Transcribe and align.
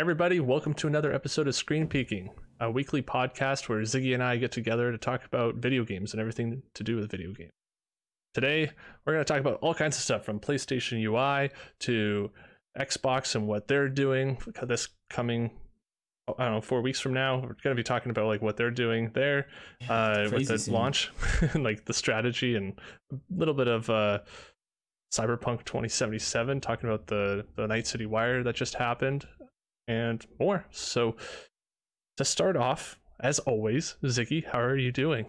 Everybody, 0.00 0.40
welcome 0.40 0.74
to 0.74 0.88
another 0.88 1.12
episode 1.12 1.46
of 1.46 1.54
Screen 1.54 1.86
Peeking, 1.86 2.30
a 2.58 2.68
weekly 2.68 3.00
podcast 3.00 3.68
where 3.68 3.80
Ziggy 3.82 4.12
and 4.12 4.24
I 4.24 4.38
get 4.38 4.50
together 4.50 4.90
to 4.90 4.98
talk 4.98 5.24
about 5.24 5.54
video 5.54 5.84
games 5.84 6.12
and 6.12 6.20
everything 6.20 6.64
to 6.74 6.82
do 6.82 6.96
with 6.96 7.12
video 7.12 7.32
games. 7.32 7.52
Today, 8.34 8.72
we're 9.06 9.12
going 9.12 9.24
to 9.24 9.32
talk 9.32 9.38
about 9.38 9.60
all 9.62 9.72
kinds 9.72 9.96
of 9.96 10.02
stuff 10.02 10.24
from 10.24 10.40
PlayStation 10.40 11.00
UI 11.00 11.50
to 11.82 12.32
Xbox 12.76 13.36
and 13.36 13.46
what 13.46 13.68
they're 13.68 13.88
doing 13.88 14.36
this 14.64 14.88
coming 15.10 15.52
I 16.26 16.46
don't 16.46 16.54
know, 16.54 16.60
four 16.60 16.80
weeks 16.80 16.98
from 16.98 17.12
now, 17.12 17.36
we're 17.36 17.54
going 17.62 17.76
to 17.76 17.76
be 17.76 17.84
talking 17.84 18.10
about 18.10 18.26
like 18.26 18.42
what 18.42 18.56
they're 18.56 18.72
doing 18.72 19.12
there 19.14 19.46
uh, 19.88 20.28
with 20.32 20.48
the 20.48 20.58
scene. 20.58 20.74
launch, 20.74 21.12
like 21.54 21.84
the 21.84 21.94
strategy 21.94 22.56
and 22.56 22.80
a 23.12 23.16
little 23.30 23.54
bit 23.54 23.68
of 23.68 23.88
uh, 23.88 24.20
Cyberpunk 25.12 25.64
2077, 25.64 26.60
talking 26.60 26.88
about 26.88 27.06
the 27.06 27.46
the 27.54 27.68
Night 27.68 27.86
City 27.86 28.06
Wire 28.06 28.42
that 28.42 28.56
just 28.56 28.74
happened, 28.74 29.28
and 29.86 30.24
more. 30.38 30.66
So 30.70 31.16
to 32.16 32.24
start 32.24 32.56
off, 32.56 32.98
as 33.20 33.38
always, 33.40 33.96
Ziggy, 34.04 34.46
how 34.46 34.60
are 34.60 34.76
you 34.76 34.92
doing? 34.92 35.26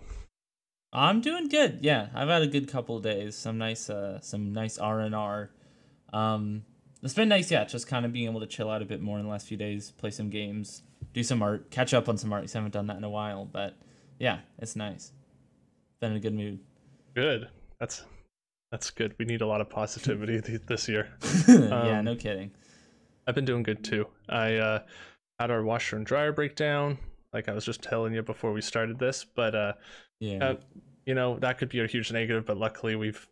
I'm 0.94 1.22
doing 1.22 1.50
good. 1.50 1.80
Yeah, 1.82 2.08
I've 2.14 2.30
had 2.30 2.42
a 2.42 2.48
good 2.48 2.70
couple 2.70 3.00
days. 3.00 3.36
Some 3.36 3.58
nice, 3.58 3.90
uh, 3.90 4.20
some 4.22 4.54
nice 4.54 4.78
R 4.78 5.02
and 5.02 5.14
R. 5.14 5.52
Um, 6.14 6.64
it's 7.04 7.14
been 7.14 7.30
nice, 7.30 7.52
yeah, 7.52 7.66
just 7.66 7.88
kind 7.88 8.06
of 8.06 8.14
being 8.14 8.30
able 8.30 8.40
to 8.40 8.48
chill 8.48 8.70
out 8.70 8.82
a 8.82 8.86
bit 8.86 9.02
more 9.02 9.20
in 9.20 9.26
the 9.26 9.30
last 9.30 9.48
few 9.48 9.58
days, 9.58 9.92
play 9.92 10.10
some 10.10 10.30
games, 10.30 10.82
do 11.14 11.22
some 11.22 11.44
art, 11.44 11.70
catch 11.70 11.94
up 11.94 12.10
on 12.10 12.18
some 12.18 12.32
art. 12.34 12.50
I 12.50 12.58
haven't 12.58 12.74
done 12.74 12.88
that 12.88 12.98
in 12.98 13.04
a 13.04 13.10
while, 13.10 13.46
but 13.46 13.76
yeah, 14.20 14.40
it's 14.58 14.76
nice. 14.76 15.12
Been 16.00 16.12
in 16.12 16.18
a 16.18 16.20
good 16.20 16.34
mood. 16.34 16.60
Good. 17.14 17.50
That's 17.80 18.04
that's 18.72 18.90
good. 18.90 19.16
We 19.18 19.26
need 19.26 19.42
a 19.42 19.48
lot 19.48 19.62
of 19.62 19.70
positivity 19.70 20.38
this 20.68 20.88
year. 20.88 21.10
yeah, 21.48 22.00
um, 22.00 22.06
no 22.06 22.16
kidding. 22.16 22.52
I've 23.28 23.36
been 23.36 23.46
doing 23.46 23.64
good 23.64 23.84
too. 23.84 24.08
I 24.30 24.56
uh, 24.56 24.80
had 25.40 25.52
our 25.52 25.64
washer 25.64 25.98
and 25.98 26.06
dryer 26.06 26.32
breakdown, 26.32 26.98
like 27.34 27.50
I 27.50 27.54
was 27.54 27.66
just 27.66 27.82
telling 27.82 28.14
you 28.14 28.22
before 28.22 28.54
we 28.54 28.62
started 28.62 29.00
this. 29.00 29.26
But 29.26 29.56
uh, 29.56 29.74
yeah, 30.20 30.44
uh, 30.44 30.56
you 31.06 31.16
know 31.16 31.40
that 31.40 31.58
could 31.58 31.70
be 31.70 31.80
a 31.80 31.88
huge 31.88 32.12
negative. 32.12 32.46
But 32.46 32.58
luckily, 32.58 32.96
we've 32.96 33.28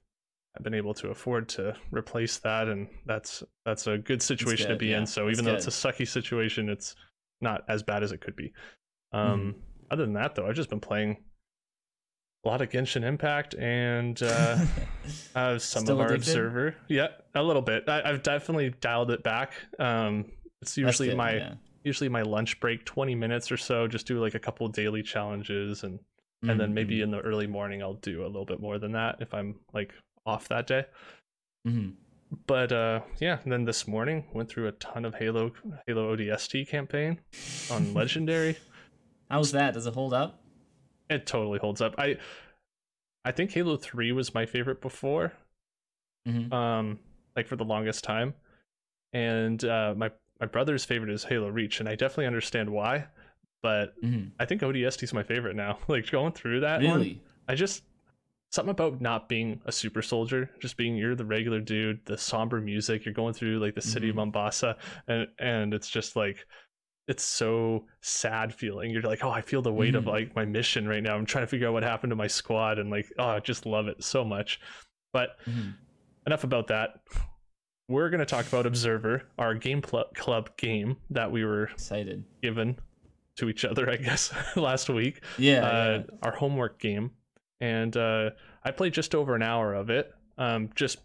been 0.61 0.73
able 0.73 0.93
to 0.95 1.09
afford 1.09 1.49
to 1.49 1.75
replace 1.91 2.37
that, 2.39 2.67
and 2.67 2.87
that's 3.05 3.43
that's 3.65 3.87
a 3.87 3.97
good 3.97 4.21
situation 4.21 4.67
good, 4.67 4.73
to 4.73 4.79
be 4.79 4.87
yeah. 4.87 4.99
in. 4.99 5.05
So 5.05 5.29
even 5.29 5.45
though 5.45 5.53
it's 5.53 5.67
a 5.67 5.71
sucky 5.71 6.07
situation, 6.07 6.69
it's 6.69 6.95
not 7.41 7.63
as 7.67 7.83
bad 7.83 8.03
as 8.03 8.11
it 8.11 8.21
could 8.21 8.35
be. 8.35 8.53
Um, 9.11 9.55
mm. 9.55 9.55
Other 9.91 10.05
than 10.05 10.13
that, 10.13 10.35
though, 10.35 10.47
I've 10.47 10.55
just 10.55 10.69
been 10.69 10.79
playing 10.79 11.17
a 12.43 12.47
lot 12.47 12.61
of 12.61 12.69
Genshin 12.69 13.03
Impact 13.03 13.55
and 13.55 14.21
uh, 14.21 14.59
uh, 15.35 15.57
some 15.59 15.83
Still 15.83 16.01
of 16.01 16.01
our? 16.01 16.13
Observer. 16.13 16.75
Yeah, 16.87 17.07
a 17.35 17.43
little 17.43 17.61
bit. 17.61 17.87
I, 17.87 18.07
have 18.07 18.23
definitely 18.23 18.73
dialed 18.81 19.11
it 19.11 19.23
back. 19.23 19.53
Um, 19.79 20.25
it's 20.61 20.77
usually 20.77 21.15
my 21.15 21.35
yeah. 21.35 21.53
usually 21.83 22.09
my 22.09 22.21
lunch 22.21 22.59
break, 22.59 22.85
twenty 22.85 23.15
minutes 23.15 23.51
or 23.51 23.57
so. 23.57 23.87
Just 23.87 24.07
do 24.07 24.19
like 24.19 24.35
a 24.35 24.39
couple 24.39 24.67
daily 24.67 25.03
challenges, 25.03 25.83
and 25.83 25.99
mm-hmm. 25.99 26.49
and 26.49 26.59
then 26.59 26.73
maybe 26.73 26.95
mm-hmm. 26.95 27.03
in 27.03 27.11
the 27.11 27.19
early 27.19 27.47
morning 27.47 27.81
I'll 27.81 27.95
do 27.95 28.23
a 28.23 28.27
little 28.27 28.45
bit 28.45 28.59
more 28.59 28.77
than 28.77 28.91
that 28.93 29.17
if 29.21 29.33
I'm 29.33 29.55
like 29.73 29.93
off 30.25 30.49
that 30.49 30.67
day. 30.67 30.85
Mm-hmm. 31.67 31.91
But 32.47 32.71
uh, 32.71 33.01
yeah, 33.19 33.39
then 33.45 33.63
this 33.63 33.87
morning 33.87 34.25
went 34.33 34.49
through 34.49 34.67
a 34.67 34.71
ton 34.73 35.05
of 35.05 35.15
Halo 35.15 35.51
Halo 35.87 36.15
ODST 36.15 36.67
campaign 36.67 37.19
on 37.71 37.93
Legendary. 37.93 38.57
How's 39.29 39.51
that? 39.53 39.73
Does 39.73 39.87
it 39.87 39.93
hold 39.93 40.13
up? 40.13 40.42
It 41.13 41.25
totally 41.25 41.59
holds 41.59 41.81
up. 41.81 41.95
I 41.97 42.17
I 43.25 43.31
think 43.31 43.51
Halo 43.51 43.77
3 43.77 44.11
was 44.11 44.33
my 44.33 44.45
favorite 44.45 44.81
before. 44.81 45.33
Mm-hmm. 46.27 46.53
Um 46.53 46.99
like 47.35 47.47
for 47.47 47.55
the 47.55 47.65
longest 47.65 48.03
time. 48.03 48.33
And 49.13 49.63
uh 49.63 49.93
my 49.95 50.11
my 50.39 50.47
brother's 50.47 50.85
favorite 50.85 51.11
is 51.11 51.23
Halo 51.23 51.49
Reach 51.49 51.79
and 51.79 51.87
I 51.87 51.95
definitely 51.95 52.27
understand 52.27 52.69
why, 52.69 53.07
but 53.61 53.99
mm-hmm. 54.01 54.29
I 54.39 54.45
think 54.45 54.61
ODST 54.61 55.03
is 55.03 55.13
my 55.13 55.23
favorite 55.23 55.55
now. 55.55 55.79
like 55.87 56.09
going 56.11 56.33
through 56.33 56.61
that 56.61 56.81
Really? 56.81 57.13
One, 57.13 57.19
I 57.47 57.55
just 57.55 57.83
something 58.51 58.71
about 58.71 59.01
not 59.01 59.27
being 59.27 59.59
a 59.65 59.71
super 59.71 60.03
soldier, 60.03 60.49
just 60.59 60.77
being 60.77 60.95
you're 60.95 61.15
the 61.15 61.25
regular 61.25 61.59
dude, 61.59 62.05
the 62.05 62.17
somber 62.17 62.61
music, 62.61 63.03
you're 63.03 63.13
going 63.13 63.33
through 63.33 63.57
like 63.59 63.73
the 63.73 63.81
city 63.81 64.09
mm-hmm. 64.09 64.19
of 64.19 64.27
Mombasa 64.27 64.77
and 65.07 65.27
and 65.39 65.73
it's 65.73 65.89
just 65.89 66.15
like 66.15 66.45
it's 67.07 67.23
so 67.23 67.85
sad 68.01 68.53
feeling. 68.53 68.91
You're 68.91 69.01
like, 69.01 69.23
oh, 69.23 69.29
I 69.29 69.41
feel 69.41 69.61
the 69.61 69.73
weight 69.73 69.89
mm-hmm. 69.89 70.07
of 70.07 70.07
like 70.07 70.35
my 70.35 70.45
mission 70.45 70.87
right 70.87 71.03
now. 71.03 71.15
I'm 71.15 71.25
trying 71.25 71.43
to 71.43 71.47
figure 71.47 71.67
out 71.67 71.73
what 71.73 71.83
happened 71.83 72.11
to 72.11 72.15
my 72.15 72.27
squad, 72.27 72.79
and 72.79 72.89
like, 72.89 73.11
oh, 73.19 73.27
I 73.27 73.39
just 73.39 73.65
love 73.65 73.87
it 73.87 74.03
so 74.03 74.23
much. 74.23 74.59
But 75.11 75.37
mm-hmm. 75.47 75.71
enough 76.25 76.43
about 76.43 76.67
that. 76.67 77.01
We're 77.89 78.09
gonna 78.09 78.25
talk 78.25 78.47
about 78.47 78.65
Observer, 78.65 79.23
our 79.37 79.53
game 79.55 79.81
pl- 79.81 80.05
club 80.15 80.55
game 80.57 80.97
that 81.09 81.31
we 81.31 81.43
were 81.43 81.65
excited 81.65 82.23
given 82.41 82.79
to 83.37 83.49
each 83.49 83.65
other, 83.65 83.89
I 83.89 83.97
guess, 83.97 84.33
last 84.55 84.89
week. 84.89 85.21
Yeah, 85.37 85.65
uh, 85.65 86.03
yeah, 86.09 86.17
our 86.21 86.31
homework 86.31 86.79
game, 86.79 87.11
and 87.59 87.95
uh, 87.97 88.29
I 88.63 88.71
played 88.71 88.93
just 88.93 89.13
over 89.13 89.35
an 89.35 89.43
hour 89.43 89.73
of 89.73 89.89
it. 89.89 90.13
Um, 90.37 90.69
just 90.75 90.99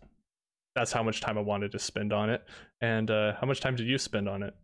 that's 0.79 0.93
how 0.93 1.03
much 1.03 1.21
time 1.21 1.37
I 1.37 1.41
wanted 1.41 1.73
to 1.73 1.79
spend 1.79 2.13
on 2.13 2.31
it. 2.31 2.45
And 2.81 3.11
uh, 3.11 3.35
how 3.41 3.47
much 3.47 3.61
time 3.61 3.75
did 3.75 3.87
you 3.87 3.99
spend 3.99 4.29
on 4.29 4.45
it? 4.45 4.55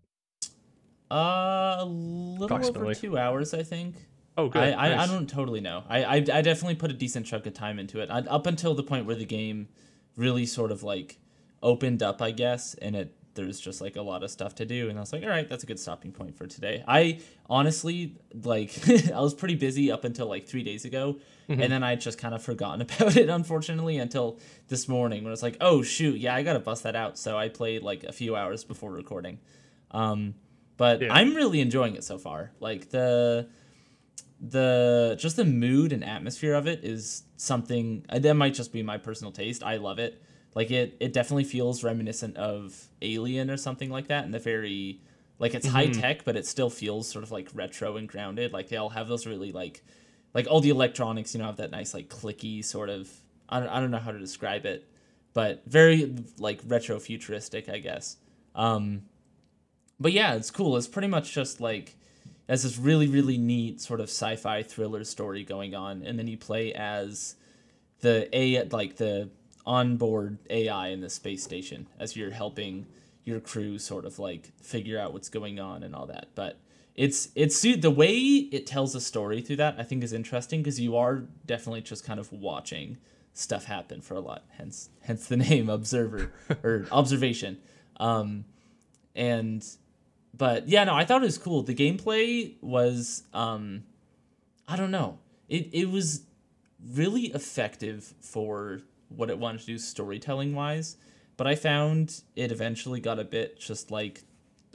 Uh, 1.10 1.76
a 1.78 1.84
little 1.84 2.64
over 2.64 2.94
two 2.94 3.18
hours, 3.18 3.54
I 3.54 3.62
think. 3.62 3.96
Oh, 4.36 4.48
good. 4.48 4.62
I, 4.62 4.70
nice. 4.70 5.00
I, 5.00 5.02
I, 5.04 5.06
don't 5.06 5.28
totally 5.28 5.60
know. 5.60 5.84
I, 5.88 6.04
I, 6.04 6.14
I 6.14 6.20
definitely 6.42 6.74
put 6.74 6.90
a 6.90 6.94
decent 6.94 7.26
chunk 7.26 7.46
of 7.46 7.54
time 7.54 7.78
into 7.78 8.00
it. 8.00 8.10
I, 8.10 8.20
up 8.20 8.46
until 8.46 8.74
the 8.74 8.82
point 8.82 9.06
where 9.06 9.14
the 9.14 9.24
game 9.24 9.68
really 10.16 10.46
sort 10.46 10.72
of 10.72 10.82
like 10.82 11.18
opened 11.62 12.02
up, 12.02 12.20
I 12.20 12.32
guess, 12.32 12.74
and 12.74 12.96
it 12.96 13.14
there's 13.34 13.60
just 13.60 13.80
like 13.80 13.96
a 13.96 14.02
lot 14.02 14.22
of 14.22 14.30
stuff 14.30 14.54
to 14.54 14.64
do 14.64 14.88
and 14.88 14.98
i 14.98 15.00
was 15.00 15.12
like 15.12 15.22
all 15.22 15.28
right 15.28 15.48
that's 15.48 15.64
a 15.64 15.66
good 15.66 15.78
stopping 15.78 16.12
point 16.12 16.36
for 16.36 16.46
today 16.46 16.82
i 16.86 17.18
honestly 17.50 18.16
like 18.44 18.72
i 19.12 19.20
was 19.20 19.34
pretty 19.34 19.54
busy 19.54 19.90
up 19.90 20.04
until 20.04 20.26
like 20.26 20.46
three 20.46 20.62
days 20.62 20.84
ago 20.84 21.18
mm-hmm. 21.48 21.60
and 21.60 21.72
then 21.72 21.82
i 21.82 21.94
just 21.94 22.18
kind 22.18 22.34
of 22.34 22.42
forgotten 22.42 22.80
about 22.82 23.16
it 23.16 23.28
unfortunately 23.28 23.98
until 23.98 24.38
this 24.68 24.88
morning 24.88 25.24
when 25.24 25.32
it's 25.32 25.42
like 25.42 25.56
oh 25.60 25.82
shoot 25.82 26.18
yeah 26.18 26.34
i 26.34 26.42
gotta 26.42 26.60
bust 26.60 26.84
that 26.84 26.96
out 26.96 27.18
so 27.18 27.36
i 27.36 27.48
played 27.48 27.82
like 27.82 28.04
a 28.04 28.12
few 28.12 28.36
hours 28.36 28.64
before 28.64 28.92
recording 28.92 29.38
um 29.90 30.34
but 30.76 31.02
yeah. 31.02 31.12
I'm 31.12 31.34
really 31.34 31.60
enjoying 31.60 31.94
it 31.94 32.04
so 32.04 32.18
far. 32.18 32.52
Like 32.60 32.90
the 32.90 33.48
the 34.40 35.16
just 35.18 35.36
the 35.36 35.44
mood 35.44 35.92
and 35.92 36.04
atmosphere 36.04 36.54
of 36.54 36.66
it 36.66 36.84
is 36.84 37.22
something 37.36 38.04
uh, 38.08 38.18
that 38.18 38.34
might 38.34 38.54
just 38.54 38.72
be 38.72 38.82
my 38.82 38.98
personal 38.98 39.32
taste. 39.32 39.62
I 39.62 39.76
love 39.76 39.98
it. 39.98 40.22
Like 40.54 40.70
it 40.70 40.96
it 41.00 41.12
definitely 41.12 41.44
feels 41.44 41.82
reminiscent 41.82 42.36
of 42.36 42.88
Alien 43.02 43.50
or 43.50 43.56
something 43.56 43.90
like 43.90 44.08
that, 44.08 44.24
and 44.24 44.32
the 44.32 44.38
very 44.38 45.00
like 45.38 45.54
it's 45.54 45.66
mm-hmm. 45.66 45.76
high 45.76 45.86
tech, 45.86 46.24
but 46.24 46.36
it 46.36 46.46
still 46.46 46.70
feels 46.70 47.08
sort 47.08 47.24
of 47.24 47.30
like 47.30 47.48
retro 47.54 47.96
and 47.96 48.08
grounded. 48.08 48.52
Like 48.52 48.68
they 48.68 48.76
all 48.76 48.90
have 48.90 49.08
those 49.08 49.26
really 49.26 49.52
like 49.52 49.82
like 50.32 50.46
all 50.48 50.60
the 50.60 50.70
electronics, 50.70 51.34
you 51.34 51.40
know, 51.40 51.46
have 51.46 51.56
that 51.56 51.70
nice 51.70 51.94
like 51.94 52.08
clicky 52.08 52.64
sort 52.64 52.90
of 52.90 53.10
I 53.48 53.60
don't 53.60 53.68
I 53.68 53.80
don't 53.80 53.90
know 53.90 53.98
how 53.98 54.12
to 54.12 54.18
describe 54.18 54.66
it, 54.66 54.88
but 55.32 55.62
very 55.66 56.14
like 56.38 56.60
retro 56.66 56.98
futuristic, 57.00 57.68
I 57.68 57.78
guess. 57.78 58.16
Um, 58.54 59.02
but 60.04 60.12
yeah, 60.12 60.34
it's 60.34 60.50
cool. 60.50 60.76
It's 60.76 60.86
pretty 60.86 61.08
much 61.08 61.32
just 61.32 61.62
like 61.62 61.96
as 62.46 62.62
this 62.62 62.76
really 62.76 63.06
really 63.06 63.38
neat 63.38 63.80
sort 63.80 64.00
of 64.00 64.10
sci-fi 64.10 64.62
thriller 64.62 65.02
story 65.02 65.44
going 65.44 65.74
on, 65.74 66.02
and 66.02 66.18
then 66.18 66.26
you 66.26 66.36
play 66.36 66.74
as 66.74 67.36
the 68.00 68.28
a 68.36 68.64
like 68.64 68.96
the 68.96 69.30
onboard 69.64 70.36
AI 70.50 70.88
in 70.88 71.00
the 71.00 71.08
space 71.08 71.42
station 71.42 71.86
as 71.98 72.16
you're 72.16 72.32
helping 72.32 72.84
your 73.24 73.40
crew 73.40 73.78
sort 73.78 74.04
of 74.04 74.18
like 74.18 74.52
figure 74.60 75.00
out 75.00 75.14
what's 75.14 75.30
going 75.30 75.58
on 75.58 75.82
and 75.82 75.94
all 75.94 76.04
that. 76.04 76.28
But 76.34 76.58
it's 76.94 77.30
it's 77.34 77.62
the 77.62 77.90
way 77.90 78.12
it 78.12 78.66
tells 78.66 78.94
a 78.94 79.00
story 79.00 79.40
through 79.40 79.56
that 79.56 79.76
I 79.78 79.84
think 79.84 80.04
is 80.04 80.12
interesting 80.12 80.62
because 80.62 80.78
you 80.78 80.98
are 80.98 81.22
definitely 81.46 81.80
just 81.80 82.04
kind 82.04 82.20
of 82.20 82.30
watching 82.30 82.98
stuff 83.32 83.64
happen 83.64 84.02
for 84.02 84.16
a 84.16 84.20
lot. 84.20 84.44
Hence 84.58 84.90
hence 85.00 85.26
the 85.26 85.36
name 85.48 85.70
observer 85.70 86.30
or 86.62 86.84
observation. 86.92 87.56
Um, 87.96 88.44
and 89.16 89.64
but 90.36 90.68
yeah, 90.68 90.84
no, 90.84 90.94
I 90.94 91.04
thought 91.04 91.22
it 91.22 91.26
was 91.26 91.38
cool. 91.38 91.62
The 91.62 91.74
gameplay 91.74 92.54
was 92.60 93.22
um 93.32 93.84
I 94.66 94.76
don't 94.76 94.90
know. 94.90 95.18
It 95.48 95.70
it 95.72 95.90
was 95.90 96.22
really 96.92 97.26
effective 97.26 98.14
for 98.20 98.80
what 99.08 99.30
it 99.30 99.38
wanted 99.38 99.60
to 99.60 99.66
do 99.66 99.78
storytelling 99.78 100.54
wise, 100.54 100.96
but 101.36 101.46
I 101.46 101.54
found 101.54 102.22
it 102.36 102.50
eventually 102.50 103.00
got 103.00 103.18
a 103.18 103.24
bit 103.24 103.60
just 103.60 103.90
like 103.90 104.22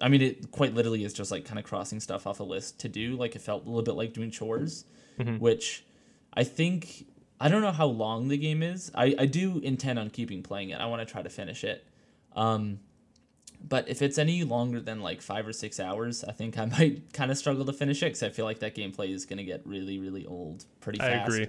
I 0.01 0.07
mean 0.07 0.21
it 0.21 0.51
quite 0.51 0.73
literally 0.73 1.03
is 1.03 1.13
just 1.13 1.31
like 1.31 1.45
kind 1.45 1.59
of 1.59 1.65
crossing 1.65 1.99
stuff 1.99 2.25
off 2.25 2.39
a 2.39 2.43
list 2.43 2.79
to 2.81 2.89
do. 2.89 3.15
Like 3.15 3.35
it 3.35 3.41
felt 3.41 3.65
a 3.65 3.69
little 3.69 3.83
bit 3.83 3.95
like 3.95 4.13
doing 4.13 4.31
chores, 4.31 4.85
mm-hmm. 5.19 5.37
which 5.37 5.83
I 6.33 6.43
think 6.43 7.05
I 7.41 7.49
don't 7.49 7.61
know 7.61 7.71
how 7.71 7.87
long 7.87 8.27
the 8.27 8.37
game 8.37 8.63
is. 8.63 8.91
I, 8.93 9.15
I 9.17 9.25
do 9.25 9.59
intend 9.59 9.97
on 9.97 10.09
keeping 10.09 10.43
playing 10.43 10.69
it. 10.69 10.79
I 10.79 10.85
want 10.87 11.05
to 11.05 11.11
try 11.11 11.21
to 11.21 11.29
finish 11.29 11.63
it. 11.63 11.85
Um, 12.35 12.79
but 13.61 13.89
if 13.89 14.01
it's 14.01 14.17
any 14.17 14.43
longer 14.43 14.79
than 14.79 15.01
like 15.01 15.21
five 15.21 15.47
or 15.47 15.53
six 15.53 15.79
hours, 15.79 16.23
I 16.23 16.31
think 16.31 16.57
I 16.57 16.65
might 16.77 17.13
kind 17.13 17.31
of 17.31 17.37
struggle 17.37 17.65
to 17.65 17.73
finish 17.73 18.01
it 18.01 18.07
because 18.07 18.23
I 18.23 18.29
feel 18.29 18.45
like 18.45 18.59
that 18.59 18.75
gameplay 18.75 19.13
is 19.13 19.25
gonna 19.25 19.43
get 19.43 19.65
really, 19.65 19.99
really 19.99 20.25
old 20.25 20.65
pretty 20.79 20.99
fast. 20.99 21.11
I 21.11 21.23
agree. 21.23 21.47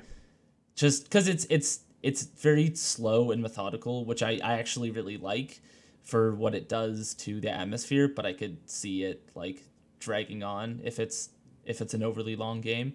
Just 0.74 1.04
because 1.04 1.28
it's 1.28 1.46
it's 1.50 1.80
it's 2.02 2.22
very 2.24 2.74
slow 2.74 3.30
and 3.30 3.42
methodical, 3.42 4.04
which 4.04 4.22
I, 4.22 4.40
I 4.42 4.54
actually 4.58 4.90
really 4.90 5.16
like. 5.16 5.60
for 6.02 6.34
what 6.34 6.54
it 6.54 6.68
does 6.68 7.14
to 7.14 7.40
the 7.40 7.50
atmosphere, 7.50 8.08
but 8.08 8.24
I 8.26 8.32
could 8.32 8.68
see 8.68 9.04
it 9.04 9.28
like 9.34 9.62
dragging 10.00 10.42
on 10.42 10.80
if 10.82 10.98
it's 10.98 11.28
if 11.64 11.80
it's 11.80 11.94
an 11.94 12.02
overly 12.02 12.36
long 12.36 12.60
game. 12.60 12.94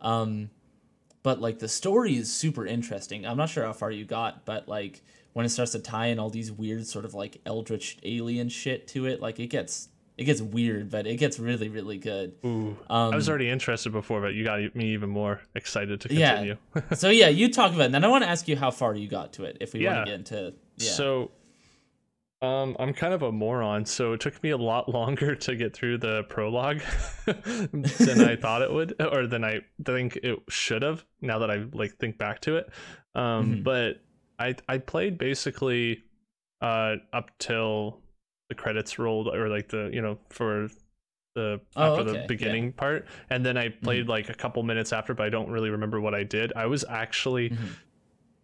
Um, 0.00 0.50
but 1.22 1.40
like 1.40 1.58
the 1.58 1.68
story 1.68 2.16
is 2.16 2.32
super 2.32 2.66
interesting. 2.66 3.26
I'm 3.26 3.36
not 3.36 3.48
sure 3.48 3.64
how 3.64 3.72
far 3.72 3.90
you 3.90 4.04
got, 4.04 4.44
but 4.44 4.68
like 4.68 5.02
when 5.34 5.44
it 5.44 5.50
starts 5.50 5.72
to 5.72 5.78
tie 5.78 6.06
in 6.06 6.18
all 6.18 6.30
these 6.30 6.50
weird 6.50 6.86
sort 6.86 7.04
of 7.04 7.12
like 7.12 7.40
eldritch 7.44 7.98
alien 8.02 8.48
shit 8.48 8.88
to 8.88 9.06
it, 9.06 9.20
like 9.20 9.38
it 9.38 9.48
gets 9.48 9.88
it 10.16 10.24
gets 10.24 10.40
weird, 10.40 10.90
but 10.90 11.06
it 11.06 11.16
gets 11.16 11.38
really 11.38 11.68
really 11.68 11.98
good. 11.98 12.34
Ooh, 12.44 12.76
um, 12.88 13.12
I 13.12 13.16
was 13.16 13.28
already 13.28 13.50
interested 13.50 13.92
before, 13.92 14.20
but 14.20 14.34
you 14.34 14.44
got 14.44 14.74
me 14.74 14.92
even 14.94 15.10
more 15.10 15.42
excited 15.54 16.00
to 16.00 16.08
continue. 16.08 16.56
Yeah. 16.74 16.82
so 16.94 17.10
yeah, 17.10 17.28
you 17.28 17.50
talk 17.50 17.72
about 17.72 17.82
it. 17.82 17.86
And 17.86 17.94
then 17.94 18.04
I 18.04 18.08
want 18.08 18.24
to 18.24 18.30
ask 18.30 18.48
you 18.48 18.56
how 18.56 18.70
far 18.70 18.94
you 18.94 19.08
got 19.08 19.34
to 19.34 19.44
it 19.44 19.58
if 19.60 19.74
we 19.74 19.80
yeah. 19.80 19.96
want 19.96 20.06
to 20.06 20.12
get 20.12 20.18
into. 20.20 20.54
Yeah. 20.78 20.90
So 20.92 21.30
um, 22.44 22.76
I'm 22.78 22.92
kind 22.92 23.14
of 23.14 23.22
a 23.22 23.32
moron, 23.32 23.86
so 23.86 24.12
it 24.12 24.20
took 24.20 24.42
me 24.42 24.50
a 24.50 24.56
lot 24.56 24.88
longer 24.92 25.34
to 25.34 25.56
get 25.56 25.74
through 25.74 25.98
the 25.98 26.24
prologue 26.24 26.80
than 27.24 28.20
I 28.20 28.36
thought 28.36 28.62
it 28.62 28.72
would, 28.72 28.94
or 29.00 29.26
than 29.26 29.44
I 29.44 29.60
think 29.84 30.16
it 30.16 30.38
should 30.48 30.82
have. 30.82 31.04
Now 31.20 31.40
that 31.40 31.50
I 31.50 31.64
like 31.72 31.96
think 31.96 32.18
back 32.18 32.40
to 32.42 32.56
it, 32.56 32.68
um, 33.14 33.22
mm-hmm. 33.22 33.62
but 33.62 34.03
I 34.38 34.54
I 34.68 34.78
played 34.78 35.18
basically 35.18 36.02
uh, 36.60 36.96
up 37.12 37.30
till 37.38 38.00
the 38.48 38.54
credits 38.54 38.98
rolled, 38.98 39.28
or 39.28 39.48
like 39.48 39.68
the 39.68 39.90
you 39.92 40.02
know 40.02 40.18
for 40.30 40.68
the 41.34 41.60
oh, 41.76 41.98
after 41.98 42.10
okay. 42.10 42.20
the 42.20 42.26
beginning 42.26 42.66
yeah. 42.66 42.72
part, 42.76 43.06
and 43.30 43.44
then 43.44 43.56
I 43.56 43.68
played 43.68 44.02
mm-hmm. 44.02 44.10
like 44.10 44.28
a 44.28 44.34
couple 44.34 44.62
minutes 44.62 44.92
after, 44.92 45.14
but 45.14 45.26
I 45.26 45.30
don't 45.30 45.50
really 45.50 45.70
remember 45.70 46.00
what 46.00 46.14
I 46.14 46.22
did. 46.22 46.52
I 46.54 46.66
was 46.66 46.84
actually 46.88 47.50
mm-hmm. 47.50 47.66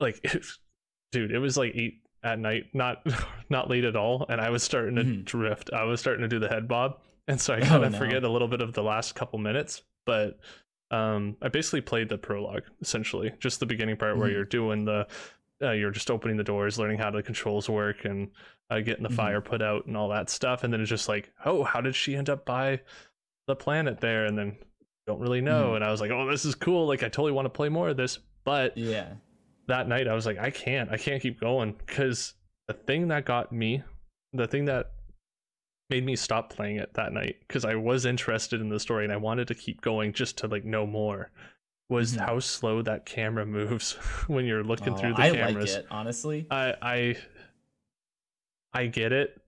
like, 0.01 0.21
dude, 1.13 1.33
it 1.33 1.39
was 1.39 1.57
like 1.57 1.73
eight 1.75 2.03
at 2.23 2.39
night, 2.39 2.67
not 2.75 3.07
not 3.51 3.71
late 3.71 3.85
at 3.85 3.97
all, 3.97 4.27
and 4.29 4.41
I 4.41 4.51
was 4.51 4.63
starting 4.63 4.97
to 4.97 5.05
mm-hmm. 5.05 5.23
drift. 5.23 5.71
I 5.73 5.85
was 5.85 6.01
starting 6.01 6.23
to 6.23 6.29
do 6.29 6.39
the 6.39 6.49
head 6.49 6.69
bob, 6.69 6.99
and 7.29 7.41
so 7.41 7.55
I 7.55 7.61
kind 7.61 7.85
of 7.85 7.95
oh, 7.95 7.97
no. 7.97 7.99
forget 7.99 8.25
a 8.25 8.29
little 8.29 8.49
bit 8.49 8.61
of 8.61 8.73
the 8.73 8.83
last 8.83 9.15
couple 9.15 9.39
minutes. 9.39 9.83
But 10.07 10.39
um, 10.91 11.37
I 11.41 11.49
basically 11.49 11.83
played 11.83 12.09
the 12.09 12.19
prologue 12.19 12.65
essentially, 12.81 13.33
just 13.39 13.61
the 13.61 13.67
beginning 13.67 13.97
part 13.97 14.13
mm-hmm. 14.13 14.21
where 14.21 14.31
you're 14.31 14.45
doing 14.45 14.85
the, 14.85 15.07
uh, 15.63 15.73
you're 15.73 15.91
just 15.91 16.11
opening 16.11 16.37
the 16.37 16.45
doors, 16.45 16.79
learning 16.79 16.99
how 16.99 17.11
the 17.11 17.23
controls 17.23 17.69
work, 17.69 18.05
and 18.05 18.29
uh, 18.71 18.81
getting 18.81 19.03
the 19.03 19.09
mm-hmm. 19.09 19.17
fire 19.17 19.41
put 19.41 19.63
out 19.63 19.87
and 19.87 19.97
all 19.97 20.09
that 20.09 20.31
stuff. 20.31 20.65
And 20.65 20.73
then 20.73 20.81
it's 20.81 20.91
just 20.91 21.09
like, 21.09 21.33
oh, 21.45 21.65
how 21.65 21.81
did 21.81 21.95
she 21.95 22.17
end 22.17 22.31
up 22.31 22.45
by 22.45 22.81
the 23.47 23.57
planet 23.57 24.01
there? 24.01 24.27
And 24.27 24.39
then 24.39 24.57
don't 25.07 25.21
really 25.21 25.41
know. 25.41 25.67
Mm-hmm. 25.67 25.77
And 25.77 25.85
I 25.85 25.91
was 25.91 26.01
like, 26.01 26.11
oh, 26.11 26.31
this 26.31 26.45
is 26.45 26.55
cool. 26.55 26.87
Like 26.87 27.03
I 27.03 27.09
totally 27.09 27.33
want 27.33 27.47
to 27.47 27.51
play 27.51 27.69
more 27.69 27.89
of 27.89 27.97
this, 27.97 28.19
but 28.45 28.77
yeah 28.77 29.15
that 29.71 29.89
night 29.89 30.07
I 30.07 30.15
was 30.15 30.27
like, 30.27 30.39
I 30.39 30.51
can't, 30.51 30.91
I 30.91 30.97
can't 30.97 31.23
keep 31.23 31.41
going 31.41 31.73
because 31.87 32.35
the 32.69 32.75
thing 32.75 33.09
that 33.09 33.25
got 33.25 33.53
me, 33.53 33.83
the 34.33 34.47
thing 34.47 34.67
that 34.67 34.93
made 35.89 36.05
me 36.05 36.15
stop 36.15 36.51
playing 36.53 36.77
it 36.77 36.93
that 36.95 37.13
night 37.13 37.37
because 37.47 37.65
I 37.65 37.75
was 37.75 38.05
interested 38.05 38.61
in 38.61 38.69
the 38.69 38.79
story 38.79 39.05
and 39.05 39.13
I 39.13 39.17
wanted 39.17 39.49
to 39.49 39.55
keep 39.55 39.81
going 39.81 40.13
just 40.13 40.39
to 40.39 40.47
like 40.47 40.65
know 40.65 40.87
more 40.87 41.31
was 41.91 42.13
mm-hmm. 42.13 42.25
how 42.25 42.39
slow 42.39 42.81
that 42.83 43.05
camera 43.05 43.45
moves 43.45 43.93
when 44.29 44.47
you're 44.47 44.65
looking 44.65 44.95
oh, 44.95 44.97
through 44.97 45.15
the 45.15 45.23
I 45.23 45.31
cameras. 45.33 45.75
Like 45.75 45.85
it, 45.85 45.87
honestly. 45.91 46.47
I 46.51 46.75
I 46.81 47.17
I 48.73 48.87
get 48.87 49.13
it, 49.13 49.39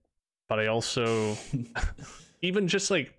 but 0.49 0.59
I 0.59 0.67
also 0.67 1.35
even 2.41 2.67
just 2.67 2.91
like 2.91 3.13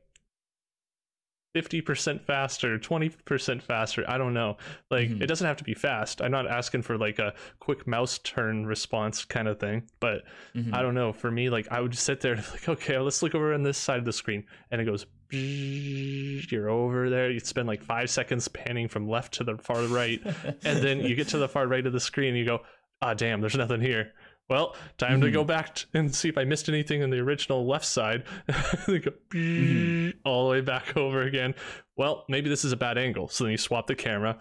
50% 1.54 2.20
faster 2.20 2.78
20% 2.80 3.62
faster 3.62 4.04
i 4.08 4.18
don't 4.18 4.34
know 4.34 4.56
like 4.90 5.08
mm-hmm. 5.08 5.22
it 5.22 5.26
doesn't 5.26 5.46
have 5.46 5.56
to 5.56 5.62
be 5.62 5.72
fast 5.72 6.20
i'm 6.20 6.32
not 6.32 6.48
asking 6.48 6.82
for 6.82 6.98
like 6.98 7.20
a 7.20 7.32
quick 7.60 7.86
mouse 7.86 8.18
turn 8.18 8.66
response 8.66 9.24
kind 9.24 9.46
of 9.46 9.60
thing 9.60 9.84
but 10.00 10.24
mm-hmm. 10.54 10.74
i 10.74 10.82
don't 10.82 10.94
know 10.94 11.12
for 11.12 11.30
me 11.30 11.48
like 11.48 11.68
i 11.70 11.80
would 11.80 11.92
just 11.92 12.04
sit 12.04 12.20
there 12.20 12.34
like 12.34 12.68
okay 12.68 12.98
let's 12.98 13.22
look 13.22 13.36
over 13.36 13.54
on 13.54 13.62
this 13.62 13.78
side 13.78 14.00
of 14.00 14.04
the 14.04 14.12
screen 14.12 14.44
and 14.72 14.80
it 14.80 14.84
goes 14.84 15.06
you're 15.30 16.68
over 16.68 17.10
there 17.10 17.30
you 17.30 17.40
spend 17.40 17.66
like 17.66 17.82
five 17.82 18.08
seconds 18.08 18.46
panning 18.48 18.88
from 18.88 19.08
left 19.08 19.34
to 19.34 19.44
the 19.44 19.56
far 19.58 19.82
right 19.84 20.20
and 20.64 20.82
then 20.82 21.00
you 21.00 21.14
get 21.14 21.28
to 21.28 21.38
the 21.38 21.48
far 21.48 21.66
right 21.66 21.86
of 21.86 21.92
the 21.92 22.00
screen 22.00 22.30
and 22.30 22.38
you 22.38 22.44
go 22.44 22.60
ah 23.02 23.10
oh, 23.10 23.14
damn 23.14 23.40
there's 23.40 23.56
nothing 23.56 23.80
here 23.80 24.12
well, 24.48 24.76
time 24.98 25.12
mm-hmm. 25.12 25.22
to 25.22 25.30
go 25.30 25.40
mm-hmm. 25.40 25.48
back 25.48 25.74
t- 25.74 25.86
and 25.94 26.14
see 26.14 26.28
if 26.28 26.36
I 26.36 26.44
missed 26.44 26.68
anything 26.68 27.00
in 27.00 27.10
the 27.10 27.18
original 27.18 27.66
left 27.66 27.86
side. 27.86 28.24
go 28.46 29.10
mm-hmm. 29.32 30.10
all 30.24 30.44
the 30.44 30.50
way 30.50 30.60
back 30.60 30.96
over 30.96 31.22
again. 31.22 31.54
Well, 31.96 32.24
maybe 32.28 32.50
this 32.50 32.64
is 32.64 32.72
a 32.72 32.76
bad 32.76 32.98
angle. 32.98 33.28
So 33.28 33.44
then 33.44 33.52
you 33.52 33.56
swap 33.56 33.86
the 33.86 33.94
camera. 33.94 34.36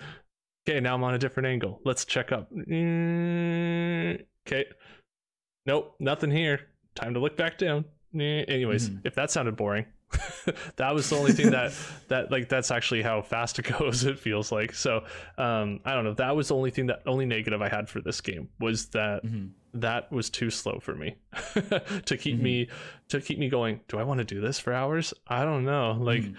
Okay, 0.68 0.80
now 0.80 0.96
I'm 0.96 1.04
on 1.04 1.14
a 1.14 1.18
different 1.18 1.48
angle. 1.48 1.80
Let's 1.86 2.06
check 2.06 2.32
up. 2.32 2.50
Okay. 2.52 4.66
Nope, 5.66 5.96
nothing 6.00 6.32
here. 6.32 6.68
Time 6.96 7.14
to 7.14 7.20
look 7.20 7.38
back 7.38 7.58
down. 7.58 7.86
Anyways, 8.14 8.90
mm-hmm. 8.90 9.08
if 9.08 9.16
that 9.16 9.32
sounded 9.32 9.56
boring, 9.56 9.86
that 10.76 10.94
was 10.94 11.10
the 11.10 11.16
only 11.16 11.32
thing 11.32 11.52
that 11.52 11.74
that 12.08 12.32
like 12.32 12.50
that's 12.50 12.72
actually 12.72 13.02
how 13.02 13.22
fast 13.22 13.60
it 13.60 13.64
goes 13.80 14.04
it 14.06 14.20
feels 14.20 14.52
like. 14.52 14.74
So 14.74 15.04
um 15.38 15.80
i 15.86 15.94
don't 15.94 16.04
know. 16.04 16.14
That 16.14 16.36
was 16.36 16.50
the 16.50 16.56
only 16.56 16.72
thing 16.72 16.88
that 16.88 17.02
only 17.06 17.26
negative 17.26 17.62
i 17.62 17.70
had 17.70 17.90
for 17.90 18.02
this 18.02 18.22
game 18.22 18.50
was 18.60 18.88
that 18.88 19.24
mm-hmm. 19.26 19.48
that 19.80 20.12
was 20.12 20.30
too 20.30 20.50
slow 20.50 20.80
for 20.80 20.96
me 20.96 21.16
to 21.54 22.18
keep 22.18 22.36
mm-hmm. 22.36 22.44
me 22.44 22.70
to 23.10 23.22
keep 23.22 23.40
me 23.40 23.50
going 23.50 23.82
do 23.88 23.98
i 23.98 24.04
want 24.04 24.20
to 24.20 24.24
do 24.24 24.42
this 24.42 24.60
for 24.60 24.74
hours? 24.74 25.14
I 25.28 25.46
don't 25.46 25.66
know. 25.66 25.98
Like 26.00 26.22
mm-hmm. 26.22 26.36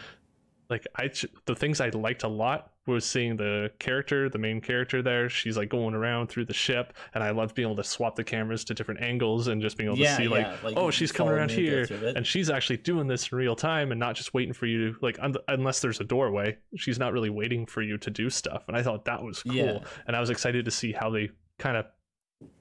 like 0.69 0.87
I 0.97 1.11
the 1.47 1.55
things 1.55 1.81
I 1.81 1.88
liked 1.88 2.23
a 2.23 2.29
lot 2.29 2.74
was 2.87 3.05
seeing 3.05 3.37
the 3.37 3.71
character, 3.79 4.29
the 4.29 4.39
main 4.39 4.61
character 4.61 5.03
there. 5.03 5.29
She's 5.29 5.57
like 5.57 5.69
going 5.69 5.95
around 5.95 6.29
through 6.29 6.45
the 6.45 6.55
ship, 6.55 6.93
and 7.15 7.25
I 7.25 7.31
loved 7.31 7.55
being 7.55 7.67
able 7.67 7.77
to 7.77 7.85
swap 7.85 8.15
the 8.15 8.25
cameras 8.25 8.65
to 8.65 8.75
different 8.75 9.01
angles 9.01 9.49
and 9.49 9.63
just 9.63 9.77
being 9.77 9.89
able 9.89 9.99
yeah, 9.99 10.11
to 10.11 10.17
see 10.17 10.23
yeah. 10.25 10.31
like, 10.31 10.63
like, 10.63 10.75
oh, 10.77 10.91
she's 10.91 11.11
coming 11.11 11.33
around 11.33 11.51
here, 11.51 11.87
and 12.17 12.27
she's 12.27 12.51
actually 12.51 12.77
doing 12.79 13.07
this 13.07 13.33
in 13.33 13.39
real 13.39 13.57
time 13.57 13.91
and 13.91 13.99
not 13.99 14.15
just 14.17 14.35
waiting 14.35 14.53
for 14.53 14.67
you 14.67 14.93
to 14.93 14.99
like 15.01 15.19
un- 15.21 15.37
unless 15.49 15.81
there's 15.81 16.01
a 16.01 16.05
doorway. 16.05 16.57
She's 16.77 16.99
not 16.99 17.13
really 17.13 17.31
waiting 17.31 17.67
for 17.67 17.83
you 17.83 17.97
to 17.99 18.11
do 18.11 18.29
stuff, 18.29 18.65
and 18.69 18.77
I 18.77 18.83
thought 18.83 19.07
that 19.07 19.23
was 19.23 19.43
cool, 19.43 19.55
yeah. 19.55 19.79
and 20.07 20.15
I 20.15 20.21
was 20.21 20.31
excited 20.31 20.65
to 20.67 20.71
see 20.71 20.93
how 20.93 21.11
they 21.11 21.31
kind 21.59 21.77
of 21.77 21.87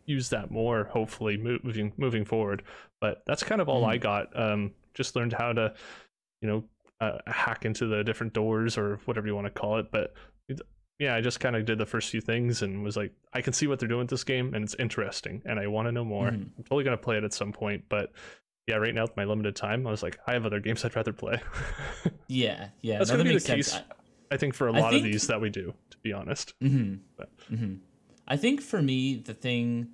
use 0.05 0.29
that 0.29 0.51
more. 0.51 0.85
Hopefully, 0.85 1.37
moving 1.37 1.91
moving 1.97 2.25
forward. 2.25 2.63
But 3.01 3.23
that's 3.25 3.43
kind 3.43 3.59
of 3.59 3.67
all 3.67 3.83
mm. 3.83 3.89
I 3.89 3.97
got. 3.97 4.39
Um, 4.39 4.71
just 4.93 5.15
learned 5.15 5.33
how 5.33 5.51
to, 5.53 5.73
you 6.41 6.47
know, 6.47 6.63
uh, 7.03 7.17
hack 7.27 7.65
into 7.65 7.87
the 7.87 8.03
different 8.03 8.33
doors 8.33 8.77
or 8.77 8.99
whatever 9.05 9.27
you 9.27 9.35
want 9.35 9.47
to 9.47 9.51
call 9.51 9.77
it. 9.79 9.91
But 9.91 10.13
yeah, 10.99 11.15
I 11.15 11.21
just 11.21 11.39
kind 11.39 11.55
of 11.55 11.65
did 11.65 11.77
the 11.77 11.85
first 11.85 12.09
few 12.09 12.21
things 12.21 12.61
and 12.61 12.83
was 12.83 12.95
like, 12.95 13.11
I 13.33 13.41
can 13.41 13.53
see 13.53 13.67
what 13.67 13.79
they're 13.79 13.89
doing 13.89 14.01
with 14.01 14.09
this 14.09 14.23
game 14.23 14.53
and 14.53 14.63
it's 14.63 14.75
interesting 14.79 15.41
and 15.45 15.59
I 15.59 15.67
want 15.67 15.87
to 15.87 15.91
know 15.91 16.05
more. 16.05 16.27
Mm-hmm. 16.27 16.43
I'm 16.57 16.63
totally 16.63 16.83
gonna 16.83 16.97
play 16.97 17.17
it 17.17 17.23
at 17.23 17.33
some 17.33 17.51
point, 17.51 17.83
but 17.89 18.11
yeah, 18.67 18.75
right 18.75 18.93
now 18.93 19.03
with 19.03 19.17
my 19.17 19.25
limited 19.25 19.55
time, 19.55 19.85
I 19.85 19.91
was 19.91 20.03
like, 20.03 20.17
I 20.25 20.33
have 20.33 20.45
other 20.45 20.59
games 20.59 20.85
I'd 20.85 20.95
rather 20.95 21.11
play. 21.11 21.41
yeah, 22.27 22.69
yeah, 22.81 22.99
that's 22.99 23.09
no, 23.09 23.17
gonna 23.17 23.25
that 23.25 23.29
be 23.29 23.35
the 23.35 23.39
sense. 23.39 23.71
case. 23.73 23.81
I, 24.31 24.35
I, 24.35 24.37
think 24.37 24.53
for 24.53 24.67
a 24.67 24.71
lot 24.71 24.91
think... 24.91 25.05
of 25.05 25.11
these 25.11 25.27
that 25.27 25.41
we 25.41 25.49
do, 25.49 25.73
to 25.89 25.97
be 25.97 26.13
honest. 26.13 26.53
Mm-hmm. 26.61 26.95
But. 27.17 27.29
Mm-hmm. 27.51 27.75
I 28.25 28.37
think 28.37 28.61
for 28.61 28.81
me, 28.81 29.15
the 29.15 29.33
thing, 29.33 29.89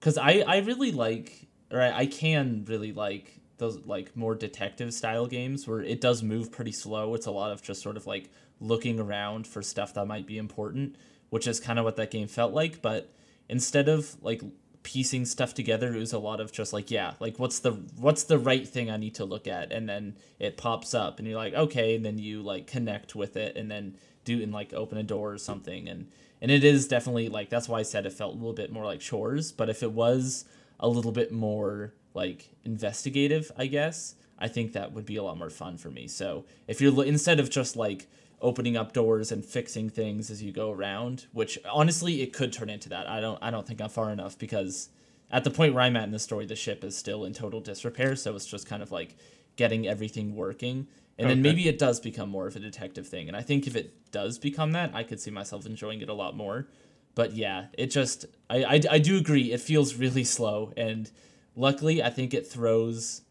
because 0.00 0.18
I 0.18 0.42
I 0.46 0.58
really 0.58 0.90
like, 0.90 1.46
or 1.70 1.80
I, 1.80 1.98
I 1.98 2.06
can 2.06 2.64
really 2.66 2.92
like 2.92 3.39
those 3.60 3.86
like 3.86 4.16
more 4.16 4.34
detective 4.34 4.92
style 4.92 5.26
games 5.26 5.68
where 5.68 5.80
it 5.80 6.00
does 6.00 6.22
move 6.22 6.50
pretty 6.50 6.72
slow. 6.72 7.14
It's 7.14 7.26
a 7.26 7.30
lot 7.30 7.52
of 7.52 7.62
just 7.62 7.82
sort 7.82 7.96
of 7.96 8.06
like 8.06 8.28
looking 8.60 8.98
around 8.98 9.46
for 9.46 9.62
stuff 9.62 9.94
that 9.94 10.06
might 10.06 10.26
be 10.26 10.36
important, 10.36 10.96
which 11.28 11.46
is 11.46 11.60
kind 11.60 11.78
of 11.78 11.84
what 11.84 11.96
that 11.96 12.10
game 12.10 12.26
felt 12.26 12.52
like. 12.52 12.82
But 12.82 13.12
instead 13.48 13.88
of 13.88 14.16
like 14.22 14.42
piecing 14.82 15.26
stuff 15.26 15.54
together, 15.54 15.94
it 15.94 15.98
was 15.98 16.12
a 16.12 16.18
lot 16.18 16.40
of 16.40 16.52
just 16.52 16.72
like, 16.72 16.90
yeah, 16.90 17.14
like 17.20 17.38
what's 17.38 17.60
the 17.60 17.72
what's 17.96 18.24
the 18.24 18.38
right 18.38 18.66
thing 18.66 18.90
I 18.90 18.96
need 18.96 19.14
to 19.16 19.24
look 19.24 19.46
at, 19.46 19.72
and 19.72 19.88
then 19.88 20.16
it 20.38 20.56
pops 20.56 20.94
up, 20.94 21.18
and 21.18 21.28
you're 21.28 21.36
like, 21.36 21.54
okay, 21.54 21.94
and 21.94 22.04
then 22.04 22.18
you 22.18 22.42
like 22.42 22.66
connect 22.66 23.14
with 23.14 23.36
it, 23.36 23.56
and 23.56 23.70
then 23.70 23.96
do 24.24 24.42
and 24.42 24.52
like 24.52 24.72
open 24.72 24.98
a 24.98 25.02
door 25.02 25.32
or 25.32 25.38
something, 25.38 25.88
and 25.88 26.08
and 26.40 26.50
it 26.50 26.64
is 26.64 26.88
definitely 26.88 27.28
like 27.28 27.50
that's 27.50 27.68
why 27.68 27.80
I 27.80 27.82
said 27.82 28.06
it 28.06 28.12
felt 28.12 28.34
a 28.34 28.38
little 28.38 28.52
bit 28.52 28.72
more 28.72 28.84
like 28.84 29.00
chores. 29.00 29.52
But 29.52 29.68
if 29.68 29.82
it 29.82 29.92
was 29.92 30.44
a 30.78 30.88
little 30.88 31.12
bit 31.12 31.30
more 31.30 31.92
like 32.14 32.50
investigative, 32.64 33.52
I 33.56 33.66
guess, 33.66 34.14
I 34.38 34.48
think 34.48 34.72
that 34.72 34.92
would 34.92 35.06
be 35.06 35.16
a 35.16 35.22
lot 35.22 35.38
more 35.38 35.50
fun 35.50 35.76
for 35.76 35.90
me. 35.90 36.08
So 36.08 36.44
if 36.66 36.80
you're 36.80 37.04
instead 37.04 37.40
of 37.40 37.50
just 37.50 37.76
like 37.76 38.08
opening 38.40 38.76
up 38.76 38.92
doors 38.92 39.30
and 39.30 39.44
fixing 39.44 39.90
things 39.90 40.30
as 40.30 40.42
you 40.42 40.52
go 40.52 40.72
around, 40.72 41.26
which 41.32 41.58
honestly 41.70 42.22
it 42.22 42.32
could 42.32 42.52
turn 42.52 42.70
into 42.70 42.88
that. 42.88 43.08
I 43.08 43.20
don't 43.20 43.38
I 43.42 43.50
don't 43.50 43.66
think 43.66 43.80
I'm 43.80 43.90
far 43.90 44.10
enough 44.10 44.38
because 44.38 44.88
at 45.30 45.44
the 45.44 45.50
point 45.50 45.74
where 45.74 45.82
I'm 45.82 45.96
at 45.96 46.04
in 46.04 46.10
the 46.10 46.18
story, 46.18 46.46
the 46.46 46.56
ship 46.56 46.82
is 46.82 46.96
still 46.96 47.24
in 47.24 47.32
total 47.32 47.60
disrepair, 47.60 48.16
so 48.16 48.34
it's 48.34 48.46
just 48.46 48.66
kind 48.66 48.82
of 48.82 48.90
like 48.90 49.16
getting 49.56 49.86
everything 49.86 50.34
working. 50.34 50.88
And 51.18 51.26
okay. 51.26 51.34
then 51.34 51.42
maybe 51.42 51.68
it 51.68 51.78
does 51.78 52.00
become 52.00 52.30
more 52.30 52.46
of 52.46 52.56
a 52.56 52.60
detective 52.60 53.06
thing. 53.06 53.28
And 53.28 53.36
I 53.36 53.42
think 53.42 53.66
if 53.66 53.76
it 53.76 54.10
does 54.10 54.38
become 54.38 54.72
that, 54.72 54.94
I 54.94 55.02
could 55.02 55.20
see 55.20 55.30
myself 55.30 55.66
enjoying 55.66 56.00
it 56.00 56.08
a 56.08 56.14
lot 56.14 56.34
more. 56.34 56.66
But 57.14 57.34
yeah, 57.34 57.66
it 57.76 57.88
just 57.88 58.24
I 58.48 58.64
I, 58.64 58.80
I 58.92 58.98
do 58.98 59.18
agree. 59.18 59.52
It 59.52 59.60
feels 59.60 59.94
really 59.94 60.24
slow 60.24 60.72
and 60.76 61.10
Luckily, 61.56 62.02
I 62.02 62.10
think 62.10 62.34
it 62.34 62.46
throws 62.46 63.22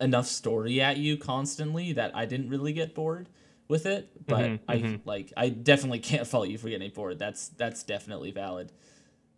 enough 0.00 0.26
story 0.26 0.80
at 0.80 0.98
you 0.98 1.16
constantly 1.16 1.92
that 1.92 2.14
I 2.14 2.26
didn't 2.26 2.50
really 2.50 2.72
get 2.72 2.94
bored 2.94 3.28
with 3.68 3.86
it. 3.86 4.26
But 4.26 4.40
mm-hmm, 4.40 4.70
I 4.70 4.76
mm-hmm. 4.76 5.08
like 5.08 5.32
I 5.36 5.48
definitely 5.48 5.98
can't 6.00 6.26
fault 6.26 6.48
you 6.48 6.58
for 6.58 6.68
getting 6.68 6.90
bored. 6.90 7.18
That's 7.18 7.48
that's 7.48 7.82
definitely 7.82 8.30
valid. 8.30 8.72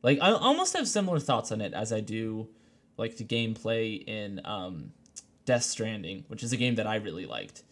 Like 0.02 0.18
I 0.20 0.32
almost 0.32 0.76
have 0.76 0.86
similar 0.86 1.18
thoughts 1.18 1.52
on 1.52 1.60
it 1.60 1.74
as 1.74 1.92
I 1.92 2.00
do 2.00 2.48
like 2.96 3.16
the 3.16 3.24
gameplay 3.24 4.02
in 4.06 4.40
um, 4.44 4.92
Death 5.44 5.62
Stranding, 5.62 6.24
which 6.28 6.42
is 6.42 6.52
a 6.52 6.56
game 6.56 6.76
that 6.76 6.86
I 6.86 6.96
really 6.96 7.26
liked. 7.26 7.62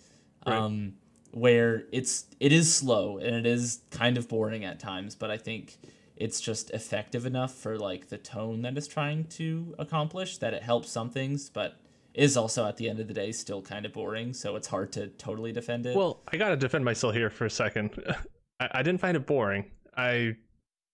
Right. 0.46 0.56
Um, 0.56 0.94
where 1.32 1.84
it's 1.92 2.24
it 2.40 2.52
is 2.52 2.74
slow 2.74 3.18
and 3.18 3.34
it 3.34 3.46
is 3.46 3.80
kind 3.90 4.16
of 4.16 4.28
boring 4.28 4.64
at 4.64 4.80
times, 4.80 5.14
but 5.14 5.30
I 5.30 5.36
think 5.36 5.76
it's 6.16 6.40
just 6.40 6.70
effective 6.70 7.26
enough 7.26 7.54
for 7.54 7.78
like 7.78 8.08
the 8.08 8.18
tone 8.18 8.62
that 8.62 8.76
it's 8.76 8.86
trying 8.86 9.24
to 9.24 9.74
accomplish 9.78 10.38
that 10.38 10.54
it 10.54 10.62
helps 10.62 10.90
some 10.90 11.10
things, 11.10 11.50
but 11.50 11.76
is 12.14 12.36
also 12.36 12.66
at 12.66 12.78
the 12.78 12.88
end 12.88 12.98
of 12.98 13.08
the 13.08 13.14
day 13.14 13.30
still 13.30 13.60
kind 13.60 13.84
of 13.84 13.92
boring, 13.92 14.32
so 14.32 14.56
it's 14.56 14.66
hard 14.66 14.90
to 14.92 15.08
totally 15.08 15.52
defend 15.52 15.84
it. 15.84 15.94
Well, 15.94 16.22
I 16.32 16.38
gotta 16.38 16.56
defend 16.56 16.84
myself 16.84 17.14
here 17.14 17.28
for 17.28 17.44
a 17.44 17.50
second. 17.50 18.02
I, 18.60 18.68
I 18.72 18.82
didn't 18.82 19.00
find 19.00 19.16
it 19.16 19.26
boring. 19.26 19.70
I 19.96 20.36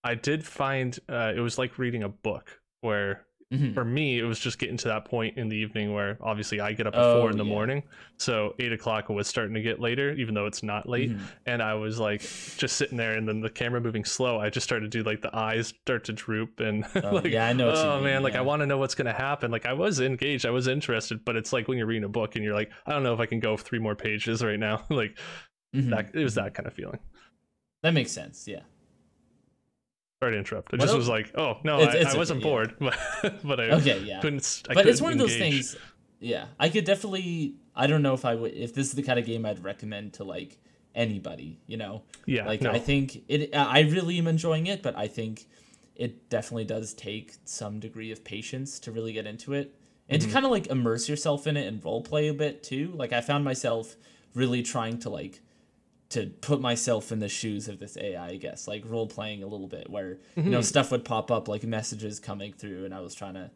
I 0.05 0.17
did 0.17 0.45
find 0.45 0.99
uh, 1.09 1.33
it 1.35 1.41
was 1.41 1.59
like 1.59 1.79
reading 1.79 2.03
a 2.03 2.09
book 2.09 2.61
where 2.81 3.25
Mm-hmm. 3.53 3.75
For 3.75 3.85
me, 3.85 4.19
it 4.19 4.23
was 4.23 4.39
just 4.39 4.59
getting 4.59 4.79
to 4.79 4.89
that 4.89 5.05
point 5.05 5.37
in 5.37 5.49
the 5.49 5.57
evening 5.57 5.93
where 5.93 6.17
obviously 6.23 6.61
I 6.61 6.73
get 6.73 6.87
up 6.87 6.95
at 6.95 7.03
oh, 7.03 7.21
four 7.21 7.31
in 7.31 7.37
the 7.37 7.45
yeah. 7.45 7.51
morning. 7.51 7.83
So 8.17 8.55
eight 8.59 8.73
o'clock 8.73 9.11
was 9.11 9.29
starting 9.29 9.53
to 9.55 9.61
get 9.61 9.79
later, 9.79 10.13
even 10.13 10.35
though 10.35 10.47
it's 10.47 10.63
not 10.63 10.89
late. 10.89 11.11
Mm-hmm. 11.11 11.25
And 11.45 11.63
I 11.63 11.75
was 11.75 11.99
like 11.99 12.23
just 12.23 12.77
sitting 12.77 12.97
there 12.97 13.13
and 13.13 13.29
then 13.29 13.41
the 13.41 13.51
camera 13.51 13.81
moving 13.81 14.07
slow. 14.07 14.41
I 14.41 14.49
just 14.49 14.65
started 14.65 14.91
to 14.91 14.99
do 14.99 15.05
like 15.05 15.21
the 15.21 15.37
eyes 15.37 15.69
start 15.69 16.05
to 16.05 16.13
droop 16.15 16.61
and 16.61 16.87
oh, 17.05 17.17
like, 17.17 17.27
yeah, 17.27 17.47
I 17.47 17.53
know. 17.53 17.73
oh 17.77 18.01
man, 18.01 18.15
mean, 18.15 18.23
like 18.23 18.33
yeah. 18.33 18.39
I 18.39 18.43
want 18.43 18.61
to 18.61 18.67
know 18.67 18.79
what's 18.79 18.95
going 18.95 19.07
to 19.07 19.13
happen. 19.13 19.51
Like 19.51 19.67
I 19.67 19.75
was 19.75 20.01
engaged, 20.01 20.47
I 20.47 20.51
was 20.51 20.67
interested, 20.67 21.23
but 21.23 21.37
it's 21.37 21.53
like 21.53 21.69
when 21.69 21.77
you're 21.77 21.87
reading 21.87 22.05
a 22.05 22.09
book 22.09 22.37
and 22.37 22.45
you're 22.45 22.55
like, 22.55 22.71
I 22.87 22.93
don't 22.93 23.03
know 23.03 23.13
if 23.13 23.21
I 23.21 23.27
can 23.27 23.41
go 23.41 23.59
three 23.59 23.79
more 23.79 23.95
pages 23.95 24.43
right 24.43 24.59
now. 24.59 24.85
like 24.91 25.19
mm-hmm. 25.77 25.91
that, 25.91 26.15
it 26.15 26.25
was 26.25 26.37
that 26.37 26.55
kind 26.55 26.67
of 26.67 26.73
feeling. 26.73 27.01
That 27.83 27.93
makes 27.93 28.13
sense. 28.13 28.49
Yeah. 28.49 28.61
Sorry 30.23 30.35
to 30.35 30.39
interrupt. 30.39 30.73
I 30.73 30.77
just 30.77 30.97
was 30.97 31.09
like, 31.09 31.33
oh 31.37 31.59
no, 31.65 31.81
it's, 31.81 31.97
I, 31.97 31.99
it's 31.99 32.15
I, 32.15 32.17
wasn't 32.17 32.39
okay, 32.39 32.49
bored, 32.49 32.77
yeah. 32.81 32.91
but, 33.23 33.43
but 33.43 33.59
I 33.59 33.65
okay, 33.71 33.99
yeah. 34.05 34.21
couldn't. 34.21 34.63
I 34.67 34.69
but 34.69 34.77
couldn't 34.77 34.93
it's 34.93 35.01
one 35.01 35.15
engage. 35.15 35.25
of 35.25 35.29
those 35.31 35.37
things. 35.37 35.77
Yeah, 36.21 36.47
I 36.61 36.69
could 36.69 36.85
definitely. 36.85 37.57
I 37.75 37.89
don't 37.89 38.03
know 38.03 38.15
if 38.15 38.25
I 38.25 38.37
would. 38.37 38.55
If 38.55 38.73
this 38.73 38.87
is 38.87 38.93
the 38.93 39.03
kind 39.03 39.19
of 39.19 39.27
game 39.27 39.45
I'd 39.45 39.65
recommend 39.65 40.13
to 40.15 40.25
like 40.25 40.61
anybody, 40.95 41.59
you 41.67 41.77
know. 41.77 42.03
Yeah. 42.25 42.47
Like 42.47 42.61
no. 42.61 42.71
I 42.71 42.79
think 42.79 43.25
it. 43.27 43.53
I 43.53 43.81
really 43.81 44.17
am 44.17 44.29
enjoying 44.29 44.69
it, 44.69 44.81
but 44.81 44.97
I 44.97 45.09
think 45.09 45.45
it 45.97 46.31
definitely 46.31 46.67
does 46.67 46.95
take 46.95 47.35
some 47.45 47.81
degree 47.81 48.13
of 48.13 48.23
patience 48.23 48.79
to 48.79 48.93
really 48.93 49.13
get 49.13 49.27
into 49.27 49.55
it 49.55 49.75
and 50.09 50.23
mm-hmm. 50.23 50.29
to 50.29 50.33
kind 50.33 50.45
of 50.45 50.53
like 50.53 50.69
immerse 50.69 51.09
yourself 51.09 51.49
in 51.49 51.57
it 51.57 51.67
and 51.67 51.85
role 51.85 52.01
play 52.01 52.29
a 52.29 52.35
bit 52.35 52.63
too. 52.63 52.93
Like 52.95 53.13
I 53.13 53.23
found 53.23 53.45
myself 53.45 53.97
really 54.35 54.63
trying 54.63 55.01
to 55.01 55.11
like 55.11 55.41
to 56.13 56.27
put 56.27 56.61
myself 56.61 57.11
in 57.11 57.21
the 57.21 57.29
shoes 57.29 57.69
of 57.69 57.79
this 57.79 57.97
AI, 57.97 58.29
I 58.29 58.37
guess, 58.37 58.69
like 58.69 58.85
role 58.87 59.07
playing 59.07 59.43
a 59.43 59.47
little 59.47 59.67
bit, 59.67 59.89
where 59.89 60.15
mm-hmm. 60.37 60.41
you 60.41 60.51
know 60.51 60.59
mm-hmm. 60.59 60.65
stuff 60.65 60.91
would 60.91 61.05
pop 61.05 61.31
up 61.31 61.49
like 61.49 61.65
messages 61.65 62.21
coming 62.21 62.53
through, 62.53 62.85
and 62.85 62.95
I 62.95 63.01
was 63.01 63.15
trying 63.15 63.35
to, 63.35 63.51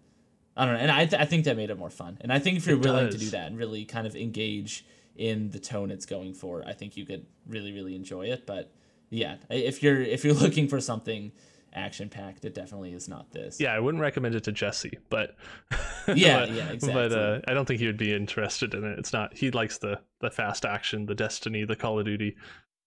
I 0.57 0.65
don't 0.65 0.75
know, 0.75 0.81
and 0.81 0.91
I 0.91 1.05
th- 1.05 1.21
I 1.21 1.27
think 1.27 1.45
that 1.45 1.57
made 1.57 1.71
it 1.71 1.79
more 1.79 1.91
fun. 1.91 2.19
And 2.23 2.33
I 2.33 2.39
think 2.39 2.57
if 2.57 2.67
you're 2.67 2.77
it 2.77 2.85
willing 2.85 3.07
does. 3.07 3.17
to 3.17 3.21
do 3.21 3.31
that 3.31 3.49
and 3.49 3.59
really 3.59 3.85
kind 3.85 4.07
of 4.07 4.17
engage 4.17 4.87
in 5.17 5.51
the 5.51 5.59
tone 5.59 5.91
it's 5.91 6.07
going 6.07 6.35
for, 6.35 6.65
I 6.67 6.73
think 6.73 6.97
you 6.97 7.05
could 7.05 7.27
really 7.47 7.73
really 7.73 7.95
enjoy 7.95 8.27
it. 8.27 8.47
But 8.47 8.73
yeah, 9.11 9.37
if 9.51 9.83
you're 9.83 10.01
if 10.01 10.25
you're 10.25 10.35
looking 10.47 10.67
for 10.67 10.81
something 10.81 11.33
action 11.77 12.09
packed, 12.09 12.45
it 12.45 12.55
definitely 12.55 12.93
is 12.93 13.09
not 13.09 13.31
this. 13.31 13.61
Yeah, 13.61 13.73
I 13.73 13.79
wouldn't 13.79 14.01
recommend 14.01 14.35
it 14.35 14.45
to 14.45 14.53
Jesse, 14.53 14.99
but 15.11 15.37
yeah, 16.15 16.41
but, 16.41 16.51
yeah, 16.51 16.69
exactly. 16.71 16.93
But 16.93 17.13
uh, 17.13 17.41
I 17.47 17.55
don't 17.55 17.67
think 17.67 17.81
he 17.81 17.87
would 17.87 17.99
be 17.99 18.15
interested 18.15 18.75
in 18.75 18.85
it. 18.85 18.99
It's 18.99 19.13
not. 19.13 19.37
He 19.37 19.51
likes 19.51 19.79
the 19.79 20.01
the 20.21 20.31
fast 20.31 20.65
action, 20.65 21.07
the 21.07 21.15
Destiny, 21.15 21.65
the 21.65 21.77
Call 21.77 21.99
of 21.99 22.07
Duty. 22.07 22.37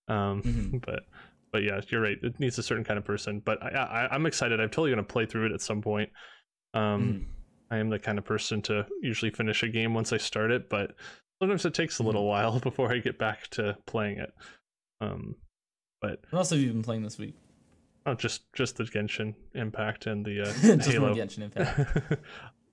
Um, 0.08 0.41
mm-hmm. 0.41 0.77
but 0.86 1.03
but 1.51 1.63
yeah, 1.63 1.79
you're 1.89 2.01
right. 2.01 2.17
It 2.22 2.39
needs 2.39 2.58
a 2.58 2.63
certain 2.63 2.84
kind 2.84 2.98
of 2.98 3.05
person. 3.05 3.41
But 3.43 3.63
I, 3.63 4.08
I 4.10 4.15
am 4.15 4.25
excited. 4.25 4.60
I'm 4.60 4.69
totally 4.69 4.89
gonna 4.91 5.03
play 5.03 5.25
through 5.25 5.48
it 5.48 5.51
at 5.53 5.62
some 5.62 5.81
point. 5.81 6.10
Um, 6.74 6.81
mm-hmm. 6.81 7.24
I 7.72 7.77
am 7.77 7.89
the 7.89 8.00
kind 8.00 8.17
of 8.17 8.25
person 8.25 8.62
to 8.63 8.86
usually 9.01 9.31
finish 9.31 9.63
a 9.63 9.67
game 9.67 9.93
once 9.93 10.12
I 10.12 10.17
start 10.17 10.51
it, 10.51 10.69
but 10.69 10.96
sometimes 11.41 11.65
it 11.65 11.74
takes 11.74 12.00
a 12.00 12.03
little 12.03 12.22
mm-hmm. 12.22 12.29
while 12.29 12.60
before 12.60 12.91
I 12.91 12.98
get 12.98 13.19
back 13.19 13.48
to 13.51 13.77
playing 13.86 14.17
it. 14.17 14.34
Um, 15.01 15.36
but 16.01 16.22
what 16.29 16.39
else 16.39 16.50
have 16.50 16.60
you 16.60 16.72
been 16.72 16.84
playing 16.84 17.03
this 17.03 17.17
week? 17.17 17.36
Oh, 18.09 18.15
just 18.15 18.51
just 18.53 18.77
the 18.77 18.85
Genshin 18.85 19.35
Impact 19.53 20.07
and 20.07 20.25
the 20.25 20.41
uh, 20.41 20.53
Halo. 20.83 21.13
Genshin 21.13 21.43
Impact. 21.43 22.19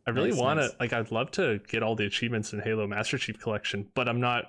I 0.06 0.10
really 0.10 0.30
nice, 0.30 0.38
want 0.38 0.58
to 0.60 0.66
nice. 0.66 0.76
like. 0.80 0.92
I'd 0.92 1.10
love 1.10 1.30
to 1.32 1.60
get 1.68 1.82
all 1.82 1.94
the 1.94 2.06
achievements 2.06 2.52
in 2.52 2.60
Halo 2.60 2.86
Master 2.86 3.18
Chief 3.18 3.38
Collection, 3.38 3.88
but 3.94 4.08
I'm 4.08 4.20
not. 4.20 4.44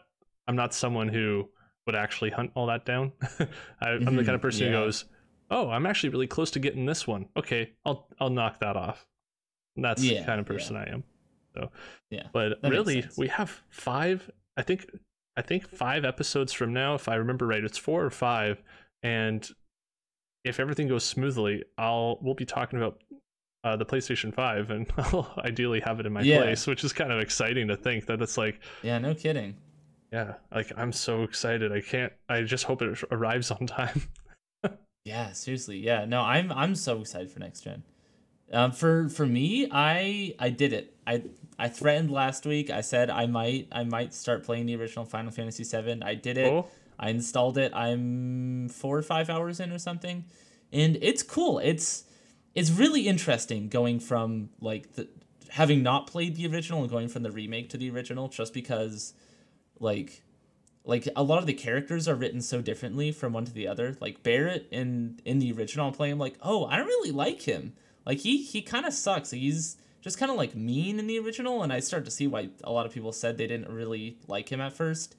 I'm 0.48 0.56
not 0.56 0.74
someone 0.74 1.10
who 1.10 1.50
would 1.86 1.96
actually 1.96 2.30
hunt 2.30 2.52
all 2.56 2.68
that 2.68 2.86
down. 2.86 3.12
I, 3.22 3.24
am 3.24 4.00
mm-hmm, 4.00 4.06
the 4.06 4.06
kind 4.06 4.18
of 4.18 4.26
mm-hmm, 4.26 4.42
person 4.42 4.68
yeah. 4.68 4.80
who 4.80 4.86
goes, 4.86 5.06
"Oh, 5.52 5.70
I'm 5.70 5.86
actually 5.86 6.10
really 6.10 6.28
close 6.28 6.52
to 6.52 6.60
getting 6.60 6.86
this 6.86 7.06
one. 7.06 7.28
Okay, 7.36 7.74
I'll 7.86 8.08
I'll 8.20 8.30
knock 8.30 8.60
that 8.62 8.78
off." 8.78 9.06
And 9.76 9.84
that's 9.84 10.02
yeah, 10.02 10.22
the 10.22 10.26
kind 10.26 10.40
of 10.40 10.46
person 10.46 10.76
yeah. 10.76 10.86
I 10.88 10.94
am. 10.94 11.04
So 11.54 11.72
yeah, 12.10 12.28
but 12.32 12.60
really, 12.64 13.06
we 13.18 13.28
have 13.28 13.62
five. 13.72 14.32
I 14.56 14.62
think 14.62 14.90
I 15.36 15.42
think 15.42 15.68
five 15.68 16.06
episodes 16.06 16.54
from 16.54 16.72
now, 16.72 16.96
if 16.96 17.10
I 17.10 17.16
remember 17.16 17.46
right, 17.46 17.64
it's 17.64 17.78
four 17.78 18.06
or 18.06 18.10
five, 18.10 18.62
and 19.04 19.50
if 20.48 20.60
everything 20.60 20.88
goes 20.88 21.04
smoothly, 21.04 21.64
I'll 21.78 22.20
we'll 22.22 22.34
be 22.34 22.46
talking 22.46 22.80
about 22.80 23.02
uh, 23.64 23.76
the 23.76 23.86
PlayStation 23.86 24.34
Five, 24.34 24.72
and 24.72 24.88
I'll 24.98 25.34
ideally 25.40 25.80
have 25.82 26.00
it 26.00 26.06
in 26.06 26.14
my 26.14 26.22
yeah. 26.22 26.42
place, 26.42 26.68
which 26.68 26.84
is 26.84 26.94
kind 26.94 27.12
of 27.12 27.20
exciting 27.20 27.68
to 27.68 27.78
think 27.78 28.06
that 28.08 28.22
it's 28.22 28.38
like. 28.38 28.60
Yeah, 28.84 28.98
no 29.00 29.14
kidding. 29.14 29.56
Yeah, 30.12 30.36
like 30.54 30.72
I'm 30.78 30.92
so 30.92 31.24
excited. 31.24 31.72
I 31.72 31.82
can't. 31.82 32.14
I 32.30 32.42
just 32.44 32.64
hope 32.64 32.82
it 32.82 33.04
arrives 33.12 33.52
on 33.52 33.68
time. 33.68 34.04
yeah, 35.06 35.34
seriously. 35.34 35.78
Yeah, 35.78 36.06
no, 36.06 36.22
I'm 36.22 36.52
I'm 36.52 36.76
so 36.76 37.02
excited 37.02 37.30
for 37.30 37.40
next 37.40 37.62
gen. 37.62 37.84
Um, 38.54 38.72
for 38.72 39.10
for 39.10 39.26
me, 39.26 39.68
I 39.72 40.34
I 40.40 40.50
did 40.50 40.72
it. 40.72 40.96
I 41.06 41.24
I 41.60 41.68
threatened 41.68 42.12
last 42.12 42.46
week. 42.46 42.70
I 42.70 42.82
said 42.82 43.10
I 43.10 43.26
might 43.26 43.68
I 43.72 43.84
might 43.84 44.14
start 44.14 44.46
playing 44.46 44.68
the 44.68 44.76
original 44.76 45.04
Final 45.04 45.32
Fantasy 45.32 45.64
VII. 45.64 46.02
I 46.04 46.16
did 46.16 46.38
it. 46.38 46.54
Oh. 46.54 46.68
I 47.00 47.10
installed 47.10 47.58
it. 47.58 47.74
I'm 47.74 48.70
four 48.70 48.98
or 48.98 49.04
five 49.04 49.30
hours 49.30 49.60
in 49.60 49.72
or 49.72 49.80
something, 49.80 50.26
and 50.72 50.98
it's 51.02 51.24
cool. 51.24 51.60
It's 51.60 52.06
it's 52.56 52.72
really 52.72 53.08
interesting 53.08 53.70
going 53.70 54.00
from 54.00 54.50
like 54.62 54.94
the 54.96 55.08
having 55.50 55.84
not 55.84 56.08
played 56.08 56.36
the 56.36 56.48
original 56.48 56.82
and 56.82 56.90
going 56.90 57.08
from 57.08 57.24
the 57.24 57.32
remake 57.32 57.70
to 57.70 57.78
the 57.78 57.90
original, 57.90 58.28
just 58.28 58.54
because 58.54 59.14
like 59.80 60.24
like 60.84 61.08
a 61.16 61.24
lot 61.24 61.40
of 61.40 61.46
the 61.46 61.54
characters 61.54 62.08
are 62.08 62.16
written 62.16 62.42
so 62.42 62.62
differently 62.62 63.12
from 63.12 63.34
one 63.34 63.46
to 63.46 63.54
the 63.54 63.68
other. 63.68 63.98
Like 64.00 64.24
Barret 64.24 64.68
in 64.72 65.20
in 65.26 65.40
the 65.40 65.52
original, 65.52 65.92
play 65.92 66.10
I'm 66.10 66.18
like, 66.18 66.36
oh, 66.42 66.66
I 66.66 66.78
don't 66.78 66.88
really 66.88 67.12
like 67.12 67.42
him. 67.42 67.74
Like 68.06 68.20
he 68.20 68.42
he 68.42 68.62
kind 68.62 68.86
of 68.86 68.94
sucks. 68.94 69.32
He's 69.32 69.78
just 70.02 70.18
kind 70.18 70.32
of 70.32 70.38
like 70.38 70.56
mean 70.56 70.98
in 71.00 71.08
the 71.08 71.20
original, 71.20 71.62
and 71.62 71.74
I 71.74 71.82
start 71.82 72.06
to 72.06 72.12
see 72.12 72.26
why 72.26 72.50
a 72.64 72.72
lot 72.72 72.86
of 72.86 72.94
people 72.94 73.12
said 73.12 73.38
they 73.38 73.48
didn't 73.48 73.70
really 73.70 74.18
like 74.28 74.50
him 74.50 74.62
at 74.62 74.74
first. 74.74 75.16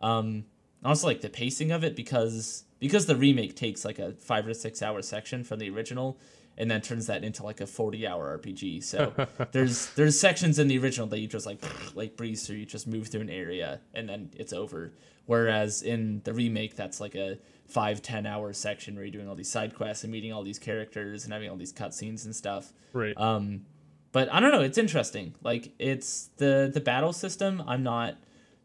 Um, 0.00 0.44
also 0.84 1.06
like 1.06 1.20
the 1.20 1.28
pacing 1.28 1.72
of 1.72 1.84
it 1.84 1.94
because 1.94 2.64
because 2.78 3.06
the 3.06 3.16
remake 3.16 3.54
takes 3.54 3.84
like 3.84 3.98
a 3.98 4.12
five 4.12 4.46
or 4.46 4.54
six 4.54 4.82
hour 4.82 5.02
section 5.02 5.44
from 5.44 5.58
the 5.58 5.70
original 5.70 6.18
and 6.60 6.70
then 6.70 6.80
turns 6.80 7.06
that 7.06 7.24
into 7.24 7.42
like 7.42 7.60
a 7.60 7.66
40 7.66 8.06
hour 8.06 8.38
RPG. 8.38 8.82
So 8.82 9.12
there's 9.52 9.86
there's 9.94 10.18
sections 10.18 10.58
in 10.58 10.68
the 10.68 10.78
original 10.78 11.06
that 11.08 11.18
you 11.18 11.26
just 11.26 11.46
like 11.46 11.62
like 11.94 12.16
breeze 12.16 12.46
through, 12.46 12.56
you 12.56 12.66
just 12.66 12.86
move 12.86 13.08
through 13.08 13.22
an 13.22 13.30
area 13.30 13.80
and 13.94 14.08
then 14.08 14.30
it's 14.36 14.52
over. 14.52 14.92
Whereas 15.26 15.82
in 15.82 16.22
the 16.24 16.32
remake 16.32 16.76
that's 16.76 17.00
like 17.00 17.14
a 17.14 17.38
five, 17.66 18.02
ten 18.02 18.26
hour 18.26 18.52
section 18.52 18.94
where 18.94 19.04
you're 19.04 19.12
doing 19.12 19.28
all 19.28 19.34
these 19.34 19.50
side 19.50 19.74
quests 19.74 20.04
and 20.04 20.12
meeting 20.12 20.32
all 20.32 20.42
these 20.42 20.58
characters 20.58 21.24
and 21.24 21.32
having 21.32 21.48
all 21.50 21.56
these 21.56 21.72
cutscenes 21.72 22.24
and 22.24 22.34
stuff. 22.34 22.72
Right. 22.92 23.14
Um 23.16 23.66
but 24.12 24.32
I 24.32 24.40
don't 24.40 24.50
know, 24.50 24.62
it's 24.62 24.78
interesting. 24.78 25.34
Like 25.42 25.72
it's 25.78 26.30
the 26.36 26.70
the 26.72 26.80
battle 26.80 27.12
system 27.12 27.62
I'm 27.66 27.82
not 27.82 28.16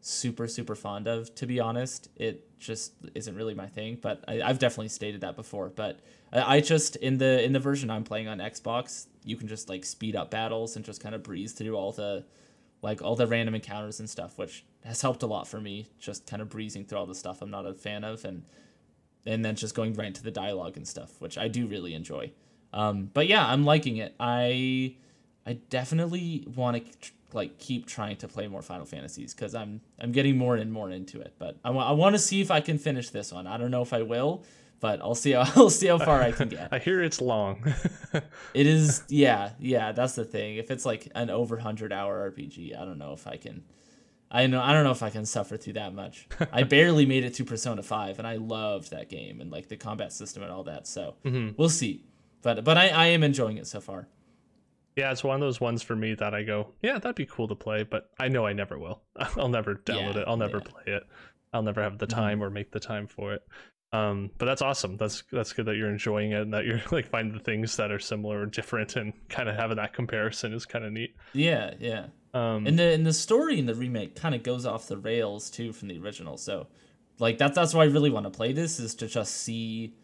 super 0.06 0.46
super 0.46 0.74
fond 0.74 1.06
of 1.06 1.34
to 1.34 1.46
be 1.46 1.60
honest. 1.60 2.08
It 2.16 2.58
just 2.58 2.92
isn't 3.14 3.34
really 3.34 3.54
my 3.54 3.66
thing 3.66 3.98
but 4.00 4.24
I, 4.26 4.36
have 4.36 4.58
definitely 4.58 4.88
stated 4.88 5.20
that 5.20 5.36
before. 5.36 5.68
But 5.68 6.00
I, 6.32 6.56
I, 6.56 6.60
just 6.60 6.96
in 6.96 7.18
the 7.18 7.42
in 7.44 7.52
the 7.52 7.60
version 7.60 7.90
i'm 7.90 8.04
playing 8.04 8.28
on 8.28 8.38
xbox 8.38 9.06
you 9.24 9.36
can 9.36 9.48
just 9.48 9.68
like 9.68 9.84
speed 9.84 10.16
up 10.16 10.30
battles 10.30 10.76
and 10.76 10.84
just 10.84 11.02
kind 11.02 11.14
of 11.14 11.22
breeze 11.22 11.52
through 11.52 11.74
all 11.76 11.92
the 11.92 12.24
like 12.82 13.02
all 13.02 13.16
the 13.16 13.26
random 13.26 13.54
encounters 13.54 14.00
and 14.00 14.08
stuff 14.08 14.38
which 14.38 14.64
has 14.84 15.00
helped 15.02 15.22
a 15.22 15.26
lot 15.26 15.48
for 15.48 15.60
me 15.60 15.88
just 15.98 16.26
kind 16.26 16.40
of 16.42 16.48
breezing 16.48 16.84
through 16.84 16.98
all 16.98 17.06
the 17.06 17.14
stuff 17.14 17.42
i'm 17.42 17.50
not 17.50 17.66
a 17.66 17.74
fan 17.74 18.04
of 18.04 18.24
and 18.24 18.44
and 19.24 19.44
then 19.44 19.56
just 19.56 19.74
going 19.74 19.92
right 19.94 20.06
into 20.06 20.22
the 20.22 20.30
dialogue 20.30 20.76
and 20.76 20.86
stuff 20.86 21.20
which 21.20 21.36
i 21.36 21.48
do 21.48 21.66
really 21.66 21.94
enjoy. 21.94 22.30
Um, 22.72 23.10
but 23.12 23.26
yeah 23.26 23.46
i'm 23.46 23.64
liking 23.64 23.96
it. 23.96 24.14
I 24.20 24.96
i 25.46 25.54
definitely 25.70 26.46
want 26.54 27.00
to 27.00 27.10
like 27.32 27.58
keep 27.58 27.86
trying 27.86 28.16
to 28.16 28.28
play 28.28 28.48
more 28.48 28.62
Final 28.62 28.86
Fantasies 28.86 29.34
because 29.34 29.54
I'm 29.54 29.80
I'm 29.98 30.12
getting 30.12 30.36
more 30.36 30.56
and 30.56 30.72
more 30.72 30.90
into 30.90 31.20
it. 31.20 31.34
But 31.38 31.58
I, 31.64 31.68
w- 31.68 31.84
I 31.84 31.92
want 31.92 32.14
to 32.14 32.18
see 32.18 32.40
if 32.40 32.50
I 32.50 32.60
can 32.60 32.78
finish 32.78 33.10
this 33.10 33.32
one. 33.32 33.46
I 33.46 33.56
don't 33.56 33.70
know 33.70 33.82
if 33.82 33.92
I 33.92 34.02
will, 34.02 34.44
but 34.80 35.00
I'll 35.00 35.14
see 35.14 35.32
how 35.32 35.40
I'll 35.56 35.70
see 35.70 35.86
how 35.86 35.98
far 35.98 36.22
I 36.22 36.32
can 36.32 36.48
get. 36.48 36.68
I 36.72 36.78
hear 36.78 37.02
it's 37.02 37.20
long. 37.20 37.64
it 38.54 38.66
is, 38.66 39.02
yeah, 39.08 39.50
yeah. 39.58 39.92
That's 39.92 40.14
the 40.14 40.24
thing. 40.24 40.56
If 40.56 40.70
it's 40.70 40.84
like 40.84 41.08
an 41.14 41.30
over 41.30 41.58
hundred 41.58 41.92
hour 41.92 42.30
RPG, 42.30 42.80
I 42.80 42.84
don't 42.84 42.98
know 42.98 43.12
if 43.12 43.26
I 43.26 43.36
can. 43.36 43.64
I 44.30 44.46
know 44.46 44.60
I 44.60 44.72
don't 44.72 44.84
know 44.84 44.90
if 44.90 45.02
I 45.02 45.10
can 45.10 45.24
suffer 45.24 45.56
through 45.56 45.74
that 45.74 45.94
much. 45.94 46.28
I 46.52 46.64
barely 46.64 47.06
made 47.06 47.24
it 47.24 47.34
to 47.34 47.44
Persona 47.44 47.82
Five, 47.82 48.18
and 48.18 48.26
I 48.26 48.36
loved 48.36 48.90
that 48.90 49.08
game 49.08 49.40
and 49.40 49.50
like 49.50 49.68
the 49.68 49.76
combat 49.76 50.12
system 50.12 50.42
and 50.42 50.50
all 50.50 50.64
that. 50.64 50.86
So 50.86 51.14
mm-hmm. 51.24 51.50
we'll 51.56 51.68
see. 51.68 52.04
But 52.42 52.64
but 52.64 52.76
I, 52.76 52.88
I 52.88 53.06
am 53.06 53.22
enjoying 53.22 53.56
it 53.56 53.66
so 53.66 53.80
far. 53.80 54.08
Yeah, 54.96 55.12
it's 55.12 55.22
one 55.22 55.34
of 55.34 55.40
those 55.40 55.60
ones 55.60 55.82
for 55.82 55.94
me 55.94 56.14
that 56.14 56.34
I 56.34 56.42
go, 56.42 56.72
yeah, 56.82 56.98
that'd 56.98 57.14
be 57.14 57.26
cool 57.26 57.48
to 57.48 57.54
play, 57.54 57.82
but 57.82 58.10
I 58.18 58.28
know 58.28 58.46
I 58.46 58.54
never 58.54 58.78
will. 58.78 59.02
I'll 59.36 59.48
never 59.48 59.74
download 59.74 60.14
yeah, 60.14 60.20
it. 60.22 60.24
I'll 60.26 60.38
never 60.38 60.58
yeah. 60.58 60.72
play 60.72 60.94
it. 60.94 61.02
I'll 61.52 61.62
never 61.62 61.82
have 61.82 61.98
the 61.98 62.06
mm-hmm. 62.06 62.18
time 62.18 62.38
mm-hmm. 62.38 62.44
or 62.44 62.50
make 62.50 62.72
the 62.72 62.80
time 62.80 63.06
for 63.06 63.34
it. 63.34 63.42
Um, 63.92 64.30
but 64.38 64.46
that's 64.46 64.62
awesome. 64.62 64.96
That's 64.96 65.22
that's 65.30 65.52
good 65.52 65.66
that 65.66 65.76
you're 65.76 65.90
enjoying 65.90 66.32
it 66.32 66.42
and 66.42 66.52
that 66.52 66.64
you're 66.64 66.80
like 66.90 67.06
finding 67.06 67.36
the 67.36 67.44
things 67.44 67.76
that 67.76 67.92
are 67.92 67.98
similar 67.98 68.40
or 68.40 68.46
different 68.46 68.96
and 68.96 69.12
kind 69.28 69.48
of 69.48 69.56
having 69.56 69.76
that 69.76 69.92
comparison 69.92 70.52
is 70.52 70.64
kind 70.64 70.84
of 70.84 70.92
neat. 70.92 71.14
Yeah, 71.32 71.74
yeah. 71.78 72.06
Um, 72.34 72.66
and 72.66 72.78
the 72.78 72.92
and 72.92 73.06
the 73.06 73.12
story 73.12 73.58
in 73.58 73.66
the 73.66 73.74
remake 73.74 74.16
kind 74.16 74.34
of 74.34 74.42
goes 74.42 74.66
off 74.66 74.88
the 74.88 74.98
rails 74.98 75.50
too 75.50 75.72
from 75.72 75.88
the 75.88 75.98
original. 75.98 76.36
So, 76.36 76.66
like 77.18 77.38
that's 77.38 77.54
that's 77.54 77.74
why 77.74 77.82
I 77.82 77.86
really 77.86 78.10
want 78.10 78.24
to 78.24 78.30
play 78.30 78.52
this 78.52 78.80
is 78.80 78.94
to 78.96 79.06
just 79.06 79.34
see 79.34 79.94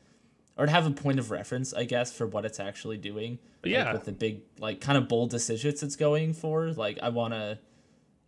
or 0.56 0.66
to 0.66 0.72
have 0.72 0.86
a 0.86 0.90
point 0.90 1.18
of 1.18 1.30
reference, 1.30 1.72
I 1.72 1.84
guess, 1.84 2.12
for 2.12 2.26
what 2.26 2.44
it's 2.44 2.60
actually 2.60 2.98
doing. 2.98 3.38
Yeah. 3.64 3.84
Like, 3.84 3.94
with 3.94 4.04
the 4.04 4.12
big, 4.12 4.42
like, 4.58 4.80
kind 4.80 4.98
of 4.98 5.08
bold 5.08 5.30
decisions 5.30 5.82
it's 5.82 5.96
going 5.96 6.34
for. 6.34 6.72
Like, 6.72 6.98
I 7.02 7.08
want 7.08 7.34
to. 7.34 7.58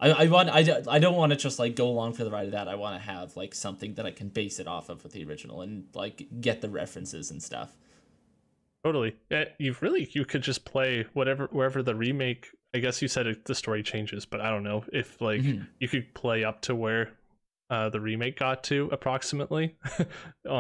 I, 0.01 0.11
I 0.11 0.27
want 0.27 0.51
I, 0.51 0.83
I 0.89 0.99
don't 0.99 1.15
want 1.15 1.31
to 1.31 1.37
just 1.37 1.61
like 1.61 1.77
go 1.77 1.87
along 1.87 2.15
for 2.15 2.25
the 2.25 2.31
ride 2.31 2.47
of 2.47 2.53
that. 2.53 2.67
I 2.67 2.75
want 2.75 3.01
to 3.01 3.09
have 3.09 3.37
like 3.37 3.55
something 3.55 3.95
that 3.95 4.05
I 4.05 4.11
can 4.11 4.29
base 4.29 4.59
it 4.59 4.67
off 4.67 4.89
of 4.89 5.05
with 5.05 5.13
the 5.13 5.25
original 5.25 5.63
and 5.63 5.85
like 5.95 6.27
get 6.41 6.61
the 6.61 6.69
references 6.69 7.31
and 7.31 7.41
stuff. 7.41 7.71
Totally. 8.85 9.17
Yeah, 9.31 9.45
you 9.59 9.75
really 9.81 10.11
you 10.13 10.25
could 10.25 10.43
just 10.43 10.65
play 10.65 11.07
whatever 11.15 11.49
wherever 11.53 11.81
the 11.83 11.95
remake. 11.95 12.49
I 12.75 12.79
guess 12.79 13.01
you 13.01 13.09
said 13.09 13.29
it, 13.29 13.45
the 13.45 13.55
story 13.55 13.85
changes, 13.85 14.27
but 14.27 14.41
I 14.41 14.51
don't 14.51 14.65
know 14.65 14.85
if 14.93 15.21
like 15.21 15.41
mm-hmm. 15.41 15.63
you 15.79 15.89
could 15.89 16.13
play 16.13 16.43
up 16.43 16.61
to 16.63 16.75
where 16.75 17.13
uh, 17.71 17.89
the 17.89 18.01
remake 18.01 18.39
got 18.39 18.63
to 18.65 18.89
approximately 18.93 19.77
on 19.99 20.07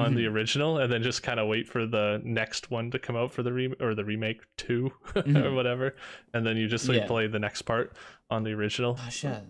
mm-hmm. 0.07 0.15
the 0.17 0.27
original, 0.27 0.79
and 0.79 0.91
then 0.91 1.03
just 1.03 1.23
kind 1.23 1.39
of 1.39 1.49
wait 1.49 1.69
for 1.69 1.87
the 1.87 2.21
next 2.25 2.71
one 2.71 2.91
to 2.91 2.99
come 2.99 3.15
out 3.15 3.33
for 3.33 3.43
the 3.43 3.53
re 3.53 3.75
or 3.81 3.95
the 3.95 4.05
remake 4.05 4.41
2 4.57 4.91
mm-hmm. 5.15 5.37
or 5.37 5.53
whatever, 5.53 5.95
and 6.33 6.47
then 6.47 6.57
you 6.57 6.67
just 6.67 6.89
like 6.89 6.99
yeah. 6.99 7.07
play 7.07 7.27
the 7.27 7.39
next 7.39 7.63
part 7.63 7.95
on 8.31 8.43
the 8.43 8.53
original. 8.53 8.95
Gosh, 8.95 9.25
yeah, 9.25 9.41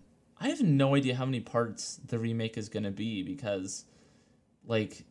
I 0.41 0.49
have 0.49 0.63
no 0.63 0.97
idea 0.97 1.15
how 1.15 1.25
many 1.25 1.41
parts 1.41 2.01
the 2.05 2.19
remake 2.19 2.59
is 2.59 2.69
gonna 2.69 2.91
be 2.91 3.23
because, 3.23 3.85
like, 4.67 5.05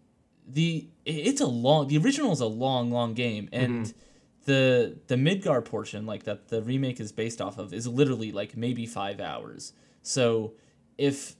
the 0.45 0.89
it's 1.05 1.39
a 1.39 1.47
long 1.47 1.87
the 1.87 1.97
original 1.97 2.33
is 2.33 2.41
a 2.41 2.47
long 2.47 2.91
long 2.91 3.13
game 3.13 3.49
and. 3.51 3.85
Mm-hmm. 3.85 3.97
The 4.45 4.99
the 5.07 5.15
Midgar 5.15 5.63
portion, 5.63 6.05
like 6.05 6.23
that 6.23 6.49
the 6.49 6.61
remake 6.61 6.99
is 6.99 7.13
based 7.13 7.39
off 7.39 7.57
of, 7.57 7.73
is 7.73 7.87
literally 7.87 8.33
like 8.33 8.57
maybe 8.57 8.85
five 8.85 9.21
hours. 9.21 9.71
So 10.01 10.55
if 10.97 11.37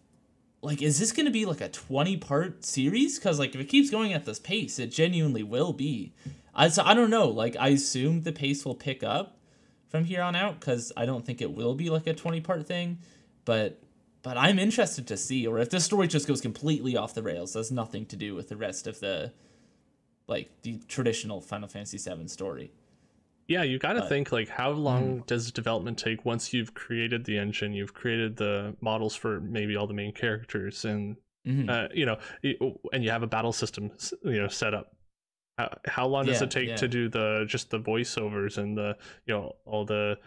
like 0.63 0.81
is 0.81 0.97
this 0.97 1.11
going 1.11 1.25
to 1.25 1.31
be 1.31 1.45
like 1.45 1.61
a 1.61 1.69
20 1.69 2.17
part 2.17 2.65
series? 2.65 3.19
Because 3.19 3.37
like 3.37 3.53
if 3.53 3.61
it 3.61 3.69
keeps 3.69 3.89
going 3.89 4.13
at 4.13 4.25
this 4.25 4.39
pace 4.39 4.79
it 4.79 4.87
genuinely 4.87 5.43
will 5.43 5.73
be. 5.73 6.13
I, 6.55 6.69
so 6.69 6.83
I 6.85 6.93
don't 6.93 7.09
know. 7.09 7.27
Like 7.27 7.55
i 7.59 7.69
assume 7.69 8.21
the 8.21 8.31
pace 8.31 8.65
will 8.65 8.75
pick 8.75 9.03
up 9.03 9.37
from 9.89 10.05
here 10.05 10.23
on 10.23 10.35
out 10.35 10.59
because 10.59 10.91
i 10.97 11.05
don't 11.05 11.25
think 11.25 11.41
it 11.41 11.51
will 11.51 11.75
be 11.75 11.89
like 11.89 12.07
a 12.07 12.13
20 12.13 12.41
part 12.41 12.65
thing. 12.65 12.99
But 13.45 13.79
but 14.23 14.37
i'm 14.37 14.57
interested 14.57 15.05
to 15.07 15.17
see 15.17 15.45
or 15.45 15.59
if 15.59 15.69
this 15.69 15.83
story 15.83 16.07
just 16.07 16.27
goes 16.27 16.41
completely 16.41 16.95
off 16.95 17.13
the 17.13 17.21
rails 17.21 17.53
has 17.53 17.71
nothing 17.71 18.05
to 18.05 18.15
do 18.15 18.33
with 18.33 18.49
the 18.49 18.55
rest 18.55 18.87
of 18.87 18.99
the 19.01 19.33
like 20.27 20.49
the 20.61 20.79
traditional 20.87 21.41
final 21.41 21.67
fantasy 21.67 21.97
7 21.97 22.29
story 22.29 22.71
yeah 23.53 23.63
you 23.63 23.77
got 23.77 23.93
to 23.93 24.01
think 24.07 24.31
like 24.31 24.49
how 24.49 24.71
long 24.71 25.19
mm. 25.19 25.25
does 25.27 25.51
development 25.51 25.97
take 25.97 26.25
once 26.25 26.53
you've 26.53 26.73
created 26.73 27.23
the 27.25 27.37
engine 27.37 27.71
you've 27.71 27.93
created 27.93 28.35
the 28.35 28.75
models 28.81 29.15
for 29.15 29.39
maybe 29.41 29.75
all 29.75 29.85
the 29.85 29.93
main 29.93 30.11
characters 30.11 30.85
and 30.85 31.15
mm-hmm. 31.47 31.69
uh, 31.69 31.87
you 31.93 32.05
know 32.05 32.17
and 32.91 33.03
you 33.03 33.11
have 33.11 33.21
a 33.21 33.27
battle 33.27 33.53
system 33.53 33.91
you 34.23 34.41
know 34.41 34.47
set 34.47 34.73
up 34.73 34.95
how, 35.59 35.69
how 35.85 36.07
long 36.07 36.25
does 36.25 36.41
yeah, 36.41 36.45
it 36.45 36.51
take 36.51 36.69
yeah. 36.69 36.75
to 36.75 36.87
do 36.87 37.09
the 37.09 37.45
just 37.47 37.69
the 37.69 37.79
voiceovers 37.79 38.57
and 38.57 38.75
the 38.75 38.97
you 39.27 39.35
know 39.35 39.53
all 39.65 39.85
the 39.85 40.17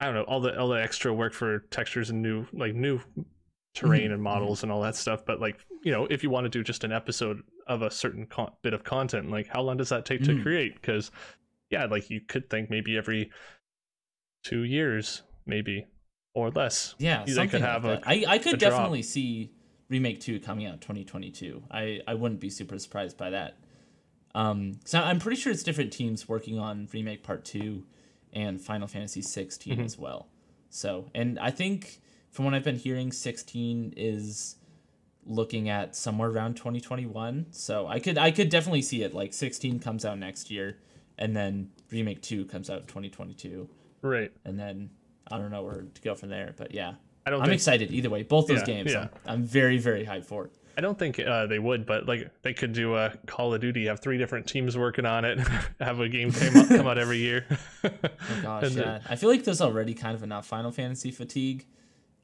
i 0.00 0.06
don't 0.06 0.14
know 0.14 0.22
all 0.22 0.40
the 0.40 0.58
all 0.58 0.68
the 0.68 0.82
extra 0.82 1.12
work 1.12 1.34
for 1.34 1.60
textures 1.70 2.08
and 2.08 2.22
new 2.22 2.46
like 2.54 2.74
new 2.74 2.98
terrain 3.74 4.04
mm-hmm. 4.04 4.14
and 4.14 4.22
models 4.22 4.58
mm-hmm. 4.58 4.66
and 4.66 4.72
all 4.72 4.80
that 4.80 4.96
stuff 4.96 5.26
but 5.26 5.40
like 5.40 5.58
you 5.82 5.92
know 5.92 6.06
if 6.06 6.22
you 6.22 6.30
want 6.30 6.46
to 6.46 6.48
do 6.48 6.64
just 6.64 6.84
an 6.84 6.92
episode 6.92 7.42
of 7.66 7.82
a 7.82 7.90
certain 7.90 8.24
con- 8.24 8.50
bit 8.62 8.72
of 8.72 8.82
content 8.82 9.30
like 9.30 9.46
how 9.46 9.60
long 9.60 9.76
does 9.76 9.90
that 9.90 10.06
take 10.06 10.22
to 10.22 10.30
mm-hmm. 10.30 10.42
create 10.42 10.74
because 10.80 11.10
yeah, 11.70 11.86
like 11.86 12.10
you 12.10 12.20
could 12.20 12.50
think 12.50 12.70
maybe 12.70 12.96
every 12.96 13.30
two 14.44 14.62
years, 14.62 15.22
maybe 15.46 15.86
or 16.34 16.50
less. 16.50 16.94
Yeah, 16.98 17.24
they 17.26 17.46
could 17.46 17.60
have 17.60 17.84
like 17.84 18.04
a. 18.04 18.08
I 18.08 18.24
I 18.28 18.38
could 18.38 18.58
definitely 18.58 19.00
drop. 19.00 19.10
see 19.10 19.52
remake 19.88 20.20
two 20.20 20.40
coming 20.40 20.66
out 20.66 20.80
2022. 20.80 21.62
I 21.70 22.00
I 22.06 22.14
wouldn't 22.14 22.40
be 22.40 22.50
super 22.50 22.78
surprised 22.78 23.16
by 23.16 23.30
that. 23.30 23.58
Um, 24.34 24.78
so 24.84 25.00
I'm 25.00 25.18
pretty 25.18 25.40
sure 25.40 25.52
it's 25.52 25.62
different 25.62 25.92
teams 25.92 26.28
working 26.28 26.58
on 26.58 26.88
remake 26.92 27.22
part 27.22 27.44
two 27.44 27.84
and 28.32 28.60
Final 28.60 28.86
Fantasy 28.86 29.22
16 29.22 29.72
mm-hmm. 29.72 29.84
as 29.84 29.98
well. 29.98 30.28
So, 30.70 31.06
and 31.14 31.38
I 31.38 31.50
think 31.50 32.00
from 32.30 32.44
what 32.44 32.54
I've 32.54 32.64
been 32.64 32.76
hearing, 32.76 33.10
16 33.10 33.94
is 33.96 34.56
looking 35.24 35.68
at 35.68 35.96
somewhere 35.96 36.30
around 36.30 36.56
2021. 36.56 37.46
So 37.50 37.86
I 37.86 38.00
could 38.00 38.18
I 38.18 38.30
could 38.30 38.48
definitely 38.48 38.82
see 38.82 39.02
it. 39.02 39.14
Like 39.14 39.32
16 39.32 39.80
comes 39.80 40.04
out 40.04 40.18
next 40.18 40.50
year, 40.50 40.78
and 41.18 41.36
then 41.36 41.70
remake 41.90 42.22
two 42.22 42.44
comes 42.46 42.70
out 42.70 42.80
in 42.80 42.86
2022. 42.86 43.68
Right. 44.02 44.32
And 44.44 44.58
then 44.58 44.90
I 45.30 45.38
don't 45.38 45.50
know 45.50 45.62
where 45.62 45.82
to 45.82 46.00
go 46.00 46.14
from 46.14 46.30
there, 46.30 46.54
but 46.56 46.72
yeah, 46.72 46.94
I 47.26 47.30
don't. 47.30 47.40
I'm 47.40 47.46
think... 47.46 47.56
excited 47.56 47.92
either 47.92 48.10
way. 48.10 48.22
Both 48.22 48.46
those 48.46 48.60
yeah, 48.60 48.64
games, 48.64 48.92
yeah. 48.92 49.08
I'm, 49.26 49.34
I'm, 49.34 49.42
very 49.42 49.78
very 49.78 50.06
hyped 50.06 50.24
for. 50.24 50.50
I 50.76 50.80
don't 50.80 50.98
think 50.98 51.18
uh, 51.18 51.46
they 51.46 51.58
would, 51.58 51.84
but 51.84 52.06
like 52.06 52.30
they 52.42 52.54
could 52.54 52.72
do 52.72 52.94
a 52.94 53.12
Call 53.26 53.52
of 53.52 53.60
Duty, 53.60 53.86
have 53.86 54.00
three 54.00 54.16
different 54.16 54.46
teams 54.46 54.78
working 54.78 55.04
on 55.04 55.24
it, 55.24 55.38
have 55.80 56.00
a 56.00 56.08
game 56.08 56.30
come 56.30 56.56
out, 56.56 56.68
come 56.68 56.86
out 56.86 56.98
every 56.98 57.18
year. 57.18 57.44
oh 57.84 57.90
gosh, 58.42 58.70
yeah. 58.70 59.00
I 59.08 59.16
feel 59.16 59.28
like 59.28 59.44
there's 59.44 59.60
already 59.60 59.92
kind 59.92 60.14
of 60.14 60.22
enough 60.22 60.46
Final 60.46 60.70
Fantasy 60.70 61.10
fatigue. 61.10 61.66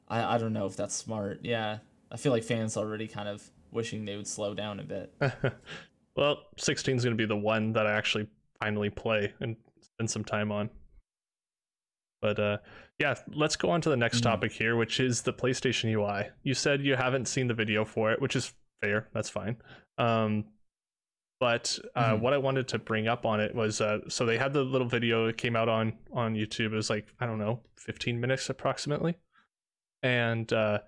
I 0.07 0.35
I 0.35 0.37
don't 0.37 0.53
know 0.53 0.65
if 0.65 0.75
that's 0.75 0.95
smart. 0.95 1.41
Yeah, 1.43 1.79
I 2.11 2.17
feel 2.17 2.31
like 2.31 2.43
fans 2.43 2.77
already 2.77 3.07
kind 3.07 3.27
of 3.27 3.47
wishing 3.71 4.05
they 4.05 4.15
would 4.15 4.27
slow 4.27 4.53
down 4.53 4.79
a 4.79 4.83
bit. 4.83 5.13
well, 6.15 6.37
16 6.57 6.95
is 6.95 7.03
going 7.03 7.15
to 7.15 7.21
be 7.21 7.27
the 7.27 7.35
one 7.35 7.73
that 7.73 7.85
I 7.85 7.91
actually 7.91 8.27
finally 8.65 8.89
play 8.89 9.31
and 9.39 9.55
spend 9.81 10.09
some 10.09 10.23
time 10.23 10.51
on. 10.51 10.69
But 12.21 12.39
uh, 12.39 12.57
yeah, 12.97 13.15
let's 13.33 13.55
go 13.55 13.69
on 13.69 13.81
to 13.81 13.89
the 13.89 13.97
next 13.97 14.17
mm-hmm. 14.17 14.31
topic 14.31 14.51
here, 14.51 14.75
which 14.75 14.99
is 14.99 15.21
the 15.21 15.33
PlayStation 15.33 15.91
UI. 15.93 16.29
You 16.41 16.55
said 16.55 16.81
you 16.81 16.95
haven't 16.95 17.27
seen 17.27 17.47
the 17.47 17.53
video 17.53 17.85
for 17.85 18.11
it, 18.11 18.19
which 18.19 18.35
is 18.35 18.53
fair. 18.81 19.07
That's 19.13 19.29
fine. 19.29 19.57
Um, 19.99 20.45
but 21.39 21.77
uh, 21.95 22.13
mm-hmm. 22.13 22.23
what 22.23 22.33
I 22.33 22.39
wanted 22.39 22.67
to 22.69 22.79
bring 22.79 23.07
up 23.07 23.25
on 23.25 23.39
it 23.39 23.53
was 23.53 23.81
uh, 23.81 23.99
so 24.07 24.25
they 24.25 24.39
had 24.39 24.53
the 24.53 24.63
little 24.63 24.87
video 24.87 25.27
that 25.27 25.37
came 25.37 25.55
out 25.55 25.69
on 25.69 25.93
on 26.11 26.33
YouTube. 26.33 26.67
It 26.67 26.75
was 26.75 26.89
like 26.89 27.05
I 27.19 27.27
don't 27.27 27.39
know, 27.39 27.59
15 27.77 28.19
minutes 28.19 28.49
approximately, 28.49 29.15
and 30.01 30.51
uh, 30.51 30.79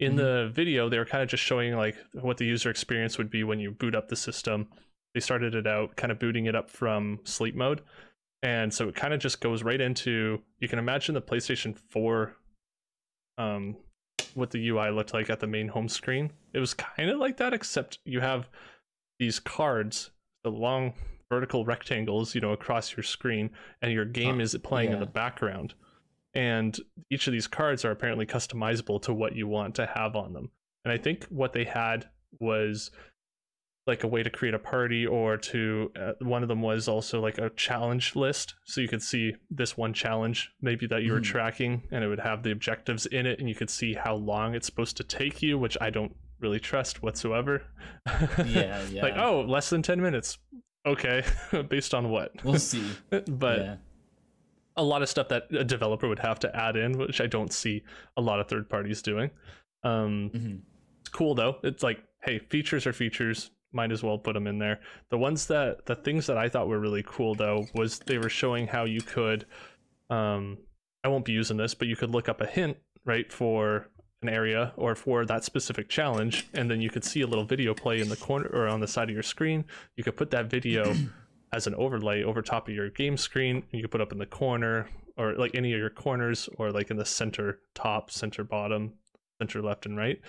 in 0.00 0.12
mm-hmm. 0.12 0.18
the 0.18 0.50
video 0.54 0.88
they 0.88 0.96
were 0.96 1.04
kind 1.04 1.22
of 1.22 1.28
just 1.28 1.42
showing 1.42 1.76
like 1.76 1.96
what 2.12 2.38
the 2.38 2.46
user 2.46 2.70
experience 2.70 3.18
would 3.18 3.28
be 3.28 3.44
when 3.44 3.60
you 3.60 3.72
boot 3.72 3.94
up 3.94 4.08
the 4.08 4.16
system 4.16 4.68
they 5.18 5.24
started 5.24 5.56
it 5.56 5.66
out 5.66 5.96
kind 5.96 6.12
of 6.12 6.20
booting 6.20 6.46
it 6.46 6.54
up 6.54 6.70
from 6.70 7.18
sleep 7.24 7.56
mode. 7.56 7.80
And 8.44 8.72
so 8.72 8.88
it 8.88 8.94
kind 8.94 9.12
of 9.12 9.18
just 9.18 9.40
goes 9.40 9.64
right 9.64 9.80
into 9.80 10.40
you 10.60 10.68
can 10.68 10.78
imagine 10.78 11.16
the 11.16 11.20
PlayStation 11.20 11.76
4 11.76 12.36
um 13.36 13.76
what 14.34 14.52
the 14.52 14.68
UI 14.68 14.90
looked 14.90 15.12
like 15.12 15.28
at 15.28 15.40
the 15.40 15.46
main 15.48 15.66
home 15.66 15.88
screen. 15.88 16.30
It 16.54 16.60
was 16.60 16.72
kind 16.72 17.10
of 17.10 17.18
like 17.18 17.36
that 17.38 17.52
except 17.52 17.98
you 18.04 18.20
have 18.20 18.48
these 19.18 19.40
cards, 19.40 20.12
the 20.44 20.52
long 20.52 20.92
vertical 21.28 21.64
rectangles, 21.64 22.36
you 22.36 22.40
know, 22.40 22.52
across 22.52 22.96
your 22.96 23.02
screen 23.02 23.50
and 23.82 23.90
your 23.90 24.04
game 24.04 24.40
is 24.40 24.56
playing 24.62 24.90
yeah. 24.90 24.94
in 24.94 25.00
the 25.00 25.06
background. 25.06 25.74
And 26.34 26.78
each 27.10 27.26
of 27.26 27.32
these 27.32 27.48
cards 27.48 27.84
are 27.84 27.90
apparently 27.90 28.24
customizable 28.24 29.02
to 29.02 29.12
what 29.12 29.34
you 29.34 29.48
want 29.48 29.74
to 29.76 29.86
have 29.86 30.14
on 30.14 30.32
them. 30.32 30.52
And 30.84 30.92
I 30.92 30.96
think 30.96 31.24
what 31.24 31.52
they 31.52 31.64
had 31.64 32.08
was 32.38 32.92
like 33.88 34.04
a 34.04 34.06
way 34.06 34.22
to 34.22 34.30
create 34.30 34.54
a 34.54 34.58
party 34.58 35.06
or 35.06 35.36
to 35.36 35.90
uh, 36.00 36.12
one 36.20 36.42
of 36.42 36.48
them 36.48 36.62
was 36.62 36.86
also 36.86 37.20
like 37.20 37.38
a 37.38 37.50
challenge 37.50 38.14
list. 38.14 38.54
So 38.64 38.80
you 38.80 38.88
could 38.88 39.02
see 39.02 39.34
this 39.50 39.76
one 39.76 39.94
challenge 39.94 40.52
maybe 40.60 40.86
that 40.86 41.02
you 41.02 41.12
were 41.12 41.20
mm. 41.20 41.24
tracking 41.24 41.82
and 41.90 42.04
it 42.04 42.08
would 42.08 42.20
have 42.20 42.42
the 42.42 42.52
objectives 42.52 43.06
in 43.06 43.26
it 43.26 43.40
and 43.40 43.48
you 43.48 43.54
could 43.54 43.70
see 43.70 43.94
how 43.94 44.14
long 44.14 44.54
it's 44.54 44.66
supposed 44.66 44.96
to 44.98 45.04
take 45.04 45.42
you 45.42 45.58
which 45.58 45.76
i 45.80 45.90
don't 45.90 46.14
really 46.40 46.60
trust 46.60 47.02
whatsoever. 47.02 47.62
Yeah, 48.46 48.82
yeah. 48.90 49.02
like 49.02 49.16
oh 49.16 49.42
less 49.42 49.70
than 49.70 49.82
10 49.82 50.00
minutes. 50.00 50.38
Okay. 50.86 51.24
Based 51.68 51.94
on 51.94 52.10
what? 52.10 52.32
We'll 52.44 52.58
see. 52.58 52.84
But 53.10 53.58
yeah. 53.58 53.76
a 54.76 54.82
lot 54.82 55.02
of 55.02 55.08
stuff 55.08 55.28
that 55.28 55.44
a 55.50 55.64
developer 55.64 56.08
would 56.08 56.20
have 56.20 56.38
to 56.40 56.56
add 56.56 56.76
in 56.76 56.96
which 56.98 57.20
i 57.20 57.26
don't 57.26 57.52
see 57.52 57.82
a 58.16 58.20
lot 58.20 58.40
of 58.40 58.48
third 58.48 58.68
parties 58.68 59.02
doing. 59.02 59.30
Um 59.82 60.30
mm-hmm. 60.34 60.56
it's 61.00 61.08
cool 61.10 61.34
though. 61.34 61.56
It's 61.62 61.82
like 61.82 61.98
hey 62.22 62.38
features 62.38 62.86
are 62.86 62.92
features 62.92 63.50
might 63.72 63.92
as 63.92 64.02
well 64.02 64.18
put 64.18 64.34
them 64.34 64.46
in 64.46 64.58
there. 64.58 64.80
The 65.10 65.18
ones 65.18 65.46
that 65.46 65.86
the 65.86 65.94
things 65.94 66.26
that 66.26 66.38
I 66.38 66.48
thought 66.48 66.68
were 66.68 66.80
really 66.80 67.04
cool 67.06 67.34
though 67.34 67.66
was 67.74 67.98
they 68.00 68.18
were 68.18 68.28
showing 68.28 68.66
how 68.66 68.84
you 68.84 69.00
could 69.00 69.46
um 70.10 70.58
I 71.04 71.08
won't 71.08 71.24
be 71.24 71.32
using 71.32 71.56
this, 71.56 71.74
but 71.74 71.88
you 71.88 71.96
could 71.96 72.10
look 72.10 72.28
up 72.28 72.40
a 72.40 72.46
hint, 72.46 72.76
right, 73.04 73.32
for 73.32 73.88
an 74.22 74.28
area 74.28 74.72
or 74.76 74.96
for 74.96 75.24
that 75.24 75.44
specific 75.44 75.88
challenge 75.88 76.48
and 76.52 76.68
then 76.68 76.80
you 76.80 76.90
could 76.90 77.04
see 77.04 77.20
a 77.20 77.26
little 77.26 77.44
video 77.44 77.72
play 77.72 78.00
in 78.00 78.08
the 78.08 78.16
corner 78.16 78.48
or 78.52 78.66
on 78.66 78.80
the 78.80 78.88
side 78.88 79.08
of 79.08 79.14
your 79.14 79.22
screen. 79.22 79.64
You 79.96 80.02
could 80.02 80.16
put 80.16 80.30
that 80.32 80.50
video 80.50 80.94
as 81.52 81.66
an 81.66 81.74
overlay 81.76 82.24
over 82.24 82.42
top 82.42 82.68
of 82.68 82.74
your 82.74 82.90
game 82.90 83.16
screen. 83.16 83.62
You 83.70 83.82
could 83.82 83.92
put 83.92 84.00
up 84.00 84.12
in 84.12 84.18
the 84.18 84.26
corner 84.26 84.88
or 85.16 85.34
like 85.34 85.54
any 85.54 85.72
of 85.72 85.78
your 85.78 85.90
corners 85.90 86.48
or 86.58 86.70
like 86.72 86.90
in 86.90 86.96
the 86.96 87.04
center 87.04 87.60
top, 87.74 88.10
center 88.10 88.44
bottom, 88.44 88.94
center 89.40 89.62
left 89.62 89.86
and 89.86 89.96
right. 89.96 90.20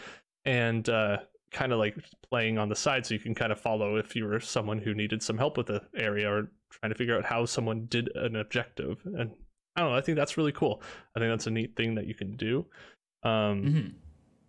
And 0.45 0.87
uh, 0.87 1.19
kind 1.51 1.71
of 1.71 1.79
like 1.79 1.95
playing 2.29 2.57
on 2.57 2.69
the 2.69 2.75
side 2.75 3.05
so 3.05 3.13
you 3.13 3.19
can 3.19 3.35
kind 3.35 3.51
of 3.51 3.59
follow 3.59 3.95
if 3.95 4.15
you 4.15 4.25
were 4.25 4.39
someone 4.39 4.77
who 4.77 4.93
needed 4.93 5.21
some 5.23 5.37
help 5.37 5.57
with 5.57 5.67
the 5.67 5.81
area 5.95 6.29
or 6.29 6.51
trying 6.69 6.91
to 6.91 6.97
figure 6.97 7.17
out 7.17 7.25
how 7.25 7.45
someone 7.45 7.85
did 7.85 8.09
an 8.15 8.35
objective. 8.35 9.01
And 9.05 9.31
I 9.75 9.81
don't 9.81 9.91
know, 9.91 9.97
I 9.97 10.01
think 10.01 10.17
that's 10.17 10.37
really 10.37 10.51
cool. 10.51 10.81
I 11.15 11.19
think 11.19 11.31
that's 11.31 11.47
a 11.47 11.51
neat 11.51 11.75
thing 11.75 11.95
that 11.95 12.07
you 12.07 12.13
can 12.13 12.35
do. 12.35 12.65
Um, 13.23 13.31
mm-hmm. 13.63 13.87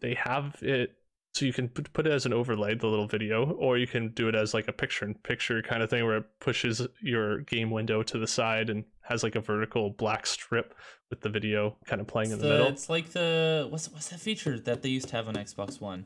They 0.01 0.15
have 0.15 0.57
it 0.63 0.97
so 1.41 1.47
you 1.47 1.55
can 1.55 1.69
put 1.69 2.07
it 2.07 2.13
as 2.13 2.27
an 2.27 2.35
overlay 2.35 2.75
the 2.75 2.87
little 2.87 3.07
video 3.07 3.53
or 3.53 3.79
you 3.79 3.87
can 3.87 4.09
do 4.11 4.29
it 4.29 4.35
as 4.35 4.53
like 4.53 4.69
a 4.69 4.73
picture 4.73 5.07
in 5.07 5.15
picture 5.15 5.63
kind 5.63 5.83
of 5.83 5.89
thing 5.89 6.05
where 6.05 6.19
it 6.19 6.27
pushes 6.39 6.87
your 7.01 7.39
game 7.41 7.71
window 7.71 8.03
to 8.03 8.19
the 8.19 8.27
side 8.27 8.69
and 8.69 8.85
has 9.01 9.23
like 9.23 9.35
a 9.37 9.41
vertical 9.41 9.89
black 9.89 10.27
strip 10.27 10.75
with 11.09 11.23
the 11.23 11.31
video 11.31 11.79
kind 11.87 11.99
of 11.99 12.07
playing 12.07 12.31
it's 12.31 12.35
in 12.35 12.41
the, 12.41 12.47
the, 12.47 12.53
middle 12.53 12.69
it's 12.69 12.91
like 12.91 13.09
the 13.13 13.67
what's 13.71 13.91
what's 13.91 14.11
that 14.11 14.21
feature 14.21 14.61
that 14.61 14.83
they 14.83 14.91
used 14.91 15.09
to 15.09 15.17
have 15.17 15.29
on 15.29 15.35
xbox 15.37 15.81
one 15.81 16.05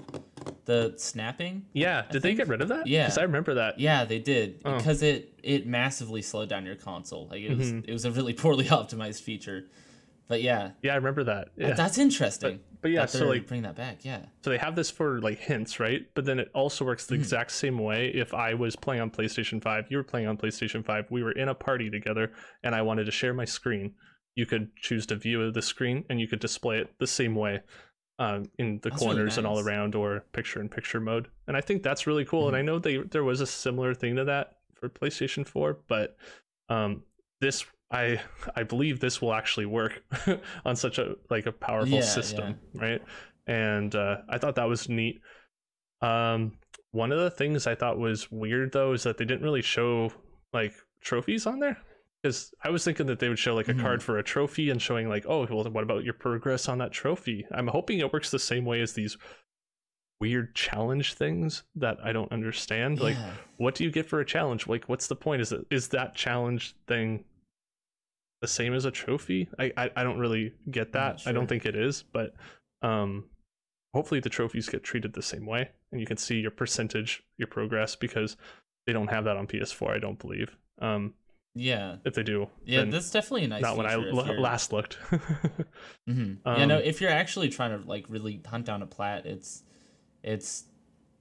the 0.66 0.94
snapping 0.96 1.66
yeah 1.72 2.04
did 2.12 2.22
they 2.22 2.32
get 2.32 2.46
rid 2.46 2.62
of 2.62 2.68
that 2.68 2.86
yeah 2.86 3.02
because 3.02 3.18
i 3.18 3.22
remember 3.22 3.54
that 3.54 3.80
yeah 3.80 4.04
they 4.04 4.20
did 4.20 4.62
oh. 4.64 4.76
because 4.76 5.02
it 5.02 5.34
it 5.42 5.66
massively 5.66 6.22
slowed 6.22 6.48
down 6.48 6.64
your 6.64 6.76
console 6.76 7.26
like 7.26 7.42
it 7.42 7.58
was 7.58 7.72
mm-hmm. 7.72 7.90
it 7.90 7.92
was 7.92 8.04
a 8.04 8.10
really 8.12 8.32
poorly 8.44 8.64
optimized 8.66 9.20
feature 9.20 9.64
but 10.28 10.42
yeah. 10.42 10.70
Yeah, 10.82 10.92
I 10.92 10.96
remember 10.96 11.24
that. 11.24 11.48
Yeah. 11.56 11.74
That's 11.74 11.98
interesting. 11.98 12.60
But, 12.70 12.73
but 12.84 12.90
yeah, 12.90 13.06
so 13.06 13.28
like 13.28 13.46
bring 13.46 13.62
that 13.62 13.76
back. 13.76 14.04
Yeah. 14.04 14.26
So 14.42 14.50
they 14.50 14.58
have 14.58 14.76
this 14.76 14.90
for 14.90 15.18
like 15.22 15.38
hints, 15.38 15.80
right? 15.80 16.06
But 16.12 16.26
then 16.26 16.38
it 16.38 16.50
also 16.52 16.84
works 16.84 17.06
the 17.06 17.14
mm. 17.14 17.20
exact 17.20 17.52
same 17.52 17.78
way. 17.78 18.08
If 18.08 18.34
I 18.34 18.52
was 18.52 18.76
playing 18.76 19.00
on 19.00 19.10
PlayStation 19.10 19.62
5, 19.62 19.86
you 19.88 19.96
were 19.96 20.02
playing 20.02 20.26
on 20.26 20.36
PlayStation 20.36 20.84
5, 20.84 21.06
we 21.10 21.22
were 21.22 21.32
in 21.32 21.48
a 21.48 21.54
party 21.54 21.88
together 21.88 22.32
and 22.62 22.74
I 22.74 22.82
wanted 22.82 23.06
to 23.06 23.10
share 23.10 23.32
my 23.32 23.46
screen, 23.46 23.94
you 24.34 24.44
could 24.44 24.76
choose 24.76 25.06
to 25.06 25.16
view 25.16 25.50
the 25.50 25.62
screen 25.62 26.04
and 26.10 26.20
you 26.20 26.28
could 26.28 26.40
display 26.40 26.76
it 26.76 26.92
the 26.98 27.06
same 27.06 27.34
way. 27.34 27.62
Um, 28.18 28.50
in 28.58 28.80
the 28.82 28.90
that's 28.90 29.00
corners 29.00 29.16
really 29.16 29.26
nice. 29.28 29.38
and 29.38 29.46
all 29.46 29.60
around 29.60 29.94
or 29.94 30.26
picture 30.32 30.60
in 30.60 30.68
picture 30.68 31.00
mode 31.00 31.26
and 31.48 31.56
i 31.56 31.60
think 31.60 31.82
that's 31.82 32.06
really 32.06 32.24
cool 32.24 32.44
mm. 32.44 32.46
and 32.46 32.56
i 32.56 32.62
know 32.62 32.78
they 32.78 32.98
there 32.98 33.24
was 33.24 33.40
a 33.40 33.46
similar 33.46 33.92
thing 33.92 34.14
to 34.14 34.24
that 34.26 34.58
for 34.76 34.88
playstation 34.88 35.44
4 35.44 35.78
but 35.88 36.16
um, 36.68 37.02
this 37.40 37.64
I 37.94 38.20
I 38.56 38.64
believe 38.64 38.98
this 38.98 39.22
will 39.22 39.32
actually 39.32 39.66
work 39.66 40.02
on 40.64 40.74
such 40.74 40.98
a 40.98 41.14
like 41.30 41.46
a 41.46 41.52
powerful 41.52 41.98
yeah, 41.98 42.02
system, 42.02 42.58
yeah. 42.74 42.82
right? 42.82 43.02
And 43.46 43.94
uh, 43.94 44.18
I 44.28 44.38
thought 44.38 44.56
that 44.56 44.68
was 44.68 44.88
neat. 44.88 45.20
Um, 46.02 46.58
one 46.90 47.12
of 47.12 47.20
the 47.20 47.30
things 47.30 47.66
I 47.66 47.74
thought 47.74 47.98
was 47.98 48.30
weird 48.30 48.72
though 48.72 48.92
is 48.92 49.04
that 49.04 49.16
they 49.16 49.24
didn't 49.24 49.44
really 49.44 49.62
show 49.62 50.12
like 50.52 50.74
trophies 51.00 51.46
on 51.46 51.60
there. 51.60 51.78
Because 52.22 52.54
I 52.64 52.70
was 52.70 52.82
thinking 52.82 53.06
that 53.06 53.18
they 53.18 53.28
would 53.28 53.38
show 53.38 53.54
like 53.54 53.68
a 53.68 53.72
mm-hmm. 53.72 53.82
card 53.82 54.02
for 54.02 54.16
a 54.18 54.22
trophy 54.22 54.70
and 54.70 54.80
showing 54.80 55.10
like, 55.10 55.26
oh, 55.28 55.46
well, 55.46 55.64
what 55.64 55.84
about 55.84 56.04
your 56.04 56.14
progress 56.14 56.68
on 56.70 56.78
that 56.78 56.90
trophy? 56.90 57.46
I'm 57.52 57.66
hoping 57.66 57.98
it 57.98 58.12
works 58.14 58.30
the 58.30 58.38
same 58.38 58.64
way 58.64 58.80
as 58.80 58.94
these 58.94 59.18
weird 60.20 60.54
challenge 60.54 61.14
things 61.14 61.64
that 61.74 61.98
I 62.02 62.12
don't 62.12 62.32
understand. 62.32 62.96
Yeah. 62.96 63.04
Like, 63.04 63.16
what 63.58 63.74
do 63.74 63.84
you 63.84 63.90
get 63.90 64.06
for 64.06 64.20
a 64.20 64.24
challenge? 64.24 64.66
Like, 64.66 64.88
what's 64.88 65.06
the 65.06 65.16
point? 65.16 65.42
Is 65.42 65.52
it 65.52 65.66
is 65.70 65.88
that 65.88 66.14
challenge 66.14 66.74
thing 66.88 67.24
the 68.44 68.48
same 68.48 68.74
as 68.74 68.84
a 68.84 68.90
trophy? 68.90 69.48
I 69.58 69.72
I, 69.76 69.90
I 69.96 70.02
don't 70.04 70.18
really 70.18 70.52
get 70.70 70.92
that. 70.92 71.20
Sure. 71.20 71.30
I 71.30 71.32
don't 71.32 71.46
think 71.46 71.64
it 71.64 71.74
is, 71.74 72.02
but 72.02 72.34
um, 72.82 73.24
hopefully 73.94 74.20
the 74.20 74.28
trophies 74.28 74.68
get 74.68 74.84
treated 74.84 75.14
the 75.14 75.22
same 75.22 75.46
way, 75.46 75.70
and 75.90 76.00
you 76.00 76.06
can 76.06 76.18
see 76.18 76.40
your 76.40 76.50
percentage, 76.50 77.22
your 77.38 77.48
progress, 77.48 77.96
because 77.96 78.36
they 78.86 78.92
don't 78.92 79.08
have 79.08 79.24
that 79.24 79.38
on 79.38 79.46
PS4. 79.46 79.96
I 79.96 79.98
don't 79.98 80.18
believe. 80.18 80.54
Um, 80.78 81.14
yeah. 81.54 81.96
If 82.04 82.14
they 82.14 82.22
do. 82.22 82.48
Yeah, 82.66 82.84
that's 82.84 83.10
definitely 83.10 83.44
a 83.44 83.48
nice. 83.48 83.62
Not 83.62 83.78
when 83.78 83.86
I 83.86 83.94
l- 83.94 84.40
last 84.40 84.72
looked. 84.72 84.98
mm-hmm. 85.10 86.46
um, 86.46 86.58
yeah, 86.58 86.66
no. 86.66 86.78
If 86.78 87.00
you're 87.00 87.10
actually 87.10 87.48
trying 87.48 87.80
to 87.80 87.88
like 87.88 88.04
really 88.08 88.42
hunt 88.46 88.66
down 88.66 88.82
a 88.82 88.86
plat, 88.86 89.24
it's, 89.24 89.62
it's, 90.22 90.64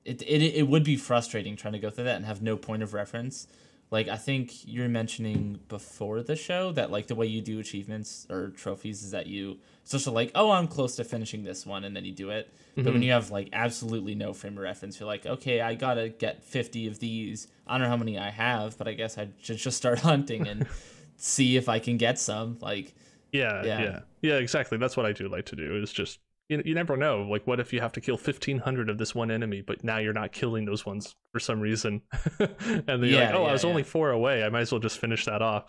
it, 0.04 0.22
it 0.24 0.42
it 0.42 0.68
would 0.68 0.84
be 0.84 0.98
frustrating 0.98 1.56
trying 1.56 1.74
to 1.74 1.80
go 1.80 1.90
through 1.90 2.04
that 2.06 2.18
and 2.18 2.26
have 2.26 2.42
no 2.42 2.58
point 2.58 2.84
of 2.84 2.94
reference 2.94 3.48
like 3.94 4.08
I 4.08 4.18
think 4.18 4.68
you're 4.68 4.90
mentioning 4.90 5.60
before 5.70 6.24
the 6.24 6.36
show 6.36 6.72
that 6.72 6.90
like 6.90 7.06
the 7.06 7.14
way 7.14 7.28
you 7.28 7.42
do 7.42 7.60
achievements 7.60 8.26
or 8.28 8.50
trophies 8.50 9.04
is 9.04 9.12
that 9.12 9.28
you 9.28 9.60
so 9.84 10.12
like 10.12 10.32
oh 10.34 10.50
I'm 10.50 10.68
close 10.68 10.96
to 10.96 11.04
finishing 11.04 11.44
this 11.44 11.64
one 11.64 11.84
and 11.84 11.96
then 11.96 12.04
you 12.04 12.12
do 12.12 12.32
it. 12.32 12.48
Mm-hmm. 12.48 12.82
But 12.82 12.86
when 12.86 12.94
mm-hmm. 12.96 13.04
you 13.04 13.12
have 13.12 13.30
like 13.30 13.50
absolutely 13.54 14.16
no 14.16 14.34
frame 14.34 14.58
of 14.58 14.64
reference, 14.64 15.00
you're 15.00 15.06
like 15.06 15.28
okay 15.28 15.62
I 15.62 15.76
gotta 15.76 16.10
get 16.10 16.44
50 16.44 16.88
of 16.88 16.98
these. 16.98 17.48
I 17.68 17.78
don't 17.78 17.84
know 17.84 17.90
how 17.90 17.98
many 17.98 18.18
I 18.18 18.32
have, 18.32 18.80
but 18.80 18.88
I 18.88 18.94
guess 18.94 19.20
I 19.20 19.30
should 19.40 19.58
just 19.58 19.78
start 19.78 20.00
hunting 20.10 20.48
and 20.48 20.66
see 21.18 21.56
if 21.56 21.70
I 21.70 21.78
can 21.78 21.98
get 21.98 22.18
some. 22.18 22.58
Like 22.62 22.96
yeah, 23.32 23.64
yeah, 23.64 23.82
yeah, 23.82 24.00
yeah, 24.24 24.36
exactly. 24.36 24.80
That's 24.80 24.98
what 24.98 25.06
I 25.06 25.12
do 25.12 25.30
like 25.30 25.46
to 25.48 25.56
do 25.56 25.76
is 25.76 25.94
just 25.94 26.20
you, 26.50 26.62
you 26.66 26.76
never 26.76 26.98
know. 26.98 27.24
Like, 27.24 27.48
what 27.48 27.60
if 27.60 27.74
you 27.74 27.82
have 27.82 27.94
to 27.94 28.02
kill 28.02 28.16
1,500 28.16 28.90
of 28.90 28.98
this 28.98 29.16
one 29.16 29.32
enemy, 29.32 29.62
but 29.62 29.84
now 29.84 29.98
you're 29.98 30.14
not 30.14 30.32
killing 30.32 30.66
those 30.66 30.86
ones 30.86 31.16
for 31.32 31.40
some 31.40 31.60
reason? 31.60 32.02
and 32.40 32.86
then 32.88 33.04
you're 33.04 33.20
like, 33.20 33.34
oh, 33.34 33.44
yeah, 33.44 33.50
I 33.50 33.52
was 33.52 33.64
yeah. 33.64 33.70
only 33.70 33.84
four 33.84 34.12
away. 34.12 34.44
I 34.44 34.50
might 34.50 34.62
as 34.62 34.72
well 34.72 34.80
just 34.80 35.00
finish 35.00 35.26
that 35.26 35.42
off. 35.42 35.66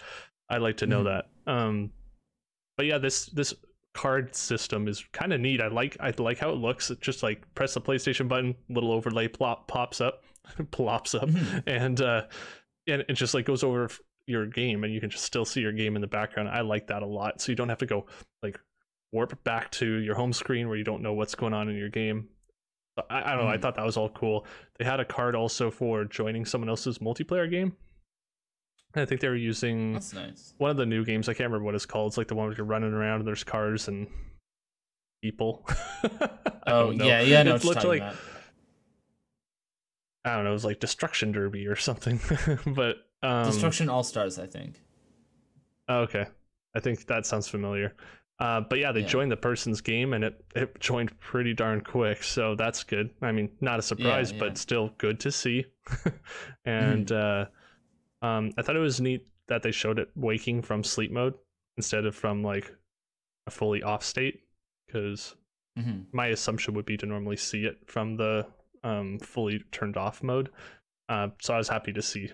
I'd 0.49 0.63
like 0.63 0.79
to 0.79 0.87
know 0.87 1.05
mm-hmm. 1.05 1.21
that. 1.47 1.53
Um, 1.53 1.91
but 2.77 2.87
yeah, 2.87 2.99
this 2.99 3.27
this 3.27 3.55
card 3.95 4.35
system 4.35 4.89
is 4.89 5.05
kind 5.13 5.33
of 5.33 5.41
neat. 5.41 5.61
I 5.61 5.69
like 5.69 5.97
I 6.01 6.13
like 6.19 6.39
how 6.39 6.51
it 6.51 6.57
looks. 6.57 6.91
It 6.91 7.01
just 7.01 7.23
like 7.23 7.43
press 7.55 7.75
the 7.75 7.81
PlayStation 7.81 8.29
button, 8.29 8.55
little 8.69 8.93
overlay 8.93 9.29
plop 9.29 9.69
pops 9.69 10.01
up, 10.01 10.25
plops 10.71 11.15
up, 11.15 11.29
mm-hmm. 11.29 11.69
and 11.69 12.01
uh, 12.01 12.23
and 12.87 13.05
it 13.09 13.15
just 13.15 13.35
like 13.35 13.47
goes 13.47 13.63
over 13.63 13.89
your 14.27 14.47
game, 14.47 14.85
and 14.85 14.93
you 14.93 15.01
can 15.01 15.11
just 15.11 15.25
still 15.25 15.45
see 15.45 15.61
your 15.61 15.73
game 15.73 15.97
in 15.97 16.03
the 16.03 16.09
background. 16.09 16.49
I 16.49 16.61
like 16.63 16.89
that 16.89 17.03
a 17.03 17.07
lot. 17.07 17.41
So 17.41 17.53
you 17.53 17.57
don't 17.57 17.69
have 17.69 17.79
to 17.79 17.87
go 17.87 18.07
like 18.43 18.59
warp 19.15 19.43
back 19.45 19.71
to 19.71 19.87
your 19.87 20.17
home 20.17 20.33
screen 20.33 20.69
where 20.69 20.77
you 20.77 20.85
don't 20.85 21.01
know 21.01 21.13
what's 21.13 21.37
going 21.37 21.55
on 21.55 21.69
in 21.69 21.77
your 21.77 21.89
game. 21.89 22.29
I, 23.09 23.23
I 23.23 23.31
don't 23.31 23.39
know. 23.39 23.45
Mm. 23.45 23.53
I 23.53 23.57
hmm. 23.57 23.63
thought 23.63 23.77
that 23.77 23.87
was 23.87 23.97
all 23.97 24.11
cool. 24.11 24.45
They 24.79 24.85
had 24.85 25.01
a 25.01 25.05
card 25.05 25.35
also 25.37 25.71
for 25.71 26.05
joining 26.05 26.45
someone 26.45 26.69
else's 26.69 26.99
multiplayer 26.99 27.49
game. 27.49 27.77
I 28.97 29.05
think 29.05 29.21
they 29.21 29.29
were 29.29 29.37
using 29.37 29.95
That's 29.95 30.13
nice. 30.13 30.55
one 30.59 30.71
of 30.71 30.77
the 30.77 30.87
new 30.87 31.05
games. 31.05 31.29
I 31.29 31.33
can't 31.33 31.49
remember 31.49 31.65
what 31.65 31.75
it's 31.75 31.87
called. 31.87 32.11
It's 32.11 32.19
like 32.19 32.29
the 32.29 32.35
one 32.35 32.47
where 32.47 32.57
you're 32.57 32.67
running 32.67 32.93
around 32.93 33.21
and 33.21 33.27
there's 33.27 33.43
cars 33.43 33.89
and 33.89 34.07
people. 35.23 35.67
oh 36.67 36.91
yeah, 36.91 37.21
yeah. 37.21 37.43
No, 37.43 37.57
it 37.57 37.65
looked 37.65 37.85
like. 37.85 38.03
I 40.25 40.37
don't 40.37 40.45
know. 40.45 40.51
It 40.51 40.55
was 40.55 40.65
like 40.65 40.79
Destruction 40.79 41.33
Derby 41.33 41.67
or 41.67 41.77
something. 41.77 42.21
but 42.67 42.99
um, 43.23 43.47
Destruction 43.47 43.89
All 43.89 44.05
Stars, 44.05 44.39
I 44.39 44.47
think. 44.47 44.81
Oh, 45.89 46.03
okay, 46.03 46.27
I 46.77 46.81
think 46.81 47.07
that 47.07 47.27
sounds 47.27 47.49
familiar. 47.49 47.95
Uh, 48.41 48.61
but 48.61 48.79
yeah, 48.79 48.91
they 48.91 49.01
yeah. 49.01 49.07
joined 49.07 49.31
the 49.31 49.37
person's 49.37 49.81
game 49.81 50.13
and 50.13 50.25
it, 50.25 50.45
it 50.57 50.81
joined 50.81 51.19
pretty 51.21 51.55
darn 51.55 51.81
quick. 51.81 52.23
So 52.23 52.55
that's 52.55 52.83
good. 52.83 53.11
I 53.23 53.33
mean, 53.33 53.51
not 53.61 53.79
a 53.79 53.83
surprise, 53.83 54.31
yeah, 54.31 54.39
yeah. 54.39 54.49
but 54.49 54.59
still 54.59 54.91
good 54.99 55.21
to 55.21 55.31
see. 55.31 55.67
and 56.65 57.07
mm. 57.07 57.49
uh, 58.23 58.27
um, 58.27 58.53
I 58.59 58.63
thought 58.63 58.77
it 58.77 58.81
was 58.81 59.01
neat 59.01 59.27
that 59.47 59.63
they 59.63 59.71
showed 59.71 59.99
it 59.99 60.11
waking 60.17 60.63
from 60.63 60.83
sleep 60.83 61.13
mode 61.13 61.35
instead 61.77 62.07
of 62.07 62.17
from 62.17 62.43
like 62.43 62.73
a 63.47 63.51
fully 63.51 63.83
off 63.83 64.03
state. 64.05 64.41
Because 64.87 65.37
mm-hmm. 65.79 66.01
my 66.13 66.29
assumption 66.29 66.75
would 66.75 66.87
be 66.87 66.97
to 66.97 67.07
normally 67.07 67.37
see 67.37 67.65
it 67.65 67.79
from 67.87 68.17
the 68.17 68.47
um, 68.83 69.19
fully 69.21 69.65
turned 69.71 69.97
off 69.97 70.23
mode. 70.23 70.51
Uh, 71.09 71.29
so 71.41 71.55
I 71.55 71.59
was 71.59 71.69
happy 71.69 71.93
to 71.93 72.03
see 72.03 72.31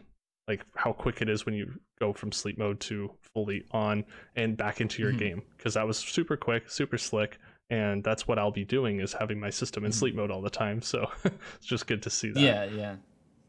like 0.48 0.64
how 0.74 0.92
quick 0.92 1.22
it 1.22 1.29
is 1.29 1.46
when 1.46 1.55
you 1.55 1.72
go 1.98 2.12
from 2.12 2.33
sleep 2.33 2.59
mode 2.59 2.81
to 2.81 3.11
fully 3.35 3.64
on 3.70 4.05
and 4.37 4.57
back 4.57 4.81
into 4.81 5.03
your 5.03 5.12
mm-hmm. 5.12 5.20
game 5.20 5.42
because 5.57 5.74
that 5.74 5.87
was 5.87 5.98
super 5.98 6.37
quick, 6.37 6.68
super 6.70 6.98
slick, 6.98 7.38
and 7.70 8.03
that's 8.03 8.26
what 8.26 8.38
I'll 8.38 8.50
be 8.50 8.64
doing 8.64 9.00
is 9.00 9.12
having 9.12 9.38
my 9.38 9.50
system 9.50 9.85
in 9.85 9.90
mm-hmm. 9.90 9.98
sleep 9.98 10.14
mode 10.14 10.31
all 10.31 10.42
the 10.42 10.50
time. 10.50 10.83
So 10.83 11.09
it's 11.24 11.66
just 11.66 11.87
good 11.87 12.03
to 12.03 12.11
see 12.11 12.31
that. 12.33 12.40
Yeah, 12.40 12.64
yeah. 12.64 12.96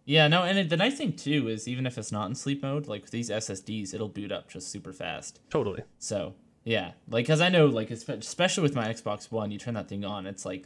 Yeah, 0.05 0.27
no, 0.27 0.43
and 0.43 0.69
the 0.69 0.77
nice 0.77 0.97
thing 0.97 1.13
too 1.13 1.47
is 1.47 1.67
even 1.67 1.85
if 1.85 1.97
it's 1.97 2.11
not 2.11 2.27
in 2.27 2.35
sleep 2.35 2.63
mode, 2.63 2.87
like 2.87 3.11
these 3.11 3.29
SSDs, 3.29 3.93
it'll 3.93 4.09
boot 4.09 4.31
up 4.31 4.49
just 4.49 4.71
super 4.71 4.93
fast. 4.93 5.39
Totally. 5.49 5.83
So 5.99 6.33
yeah, 6.63 6.91
like 7.07 7.25
because 7.25 7.41
I 7.41 7.49
know, 7.49 7.67
like 7.67 7.91
especially 7.91 8.63
with 8.63 8.75
my 8.75 8.87
Xbox 8.87 9.31
One, 9.31 9.51
you 9.51 9.57
turn 9.57 9.75
that 9.75 9.87
thing 9.87 10.03
on, 10.03 10.25
it's 10.25 10.45
like 10.45 10.65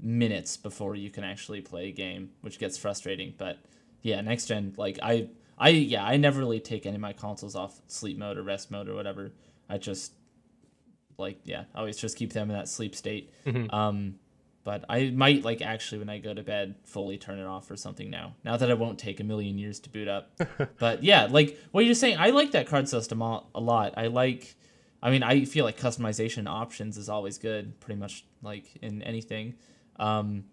minutes 0.00 0.56
before 0.56 0.94
you 0.94 1.10
can 1.10 1.24
actually 1.24 1.60
play 1.60 1.88
a 1.88 1.92
game, 1.92 2.30
which 2.40 2.58
gets 2.58 2.78
frustrating. 2.78 3.34
But 3.36 3.58
yeah, 4.00 4.20
next 4.20 4.46
gen, 4.46 4.74
like 4.76 4.98
I 5.02 5.28
I 5.62 5.68
yeah, 5.68 6.04
I 6.04 6.16
never 6.16 6.40
really 6.40 6.58
take 6.58 6.86
any 6.86 6.96
of 6.96 7.00
my 7.00 7.12
consoles 7.12 7.54
off 7.54 7.80
sleep 7.86 8.18
mode 8.18 8.36
or 8.36 8.42
rest 8.42 8.72
mode 8.72 8.88
or 8.88 8.94
whatever. 8.94 9.30
I 9.68 9.78
just 9.78 10.12
like 11.18 11.38
yeah, 11.44 11.64
I 11.72 11.78
always 11.78 11.96
just 11.96 12.16
keep 12.16 12.32
them 12.32 12.50
in 12.50 12.56
that 12.56 12.68
sleep 12.68 12.96
state. 12.96 13.32
Mm-hmm. 13.46 13.72
Um, 13.72 14.16
but 14.64 14.84
I 14.88 15.10
might 15.10 15.44
like 15.44 15.62
actually 15.62 16.00
when 16.00 16.08
I 16.08 16.18
go 16.18 16.34
to 16.34 16.42
bed 16.42 16.74
fully 16.84 17.16
turn 17.16 17.38
it 17.38 17.46
off 17.46 17.70
or 17.70 17.76
something 17.76 18.10
now. 18.10 18.34
Now 18.44 18.56
that 18.56 18.70
it 18.70 18.78
won't 18.78 18.98
take 18.98 19.20
a 19.20 19.24
million 19.24 19.56
years 19.56 19.78
to 19.80 19.90
boot 19.90 20.08
up. 20.08 20.32
but 20.80 21.04
yeah, 21.04 21.28
like 21.30 21.56
what 21.70 21.84
you're 21.84 21.94
saying, 21.94 22.16
I 22.18 22.30
like 22.30 22.50
that 22.52 22.66
card 22.66 22.88
system 22.88 23.22
a 23.22 23.44
lot. 23.54 23.94
I 23.96 24.08
like 24.08 24.56
I 25.00 25.10
mean, 25.10 25.22
I 25.22 25.44
feel 25.44 25.64
like 25.64 25.78
customization 25.78 26.48
options 26.48 26.96
is 26.96 27.08
always 27.08 27.38
good, 27.38 27.78
pretty 27.78 28.00
much 28.00 28.24
like 28.42 28.66
in 28.82 29.00
anything. 29.02 29.54
Um, 29.96 30.44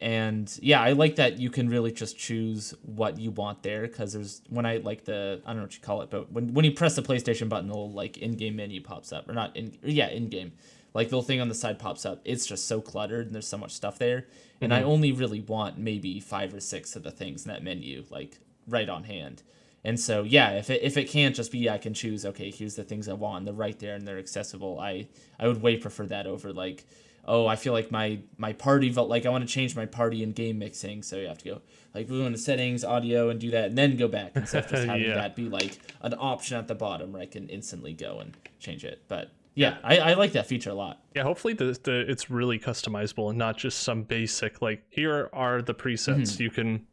and 0.00 0.58
yeah, 0.62 0.80
I 0.80 0.92
like 0.92 1.16
that 1.16 1.38
you 1.38 1.50
can 1.50 1.68
really 1.68 1.92
just 1.92 2.16
choose 2.16 2.74
what 2.82 3.18
you 3.18 3.30
want 3.30 3.62
there 3.62 3.82
because 3.82 4.14
there's 4.14 4.40
when 4.48 4.64
I 4.64 4.78
like 4.78 5.04
the 5.04 5.42
I 5.44 5.48
don't 5.48 5.56
know 5.56 5.62
what 5.62 5.74
you 5.74 5.80
call 5.80 6.02
it, 6.02 6.10
but 6.10 6.32
when 6.32 6.54
when 6.54 6.64
you 6.64 6.72
press 6.72 6.96
the 6.96 7.02
PlayStation 7.02 7.48
button, 7.48 7.68
the 7.68 7.74
little 7.74 7.92
like 7.92 8.18
in-game 8.18 8.56
menu 8.56 8.82
pops 8.82 9.12
up 9.12 9.28
or 9.28 9.32
not 9.32 9.54
in 9.56 9.76
yeah 9.82 10.08
in-game 10.08 10.52
like 10.94 11.08
the 11.08 11.16
little 11.16 11.26
thing 11.26 11.40
on 11.40 11.48
the 11.48 11.54
side 11.54 11.78
pops 11.78 12.04
up. 12.04 12.20
It's 12.24 12.46
just 12.46 12.66
so 12.66 12.80
cluttered 12.80 13.26
and 13.26 13.34
there's 13.34 13.46
so 13.46 13.58
much 13.58 13.72
stuff 13.72 13.98
there, 13.98 14.26
and 14.60 14.72
mm-hmm. 14.72 14.80
I 14.80 14.86
only 14.86 15.12
really 15.12 15.40
want 15.40 15.78
maybe 15.78 16.18
five 16.20 16.54
or 16.54 16.60
six 16.60 16.96
of 16.96 17.02
the 17.02 17.10
things 17.10 17.44
in 17.44 17.52
that 17.52 17.62
menu 17.62 18.04
like 18.10 18.38
right 18.66 18.88
on 18.88 19.04
hand. 19.04 19.42
And 19.84 19.98
so 19.98 20.22
yeah, 20.24 20.52
if 20.52 20.70
it 20.70 20.82
if 20.82 20.96
it 20.96 21.08
can't 21.08 21.34
just 21.34 21.52
be 21.52 21.68
I 21.70 21.78
can 21.78 21.94
choose 21.94 22.26
okay 22.26 22.50
here's 22.50 22.74
the 22.74 22.84
things 22.84 23.08
I 23.08 23.14
want 23.14 23.44
they're 23.44 23.54
right 23.54 23.78
there 23.78 23.94
and 23.94 24.06
they're 24.06 24.18
accessible. 24.18 24.78
I 24.80 25.08
I 25.38 25.46
would 25.46 25.62
way 25.62 25.76
prefer 25.76 26.06
that 26.06 26.26
over 26.26 26.52
like 26.52 26.86
oh 27.24 27.46
I 27.46 27.56
feel 27.56 27.72
like 27.72 27.90
my 27.90 28.20
my 28.36 28.52
party 28.52 28.90
vote 28.90 29.08
like 29.08 29.26
I 29.26 29.28
want 29.28 29.46
to 29.46 29.52
change 29.52 29.76
my 29.76 29.86
party 29.86 30.22
and 30.22 30.34
game 30.34 30.58
mixing 30.58 31.02
so 31.02 31.16
you 31.16 31.28
have 31.28 31.38
to 31.38 31.44
go 31.44 31.62
like 31.94 32.08
go 32.08 32.26
into 32.26 32.38
settings 32.38 32.84
audio 32.84 33.30
and 33.30 33.40
do 33.40 33.50
that 33.50 33.66
and 33.66 33.78
then 33.78 33.96
go 33.96 34.08
back 34.08 34.32
instead 34.34 34.64
of 34.64 34.70
just 34.70 34.86
having 34.86 35.04
yeah. 35.04 35.14
that 35.14 35.36
be 35.36 35.48
like 35.48 35.78
an 36.02 36.14
option 36.18 36.56
at 36.56 36.68
the 36.68 36.74
bottom 36.74 37.12
where 37.12 37.22
I 37.22 37.26
can 37.26 37.48
instantly 37.48 37.92
go 37.92 38.20
and 38.20 38.36
change 38.58 38.84
it. 38.84 39.02
But 39.08 39.30
yeah, 39.54 39.78
I, 39.82 39.98
I 39.98 40.14
like 40.14 40.32
that 40.32 40.46
feature 40.46 40.70
a 40.70 40.74
lot. 40.74 41.02
Yeah, 41.14 41.24
hopefully 41.24 41.54
the, 41.54 41.78
the 41.82 42.04
it's 42.08 42.30
really 42.30 42.58
customizable 42.58 43.30
and 43.30 43.38
not 43.38 43.58
just 43.58 43.80
some 43.80 44.04
basic 44.04 44.62
like 44.62 44.84
here 44.90 45.28
are 45.32 45.62
the 45.62 45.74
presets. 45.74 46.32
Mm-hmm. 46.32 46.42
You 46.42 46.50
can 46.50 46.86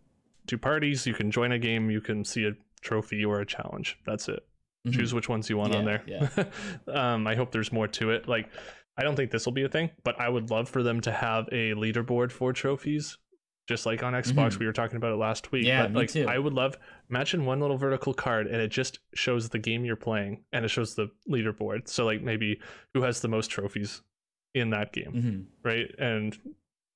do 0.47 0.57
parties, 0.57 1.05
you 1.05 1.13
can 1.13 1.29
join 1.29 1.51
a 1.51 1.59
game, 1.59 1.91
you 1.91 2.01
can 2.01 2.25
see 2.25 2.45
a 2.45 2.53
trophy 2.81 3.23
or 3.23 3.41
a 3.41 3.45
challenge. 3.45 3.99
That's 4.05 4.27
it. 4.27 4.45
Mm-hmm. 4.87 4.99
Choose 4.99 5.13
which 5.13 5.29
ones 5.29 5.49
you 5.49 5.57
want 5.57 5.73
yeah, 5.73 5.79
on 5.79 5.85
there. 5.85 6.03
Yeah. 6.07 6.43
um, 7.13 7.27
I 7.27 7.35
hope 7.35 7.51
there's 7.51 7.71
more 7.71 7.87
to 7.89 8.11
it. 8.11 8.27
Like, 8.27 8.49
I 8.97 9.03
don't 9.03 9.15
think 9.15 9.31
this 9.31 9.45
will 9.45 9.53
be 9.53 9.63
a 9.63 9.69
thing, 9.69 9.91
but 10.03 10.19
I 10.19 10.29
would 10.29 10.49
love 10.49 10.69
for 10.69 10.83
them 10.83 11.01
to 11.01 11.11
have 11.11 11.47
a 11.51 11.73
leaderboard 11.73 12.31
for 12.31 12.51
trophies, 12.53 13.17
just 13.67 13.85
like 13.85 14.03
on 14.03 14.13
Xbox. 14.13 14.33
Mm-hmm. 14.33 14.59
We 14.59 14.65
were 14.65 14.73
talking 14.73 14.97
about 14.97 15.11
it 15.11 15.17
last 15.17 15.51
week. 15.51 15.65
Yeah, 15.65 15.83
but, 15.83 15.91
me 15.91 15.97
like, 15.97 16.09
too. 16.11 16.25
I 16.27 16.39
would 16.39 16.53
love. 16.53 16.75
Imagine 17.09 17.45
one 17.45 17.59
little 17.59 17.77
vertical 17.77 18.13
card, 18.13 18.47
and 18.47 18.61
it 18.61 18.69
just 18.69 18.99
shows 19.13 19.49
the 19.49 19.59
game 19.59 19.85
you're 19.85 19.95
playing, 19.95 20.43
and 20.51 20.65
it 20.65 20.69
shows 20.69 20.95
the 20.95 21.09
leaderboard. 21.29 21.87
So, 21.87 22.05
like, 22.05 22.21
maybe 22.21 22.59
who 22.93 23.03
has 23.03 23.21
the 23.21 23.27
most 23.27 23.49
trophies 23.49 24.01
in 24.53 24.71
that 24.71 24.93
game, 24.93 25.11
mm-hmm. 25.13 25.67
right? 25.67 25.93
And 25.99 26.37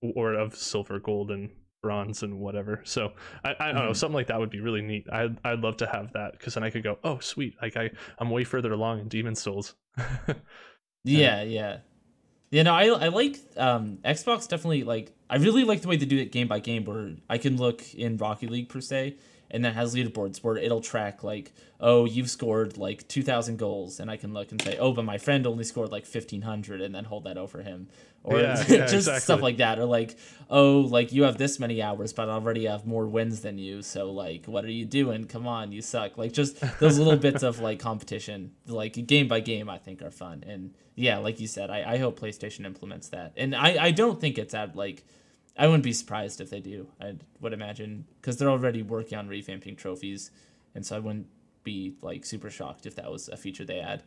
or 0.01 0.33
of 0.33 0.55
silver, 0.55 0.99
gold, 0.99 1.29
and 1.29 1.51
bronze 1.81 2.23
and 2.23 2.39
whatever. 2.39 2.81
So 2.83 3.13
I, 3.43 3.49
I 3.49 3.53
don't 3.53 3.75
mm-hmm. 3.75 3.85
know, 3.87 3.93
something 3.93 4.15
like 4.15 4.27
that 4.27 4.39
would 4.39 4.49
be 4.49 4.59
really 4.59 4.81
neat. 4.81 5.07
I'd 5.11 5.37
I'd 5.43 5.59
love 5.59 5.77
to 5.77 5.87
have 5.87 6.13
that 6.13 6.33
because 6.33 6.53
then 6.53 6.63
I 6.63 6.69
could 6.69 6.83
go, 6.83 6.97
oh 7.03 7.19
sweet, 7.19 7.55
like 7.61 7.75
I 7.77 7.91
I'm 8.19 8.29
way 8.29 8.43
further 8.43 8.71
along 8.71 8.99
in 8.99 9.07
Demon's 9.07 9.41
Souls. 9.41 9.75
yeah, 11.03 11.41
yeah, 11.43 11.77
yeah. 12.51 12.63
No, 12.63 12.73
I 12.73 12.85
I 12.87 13.07
like 13.07 13.37
um 13.57 13.97
Xbox 14.05 14.47
definitely 14.47 14.83
like 14.83 15.11
I 15.29 15.37
really 15.37 15.63
like 15.63 15.81
the 15.81 15.87
way 15.87 15.97
they 15.97 16.05
do 16.05 16.17
it 16.17 16.31
game 16.31 16.47
by 16.47 16.59
game 16.59 16.85
where 16.85 17.15
I 17.29 17.37
can 17.37 17.57
look 17.57 17.93
in 17.95 18.17
Rocket 18.17 18.51
League 18.51 18.69
per 18.69 18.81
se 18.81 19.15
and 19.51 19.65
that 19.65 19.75
has 19.75 19.93
leaderboards 19.93 20.43
where 20.43 20.57
it'll 20.57 20.81
track 20.81 21.23
like 21.23 21.51
oh 21.79 22.05
you've 22.05 22.29
scored 22.29 22.77
like 22.77 23.07
2000 23.07 23.57
goals. 23.57 23.99
And 23.99 24.09
i 24.09 24.17
can 24.17 24.33
look 24.33 24.51
and 24.51 24.61
say 24.61 24.77
oh 24.79 24.93
but 24.93 25.05
my 25.05 25.17
friend 25.17 25.45
only 25.45 25.63
scored 25.63 25.91
like 25.91 26.05
1500 26.05 26.81
and 26.81 26.95
then 26.95 27.03
hold 27.03 27.25
that 27.25 27.37
over 27.37 27.61
him. 27.61 27.89
Or 28.23 28.39
yeah, 28.39 28.57
yeah, 28.67 28.77
just 28.85 28.93
exactly. 28.93 29.19
stuff 29.21 29.41
like 29.41 29.57
that. 29.57 29.77
Or 29.77 29.85
like 29.85 30.17
oh 30.49 30.79
like 30.79 31.11
you 31.11 31.23
have 31.23 31.37
this 31.37 31.59
many 31.59 31.81
hours 31.81 32.13
but 32.13 32.29
i 32.29 32.33
already 32.33 32.65
have 32.65 32.87
more 32.87 33.05
wins 33.05 33.41
than 33.41 33.57
you. 33.57 33.81
So 33.81 34.11
like 34.11 34.45
what 34.45 34.65
are 34.65 34.71
you 34.71 34.85
doing? 34.85 35.25
Come 35.25 35.47
on 35.47 35.71
you 35.71 35.81
suck. 35.81 36.17
Like 36.17 36.31
just 36.31 36.59
those 36.79 36.97
little 36.97 37.17
bits 37.27 37.43
of 37.43 37.59
like 37.59 37.79
competition 37.79 38.51
like 38.65 39.05
game 39.05 39.27
by 39.27 39.41
game 39.41 39.69
i 39.69 39.77
think 39.77 40.01
are 40.01 40.11
fun. 40.11 40.43
And 40.47 40.73
yeah 40.95 41.17
like 41.17 41.39
you 41.39 41.47
said 41.47 41.69
i, 41.69 41.93
I 41.93 41.97
hope 41.97 42.19
playstation 42.19 42.65
implements 42.65 43.09
that. 43.09 43.33
And 43.35 43.53
i 43.53 43.85
i 43.85 43.91
don't 43.91 44.19
think 44.21 44.37
it's 44.37 44.53
at 44.53 44.75
like 44.75 45.03
I 45.57 45.67
wouldn't 45.67 45.83
be 45.83 45.93
surprised 45.93 46.41
if 46.41 46.49
they 46.49 46.59
do. 46.59 46.87
I 46.99 47.15
would 47.39 47.53
imagine 47.53 48.05
because 48.19 48.37
they're 48.37 48.49
already 48.49 48.81
working 48.81 49.17
on 49.17 49.27
revamping 49.27 49.77
trophies, 49.77 50.31
and 50.75 50.85
so 50.85 50.95
I 50.95 50.99
wouldn't 50.99 51.27
be 51.63 51.95
like 52.01 52.25
super 52.25 52.49
shocked 52.49 52.85
if 52.85 52.95
that 52.95 53.11
was 53.11 53.27
a 53.27 53.37
feature 53.37 53.65
they 53.65 53.79
add. 53.79 54.03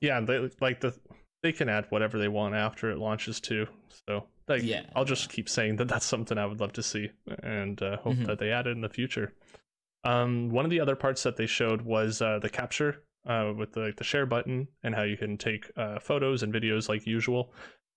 Yeah, 0.00 0.20
they 0.20 0.50
like 0.60 0.80
the 0.80 0.94
they 1.42 1.52
can 1.52 1.68
add 1.68 1.86
whatever 1.90 2.18
they 2.18 2.28
want 2.28 2.54
after 2.54 2.90
it 2.90 2.98
launches 2.98 3.40
too. 3.40 3.66
So 4.08 4.24
like, 4.48 4.62
yeah, 4.62 4.82
I'll 4.96 5.04
just 5.04 5.30
keep 5.30 5.48
saying 5.48 5.76
that 5.76 5.88
that's 5.88 6.06
something 6.06 6.38
I 6.38 6.46
would 6.46 6.60
love 6.60 6.72
to 6.74 6.82
see, 6.82 7.10
and 7.42 7.80
uh, 7.82 7.98
hope 7.98 8.14
mm-hmm. 8.14 8.24
that 8.24 8.38
they 8.38 8.50
add 8.50 8.66
it 8.66 8.70
in 8.70 8.80
the 8.80 8.88
future. 8.88 9.32
Um, 10.04 10.50
one 10.50 10.64
of 10.64 10.70
the 10.70 10.80
other 10.80 10.96
parts 10.96 11.22
that 11.22 11.36
they 11.36 11.46
showed 11.46 11.82
was 11.82 12.20
uh, 12.20 12.38
the 12.40 12.48
capture 12.48 13.02
uh, 13.26 13.52
with 13.56 13.72
the, 13.72 13.80
like 13.80 13.96
the 13.96 14.04
share 14.04 14.26
button 14.26 14.66
and 14.82 14.94
how 14.94 15.02
you 15.02 15.16
can 15.16 15.36
take 15.38 15.70
uh, 15.76 15.98
photos 16.00 16.42
and 16.42 16.52
videos 16.52 16.88
like 16.88 17.06
usual. 17.06 17.52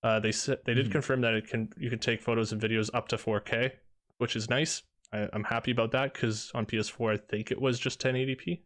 Uh, 0.06 0.20
they 0.20 0.32
said 0.32 0.60
they 0.66 0.76
did 0.76 0.86
mm-hmm. 0.86 0.92
confirm 0.92 1.22
that 1.22 1.34
it 1.34 1.48
can 1.48 1.68
you 1.78 1.90
can 1.90 1.98
take 1.98 2.22
photos 2.22 2.52
and 2.52 2.62
videos 2.62 2.92
up 2.94 3.08
to 3.08 3.18
4K, 3.18 3.72
which 4.20 4.36
is 4.36 4.52
nice. 4.52 4.84
I, 5.12 5.28
am 5.34 5.44
happy 5.44 5.72
about 5.72 5.92
that 5.94 6.14
because 6.14 6.52
on 6.54 6.68
PS4 6.68 7.14
I 7.16 7.18
think 7.18 7.50
it 7.50 7.60
was 7.60 7.80
just 7.80 8.00
1080p 8.02 8.60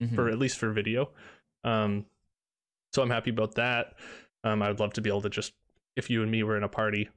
mm-hmm. 0.00 0.14
for 0.14 0.28
at 0.28 0.38
least 0.38 0.56
for 0.58 0.70
video. 0.70 1.10
Um, 1.64 2.06
so 2.92 3.02
I'm 3.02 3.10
happy 3.10 3.30
about 3.30 3.56
that. 3.56 3.94
Um, 4.44 4.62
I 4.62 4.68
would 4.68 4.78
love 4.78 4.92
to 4.92 5.00
be 5.00 5.10
able 5.10 5.22
to 5.22 5.30
just 5.30 5.52
if 5.96 6.08
you 6.10 6.22
and 6.22 6.30
me 6.30 6.44
were 6.44 6.56
in 6.56 6.62
a 6.62 6.68
party, 6.68 7.08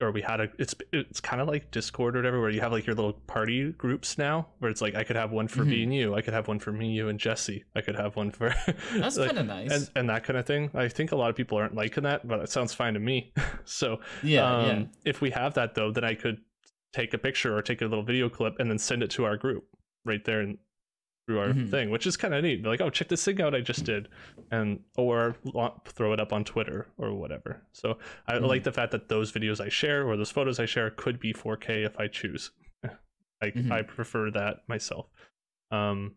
or 0.00 0.10
we 0.10 0.22
had 0.22 0.40
a 0.40 0.48
it's 0.58 0.74
it's 0.92 1.20
kind 1.20 1.42
of 1.42 1.48
like 1.48 1.70
discord 1.70 2.16
or 2.16 2.20
whatever 2.20 2.40
where 2.40 2.50
you 2.50 2.60
have 2.60 2.72
like 2.72 2.86
your 2.86 2.94
little 2.96 3.12
party 3.12 3.70
groups 3.72 4.16
now 4.16 4.46
where 4.58 4.70
it's 4.70 4.80
like 4.80 4.94
i 4.94 5.04
could 5.04 5.16
have 5.16 5.30
one 5.30 5.46
for 5.46 5.60
mm-hmm. 5.60 5.70
me 5.70 5.82
and 5.82 5.94
you 5.94 6.14
i 6.14 6.20
could 6.22 6.32
have 6.32 6.48
one 6.48 6.58
for 6.58 6.72
me 6.72 6.90
you 6.90 7.08
and 7.08 7.20
jesse 7.20 7.64
i 7.76 7.80
could 7.80 7.94
have 7.94 8.16
one 8.16 8.30
for 8.30 8.54
that's 8.94 9.16
like, 9.16 9.28
kind 9.28 9.38
of 9.38 9.46
nice. 9.46 9.70
and, 9.70 9.90
and, 9.96 10.10
that 10.10 10.24
kind 10.24 10.38
of 10.38 10.46
thing. 10.46 10.70
I 10.74 10.88
think 10.88 11.12
a 11.12 11.16
lot 11.16 11.30
of 11.30 11.36
people 11.36 11.58
aren't 11.58 11.74
liking 11.74 12.04
that 12.04 12.26
but 12.26 12.40
it 12.40 12.50
sounds 12.50 12.72
fine 12.74 12.94
to 12.94 13.00
me. 13.00 13.32
So 13.64 14.00
yeah, 14.22 14.58
um, 14.58 14.66
yeah. 14.66 14.84
if 15.04 15.20
we 15.20 15.30
have 15.30 15.54
that 15.54 15.74
though 15.74 15.92
then 15.92 16.02
i 16.02 16.14
could 16.14 16.38
take 16.92 17.14
a 17.14 17.18
picture 17.18 17.56
or 17.56 17.62
take 17.62 17.82
a 17.82 17.84
little 17.84 18.02
video 18.02 18.28
clip 18.28 18.54
and 18.58 18.70
then 18.70 18.78
send 18.78 19.02
it 19.02 19.10
to 19.10 19.24
our 19.24 19.36
group 19.36 19.64
right 20.04 20.24
there 20.24 20.40
in 20.40 20.58
through 21.30 21.38
our 21.38 21.48
mm-hmm. 21.50 21.70
thing, 21.70 21.90
which 21.90 22.08
is 22.08 22.16
kind 22.16 22.34
of 22.34 22.42
neat. 22.42 22.64
like, 22.64 22.80
oh, 22.80 22.90
check 22.90 23.06
this 23.06 23.24
thing 23.24 23.40
out 23.40 23.54
I 23.54 23.60
just 23.60 23.84
did, 23.84 24.08
and 24.50 24.80
or 24.96 25.36
throw 25.86 26.12
it 26.12 26.18
up 26.18 26.32
on 26.32 26.42
Twitter 26.42 26.88
or 26.98 27.14
whatever. 27.14 27.62
So 27.70 27.98
I 28.26 28.34
mm-hmm. 28.34 28.46
like 28.46 28.64
the 28.64 28.72
fact 28.72 28.90
that 28.90 29.08
those 29.08 29.30
videos 29.30 29.60
I 29.60 29.68
share 29.68 30.08
or 30.08 30.16
those 30.16 30.32
photos 30.32 30.58
I 30.58 30.66
share 30.66 30.90
could 30.90 31.20
be 31.20 31.32
4K 31.32 31.86
if 31.86 32.00
I 32.00 32.08
choose. 32.08 32.50
I 32.84 33.46
mm-hmm. 33.46 33.70
I 33.70 33.82
prefer 33.82 34.32
that 34.32 34.62
myself. 34.66 35.06
Um, 35.70 36.16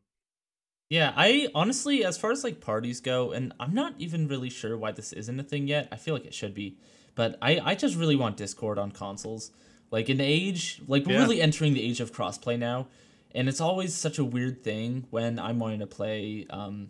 yeah, 0.89 1.13
I 1.15 1.49
honestly, 1.53 2.03
as 2.03 2.17
far 2.17 2.31
as 2.31 2.43
like 2.43 2.59
parties 2.59 2.99
go, 2.99 3.33
and 3.33 3.53
I'm 3.59 3.75
not 3.75 3.93
even 3.99 4.27
really 4.27 4.49
sure 4.49 4.75
why 4.75 4.93
this 4.93 5.13
isn't 5.13 5.39
a 5.39 5.43
thing 5.43 5.67
yet. 5.67 5.89
I 5.91 5.97
feel 5.97 6.15
like 6.15 6.25
it 6.25 6.33
should 6.33 6.55
be, 6.55 6.79
but 7.13 7.37
I 7.39 7.59
I 7.63 7.75
just 7.75 7.95
really 7.95 8.15
want 8.15 8.37
Discord 8.37 8.79
on 8.79 8.89
consoles. 8.91 9.51
Like 9.91 10.09
in 10.09 10.17
the 10.17 10.23
age, 10.23 10.81
like 10.87 11.05
we're 11.05 11.13
yeah. 11.13 11.19
really 11.19 11.39
entering 11.39 11.75
the 11.75 11.83
age 11.83 11.99
of 11.99 12.11
crossplay 12.11 12.57
now 12.57 12.87
and 13.33 13.49
it's 13.49 13.61
always 13.61 13.93
such 13.95 14.19
a 14.19 14.23
weird 14.23 14.63
thing 14.63 15.05
when 15.09 15.39
I'm 15.39 15.59
wanting 15.59 15.79
to 15.79 15.87
play. 15.87 16.45
Um, 16.49 16.89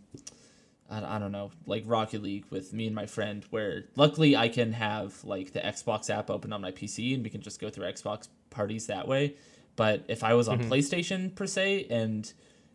I, 0.90 1.16
I 1.16 1.20
don't 1.20 1.32
know, 1.32 1.52
like 1.66 1.84
Rocket 1.86 2.22
League 2.22 2.46
with 2.50 2.74
me 2.74 2.88
and 2.88 2.96
my 2.96 3.06
friend, 3.06 3.46
where 3.50 3.86
luckily 3.96 4.36
I 4.36 4.50
can 4.50 4.74
have 4.74 5.24
like 5.24 5.54
the 5.54 5.60
Xbox 5.60 6.10
app 6.10 6.30
open 6.30 6.54
on 6.54 6.62
my 6.62 6.72
PC 6.72 7.14
and 7.14 7.24
we 7.24 7.30
can 7.30 7.42
just 7.42 7.60
go 7.60 7.70
through 7.70 7.86
Xbox 7.86 8.28
parties 8.50 8.88
that 8.88 9.08
way. 9.08 9.36
But 9.76 10.06
if 10.08 10.24
I 10.24 10.34
was 10.34 10.48
on 10.48 10.60
mm-hmm. 10.60 10.72
PlayStation 10.72 11.34
per 11.34 11.48
se, 11.48 11.88
and 11.90 12.32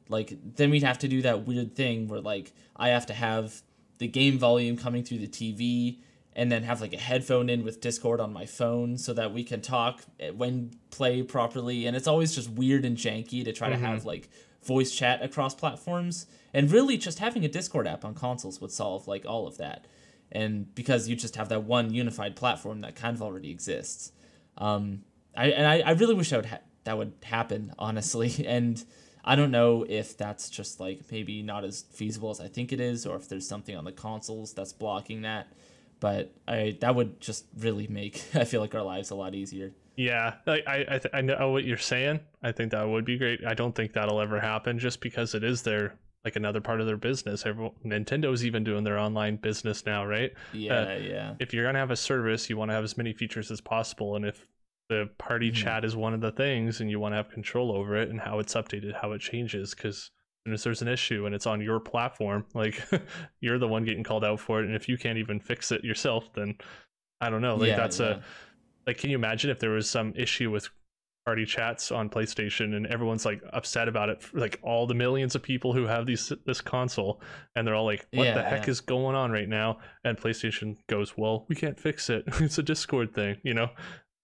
like 0.09 0.37
then 0.57 0.71
we'd 0.71 0.83
have 0.83 0.99
to 1.01 1.09
do 1.09 1.23
that 1.23 1.47
weird 1.47 1.77
thing 1.77 2.09
where 2.09 2.21
like 2.21 2.53
I 2.77 2.89
have 2.89 3.07
to 3.07 3.15
have 3.15 3.63
the 3.99 4.09
game 4.09 4.39
volume 4.39 4.77
coming 4.77 5.05
through 5.05 5.19
the 5.19 5.29
TV 5.29 5.99
and 6.39 6.53
then 6.53 6.63
have 6.63 6.81
like 6.81 6.93
a 6.93 6.99
headphone 6.99 7.51
in 7.51 7.65
with 7.65 7.81
Discord 7.81 8.21
on 8.21 8.33
my 8.33 8.47
phone 8.47 8.97
so 8.97 9.13
that 9.13 9.35
we 9.35 9.43
can 9.43 9.61
talk 9.61 10.05
eh, 10.21 10.31
when 10.31 10.71
play 10.91 11.21
properly. 11.21 11.85
And 11.85 11.97
it's 11.97 12.07
always 12.07 12.33
just 12.33 12.49
weird 12.49 12.85
and 12.85 12.97
janky 12.97 13.45
to 13.45 13.53
try 13.53 13.71
mm-hmm. 13.71 13.83
to 13.83 13.89
have 13.89 14.05
like 14.05 14.31
voice 14.63 14.95
chat 14.95 15.21
across 15.21 15.53
platforms. 15.53 16.27
And 16.55 16.71
really, 16.71 16.97
just 16.97 17.19
having 17.19 17.45
a 17.45 17.49
Discord 17.49 17.89
app 17.89 18.05
on 18.05 18.15
consoles 18.15 18.61
would 18.61 18.71
solve 18.71 19.09
like 19.09 19.27
all 19.27 19.49
of 19.49 19.57
that. 19.57 19.87
And 20.31 20.73
because 20.77 21.09
you 21.09 21.17
just 21.17 21.35
have 21.35 21.49
that 21.49 21.65
one 21.65 21.93
unified 21.93 22.37
platform 22.37 22.83
that 22.83 22.95
kind 22.95 23.17
of 23.17 23.23
already 23.23 23.51
exists. 23.51 24.13
Um, 24.59 25.03
I 25.37 25.49
and 25.49 25.67
I, 25.67 25.81
I 25.81 25.91
really 25.91 26.15
wish 26.15 26.31
that 26.31 26.37
would 26.37 26.47
ha- 26.47 26.61
that 26.85 26.97
would 26.97 27.15
happen 27.25 27.75
honestly. 27.81 28.33
And 28.47 28.85
I 29.25 29.35
don't 29.35 29.51
know 29.51 29.85
if 29.89 30.17
that's 30.17 30.49
just 30.49 30.79
like 30.79 31.01
maybe 31.11 31.43
not 31.43 31.65
as 31.65 31.83
feasible 31.83 32.31
as 32.31 32.41
I 32.41 32.47
think 32.47 32.73
it 32.73 32.79
is, 32.79 33.07
or 33.07 33.17
if 33.17 33.29
there's 33.29 33.49
something 33.49 33.77
on 33.77 33.85
the 33.85 33.93
consoles 33.93 34.55
that's 34.55 34.73
blocking 34.73 35.23
that 35.23 35.49
but 36.01 36.33
I 36.47 36.77
that 36.81 36.95
would 36.95 37.21
just 37.21 37.47
really 37.59 37.87
make 37.87 38.23
I 38.35 38.45
feel 38.45 38.61
like 38.61 38.75
our 38.75 38.83
lives 38.83 39.11
a 39.11 39.15
lot 39.15 39.35
easier. 39.35 39.73
Yeah, 39.97 40.35
I 40.47 40.63
I 40.67 40.99
th- 40.99 41.13
I 41.13 41.21
know 41.23 41.51
what 41.51 41.65
you're 41.65 41.77
saying. 41.77 42.21
I 42.43 42.53
think 42.53 42.71
that 42.71 42.89
would 42.89 43.05
be 43.05 43.19
great. 43.19 43.45
I 43.45 43.55
don't 43.55 43.75
think 43.75 43.93
that'll 43.93 44.21
ever 44.21 44.41
happen 44.41 44.79
just 44.79 45.01
because 45.01 45.35
it 45.35 45.43
is 45.43 45.63
their 45.63 45.99
like 46.25 46.37
another 46.37 46.61
part 46.61 46.81
of 46.81 46.87
their 46.87 46.97
business. 46.97 47.47
Everyone, 47.47 47.73
Nintendo's 47.85 48.45
even 48.45 48.63
doing 48.63 48.85
their 48.85 48.99
online 48.99 49.37
business 49.37 49.85
now, 49.87 50.05
right? 50.05 50.33
Yeah, 50.53 50.81
uh, 50.81 50.99
yeah. 50.99 51.35
If 51.41 51.53
you're 51.53 51.65
gonna 51.65 51.79
have 51.79 51.91
a 51.91 51.97
service, 51.97 52.49
you 52.49 52.57
want 52.57 52.71
to 52.71 52.75
have 52.75 52.85
as 52.85 52.97
many 52.97 53.13
features 53.13 53.51
as 53.51 53.61
possible, 53.61 54.15
and 54.15 54.25
if 54.25 54.47
the 54.89 55.11
party 55.19 55.51
mm-hmm. 55.51 55.63
chat 55.63 55.85
is 55.85 55.97
one 55.97 56.15
of 56.15 56.21
the 56.21 56.33
things, 56.33 56.81
and 56.81 56.91
you 56.91 57.01
want 57.01 57.13
to 57.13 57.17
have 57.17 57.31
control 57.31 57.73
over 57.73 57.97
it 57.97 58.09
and 58.09 58.21
how 58.21 58.39
it's 58.39 58.55
updated, 58.55 58.95
how 59.01 59.13
it 59.13 59.21
changes, 59.21 59.75
because 59.75 60.11
and 60.45 60.55
if 60.55 60.63
there's 60.63 60.83
an 60.83 60.89
issue 60.89 61.27
and 61.27 61.35
it's 61.35 61.47
on 61.47 61.61
your 61.61 61.81
platform 61.81 62.45
like 62.55 62.83
you're 63.41 63.59
the 63.59 63.69
one 63.69 63.85
getting 63.85 64.05
called 64.05 64.25
out 64.25 64.41
for 64.41 64.61
it. 64.61 64.67
And 64.67 64.75
if 64.75 64.89
you 64.89 64.97
can't 64.97 65.19
even 65.19 65.41
fix 65.41 65.73
it 65.73 65.85
yourself 65.85 66.33
then 66.35 66.57
i 67.21 67.29
don't 67.31 67.43
know. 67.43 67.57
Like 67.57 67.69
yeah, 67.69 67.77
that's 67.77 68.01
yeah. 68.01 68.07
a 68.07 68.21
like 68.87 68.99
can 68.99 69.11
you 69.11 69.17
imagine 69.17 69.51
if 69.51 69.59
there 69.59 69.71
was 69.71 69.89
some 69.89 70.13
issue 70.17 70.51
with 70.51 70.69
party 71.29 71.45
chats 71.45 71.93
on 71.93 72.09
PlayStation 72.09 72.75
and 72.75 72.87
everyone's 72.87 73.27
like 73.27 73.43
upset 73.53 73.87
about 73.87 74.09
it 74.09 74.23
like 74.33 74.59
all 74.63 74.87
the 74.87 74.95
millions 74.95 75.35
of 75.35 75.43
people 75.43 75.75
who 75.75 75.85
have 75.85 76.07
these 76.07 76.33
this 76.47 76.63
console 76.63 77.21
and 77.55 77.67
they're 77.67 77.75
all 77.75 77.85
like 77.85 78.07
what 78.15 78.25
yeah, 78.25 78.33
the 78.33 78.43
heck 78.43 78.67
is 78.67 78.81
going 78.81 79.15
on 79.15 79.31
right 79.31 79.47
now? 79.47 79.79
And 80.05 80.17
PlayStation 80.17 80.79
goes 80.87 81.19
well 81.19 81.45
we 81.51 81.55
can't 81.55 81.79
fix 81.79 82.09
it. 82.09 82.25
It's 82.41 82.57
a 82.57 82.63
Discord 82.63 83.15
thing 83.15 83.37
you 83.43 83.53
know? 83.53 83.69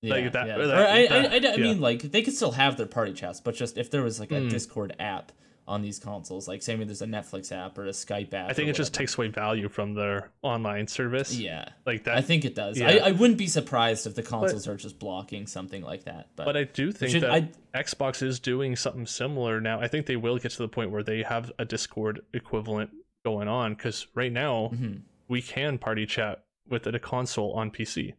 Yeah, 0.01 0.15
like 0.15 0.33
that, 0.33 0.47
yeah. 0.47 0.57
That, 0.57 0.71
I, 0.71 1.07
that, 1.07 1.33
I, 1.45 1.49
I, 1.51 1.53
I 1.53 1.57
mean 1.59 1.79
like 1.79 2.01
they 2.01 2.23
could 2.23 2.35
still 2.35 2.53
have 2.53 2.79
their 2.79 2.87
party 2.87 3.13
chats 3.13 3.39
but 3.39 3.55
just 3.55 3.77
if 3.77 3.91
there 3.91 4.03
was 4.03 4.19
like 4.19 4.33
a 4.33 4.41
mm. 4.41 4.49
Discord 4.49 4.97
app 4.99 5.31
on 5.67 5.83
these 5.83 5.99
consoles. 5.99 6.47
Like, 6.47 6.63
say, 6.63 6.77
there's 6.77 7.03
a 7.03 7.07
Netflix 7.07 7.51
app 7.51 7.79
or 7.79 7.87
a 7.87 7.91
Skype 7.91 8.35
app. 8.35 8.51
I 8.51 8.53
think 8.53 8.69
it 8.69 8.75
just 8.75 8.93
takes 8.93 9.17
away 9.17 9.29
value 9.29 9.69
from 9.69 9.95
their 9.95 10.31
online 10.43 10.87
service. 10.87 11.35
Yeah, 11.35 11.69
like 11.87 12.05
that. 12.05 12.17
I 12.17 12.21
think 12.21 12.45
it 12.45 12.55
does. 12.55 12.79
Yeah. 12.79 12.89
I, 12.89 13.09
I 13.09 13.11
wouldn't 13.13 13.39
be 13.39 13.47
surprised 13.47 14.07
if 14.07 14.15
the 14.15 14.23
consoles 14.23 14.67
but, 14.67 14.73
are 14.73 14.77
just 14.77 14.99
blocking 14.99 15.47
something 15.47 15.83
like 15.83 16.05
that. 16.05 16.29
But, 16.37 16.45
but 16.45 16.57
I 16.57 16.65
do 16.65 16.93
think 16.93 17.13
should, 17.13 17.23
that 17.23 17.31
I, 17.31 17.49
Xbox 17.75 18.23
is 18.23 18.39
doing 18.41 18.77
something 18.77 19.07
similar 19.07 19.61
now. 19.61 19.81
I 19.81 19.89
think 19.89 20.07
they 20.07 20.17
will 20.17 20.39
get 20.39 20.53
to 20.53 20.59
the 20.59 20.69
point 20.69 20.91
where 20.91 21.03
they 21.03 21.23
have 21.23 21.51
a 21.59 21.65
Discord 21.65 22.21
equivalent 22.35 22.91
going 23.25 23.49
on 23.49 23.75
because 23.75 24.07
right 24.15 24.33
now 24.33 24.71
mm-hmm. 24.73 24.99
we 25.29 25.41
can 25.41 25.79
party 25.79 26.05
chat 26.07 26.45
with 26.69 26.87
a 26.87 26.99
console 26.99 27.53
on 27.55 27.71
PC. 27.71 28.15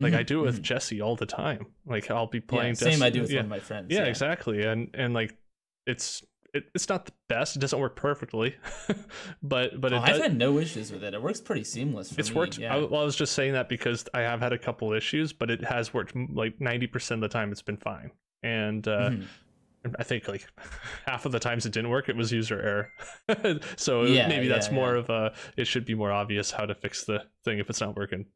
Like 0.00 0.12
mm-hmm. 0.12 0.20
I 0.20 0.22
do 0.22 0.40
with 0.40 0.56
mm-hmm. 0.56 0.62
Jesse 0.62 1.00
all 1.00 1.16
the 1.16 1.26
time. 1.26 1.66
Like 1.86 2.10
I'll 2.10 2.26
be 2.26 2.40
playing. 2.40 2.74
Yeah, 2.80 2.90
same 2.90 3.02
I 3.02 3.10
do 3.10 3.22
with 3.22 3.30
yeah. 3.30 3.38
one 3.38 3.46
of 3.46 3.50
my 3.50 3.60
friends. 3.60 3.86
Yeah, 3.90 4.00
yeah, 4.00 4.06
exactly. 4.06 4.64
And 4.64 4.90
and 4.94 5.14
like 5.14 5.36
it's 5.86 6.22
it, 6.54 6.64
it's 6.74 6.88
not 6.88 7.06
the 7.06 7.12
best. 7.28 7.56
It 7.56 7.60
doesn't 7.60 7.78
work 7.78 7.96
perfectly, 7.96 8.54
but 9.42 9.80
but 9.80 9.92
oh, 9.92 9.98
I've 9.98 10.20
had 10.20 10.36
no 10.36 10.58
issues 10.58 10.92
with 10.92 11.02
it. 11.02 11.14
It 11.14 11.22
works 11.22 11.40
pretty 11.40 11.64
seamless. 11.64 12.16
it's 12.18 12.30
me. 12.30 12.36
worked. 12.36 12.58
Yeah. 12.58 12.74
I, 12.74 12.78
well, 12.84 13.02
I 13.02 13.04
was 13.04 13.16
just 13.16 13.32
saying 13.32 13.54
that 13.54 13.68
because 13.68 14.06
I 14.12 14.20
have 14.20 14.40
had 14.40 14.52
a 14.52 14.58
couple 14.58 14.92
issues, 14.92 15.32
but 15.32 15.50
it 15.50 15.64
has 15.64 15.94
worked 15.94 16.14
like 16.14 16.60
ninety 16.60 16.86
percent 16.86 17.24
of 17.24 17.30
the 17.30 17.32
time. 17.32 17.52
It's 17.52 17.62
been 17.62 17.78
fine, 17.78 18.10
and 18.42 18.86
uh, 18.86 19.10
mm-hmm. 19.10 19.92
I 19.98 20.04
think 20.04 20.28
like 20.28 20.46
half 21.06 21.24
of 21.24 21.32
the 21.32 21.40
times 21.40 21.64
it 21.64 21.72
didn't 21.72 21.90
work, 21.90 22.08
it 22.08 22.16
was 22.16 22.30
user 22.30 22.60
error. 22.60 23.60
so 23.76 24.02
yeah, 24.02 24.28
maybe 24.28 24.46
yeah, 24.46 24.52
that's 24.52 24.70
more 24.70 24.94
of 24.94 25.08
a. 25.08 25.32
It 25.56 25.66
should 25.66 25.86
be 25.86 25.94
more 25.94 26.12
obvious 26.12 26.50
how 26.50 26.66
to 26.66 26.74
fix 26.74 27.04
the 27.04 27.24
thing 27.44 27.58
if 27.58 27.70
it's 27.70 27.80
not 27.80 27.96
working. 27.96 28.26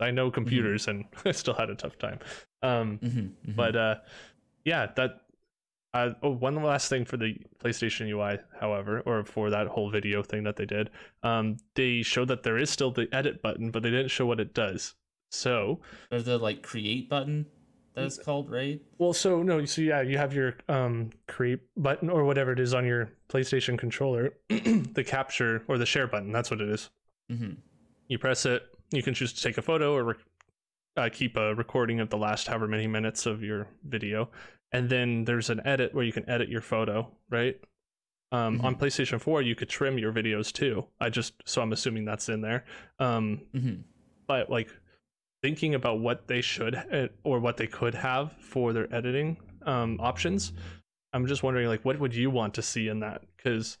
I 0.00 0.10
know 0.10 0.26
mm-hmm. 0.26 0.34
computers, 0.34 0.86
mm-hmm. 0.86 1.02
and 1.02 1.06
I 1.24 1.32
still 1.32 1.54
had 1.54 1.70
a 1.70 1.76
tough 1.76 1.98
time. 1.98 2.18
Um, 2.62 2.98
mm-hmm, 2.98 3.18
mm-hmm. 3.18 3.52
but 3.52 3.76
uh, 3.76 3.94
yeah, 4.64 4.88
that 4.96 5.20
uh, 5.92 6.10
oh, 6.22 6.30
one 6.30 6.54
last 6.62 6.88
thing 6.88 7.04
for 7.04 7.16
the 7.16 7.36
PlayStation 7.62 8.08
UI, 8.08 8.38
however, 8.60 9.00
or 9.06 9.24
for 9.24 9.50
that 9.50 9.66
whole 9.66 9.90
video 9.90 10.22
thing 10.22 10.44
that 10.44 10.56
they 10.56 10.66
did, 10.66 10.90
um, 11.22 11.56
they 11.74 12.02
showed 12.02 12.28
that 12.28 12.42
there 12.42 12.58
is 12.58 12.70
still 12.70 12.90
the 12.90 13.08
edit 13.12 13.42
button, 13.42 13.70
but 13.70 13.82
they 13.82 13.90
didn't 13.90 14.10
show 14.10 14.26
what 14.26 14.40
it 14.40 14.54
does. 14.54 14.94
So 15.30 15.80
there's 16.10 16.24
the 16.24 16.38
like 16.38 16.62
create 16.62 17.08
button 17.08 17.46
that 17.94 18.04
is 18.04 18.18
called, 18.18 18.50
right? 18.50 18.80
Well, 18.98 19.12
so 19.12 19.42
no, 19.42 19.64
so 19.64 19.82
yeah, 19.82 20.00
you 20.00 20.16
have 20.16 20.32
your 20.32 20.54
um 20.68 21.10
create 21.26 21.60
button 21.76 22.08
or 22.08 22.24
whatever 22.24 22.52
it 22.52 22.60
is 22.60 22.72
on 22.74 22.86
your 22.86 23.10
PlayStation 23.28 23.78
controller, 23.78 24.34
the 24.48 25.04
capture 25.06 25.64
or 25.68 25.78
the 25.78 25.86
share 25.86 26.06
button. 26.06 26.32
That's 26.32 26.50
what 26.50 26.60
it 26.60 26.68
is. 26.68 26.90
Mm-hmm. 27.30 27.54
You 28.08 28.18
press 28.18 28.46
it. 28.46 28.62
You 28.92 29.02
can 29.02 29.14
choose 29.14 29.32
to 29.32 29.42
take 29.42 29.58
a 29.58 29.62
photo 29.62 29.94
or 29.94 30.16
uh, 30.96 31.08
keep 31.12 31.36
a 31.36 31.54
recording 31.54 32.00
of 32.00 32.10
the 32.10 32.16
last 32.16 32.48
however 32.48 32.66
many 32.66 32.86
minutes 32.86 33.26
of 33.26 33.42
your 33.42 33.68
video 33.84 34.28
and 34.72 34.88
then 34.88 35.24
there's 35.24 35.50
an 35.50 35.60
edit 35.64 35.94
where 35.94 36.04
you 36.04 36.12
can 36.12 36.28
edit 36.28 36.48
your 36.48 36.60
photo, 36.60 37.10
right? 37.28 37.58
Um, 38.32 38.56
mm-hmm. 38.56 38.66
On 38.66 38.76
PlayStation 38.76 39.20
4, 39.20 39.42
you 39.42 39.54
could 39.54 39.68
trim 39.68 39.98
your 39.98 40.12
videos 40.12 40.52
too. 40.52 40.86
I 41.00 41.10
just 41.10 41.34
so 41.44 41.62
I'm 41.62 41.72
assuming 41.72 42.04
that's 42.04 42.28
in 42.28 42.40
there. 42.40 42.64
Um, 42.98 43.42
mm-hmm. 43.54 43.80
But 44.26 44.50
like 44.50 44.70
thinking 45.42 45.74
about 45.74 46.00
what 46.00 46.28
they 46.28 46.40
should 46.40 47.10
or 47.24 47.40
what 47.40 47.56
they 47.56 47.66
could 47.66 47.94
have 47.94 48.32
for 48.40 48.72
their 48.72 48.92
editing 48.94 49.36
um, 49.66 49.98
options, 50.00 50.52
I'm 51.12 51.26
just 51.26 51.42
wondering 51.42 51.66
like 51.66 51.84
what 51.84 51.98
would 51.98 52.14
you 52.14 52.30
want 52.30 52.54
to 52.54 52.62
see 52.62 52.88
in 52.88 53.00
that? 53.00 53.22
Because 53.36 53.78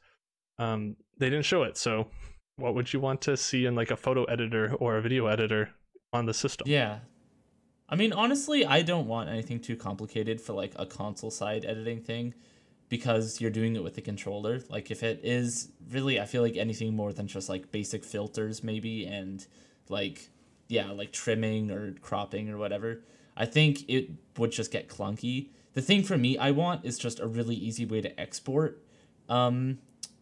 um, 0.58 0.96
they 1.18 1.30
didn't 1.30 1.44
show 1.44 1.62
it. 1.62 1.76
So 1.76 2.08
what 2.56 2.74
would 2.74 2.92
you 2.92 2.98
want 2.98 3.20
to 3.22 3.36
see 3.36 3.66
in 3.66 3.74
like 3.76 3.90
a 3.90 3.96
photo 3.96 4.24
editor 4.24 4.74
or 4.74 4.96
a 4.96 5.02
video 5.02 5.26
editor 5.26 5.70
on 6.12 6.26
the 6.26 6.34
system? 6.34 6.66
Yeah, 6.68 6.98
I 7.90 7.96
mean, 7.96 8.12
honestly, 8.12 8.64
I 8.64 8.82
don't 8.82 9.08
want 9.08 9.28
anything 9.28 9.58
too 9.58 9.74
complicated 9.76 10.40
for 10.40 10.52
like 10.52 10.72
a 10.76 10.86
console 10.86 11.30
side 11.30 11.64
editing 11.64 12.00
thing 12.00 12.34
because 12.88 13.40
you're 13.40 13.50
doing 13.50 13.74
it 13.74 13.82
with 13.82 13.94
the 13.94 14.00
controller. 14.00 14.60
Like 14.68 14.92
if 14.92 15.02
it 15.02 15.20
is 15.24 15.70
really 15.90 16.20
I 16.20 16.24
feel 16.24 16.42
like 16.42 16.56
anything 16.56 16.94
more 16.94 17.12
than 17.12 17.26
just 17.26 17.48
like 17.48 17.72
basic 17.72 18.04
filters 18.04 18.62
maybe 18.62 19.06
and 19.06 19.44
like 19.88 20.28
yeah, 20.68 20.90
like 20.92 21.12
trimming 21.12 21.72
or 21.72 21.92
cropping 22.00 22.48
or 22.48 22.58
whatever. 22.58 23.00
I 23.36 23.46
think 23.46 23.88
it 23.88 24.10
would 24.38 24.52
just 24.52 24.70
get 24.70 24.88
clunky. 24.88 25.48
The 25.72 25.82
thing 25.82 26.04
for 26.04 26.16
me 26.16 26.38
I 26.38 26.52
want 26.52 26.84
is 26.84 26.96
just 26.96 27.18
a 27.18 27.26
really 27.26 27.56
easy 27.56 27.86
way 27.86 28.00
to 28.02 28.20
export 28.20 28.84
um 29.28 29.78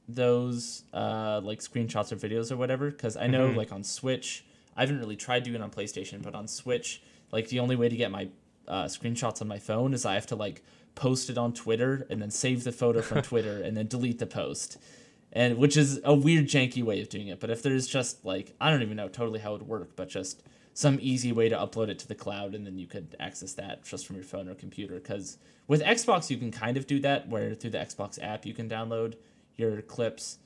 those 0.09 0.85
uh 0.95 1.41
like 1.45 1.61
screenshots 1.61 2.13
or 2.13 2.17
videos 2.17 2.51
or 2.51 2.57
whatever 2.57 2.91
cuz 2.91 3.15
I 3.15 3.27
know 3.27 3.49
mm-hmm. 3.49 3.59
like 3.59 3.73
on 3.73 3.85
Switch 3.85 4.47
I 4.75 4.83
haven't 4.83 5.01
really 5.01 5.17
tried 5.17 5.43
doing 5.43 5.57
it 5.57 5.63
on 5.63 5.71
PlayStation, 5.71 6.23
but 6.23 6.37
on 6.37 6.47
Switch 6.47 7.03
like 7.33 7.49
the 7.49 7.61
only 7.61 7.77
way 7.77 7.89
to 7.89 7.97
get 7.97 8.11
my 8.11 8.29
uh, 8.67 8.85
screenshots 8.85 9.41
on 9.41 9.49
my 9.49 9.59
phone 9.59 9.95
is 9.95 10.05
I 10.05 10.15
have 10.15 10.27
to 10.27 10.37
like 10.37 10.63
post 10.95 11.31
it 11.31 11.39
on 11.39 11.53
Twitter 11.53 12.07
and 12.11 12.21
then 12.21 12.31
save 12.31 12.65
the 12.65 12.73
photo 12.73 13.03
from 13.03 13.23
Twitter 13.31 13.63
and 13.63 13.77
then 13.77 13.87
delete 13.87 14.19
the 14.19 14.27
post. 14.27 14.79
And 15.33 15.59
which 15.59 15.77
is 15.77 16.01
a 16.05 16.15
weird 16.15 16.47
janky 16.47 16.83
way 16.83 17.01
of 17.01 17.09
doing 17.09 17.29
it. 17.29 17.39
But 17.39 17.51
if 17.51 17.63
there's 17.63 17.87
just 17.87 18.25
like 18.25 18.55
I 18.61 18.71
don't 18.71 18.83
even 18.83 18.97
know 18.97 19.09
totally 19.09 19.41
how 19.41 19.55
it 19.55 19.61
would 19.61 19.69
work, 19.69 19.91
but 19.97 20.09
just 20.09 20.43
some 20.75 20.99
easy 21.03 21.33
way 21.33 21.49
to 21.49 21.57
upload 21.57 21.89
it 21.89 21.99
to 21.99 22.09
the 22.09 22.15
cloud 22.15 22.55
and 22.55 22.65
then 22.65 22.79
you 22.79 22.87
could 22.87 23.17
access 23.19 23.53
that 23.55 23.85
just 23.85 24.07
from 24.07 24.17
your 24.17 24.25
phone 24.25 24.49
or 24.49 24.55
computer. 24.55 24.95
Because 24.95 25.39
with 25.67 25.83
Xbox 25.83 26.31
you 26.31 26.37
can 26.37 26.51
kind 26.51 26.77
of 26.77 26.87
do 26.87 27.01
that 27.01 27.29
where 27.29 27.55
through 27.55 27.71
the 27.71 27.79
Xbox 27.79 28.23
app 28.23 28.47
you 28.47 28.55
can 28.55 28.69
download 28.69 29.15
your 29.57 29.83
clips. 29.83 30.39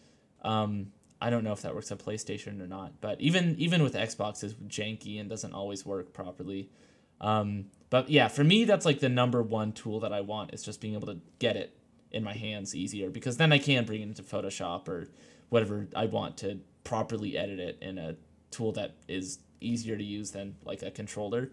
Um, 0.42 0.92
I 1.22 1.30
don't 1.30 1.44
know 1.44 1.52
if 1.52 1.62
that 1.62 1.72
works 1.72 1.92
on 1.92 1.98
PlayStation 1.98 2.60
or 2.60 2.66
not, 2.66 3.00
but 3.00 3.20
even 3.20 3.54
even 3.58 3.84
with 3.84 3.94
Xbox 3.94 4.42
is 4.42 4.54
janky 4.54 5.20
and 5.20 5.30
doesn't 5.30 5.52
always 5.52 5.86
work 5.86 6.12
properly. 6.12 6.68
Um, 7.20 7.66
but 7.90 8.10
yeah, 8.10 8.26
for 8.26 8.42
me, 8.42 8.64
that's 8.64 8.84
like 8.84 8.98
the 8.98 9.08
number 9.08 9.40
one 9.40 9.70
tool 9.70 10.00
that 10.00 10.12
I 10.12 10.20
want 10.20 10.52
is 10.52 10.64
just 10.64 10.80
being 10.80 10.94
able 10.94 11.06
to 11.06 11.20
get 11.38 11.54
it 11.56 11.78
in 12.10 12.24
my 12.24 12.32
hands 12.32 12.74
easier 12.74 13.08
because 13.08 13.36
then 13.36 13.52
I 13.52 13.58
can 13.58 13.84
bring 13.84 14.00
it 14.00 14.04
into 14.04 14.24
Photoshop 14.24 14.88
or 14.88 15.08
whatever 15.48 15.86
I 15.94 16.06
want 16.06 16.38
to 16.38 16.58
properly 16.82 17.38
edit 17.38 17.60
it 17.60 17.78
in 17.80 17.98
a 17.98 18.16
tool 18.50 18.72
that 18.72 18.96
is 19.06 19.38
easier 19.60 19.96
to 19.96 20.02
use 20.02 20.32
than 20.32 20.56
like 20.64 20.82
a 20.82 20.90
controller. 20.90 21.50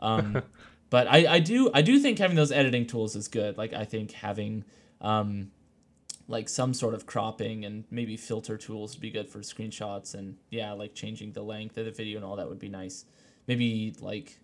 Um, 0.00 0.42
but 0.90 1.06
I, 1.06 1.34
I 1.34 1.38
do 1.38 1.70
I 1.72 1.82
do 1.82 2.00
think 2.00 2.18
having 2.18 2.36
those 2.36 2.50
editing 2.50 2.84
tools 2.88 3.14
is 3.14 3.28
good. 3.28 3.56
Like 3.56 3.72
I 3.72 3.84
think 3.84 4.10
having 4.10 4.64
um, 5.00 5.52
like 6.26 6.48
some 6.48 6.72
sort 6.72 6.94
of 6.94 7.06
cropping 7.06 7.64
and 7.64 7.84
maybe 7.90 8.16
filter 8.16 8.56
tools 8.56 8.94
would 8.94 9.02
be 9.02 9.10
good 9.10 9.28
for 9.28 9.40
screenshots 9.40 10.14
and 10.14 10.36
yeah 10.50 10.72
like 10.72 10.94
changing 10.94 11.32
the 11.32 11.42
length 11.42 11.76
of 11.76 11.84
the 11.84 11.90
video 11.90 12.16
and 12.16 12.24
all 12.24 12.36
that 12.36 12.48
would 12.48 12.58
be 12.58 12.68
nice. 12.68 13.04
Maybe 13.46 13.94
like 14.00 14.38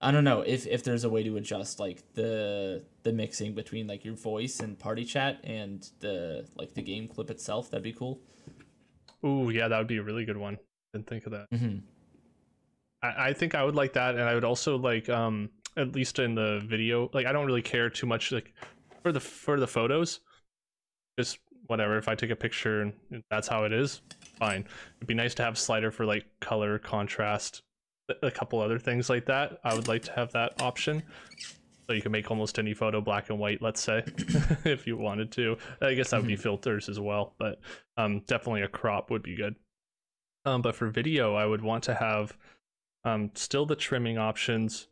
i 0.00 0.10
don't 0.10 0.24
know 0.24 0.40
if 0.40 0.66
if 0.66 0.82
there's 0.82 1.04
a 1.04 1.08
way 1.08 1.22
to 1.22 1.36
adjust 1.36 1.78
like 1.78 2.02
the 2.14 2.84
the 3.04 3.12
mixing 3.12 3.54
between 3.54 3.86
like 3.86 4.04
your 4.04 4.14
voice 4.14 4.60
and 4.60 4.78
party 4.78 5.04
chat 5.04 5.38
and 5.44 5.88
the 6.00 6.46
like 6.56 6.74
the 6.74 6.82
game 6.82 7.08
clip 7.08 7.30
itself 7.30 7.70
that'd 7.70 7.84
be 7.84 7.92
cool. 7.92 8.20
Ooh, 9.24 9.50
yeah 9.50 9.68
that 9.68 9.78
would 9.78 9.86
be 9.86 9.98
a 9.98 10.02
really 10.02 10.24
good 10.24 10.36
one. 10.36 10.58
Didn't 10.92 11.06
think 11.06 11.26
of 11.26 11.32
that. 11.32 11.50
Mm-hmm. 11.52 11.78
I, 13.02 13.28
I 13.28 13.32
think 13.32 13.54
i 13.54 13.62
would 13.62 13.74
like 13.74 13.92
that 13.92 14.14
and 14.14 14.24
i 14.24 14.34
would 14.34 14.44
also 14.44 14.76
like 14.76 15.08
um 15.08 15.50
at 15.76 15.94
least 15.94 16.18
in 16.18 16.34
the 16.34 16.60
video 16.64 17.10
like 17.12 17.26
i 17.26 17.32
don't 17.32 17.46
really 17.46 17.62
care 17.62 17.90
too 17.90 18.06
much 18.06 18.32
like 18.32 18.52
for 19.02 19.12
the 19.12 19.20
for 19.20 19.60
the 19.60 19.66
photos 19.66 20.20
just 21.18 21.38
whatever. 21.66 21.98
If 21.98 22.08
I 22.08 22.14
take 22.14 22.30
a 22.30 22.36
picture 22.36 22.82
and 22.82 22.92
that's 23.30 23.48
how 23.48 23.64
it 23.64 23.72
is, 23.72 24.02
fine. 24.38 24.64
It'd 24.96 25.08
be 25.08 25.14
nice 25.14 25.34
to 25.36 25.42
have 25.42 25.58
slider 25.58 25.90
for 25.90 26.04
like 26.04 26.26
color, 26.40 26.78
contrast, 26.78 27.62
a 28.22 28.30
couple 28.30 28.60
other 28.60 28.78
things 28.78 29.08
like 29.08 29.26
that. 29.26 29.58
I 29.64 29.74
would 29.74 29.88
like 29.88 30.02
to 30.02 30.12
have 30.12 30.32
that 30.32 30.60
option. 30.60 31.02
So 31.86 31.92
you 31.92 32.00
can 32.00 32.12
make 32.12 32.30
almost 32.30 32.58
any 32.58 32.72
photo 32.72 33.00
black 33.02 33.28
and 33.28 33.38
white, 33.38 33.60
let's 33.60 33.82
say, 33.82 34.02
if 34.64 34.86
you 34.86 34.96
wanted 34.96 35.30
to. 35.32 35.58
I 35.82 35.92
guess 35.94 36.10
that 36.10 36.18
would 36.18 36.26
be 36.26 36.34
mm-hmm. 36.34 36.42
filters 36.42 36.88
as 36.88 36.98
well, 36.98 37.34
but 37.38 37.60
um, 37.98 38.20
definitely 38.26 38.62
a 38.62 38.68
crop 38.68 39.10
would 39.10 39.22
be 39.22 39.36
good. 39.36 39.54
Um, 40.46 40.62
but 40.62 40.74
for 40.74 40.88
video, 40.88 41.34
I 41.34 41.44
would 41.44 41.62
want 41.62 41.84
to 41.84 41.94
have 41.94 42.36
um, 43.04 43.30
still 43.34 43.66
the 43.66 43.76
trimming 43.76 44.16
options. 44.16 44.88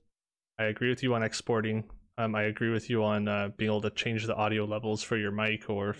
I 0.58 0.64
agree 0.64 0.90
with 0.90 1.02
you 1.02 1.14
on 1.14 1.22
exporting. 1.22 1.84
Um, 2.18 2.34
I 2.34 2.42
agree 2.42 2.70
with 2.70 2.90
you 2.90 3.02
on 3.04 3.26
uh, 3.26 3.50
being 3.56 3.70
able 3.70 3.80
to 3.82 3.90
change 3.90 4.26
the 4.26 4.34
audio 4.34 4.64
levels 4.64 5.02
for 5.02 5.16
your 5.16 5.30
mic 5.30 5.70
or 5.70 5.96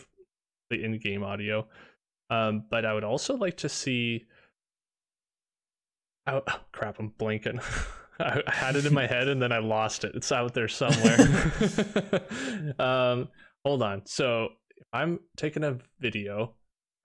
the 0.73 0.85
in-game 0.85 1.23
audio. 1.23 1.69
Um, 2.31 2.65
but 2.71 2.85
I 2.85 2.95
would 2.95 3.05
also 3.05 3.37
like 3.37 3.59
to 3.59 3.69
see. 3.69 4.25
Oh, 6.27 6.43
oh 6.47 6.61
crap! 6.73 6.99
I'm 6.99 7.11
blanking. 7.11 7.63
I 8.21 8.43
had 8.47 8.77
it 8.77 8.87
in 8.87 8.95
my 8.95 9.07
head 9.07 9.29
and 9.29 9.41
then 9.41 9.53
I 9.53 9.59
lost 9.59 10.05
it. 10.05 10.15
It's 10.15 10.33
out 10.33 10.55
there 10.55 10.69
somewhere. 10.69 11.19
um, 12.79 13.29
hold 13.65 13.83
on. 13.83 14.03
So 14.07 14.51
if 14.77 14.87
I'm 14.93 15.21
taking 15.37 15.65
a 15.65 15.79
video, 15.99 16.55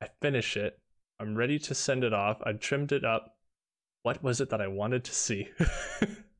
I 0.01 0.09
finish 0.21 0.57
it, 0.57 0.79
I'm 1.19 1.35
ready 1.35 1.57
to 1.59 1.73
send 1.73 2.03
it 2.03 2.13
off. 2.13 2.37
I 2.43 2.53
trimmed 2.53 2.91
it 2.91 3.03
up. 3.03 3.35
What 4.03 4.21
was 4.23 4.41
it 4.41 4.49
that 4.51 4.61
I 4.61 4.67
wanted 4.67 5.03
to 5.05 5.13
see? 5.13 5.49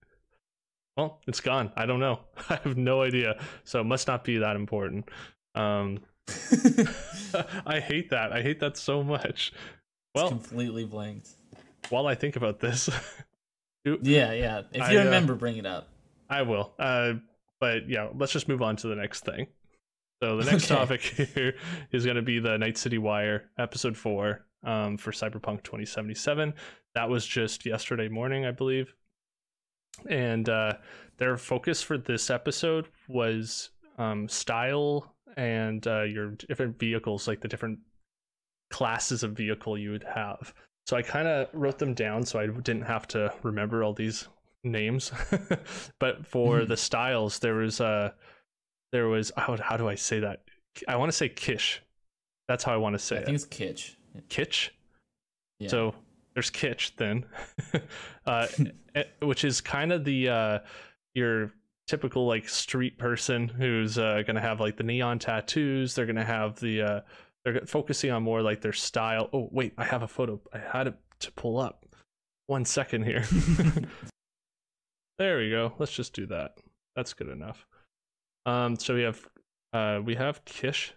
well, 0.97 1.21
it's 1.27 1.41
gone. 1.41 1.71
I 1.75 1.85
don't 1.85 1.99
know. 1.99 2.19
I 2.49 2.59
have 2.63 2.77
no 2.77 3.01
idea. 3.01 3.39
So 3.63 3.81
it 3.81 3.85
must 3.85 4.07
not 4.07 4.23
be 4.23 4.37
that 4.37 4.55
important. 4.55 5.09
Um, 5.55 5.99
I 7.65 7.79
hate 7.79 8.09
that. 8.09 8.31
I 8.31 8.41
hate 8.41 8.59
that 8.59 8.77
so 8.77 9.03
much. 9.03 9.53
Well, 10.13 10.25
it's 10.25 10.33
completely 10.33 10.85
blanked. 10.85 11.29
While 11.89 12.07
I 12.07 12.15
think 12.15 12.35
about 12.35 12.59
this, 12.59 12.89
yeah, 13.85 14.33
yeah. 14.33 14.61
If 14.71 14.91
you 14.91 14.97
I, 14.97 15.01
uh, 15.01 15.05
remember, 15.05 15.33
uh, 15.33 15.37
bring 15.37 15.57
it 15.57 15.65
up. 15.65 15.89
I 16.29 16.41
will. 16.41 16.73
Uh, 16.77 17.13
but 17.59 17.89
yeah, 17.89 18.09
let's 18.15 18.33
just 18.33 18.47
move 18.47 18.61
on 18.61 18.75
to 18.77 18.87
the 18.87 18.95
next 18.95 19.25
thing. 19.25 19.47
So 20.21 20.37
the 20.37 20.49
next 20.49 20.69
okay. 20.69 20.79
topic 20.79 21.01
here 21.35 21.55
is 21.91 22.03
going 22.03 22.15
to 22.15 22.21
be 22.21 22.39
the 22.39 22.57
Night 22.57 22.77
City 22.77 22.97
Wire 22.97 23.49
episode 23.57 23.95
four 23.95 24.45
um, 24.63 24.97
for 24.97 25.11
Cyberpunk 25.11 25.63
2077. 25.63 26.53
That 26.95 27.09
was 27.09 27.25
just 27.25 27.65
yesterday 27.65 28.09
morning, 28.09 28.45
I 28.45 28.51
believe. 28.51 28.93
And 30.09 30.47
uh, 30.49 30.73
their 31.17 31.37
focus 31.37 31.81
for 31.81 31.97
this 31.97 32.29
episode 32.29 32.87
was 33.07 33.69
um, 33.97 34.27
style 34.27 35.15
and 35.37 35.85
uh, 35.87 36.01
your 36.01 36.31
different 36.31 36.77
vehicles, 36.77 37.27
like 37.27 37.39
the 37.39 37.47
different 37.47 37.79
classes 38.69 39.23
of 39.23 39.31
vehicle 39.31 39.77
you 39.77 39.91
would 39.91 40.03
have. 40.03 40.53
So 40.85 40.97
I 40.97 41.01
kind 41.01 41.27
of 41.27 41.47
wrote 41.53 41.77
them 41.77 41.93
down 41.93 42.25
so 42.25 42.39
I 42.39 42.47
didn't 42.47 42.83
have 42.83 43.07
to 43.09 43.33
remember 43.43 43.83
all 43.83 43.93
these 43.93 44.27
names. 44.63 45.11
but 45.99 46.25
for 46.25 46.59
mm-hmm. 46.59 46.67
the 46.67 46.77
styles, 46.77 47.39
there 47.39 47.55
was 47.55 47.79
uh 47.79 48.11
there 48.91 49.07
was 49.07 49.31
how, 49.37 49.57
how 49.61 49.77
do 49.77 49.87
I 49.87 49.95
say 49.95 50.19
that? 50.19 50.43
I 50.87 50.95
want 50.95 51.11
to 51.11 51.17
say 51.17 51.29
Kish. 51.29 51.81
That's 52.47 52.63
how 52.63 52.73
I 52.73 52.77
want 52.77 52.93
to 52.93 52.99
say 52.99 53.17
I 53.17 53.19
it. 53.19 53.21
I 53.23 53.25
think 53.25 53.35
it's 53.35 53.45
Kitsch. 53.45 53.95
Kitsch. 54.29 54.69
Yeah. 55.59 55.69
So 55.69 55.95
there's 56.33 56.49
Kitsch 56.49 56.95
then, 56.97 57.25
uh, 58.25 58.47
eh, 58.95 59.03
which 59.21 59.43
is 59.43 59.59
kind 59.59 59.91
of 59.91 60.05
the 60.05 60.29
uh, 60.29 60.59
your 61.13 61.51
typical 61.87 62.27
like 62.27 62.47
street 62.47 62.97
person 62.97 63.47
who's 63.47 63.97
uh, 63.97 64.21
gonna 64.27 64.41
have 64.41 64.59
like 64.59 64.77
the 64.77 64.83
neon 64.83 65.19
tattoos. 65.19 65.95
They're 65.95 66.05
gonna 66.05 66.23
have 66.23 66.59
the 66.59 66.81
uh, 66.81 67.01
they're 67.43 67.61
focusing 67.65 68.11
on 68.11 68.23
more 68.23 68.41
like 68.41 68.61
their 68.61 68.73
style. 68.73 69.29
Oh 69.33 69.49
wait, 69.51 69.73
I 69.77 69.85
have 69.85 70.03
a 70.03 70.07
photo. 70.07 70.39
I 70.53 70.59
had 70.59 70.87
it 70.87 70.95
to 71.21 71.31
pull 71.31 71.57
up. 71.57 71.85
One 72.47 72.65
second 72.65 73.03
here. 73.03 73.25
there 75.17 75.39
we 75.39 75.49
go. 75.49 75.73
Let's 75.79 75.93
just 75.93 76.13
do 76.13 76.25
that. 76.27 76.57
That's 76.95 77.13
good 77.13 77.29
enough. 77.29 77.65
Um, 78.45 78.77
so 78.77 78.95
we 78.95 79.01
have 79.01 79.27
uh, 79.73 80.01
we 80.03 80.15
have 80.15 80.43
Kish, 80.45 80.93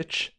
Kitsch. 0.00 0.30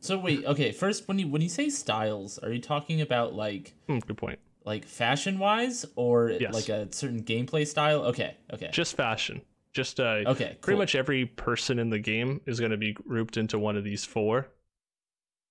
So 0.00 0.18
wait, 0.18 0.44
okay. 0.44 0.72
First, 0.72 1.06
when 1.06 1.18
you 1.18 1.28
when 1.28 1.42
you 1.42 1.48
say 1.48 1.70
styles, 1.70 2.38
are 2.38 2.52
you 2.52 2.60
talking 2.60 3.00
about 3.00 3.34
like? 3.34 3.74
Mm, 3.88 4.04
good 4.04 4.16
point. 4.16 4.40
Like 4.64 4.86
fashion 4.86 5.38
wise, 5.38 5.84
or 5.96 6.30
yes. 6.30 6.54
like 6.54 6.68
a 6.68 6.92
certain 6.92 7.22
gameplay 7.22 7.66
style? 7.66 8.02
Okay, 8.06 8.36
okay. 8.52 8.70
Just 8.72 8.96
fashion. 8.96 9.42
Just 9.72 10.00
uh, 10.00 10.22
okay. 10.26 10.50
Cool. 10.50 10.56
Pretty 10.60 10.78
much 10.78 10.94
every 10.94 11.26
person 11.26 11.78
in 11.78 11.90
the 11.90 11.98
game 11.98 12.40
is 12.46 12.60
going 12.60 12.70
to 12.70 12.76
be 12.76 12.92
grouped 12.92 13.36
into 13.36 13.58
one 13.58 13.76
of 13.76 13.84
these 13.84 14.04
four. 14.04 14.48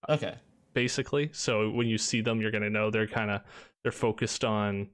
Okay. 0.07 0.36
Basically, 0.74 1.30
so 1.34 1.70
when 1.70 1.88
you 1.88 1.97
see 1.97 2.22
them, 2.22 2.39
you're 2.39 2.51
going 2.51 2.64
to 2.64 2.70
know 2.70 2.89
they're 2.89 3.07
kind 3.07 3.32
of 3.32 3.41
they're 3.84 3.91
focused 3.91 4.45
on. 4.45 4.89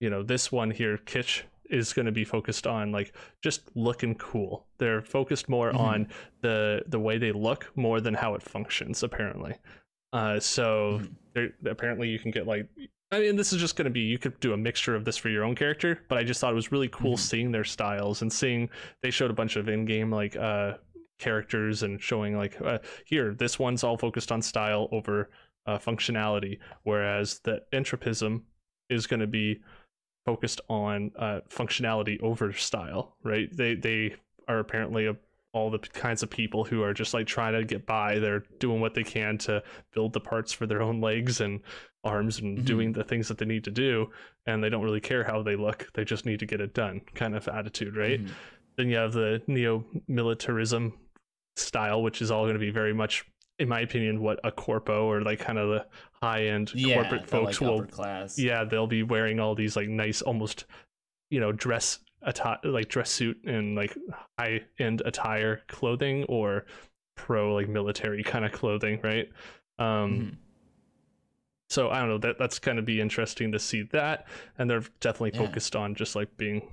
You 0.00 0.10
know, 0.10 0.22
this 0.22 0.50
one 0.50 0.70
here, 0.70 0.98
Kitsch, 0.98 1.42
is 1.70 1.92
going 1.92 2.06
to 2.06 2.12
be 2.12 2.24
focused 2.24 2.66
on 2.66 2.92
like 2.92 3.12
just 3.42 3.62
looking 3.74 4.14
cool. 4.16 4.66
They're 4.78 5.02
focused 5.02 5.48
more 5.48 5.68
mm-hmm. 5.68 5.80
on 5.80 6.08
the 6.40 6.82
the 6.86 7.00
way 7.00 7.18
they 7.18 7.32
look 7.32 7.70
more 7.74 8.00
than 8.00 8.14
how 8.14 8.34
it 8.34 8.42
functions 8.42 9.02
apparently. 9.02 9.56
Uh, 10.12 10.38
so 10.40 11.00
mm-hmm. 11.36 11.66
apparently 11.66 12.08
you 12.08 12.18
can 12.18 12.30
get 12.30 12.46
like 12.46 12.68
I 13.10 13.20
mean 13.20 13.36
this 13.36 13.52
is 13.52 13.60
just 13.60 13.76
going 13.76 13.84
to 13.84 13.90
be 13.90 14.00
you 14.00 14.18
could 14.18 14.38
do 14.40 14.52
a 14.52 14.56
mixture 14.56 14.94
of 14.94 15.04
this 15.04 15.16
for 15.16 15.28
your 15.28 15.44
own 15.44 15.54
character, 15.54 16.00
but 16.08 16.18
I 16.18 16.24
just 16.24 16.40
thought 16.40 16.52
it 16.52 16.56
was 16.56 16.72
really 16.72 16.88
cool 16.88 17.12
mm-hmm. 17.12 17.20
seeing 17.20 17.52
their 17.52 17.64
styles 17.64 18.22
and 18.22 18.32
seeing 18.32 18.68
they 19.02 19.10
showed 19.10 19.30
a 19.30 19.34
bunch 19.34 19.56
of 19.56 19.68
in-game 19.68 20.10
like 20.10 20.36
uh 20.36 20.74
characters 21.18 21.84
and 21.84 22.02
showing 22.02 22.36
like 22.36 22.60
uh, 22.60 22.78
here 23.04 23.34
this 23.34 23.56
one's 23.56 23.84
all 23.84 23.96
focused 23.96 24.32
on 24.32 24.42
style 24.42 24.88
over 24.90 25.30
uh, 25.66 25.78
functionality 25.78 26.58
whereas 26.82 27.38
the 27.44 27.62
entropism 27.72 28.42
is 28.90 29.06
going 29.06 29.20
to 29.20 29.26
be 29.26 29.60
focused 30.24 30.60
on 30.68 31.10
uh, 31.18 31.40
functionality 31.50 32.20
over 32.22 32.52
style, 32.52 33.16
right? 33.22 33.54
They 33.54 33.74
they 33.74 34.16
are 34.48 34.58
apparently 34.58 35.06
a, 35.06 35.16
all 35.54 35.70
the 35.70 35.78
kinds 35.78 36.22
of 36.22 36.28
people 36.28 36.64
who 36.64 36.82
are 36.82 36.92
just 36.92 37.14
like 37.14 37.26
trying 37.26 37.54
to 37.54 37.64
get 37.64 37.86
by. 37.86 38.18
They're 38.18 38.42
doing 38.58 38.80
what 38.80 38.92
they 38.92 39.04
can 39.04 39.38
to 39.38 39.62
build 39.94 40.12
the 40.12 40.20
parts 40.20 40.52
for 40.52 40.66
their 40.66 40.82
own 40.82 41.00
legs 41.00 41.40
and 41.40 41.60
arms 42.02 42.40
and 42.40 42.58
mm-hmm. 42.58 42.66
doing 42.66 42.92
the 42.92 43.04
things 43.04 43.28
that 43.28 43.38
they 43.38 43.46
need 43.46 43.64
to 43.64 43.70
do, 43.70 44.10
and 44.46 44.62
they 44.62 44.68
don't 44.68 44.82
really 44.82 45.00
care 45.00 45.24
how 45.24 45.42
they 45.42 45.56
look. 45.56 45.88
They 45.94 46.04
just 46.04 46.26
need 46.26 46.40
to 46.40 46.46
get 46.46 46.60
it 46.60 46.74
done, 46.74 47.00
kind 47.14 47.34
of 47.34 47.48
attitude, 47.48 47.96
right? 47.96 48.20
Mm-hmm. 48.20 48.32
Then 48.76 48.88
you 48.90 48.96
have 48.96 49.12
the 49.12 49.40
neo 49.46 49.84
militarism 50.08 50.98
style, 51.56 52.02
which 52.02 52.20
is 52.20 52.30
all 52.30 52.42
going 52.42 52.54
to 52.54 52.60
be 52.60 52.70
very 52.70 52.92
much 52.92 53.24
in 53.60 53.68
my 53.68 53.80
opinion, 53.80 54.20
what 54.20 54.40
a 54.42 54.50
corpo 54.50 55.08
or 55.08 55.22
like 55.22 55.38
kind 55.38 55.58
of 55.58 55.68
the 55.68 55.86
high 56.20 56.46
end 56.46 56.72
yeah, 56.74 56.96
corporate 56.96 57.30
folks 57.30 57.60
like 57.60 57.70
will. 57.70 57.86
Class. 57.86 58.36
Yeah, 58.36 58.64
they'll 58.64 58.88
be 58.88 59.04
wearing 59.04 59.38
all 59.38 59.54
these 59.54 59.76
like 59.76 59.88
nice, 59.88 60.22
almost 60.22 60.64
you 61.30 61.40
know, 61.40 61.52
dress 61.52 62.00
attire, 62.24 62.58
like 62.64 62.88
dress 62.88 63.10
suit 63.10 63.38
and 63.44 63.76
like 63.76 63.96
high 64.38 64.62
end 64.78 65.02
attire 65.04 65.62
clothing 65.68 66.24
or 66.24 66.66
pro 67.16 67.54
like 67.54 67.68
military 67.68 68.22
kind 68.22 68.44
of 68.44 68.52
clothing, 68.52 69.00
right? 69.02 69.28
Um, 69.78 69.86
mm-hmm. 69.86 70.28
So 71.70 71.90
I 71.90 71.98
don't 72.00 72.08
know 72.08 72.18
that 72.18 72.38
that's 72.38 72.58
kind 72.58 72.78
of 72.78 72.84
be 72.84 73.00
interesting 73.00 73.52
to 73.52 73.58
see 73.58 73.82
that, 73.92 74.26
and 74.58 74.68
they're 74.68 74.84
definitely 75.00 75.32
yeah. 75.34 75.46
focused 75.46 75.74
on 75.74 75.94
just 75.94 76.14
like 76.14 76.36
being 76.36 76.68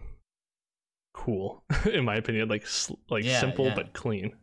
cool, 1.14 1.64
in 1.92 2.06
my 2.06 2.16
opinion, 2.16 2.50
like 2.50 2.66
like 3.10 3.24
yeah, 3.24 3.40
simple 3.40 3.72
but 3.76 3.94
clean. 3.94 4.34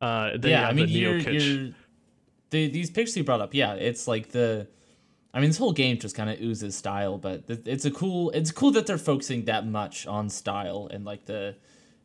Uh, 0.00 0.30
yeah, 0.42 0.66
I 0.66 0.72
mean, 0.72 0.88
you're 0.88 1.20
the, 2.50 2.68
these 2.68 2.90
pictures 2.90 3.16
you 3.16 3.24
brought 3.24 3.40
up. 3.40 3.54
Yeah, 3.54 3.74
it's 3.74 4.08
like 4.08 4.30
the. 4.30 4.68
I 5.32 5.40
mean, 5.40 5.50
this 5.50 5.58
whole 5.58 5.72
game 5.72 5.98
just 5.98 6.16
kind 6.16 6.28
of 6.28 6.40
oozes 6.40 6.76
style, 6.76 7.18
but 7.18 7.44
it's 7.48 7.84
a 7.84 7.90
cool. 7.90 8.30
It's 8.30 8.50
cool 8.50 8.72
that 8.72 8.86
they're 8.86 8.98
focusing 8.98 9.44
that 9.44 9.66
much 9.66 10.06
on 10.06 10.28
style 10.28 10.88
and 10.90 11.04
like 11.04 11.26
the, 11.26 11.54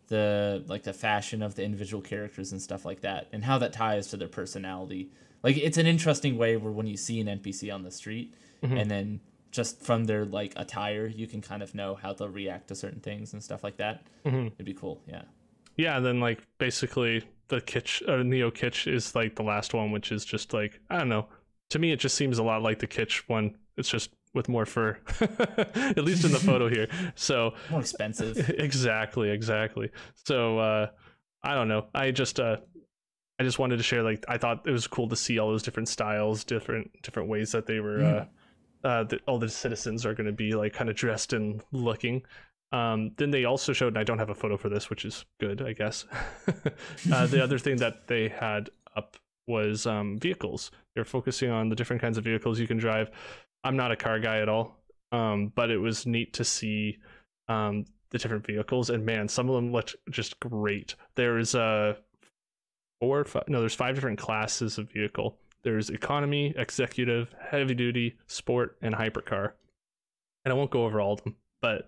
the 0.07 0.63
like 0.67 0.83
the 0.83 0.93
fashion 0.93 1.41
of 1.41 1.55
the 1.55 1.63
individual 1.63 2.01
characters 2.01 2.51
and 2.51 2.61
stuff 2.61 2.85
like 2.85 3.01
that, 3.01 3.27
and 3.31 3.43
how 3.43 3.57
that 3.57 3.73
ties 3.73 4.07
to 4.07 4.17
their 4.17 4.27
personality. 4.27 5.09
Like, 5.41 5.57
it's 5.57 5.77
an 5.77 5.85
interesting 5.85 6.37
way 6.37 6.57
where 6.57 6.71
when 6.71 6.87
you 6.87 6.97
see 6.97 7.19
an 7.19 7.27
NPC 7.27 7.73
on 7.73 7.83
the 7.83 7.91
street, 7.91 8.33
mm-hmm. 8.63 8.77
and 8.77 8.89
then 8.89 9.19
just 9.51 9.81
from 9.81 10.05
their 10.05 10.25
like 10.25 10.53
attire, 10.55 11.07
you 11.07 11.27
can 11.27 11.41
kind 11.41 11.63
of 11.63 11.73
know 11.73 11.95
how 11.95 12.13
they'll 12.13 12.29
react 12.29 12.67
to 12.67 12.75
certain 12.75 12.99
things 12.99 13.33
and 13.33 13.43
stuff 13.43 13.63
like 13.63 13.77
that. 13.77 14.05
Mm-hmm. 14.25 14.47
It'd 14.47 14.65
be 14.65 14.73
cool. 14.73 15.01
Yeah. 15.07 15.23
Yeah, 15.77 15.97
and 15.97 16.05
then 16.05 16.19
like 16.19 16.41
basically 16.57 17.23
the 17.47 17.61
kitsch 17.61 18.07
or 18.07 18.19
uh, 18.19 18.23
neo 18.23 18.51
kitsch 18.51 18.91
is 18.91 19.15
like 19.15 19.35
the 19.35 19.43
last 19.43 19.73
one 19.73 19.91
which 19.91 20.11
is 20.11 20.25
just 20.25 20.53
like 20.53 20.79
i 20.89 20.97
don't 20.97 21.09
know 21.09 21.27
to 21.69 21.79
me 21.79 21.91
it 21.91 21.99
just 21.99 22.15
seems 22.15 22.37
a 22.37 22.43
lot 22.43 22.61
like 22.61 22.79
the 22.79 22.87
kitsch 22.87 23.23
one. 23.27 23.55
It's 23.77 23.89
just 23.89 24.11
with 24.33 24.49
more 24.49 24.65
fur 24.65 24.97
at 25.21 26.03
least 26.03 26.25
in 26.25 26.31
the 26.31 26.39
photo 26.39 26.69
here. 26.69 26.87
So 27.15 27.53
more 27.69 27.81
expensive. 27.81 28.49
Exactly 28.59 29.29
exactly. 29.29 29.91
So 30.13 30.59
uh 30.59 30.87
i 31.43 31.53
don't 31.53 31.67
know. 31.67 31.87
I 31.93 32.11
just 32.11 32.39
uh 32.39 32.57
i 33.39 33.43
just 33.43 33.59
wanted 33.59 33.77
to 33.77 33.83
share 33.83 34.03
like 34.03 34.25
i 34.27 34.37
thought 34.37 34.67
it 34.67 34.71
was 34.71 34.87
cool 34.87 35.09
to 35.09 35.15
see 35.15 35.39
all 35.39 35.49
those 35.49 35.63
different 35.63 35.89
styles 35.89 36.43
different 36.43 36.91
different 37.01 37.29
ways 37.29 37.51
that 37.51 37.65
they 37.65 37.79
were 37.79 37.99
mm. 37.99 38.21
uh 38.21 38.25
uh, 38.85 39.03
the, 39.03 39.19
all 39.27 39.39
the 39.39 39.49
citizens 39.49 40.05
are 40.05 40.13
going 40.13 40.27
to 40.27 40.31
be 40.31 40.53
like 40.53 40.71
kind 40.71 40.89
of 40.89 40.95
dressed 40.95 41.33
and 41.33 41.61
looking. 41.71 42.21
Um, 42.71 43.11
then 43.17 43.31
they 43.31 43.45
also 43.45 43.73
showed, 43.73 43.89
and 43.89 43.97
I 43.97 44.03
don't 44.03 44.19
have 44.19 44.29
a 44.29 44.35
photo 44.35 44.57
for 44.57 44.69
this, 44.69 44.89
which 44.89 45.05
is 45.05 45.25
good, 45.39 45.61
I 45.61 45.73
guess. 45.73 46.05
uh, 47.11 47.25
the 47.25 47.43
other 47.43 47.57
thing 47.57 47.77
that 47.77 48.07
they 48.07 48.29
had 48.29 48.69
was 49.47 49.85
um, 49.85 50.17
vehicles. 50.17 50.71
They're 50.95 51.05
focusing 51.05 51.49
on 51.49 51.69
the 51.69 51.75
different 51.75 52.01
kinds 52.01 52.17
of 52.17 52.23
vehicles 52.23 52.59
you 52.59 52.67
can 52.67 52.77
drive. 52.77 53.09
I'm 53.63 53.75
not 53.75 53.91
a 53.91 53.95
car 53.95 54.19
guy 54.19 54.39
at 54.39 54.49
all, 54.49 54.79
um, 55.11 55.51
but 55.55 55.71
it 55.71 55.77
was 55.77 56.05
neat 56.05 56.33
to 56.33 56.43
see 56.43 56.97
um, 57.47 57.85
the 58.11 58.17
different 58.17 58.45
vehicles. 58.45 58.89
And 58.89 59.05
man, 59.05 59.27
some 59.27 59.49
of 59.49 59.55
them 59.55 59.71
looked 59.71 59.95
just 60.09 60.39
great. 60.39 60.95
There's 61.15 61.55
uh, 61.55 61.95
four, 62.99 63.23
five, 63.25 63.43
no, 63.47 63.59
there's 63.59 63.75
five 63.75 63.95
different 63.95 64.19
classes 64.19 64.77
of 64.77 64.91
vehicle. 64.91 65.37
There's 65.63 65.89
economy, 65.89 66.53
executive, 66.57 67.33
heavy 67.39 67.73
duty, 67.73 68.15
sport, 68.27 68.77
and 68.81 68.93
hypercar. 68.93 69.53
And 70.43 70.53
I 70.53 70.55
won't 70.55 70.69
go 70.69 70.85
over 70.85 71.01
all 71.01 71.13
of 71.13 71.23
them, 71.23 71.35
but 71.61 71.87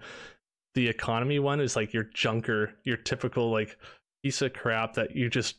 the 0.74 0.88
economy 0.88 1.38
one 1.40 1.60
is 1.60 1.76
like 1.76 1.94
your 1.94 2.06
junker, 2.06 2.74
your 2.84 2.98
typical 2.98 3.52
like 3.52 3.78
piece 4.24 4.42
of 4.42 4.54
crap 4.54 4.94
that 4.96 5.16
you 5.16 5.30
just 5.30 5.56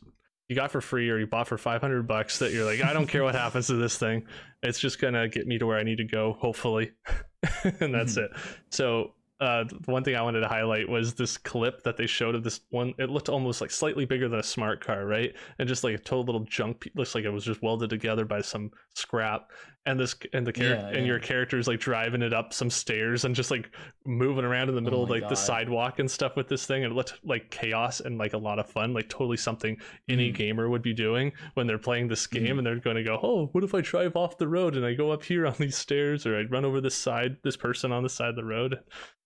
you 0.49 0.55
got 0.55 0.71
for 0.71 0.81
free 0.81 1.09
or 1.09 1.17
you 1.19 1.27
bought 1.27 1.47
for 1.47 1.57
500 1.57 2.07
bucks 2.07 2.39
that 2.39 2.51
you're 2.51 2.65
like 2.65 2.83
I 2.83 2.91
don't 2.91 3.07
care 3.07 3.23
what 3.23 3.35
happens 3.35 3.67
to 3.67 3.75
this 3.75 3.97
thing. 3.97 4.25
It's 4.61 4.79
just 4.79 4.99
to 4.99 5.29
get 5.29 5.47
me 5.47 5.57
to 5.59 5.65
where 5.65 5.77
I 5.77 5.83
need 5.83 5.99
to 5.99 6.03
go 6.05 6.33
hopefully. 6.33 6.91
and 7.79 7.93
that's 7.93 8.17
mm-hmm. 8.17 8.33
it. 8.35 8.41
So 8.71 9.13
uh, 9.39 9.63
the 9.63 9.91
one 9.91 10.03
thing 10.03 10.15
I 10.15 10.21
wanted 10.21 10.41
to 10.41 10.49
highlight 10.49 10.89
was 10.89 11.13
this 11.13 11.37
clip 11.37 11.83
that 11.83 11.95
they 11.95 12.07
showed 12.07 12.35
of 12.35 12.43
this 12.43 12.59
one. 12.71 12.93
It 12.97 13.09
looked 13.09 13.29
almost 13.29 13.61
like 13.61 13.71
slightly 13.71 14.05
bigger 14.05 14.27
than 14.27 14.39
a 14.39 14.43
smart 14.43 14.83
car, 14.83 15.05
right? 15.05 15.33
And 15.59 15.67
just 15.67 15.85
like 15.85 15.95
a 15.95 15.99
total 15.99 16.25
little 16.25 16.43
junk. 16.45 16.89
Looks 16.95 17.15
like 17.15 17.23
it 17.23 17.29
was 17.29 17.45
just 17.45 17.61
welded 17.61 17.89
together 17.89 18.25
by 18.25 18.41
some 18.41 18.71
scrap. 18.95 19.51
And 19.89 19.99
this 19.99 20.15
and 20.33 20.45
the 20.45 20.53
character 20.53 20.85
yeah, 20.85 20.91
yeah. 20.91 20.97
and 20.97 21.07
your 21.07 21.19
character's 21.19 21.67
like 21.67 21.79
driving 21.79 22.21
it 22.21 22.33
up 22.33 22.53
some 22.53 22.69
stairs 22.69 23.25
and 23.25 23.35
just 23.35 23.49
like 23.49 23.71
moving 24.05 24.45
around 24.45 24.69
in 24.69 24.75
the 24.75 24.81
middle 24.81 24.99
oh 24.99 25.03
of 25.03 25.09
like 25.09 25.21
God. 25.21 25.31
the 25.31 25.35
sidewalk 25.35 25.99
and 25.99 26.09
stuff 26.09 26.35
with 26.35 26.47
this 26.47 26.65
thing 26.65 26.83
and 26.83 26.91
it 26.91 26.95
looked 26.95 27.13
like 27.23 27.49
chaos 27.49 27.99
and 27.99 28.17
like 28.17 28.33
a 28.33 28.37
lot 28.37 28.59
of 28.59 28.69
fun 28.69 28.93
like 28.93 29.09
totally 29.09 29.37
something 29.37 29.77
any 30.07 30.31
mm. 30.31 30.35
gamer 30.35 30.69
would 30.69 30.81
be 30.81 30.93
doing 30.93 31.31
when 31.55 31.65
they're 31.65 31.77
playing 31.77 32.07
this 32.07 32.27
game 32.27 32.55
mm. 32.55 32.57
and 32.59 32.67
they're 32.67 32.79
going 32.79 32.95
to 32.95 33.03
go 33.03 33.19
oh 33.23 33.49
what 33.51 33.63
if 33.63 33.73
i 33.73 33.81
drive 33.81 34.15
off 34.15 34.37
the 34.37 34.47
road 34.47 34.75
and 34.75 34.85
i 34.85 34.93
go 34.93 35.11
up 35.11 35.23
here 35.23 35.47
on 35.47 35.55
these 35.59 35.77
stairs 35.77 36.25
or 36.25 36.37
i 36.37 36.43
run 36.43 36.65
over 36.65 36.79
this 36.79 36.95
side 36.95 37.37
this 37.43 37.57
person 37.57 37.91
on 37.91 38.03
the 38.03 38.09
side 38.09 38.29
of 38.29 38.35
the 38.35 38.45
road 38.45 38.79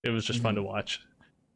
it 0.03 0.09
was 0.09 0.25
just 0.25 0.39
mm. 0.39 0.43
fun 0.43 0.55
to 0.55 0.61
mm-hmm. 0.61 0.69
watch 0.69 1.01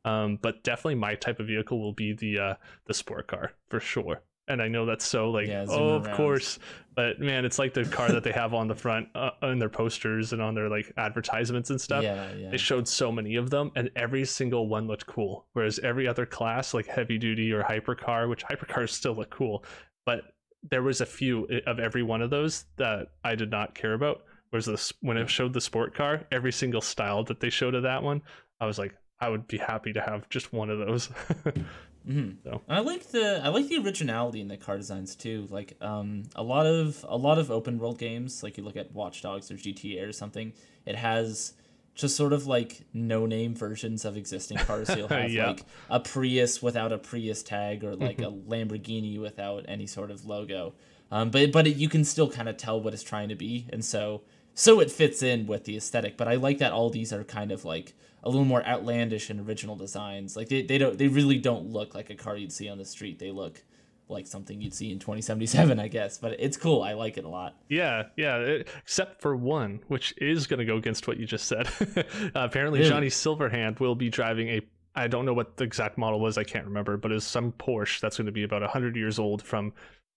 um, 0.05 0.39
but 0.41 0.63
definitely 0.63 0.95
my 0.95 1.15
type 1.15 1.39
of 1.39 1.47
vehicle 1.47 1.81
will 1.81 1.91
be 1.91 2.13
the 2.13 2.39
uh, 2.39 2.53
the 2.85 2.93
sport 2.93 3.27
car 3.27 3.51
for 3.69 3.79
sure 3.79 4.21
and 4.47 4.61
I 4.61 4.67
know 4.67 4.85
that's 4.85 5.05
so 5.05 5.29
like 5.29 5.47
yeah, 5.47 5.65
oh 5.67 5.89
of 5.89 6.11
course 6.11 6.59
but 6.95 7.19
man 7.19 7.45
it's 7.45 7.59
like 7.59 7.73
the 7.73 7.85
car 7.85 8.09
that 8.09 8.23
they 8.23 8.31
have 8.31 8.53
on 8.53 8.67
the 8.67 8.75
front 8.75 9.07
uh, 9.15 9.31
on 9.41 9.59
their 9.59 9.69
posters 9.69 10.33
and 10.33 10.41
on 10.41 10.55
their 10.55 10.69
like 10.69 10.91
advertisements 10.97 11.69
and 11.69 11.79
stuff. 11.79 12.03
Yeah, 12.03 12.33
yeah. 12.33 12.49
they 12.49 12.57
showed 12.57 12.87
so 12.87 13.11
many 13.11 13.35
of 13.35 13.49
them 13.49 13.71
and 13.75 13.89
every 13.95 14.25
single 14.25 14.67
one 14.67 14.87
looked 14.87 15.05
cool 15.05 15.45
whereas 15.53 15.79
every 15.79 16.07
other 16.07 16.25
class 16.25 16.73
like 16.73 16.87
heavy 16.87 17.17
duty 17.17 17.51
or 17.51 17.63
hypercar 17.63 18.29
which 18.29 18.45
hypercars 18.45 18.89
still 18.89 19.13
look 19.13 19.29
cool 19.29 19.63
but 20.05 20.21
there 20.69 20.83
was 20.83 21.01
a 21.01 21.05
few 21.05 21.47
of 21.65 21.79
every 21.79 22.03
one 22.03 22.21
of 22.21 22.29
those 22.29 22.65
that 22.77 23.07
I 23.23 23.35
did 23.35 23.51
not 23.51 23.75
care 23.75 23.93
about 23.93 24.23
whereas 24.49 24.65
this 24.65 24.93
when 25.01 25.17
it 25.17 25.29
showed 25.29 25.53
the 25.53 25.61
sport 25.61 25.93
car 25.93 26.25
every 26.31 26.51
single 26.51 26.81
style 26.81 27.23
that 27.25 27.39
they 27.39 27.49
showed 27.49 27.75
of 27.75 27.83
that 27.83 28.01
one 28.01 28.21
I 28.59 28.65
was 28.65 28.79
like 28.79 28.95
I 29.19 29.29
would 29.29 29.47
be 29.47 29.57
happy 29.57 29.93
to 29.93 30.01
have 30.01 30.29
just 30.29 30.53
one 30.53 30.69
of 30.69 30.79
those 30.79 31.09
Mm-hmm. 32.07 32.49
So 32.49 32.61
I 32.69 32.79
like 32.79 33.11
the 33.11 33.41
I 33.43 33.49
like 33.49 33.67
the 33.67 33.77
originality 33.77 34.39
in 34.39 34.47
the 34.47 34.57
car 34.57 34.77
designs 34.77 35.15
too. 35.15 35.47
Like 35.49 35.75
um, 35.81 36.23
a 36.35 36.43
lot 36.43 36.65
of 36.65 37.05
a 37.07 37.17
lot 37.17 37.37
of 37.37 37.51
open 37.51 37.79
world 37.79 37.97
games, 37.97 38.43
like 38.43 38.57
you 38.57 38.63
look 38.63 38.77
at 38.77 38.93
Watch 38.93 39.21
Dogs 39.21 39.51
or 39.51 39.55
GTA 39.55 40.07
or 40.07 40.13
something, 40.13 40.53
it 40.85 40.95
has 40.95 41.53
just 41.95 42.15
sort 42.15 42.31
of 42.31 42.47
like 42.47 42.81
no 42.93 43.25
name 43.25 43.55
versions 43.55 44.05
of 44.05 44.15
existing 44.15 44.57
cars. 44.57 44.87
So 44.87 44.95
you'll 44.95 45.07
have 45.09 45.31
yeah. 45.31 45.47
like 45.47 45.63
a 45.89 45.99
Prius 45.99 46.61
without 46.61 46.93
a 46.93 46.97
Prius 46.97 47.43
tag 47.43 47.83
or 47.83 47.95
like 47.95 48.19
a 48.19 48.25
mm-hmm. 48.25 48.49
Lamborghini 48.49 49.19
without 49.19 49.65
any 49.67 49.87
sort 49.87 50.11
of 50.11 50.25
logo. 50.25 50.73
Um, 51.11 51.29
but 51.29 51.51
but 51.51 51.67
it, 51.67 51.75
you 51.75 51.89
can 51.89 52.05
still 52.05 52.29
kind 52.29 52.47
of 52.47 52.55
tell 52.57 52.79
what 52.79 52.93
it's 52.93 53.03
trying 53.03 53.29
to 53.29 53.35
be, 53.35 53.67
and 53.71 53.83
so 53.83 54.21
so 54.53 54.79
it 54.79 54.91
fits 54.91 55.21
in 55.21 55.45
with 55.45 55.65
the 55.65 55.75
aesthetic. 55.75 56.15
But 56.17 56.27
I 56.27 56.35
like 56.35 56.59
that 56.59 56.71
all 56.71 56.89
these 56.89 57.11
are 57.11 57.23
kind 57.23 57.51
of 57.51 57.65
like 57.65 57.93
a 58.27 58.29
little 58.29 58.45
more 58.45 58.65
outlandish 58.65 59.29
and 59.29 59.47
original 59.47 59.77
designs. 59.77 60.35
Like 60.35 60.49
they, 60.49 60.61
they 60.61 60.77
don't 60.77 60.97
they 60.97 61.07
really 61.07 61.37
don't 61.37 61.71
look 61.71 61.95
like 61.95 62.09
a 62.09 62.15
car 62.15 62.35
you'd 62.35 62.51
see 62.51 62.67
on 62.67 62.77
the 62.77 62.85
street. 62.85 63.19
They 63.19 63.31
look 63.31 63.63
like 64.09 64.27
something 64.27 64.61
you'd 64.61 64.73
see 64.73 64.91
in 64.91 64.99
2077, 64.99 65.79
I 65.79 65.87
guess. 65.87 66.17
But 66.17 66.35
it's 66.37 66.57
cool. 66.57 66.81
I 66.81 66.93
like 66.93 67.17
it 67.17 67.23
a 67.23 67.29
lot. 67.29 67.55
Yeah, 67.69 68.03
yeah. 68.17 68.37
It, 68.37 68.67
except 68.81 69.21
for 69.21 69.35
one, 69.35 69.79
which 69.87 70.13
is 70.17 70.45
going 70.45 70.59
to 70.59 70.65
go 70.65 70.75
against 70.75 71.07
what 71.07 71.17
you 71.17 71.25
just 71.25 71.45
said. 71.45 71.67
uh, 71.97 72.03
apparently, 72.35 72.79
really? 72.79 72.89
Johnny 72.89 73.07
Silverhand 73.07 73.79
will 73.79 73.95
be 73.95 74.09
driving 74.09 74.49
a. 74.49 74.61
I 74.93 75.07
don't 75.07 75.25
know 75.25 75.33
what 75.33 75.55
the 75.55 75.63
exact 75.63 75.97
model 75.97 76.19
was. 76.19 76.37
I 76.37 76.43
can't 76.43 76.65
remember, 76.65 76.97
but 76.97 77.13
it's 77.13 77.25
some 77.25 77.53
Porsche 77.53 78.01
that's 78.01 78.17
going 78.17 78.25
to 78.25 78.31
be 78.31 78.43
about 78.43 78.61
100 78.61 78.95
years 78.97 79.19
old 79.19 79.41
from 79.41 79.71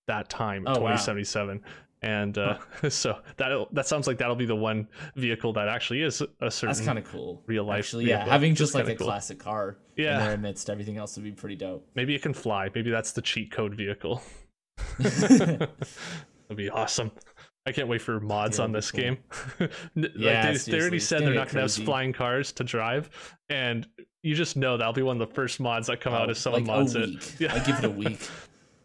that 0.07 0.29
time, 0.29 0.65
oh, 0.67 0.75
2077. 0.75 1.59
Wow 1.59 1.65
and 2.03 2.39
uh, 2.39 2.59
so 2.89 3.19
that 3.37 3.67
that 3.73 3.87
sounds 3.87 4.07
like 4.07 4.19
that'll 4.19 4.37
be 4.37 4.47
the 4.47 4.57
one 4.57 4.89
vehicle 5.17 5.53
that 5.55 5.69
actually 5.69 6.03
is 6.03 6.23
a 6.41 6.51
certain. 6.51 6.69
That's 6.75 6.81
kind 6.81 6.99
of 6.99 7.05
cool. 7.05 7.43
Real 7.47 7.65
life, 7.65 7.81
actually, 7.81 8.07
yeah. 8.07 8.25
Having 8.27 8.55
just 8.55 8.75
like 8.75 8.89
a 8.89 8.95
cool. 8.95 9.07
classic 9.07 9.39
car, 9.39 9.77
yeah, 9.97 10.19
in 10.19 10.25
there 10.25 10.35
amidst 10.35 10.71
everything 10.71 10.97
else 10.97 11.17
would 11.17 11.25
be 11.25 11.33
pretty 11.33 11.57
dope. 11.57 11.87
Maybe 11.95 12.15
it 12.15 12.23
can 12.23 12.35
fly. 12.35 12.71
Maybe 12.75 12.91
that's 12.91 13.13
the 13.13 13.23
cheat 13.23 13.51
code 13.51 13.75
vehicle. 13.75 14.23
That'd 14.99 15.69
be 16.57 16.71
awesome. 16.71 17.13
I 17.67 17.73
can't 17.73 17.89
wait 17.89 18.01
for 18.01 18.19
mods 18.21 18.59
yeah, 18.59 18.65
on 18.65 18.73
this 18.73 18.91
cool. 18.91 19.03
game. 19.03 19.19
like 19.59 19.71
yeah, 20.17 20.53
they, 20.53 20.57
they, 20.57 20.81
already 20.81 20.99
said 20.99 21.21
they're 21.21 21.35
not 21.35 21.51
going 21.51 21.69
to 21.69 21.75
have 21.75 21.85
flying 21.85 22.13
cars 22.15 22.53
to 22.53 22.65
drive, 22.65 23.11
and 23.51 23.87
you 24.23 24.35
just 24.35 24.57
know 24.57 24.79
that'll 24.79 24.95
be 24.95 25.03
one 25.03 25.21
of 25.21 25.29
the 25.29 25.35
first 25.35 25.61
mods 25.61 25.87
that 25.89 26.01
come 26.01 26.15
oh, 26.15 26.19
out 26.19 26.31
as 26.31 26.39
someone 26.39 26.65
like 26.65 26.79
mods 26.79 26.97
it. 26.97 27.39
Yeah. 27.39 27.55
I 27.55 27.59
give 27.59 27.79
it 27.79 27.85
a 27.85 27.91
week. 27.91 28.27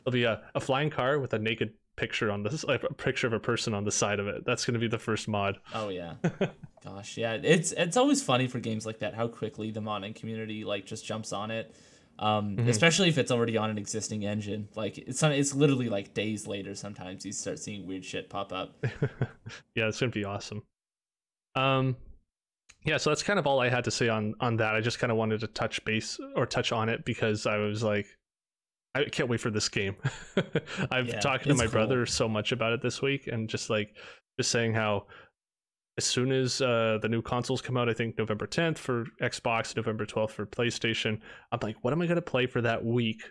It'll 0.01 0.13
be 0.13 0.25
a, 0.25 0.43
a 0.53 0.59
flying 0.59 0.89
car 0.89 1.19
with 1.19 1.33
a 1.33 1.39
naked 1.39 1.73
picture 1.95 2.31
on 2.31 2.43
this 2.43 2.63
like 2.63 2.83
a 2.83 2.93
picture 2.93 3.27
of 3.27 3.33
a 3.33 3.39
person 3.39 3.73
on 3.73 3.83
the 3.83 3.91
side 3.91 4.19
of 4.19 4.27
it. 4.27 4.45
That's 4.45 4.65
going 4.65 4.73
to 4.73 4.79
be 4.79 4.87
the 4.87 4.99
first 4.99 5.27
mod. 5.27 5.57
Oh 5.73 5.89
yeah. 5.89 6.15
Gosh 6.83 7.17
yeah. 7.17 7.37
It's 7.41 7.71
it's 7.71 7.97
always 7.97 8.21
funny 8.21 8.47
for 8.47 8.59
games 8.59 8.85
like 8.85 8.99
that 8.99 9.13
how 9.13 9.27
quickly 9.27 9.71
the 9.71 9.81
modding 9.81 10.15
community 10.15 10.63
like 10.63 10.85
just 10.85 11.05
jumps 11.05 11.33
on 11.33 11.51
it. 11.51 11.75
Um, 12.17 12.55
mm-hmm. 12.55 12.69
especially 12.69 13.09
if 13.09 13.17
it's 13.17 13.31
already 13.31 13.57
on 13.57 13.69
an 13.69 13.77
existing 13.77 14.25
engine. 14.25 14.69
Like 14.75 14.97
it's 14.97 15.21
it's 15.23 15.53
literally 15.53 15.89
like 15.89 16.13
days 16.13 16.47
later 16.47 16.75
sometimes 16.75 17.25
you 17.25 17.31
start 17.31 17.59
seeing 17.59 17.85
weird 17.85 18.05
shit 18.05 18.29
pop 18.29 18.53
up. 18.53 18.83
Yeah 19.75 19.87
it's 19.87 19.99
gonna 19.99 20.11
be 20.11 20.25
awesome. 20.25 20.63
Um 21.55 21.95
yeah 22.83 22.97
so 22.97 23.09
that's 23.09 23.23
kind 23.23 23.39
of 23.39 23.47
all 23.47 23.59
i 23.59 23.67
had 23.69 23.83
to 23.85 23.91
say 23.91 24.09
on 24.09 24.35
on 24.39 24.57
that. 24.57 24.75
I 24.75 24.81
just 24.81 24.99
kind 24.99 25.11
of 25.11 25.17
wanted 25.17 25.39
to 25.41 25.47
touch 25.47 25.83
base 25.85 26.19
or 26.35 26.45
touch 26.45 26.71
on 26.71 26.89
it 26.89 27.05
because 27.05 27.45
i 27.47 27.57
was 27.57 27.81
like 27.83 28.07
I 28.95 29.03
can't 29.05 29.27
wait 29.27 29.41
for 29.41 29.49
this 29.49 29.67
game. 29.67 29.95
I've 30.91 31.09
yeah, 31.09 31.19
talked 31.19 31.43
to 31.43 31.53
my 31.53 31.65
cool. 31.65 31.71
brother 31.71 32.05
so 32.05 32.29
much 32.29 32.53
about 32.53 32.71
it 32.71 32.81
this 32.81 33.01
week, 33.01 33.27
and 33.27 33.49
just 33.49 33.69
like 33.69 33.95
just 34.39 34.49
saying 34.51 34.73
how 34.73 35.07
as 35.97 36.05
soon 36.05 36.31
as 36.31 36.61
uh, 36.61 36.97
the 37.01 37.09
new 37.09 37.21
consoles 37.21 37.61
come 37.61 37.77
out, 37.77 37.89
I 37.89 37.93
think 37.93 38.17
November 38.17 38.47
10th 38.47 38.77
for 38.77 39.05
Xbox, 39.21 39.75
November 39.75 40.05
12th 40.05 40.31
for 40.31 40.45
PlayStation. 40.45 41.19
I'm 41.51 41.59
like, 41.61 41.77
what 41.81 41.93
am 41.93 42.01
I 42.01 42.07
gonna 42.07 42.21
play 42.21 42.47
for 42.47 42.61
that 42.61 42.83
week 42.83 43.21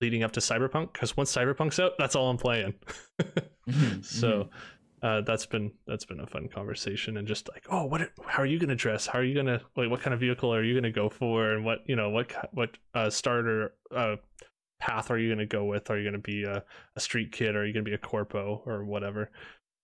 leading 0.00 0.22
up 0.22 0.32
to 0.32 0.40
Cyberpunk? 0.40 0.92
Because 0.92 1.16
once 1.16 1.34
Cyberpunk's 1.34 1.80
out, 1.80 1.92
that's 1.98 2.14
all 2.14 2.30
I'm 2.30 2.38
playing. 2.38 2.74
mm-hmm, 3.20 4.00
so. 4.02 4.28
Mm-hmm. 4.28 4.56
Uh, 5.02 5.20
that's 5.22 5.46
been 5.46 5.72
that's 5.84 6.04
been 6.04 6.20
a 6.20 6.26
fun 6.28 6.46
conversation 6.46 7.16
and 7.16 7.26
just 7.26 7.48
like 7.48 7.64
oh 7.70 7.84
what 7.86 8.08
how 8.24 8.40
are 8.40 8.46
you 8.46 8.56
gonna 8.56 8.72
dress 8.72 9.04
how 9.04 9.18
are 9.18 9.24
you 9.24 9.34
gonna 9.34 9.60
like 9.76 9.90
what 9.90 10.00
kind 10.00 10.14
of 10.14 10.20
vehicle 10.20 10.54
are 10.54 10.62
you 10.62 10.76
gonna 10.76 10.92
go 10.92 11.08
for 11.08 11.54
and 11.54 11.64
what 11.64 11.80
you 11.86 11.96
know 11.96 12.08
what 12.08 12.32
what 12.52 12.78
uh, 12.94 13.10
starter 13.10 13.74
uh, 13.92 14.14
path 14.82 15.12
are 15.12 15.18
you 15.18 15.28
going 15.28 15.38
to 15.38 15.46
go 15.46 15.64
with? 15.64 15.90
Are 15.90 15.96
you 15.96 16.02
going 16.02 16.12
to 16.14 16.18
be 16.18 16.42
a, 16.42 16.64
a 16.96 17.00
street 17.00 17.30
kid? 17.30 17.54
Are 17.54 17.64
you 17.64 17.72
going 17.72 17.84
to 17.84 17.88
be 17.88 17.94
a 17.94 17.98
corpo 17.98 18.62
or 18.66 18.84
whatever? 18.84 19.30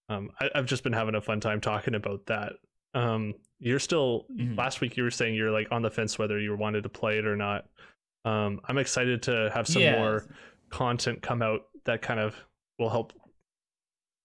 Um, 0.09 0.31
I, 0.41 0.51
have 0.57 0.67
just 0.67 0.83
been 0.83 0.93
having 0.93 1.15
a 1.15 1.21
fun 1.21 1.39
time 1.39 1.61
talking 1.61 1.95
about 1.95 2.27
that. 2.27 2.55
Um, 2.95 3.35
you're 3.61 3.79
still 3.79 4.27
mm-hmm. 4.35 4.57
last 4.57 4.81
week 4.81 4.97
you 4.97 5.05
were 5.05 5.11
saying 5.13 5.37
you're 5.37 5.53
like 5.53 5.69
on 5.71 5.83
the 5.83 5.91
fence 5.91 6.19
whether 6.19 6.41
you 6.41 6.57
wanted 6.57 6.83
to 6.83 6.89
play 6.89 7.19
it 7.19 7.27
or 7.27 7.37
not. 7.37 7.67
Um, 8.25 8.61
I'm 8.65 8.79
excited 8.79 9.23
to 9.25 9.51
have 9.55 9.69
some 9.69 9.83
yeah. 9.83 9.99
more 9.99 10.27
content 10.71 11.23
come 11.23 11.43
out 11.43 11.67
that 11.85 12.03
kind 12.03 12.19
of 12.19 12.35
will 12.81 12.91
help 12.91 13.13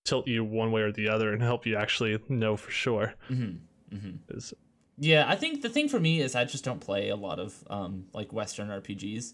tilt 0.05 0.27
you 0.27 0.43
one 0.43 0.71
way 0.71 0.81
or 0.81 0.91
the 0.91 1.07
other 1.07 1.33
and 1.33 1.41
help 1.41 1.67
you 1.67 1.75
actually 1.75 2.17
know 2.29 2.57
for 2.57 2.71
sure. 2.71 3.13
Mm-hmm. 3.29 3.95
Mm-hmm. 3.95 4.37
Yeah, 4.97 5.25
I 5.27 5.35
think 5.35 5.61
the 5.61 5.69
thing 5.69 5.87
for 5.87 5.99
me 5.99 6.19
is 6.19 6.35
I 6.35 6.45
just 6.45 6.63
don't 6.63 6.79
play 6.79 7.09
a 7.09 7.15
lot 7.15 7.39
of 7.39 7.63
um, 7.69 8.05
like 8.11 8.33
Western 8.33 8.69
RPGs. 8.69 9.33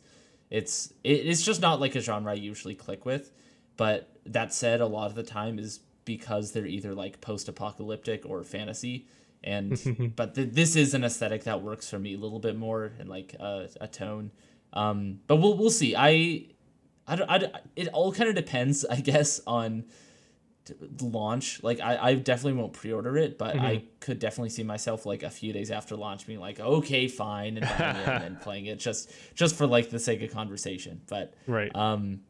It's 0.50 0.94
it, 1.04 1.28
it's 1.28 1.44
just 1.44 1.62
not 1.62 1.80
like 1.80 1.96
a 1.96 2.02
genre 2.02 2.32
I 2.32 2.36
usually 2.36 2.76
click 2.76 3.06
with. 3.06 3.32
But 3.78 4.10
that 4.26 4.54
said, 4.54 4.82
a 4.82 4.86
lot 4.86 5.08
of 5.08 5.16
the 5.16 5.24
time 5.24 5.58
is 5.58 5.80
because 6.06 6.52
they're 6.52 6.66
either 6.66 6.94
like 6.96 7.22
post-apocalyptic 7.22 8.26
or 8.26 8.44
fantasy 8.44 9.08
and 9.44 10.14
but 10.16 10.36
th- 10.36 10.52
this 10.52 10.76
is 10.76 10.94
an 10.94 11.04
aesthetic 11.04 11.44
that 11.44 11.62
works 11.62 11.90
for 11.90 12.00
me 12.00 12.16
a 12.16 12.18
little 12.18 12.40
bit 12.40 12.58
more 12.58 12.92
and 13.00 13.08
like 13.10 13.36
uh, 13.40 13.66
a 13.80 13.88
tone 13.88 14.32
um 14.74 15.20
but 15.28 15.38
we'll 15.38 15.56
we'll 15.58 15.70
see 15.70 15.96
i 15.96 16.46
i 17.08 17.16
don't, 17.16 17.30
I, 17.30 17.38
don't, 17.38 17.56
it 17.76 17.88
all 17.90 18.12
kind 18.12 18.30
of 18.30 18.36
depends 18.36 18.86
i 18.90 18.98
guess 18.98 19.42
on 19.46 19.86
launch 21.02 21.62
like 21.64 21.80
i 21.80 22.10
i 22.10 22.14
definitely 22.14 22.60
won't 22.60 22.74
pre-order 22.74 23.18
it 23.18 23.38
but 23.38 23.56
mm-hmm. 23.56 23.66
i 23.66 23.84
could 24.00 24.20
definitely 24.20 24.50
see 24.50 24.64
myself 24.64 25.06
like 25.06 25.24
a 25.24 25.30
few 25.30 25.54
days 25.54 25.72
after 25.72 25.96
launch 25.96 26.26
being 26.26 26.40
like 26.40 26.60
okay 26.60 27.08
fine 27.08 27.58
and 27.58 27.66
buying 27.66 27.96
it 27.96 28.08
and 28.08 28.24
then 28.24 28.36
playing 28.42 28.66
it 28.66 28.80
just 28.80 29.12
just 29.36 29.56
for 29.56 29.68
like 29.68 29.90
the 29.90 30.00
sake 30.00 30.22
of 30.22 30.32
conversation. 30.32 31.02
But 31.08 31.34
right. 31.48 31.74
um 31.76 32.22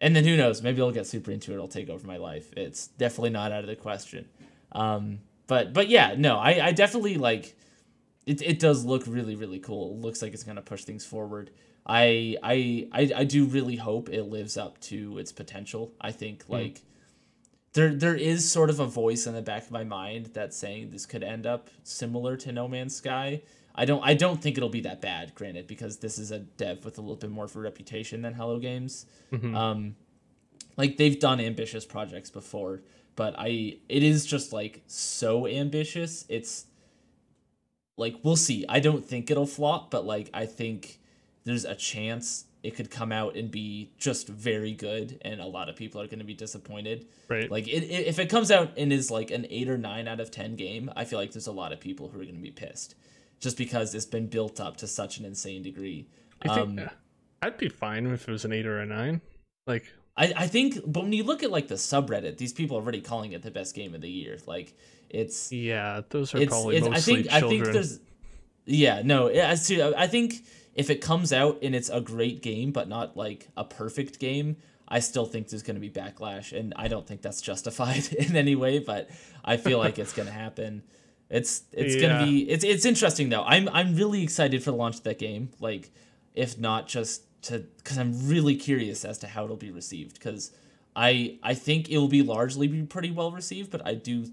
and 0.00 0.16
then 0.16 0.24
who 0.24 0.36
knows? 0.36 0.62
Maybe 0.62 0.82
i'll 0.82 0.90
get 0.90 1.06
super 1.06 1.30
into 1.30 1.52
it 1.52 1.54
it'll 1.54 1.68
take 1.68 1.88
over 1.88 2.06
my 2.06 2.16
life. 2.16 2.52
It's 2.56 2.88
definitely 2.88 3.30
not 3.30 3.52
out 3.52 3.60
of 3.60 3.68
the 3.68 3.76
question. 3.76 4.28
Um 4.72 5.20
but 5.46 5.72
but 5.72 5.88
yeah 5.88 6.14
no 6.16 6.36
i 6.38 6.68
i 6.68 6.72
definitely 6.72 7.16
like 7.16 7.56
it, 8.26 8.40
it 8.40 8.58
does 8.58 8.84
look 8.84 9.04
really 9.06 9.34
really 9.34 9.58
cool. 9.58 9.92
It 9.92 10.00
looks 10.00 10.22
like 10.22 10.32
it's 10.34 10.44
gonna 10.44 10.62
push 10.62 10.84
things 10.84 11.04
forward. 11.04 11.50
I, 11.84 12.36
I 12.44 12.88
I 12.92 13.12
I 13.16 13.24
do 13.24 13.44
really 13.44 13.74
hope 13.74 14.08
it 14.08 14.24
lives 14.24 14.56
up 14.56 14.80
to 14.82 15.18
its 15.18 15.32
potential. 15.32 15.92
I 16.00 16.12
think 16.12 16.44
hmm. 16.44 16.52
like 16.52 16.82
there 17.74 17.94
there 17.94 18.14
is 18.14 18.50
sort 18.50 18.70
of 18.70 18.80
a 18.80 18.86
voice 18.86 19.26
in 19.26 19.34
the 19.34 19.42
back 19.42 19.64
of 19.64 19.70
my 19.70 19.84
mind 19.84 20.30
that's 20.34 20.56
saying 20.56 20.90
this 20.90 21.06
could 21.06 21.22
end 21.22 21.46
up 21.46 21.70
similar 21.82 22.36
to 22.38 22.52
No 22.52 22.68
Man's 22.68 22.96
Sky. 22.96 23.42
I 23.74 23.84
don't 23.84 24.02
I 24.04 24.14
don't 24.14 24.42
think 24.42 24.56
it'll 24.56 24.68
be 24.68 24.82
that 24.82 25.00
bad, 25.00 25.34
granted, 25.34 25.66
because 25.66 25.98
this 25.98 26.18
is 26.18 26.30
a 26.30 26.40
dev 26.40 26.84
with 26.84 26.98
a 26.98 27.00
little 27.00 27.16
bit 27.16 27.30
more 27.30 27.46
of 27.46 27.56
a 27.56 27.60
reputation 27.60 28.22
than 28.22 28.34
Hello 28.34 28.58
Games. 28.58 29.06
Mm-hmm. 29.32 29.56
Um, 29.56 29.96
like 30.76 30.98
they've 30.98 31.18
done 31.18 31.40
ambitious 31.40 31.84
projects 31.86 32.30
before, 32.30 32.82
but 33.16 33.34
I 33.38 33.78
it 33.88 34.02
is 34.02 34.26
just 34.26 34.52
like 34.52 34.82
so 34.86 35.46
ambitious. 35.46 36.26
It's 36.28 36.66
like 37.96 38.16
we'll 38.22 38.36
see. 38.36 38.66
I 38.68 38.80
don't 38.80 39.04
think 39.04 39.30
it'll 39.30 39.46
flop, 39.46 39.90
but 39.90 40.04
like 40.04 40.28
I 40.34 40.44
think 40.44 41.00
there's 41.44 41.64
a 41.64 41.74
chance 41.74 42.44
it 42.62 42.76
could 42.76 42.90
come 42.90 43.10
out 43.10 43.36
and 43.36 43.50
be 43.50 43.90
just 43.98 44.28
very 44.28 44.72
good 44.72 45.18
and 45.22 45.40
a 45.40 45.46
lot 45.46 45.68
of 45.68 45.76
people 45.76 46.00
are 46.00 46.06
going 46.06 46.20
to 46.20 46.24
be 46.24 46.34
disappointed. 46.34 47.06
Right. 47.28 47.50
Like 47.50 47.66
it, 47.66 47.82
it, 47.82 48.06
if 48.06 48.18
it 48.18 48.28
comes 48.28 48.50
out 48.50 48.72
and 48.76 48.92
is 48.92 49.10
like 49.10 49.30
an 49.30 49.46
8 49.50 49.68
or 49.68 49.78
9 49.78 50.08
out 50.08 50.20
of 50.20 50.30
10 50.30 50.56
game 50.56 50.90
i 50.96 51.04
feel 51.04 51.18
like 51.18 51.32
there's 51.32 51.46
a 51.46 51.52
lot 51.52 51.72
of 51.72 51.80
people 51.80 52.08
who 52.08 52.20
are 52.20 52.24
going 52.24 52.36
to 52.36 52.42
be 52.42 52.50
pissed 52.50 52.94
just 53.40 53.56
because 53.56 53.94
it's 53.94 54.06
been 54.06 54.26
built 54.26 54.60
up 54.60 54.76
to 54.76 54.86
such 54.86 55.18
an 55.18 55.24
insane 55.24 55.62
degree. 55.62 56.06
I 56.42 56.54
think, 56.54 56.80
um, 56.80 56.90
i'd 57.42 57.56
be 57.56 57.68
fine 57.68 58.06
if 58.06 58.28
it 58.28 58.32
was 58.32 58.44
an 58.44 58.52
8 58.52 58.66
or 58.66 58.80
a 58.80 58.86
9 58.86 59.20
like 59.66 59.84
I, 60.16 60.32
I 60.36 60.46
think 60.46 60.78
but 60.86 61.04
when 61.04 61.12
you 61.12 61.24
look 61.24 61.42
at 61.42 61.50
like 61.50 61.68
the 61.68 61.76
subreddit 61.76 62.36
these 62.36 62.52
people 62.52 62.76
are 62.76 62.80
already 62.80 63.00
calling 63.00 63.32
it 63.32 63.42
the 63.42 63.50
best 63.50 63.74
game 63.74 63.94
of 63.94 64.00
the 64.00 64.10
year. 64.10 64.38
Like 64.46 64.74
it's 65.08 65.52
yeah 65.52 66.02
those 66.10 66.34
are 66.34 66.38
it's, 66.38 66.50
probably 66.50 66.76
it's, 66.76 66.88
mostly 66.88 67.14
I 67.14 67.16
think 67.16 67.30
children. 67.30 67.60
I 67.60 67.64
think 67.64 67.72
there's 67.72 68.00
yeah 68.66 69.02
no 69.04 69.28
I 69.28 70.02
I 70.02 70.06
think 70.06 70.34
if 70.74 70.90
it 70.90 71.00
comes 71.00 71.32
out 71.32 71.58
and 71.62 71.74
it's 71.74 71.90
a 71.90 72.00
great 72.00 72.42
game 72.42 72.72
but 72.72 72.88
not 72.88 73.16
like 73.16 73.48
a 73.56 73.64
perfect 73.64 74.18
game, 74.18 74.56
I 74.88 75.00
still 75.00 75.26
think 75.26 75.48
there's 75.48 75.62
going 75.62 75.76
to 75.76 75.80
be 75.80 75.90
backlash, 75.90 76.58
and 76.58 76.74
I 76.76 76.88
don't 76.88 77.06
think 77.06 77.22
that's 77.22 77.40
justified 77.40 78.12
in 78.18 78.36
any 78.36 78.54
way. 78.54 78.78
But 78.78 79.10
I 79.44 79.56
feel 79.56 79.78
like 79.78 79.98
it's 79.98 80.12
going 80.12 80.28
to 80.28 80.34
happen. 80.34 80.82
It's 81.30 81.62
it's 81.72 81.94
yeah. 81.94 82.00
gonna 82.02 82.26
be 82.26 82.50
it's 82.50 82.62
it's 82.62 82.84
interesting 82.84 83.30
though. 83.30 83.42
I'm 83.42 83.66
I'm 83.70 83.96
really 83.96 84.22
excited 84.22 84.62
for 84.62 84.70
the 84.70 84.76
launch 84.76 84.96
of 84.96 85.04
that 85.04 85.18
game. 85.18 85.48
Like, 85.60 85.90
if 86.34 86.58
not 86.58 86.88
just 86.88 87.22
to 87.44 87.60
because 87.78 87.96
I'm 87.96 88.28
really 88.28 88.54
curious 88.54 89.02
as 89.02 89.16
to 89.18 89.26
how 89.26 89.44
it'll 89.44 89.56
be 89.56 89.70
received. 89.70 90.14
Because 90.14 90.52
I 90.94 91.38
I 91.42 91.54
think 91.54 91.88
it 91.88 91.96
will 91.96 92.08
be 92.08 92.22
largely 92.22 92.68
be 92.68 92.82
pretty 92.82 93.10
well 93.10 93.30
received, 93.30 93.70
but 93.70 93.86
I 93.86 93.94
do 93.94 94.26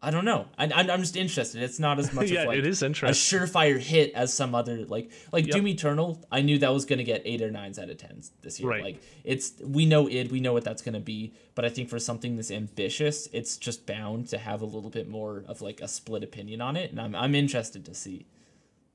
I 0.00 0.12
don't 0.12 0.24
know. 0.24 0.46
I, 0.56 0.64
I'm, 0.72 0.90
I'm 0.90 1.00
just 1.00 1.16
interested. 1.16 1.60
It's 1.60 1.80
not 1.80 1.98
as 1.98 2.12
much 2.14 2.30
yeah, 2.30 2.42
of 2.42 2.48
like 2.48 2.58
it 2.58 2.66
is 2.66 2.82
interesting. 2.82 3.38
a 3.38 3.42
surefire 3.42 3.78
hit 3.78 4.12
as 4.14 4.32
some 4.32 4.54
other 4.54 4.84
like 4.84 5.10
like 5.32 5.46
yep. 5.46 5.56
Doom 5.56 5.66
Eternal. 5.66 6.24
I 6.30 6.40
knew 6.40 6.58
that 6.58 6.72
was 6.72 6.84
gonna 6.84 7.02
get 7.02 7.22
eight 7.24 7.42
or 7.42 7.50
nines 7.50 7.78
out 7.78 7.90
of 7.90 7.98
tens 7.98 8.30
this 8.42 8.60
year. 8.60 8.68
Right. 8.68 8.82
Like 8.82 9.02
it's 9.24 9.54
we 9.60 9.86
know 9.86 10.08
it, 10.08 10.30
we 10.30 10.40
know 10.40 10.52
what 10.52 10.64
that's 10.64 10.82
gonna 10.82 11.00
be. 11.00 11.34
But 11.54 11.64
I 11.64 11.68
think 11.68 11.88
for 11.88 11.98
something 11.98 12.36
this 12.36 12.50
ambitious, 12.50 13.28
it's 13.32 13.56
just 13.56 13.86
bound 13.86 14.28
to 14.28 14.38
have 14.38 14.62
a 14.62 14.66
little 14.66 14.90
bit 14.90 15.08
more 15.08 15.44
of 15.48 15.62
like 15.62 15.80
a 15.80 15.88
split 15.88 16.22
opinion 16.22 16.60
on 16.60 16.76
it, 16.76 16.90
and 16.90 17.00
I'm 17.00 17.16
I'm 17.16 17.34
interested 17.34 17.84
to 17.86 17.94
see. 17.94 18.26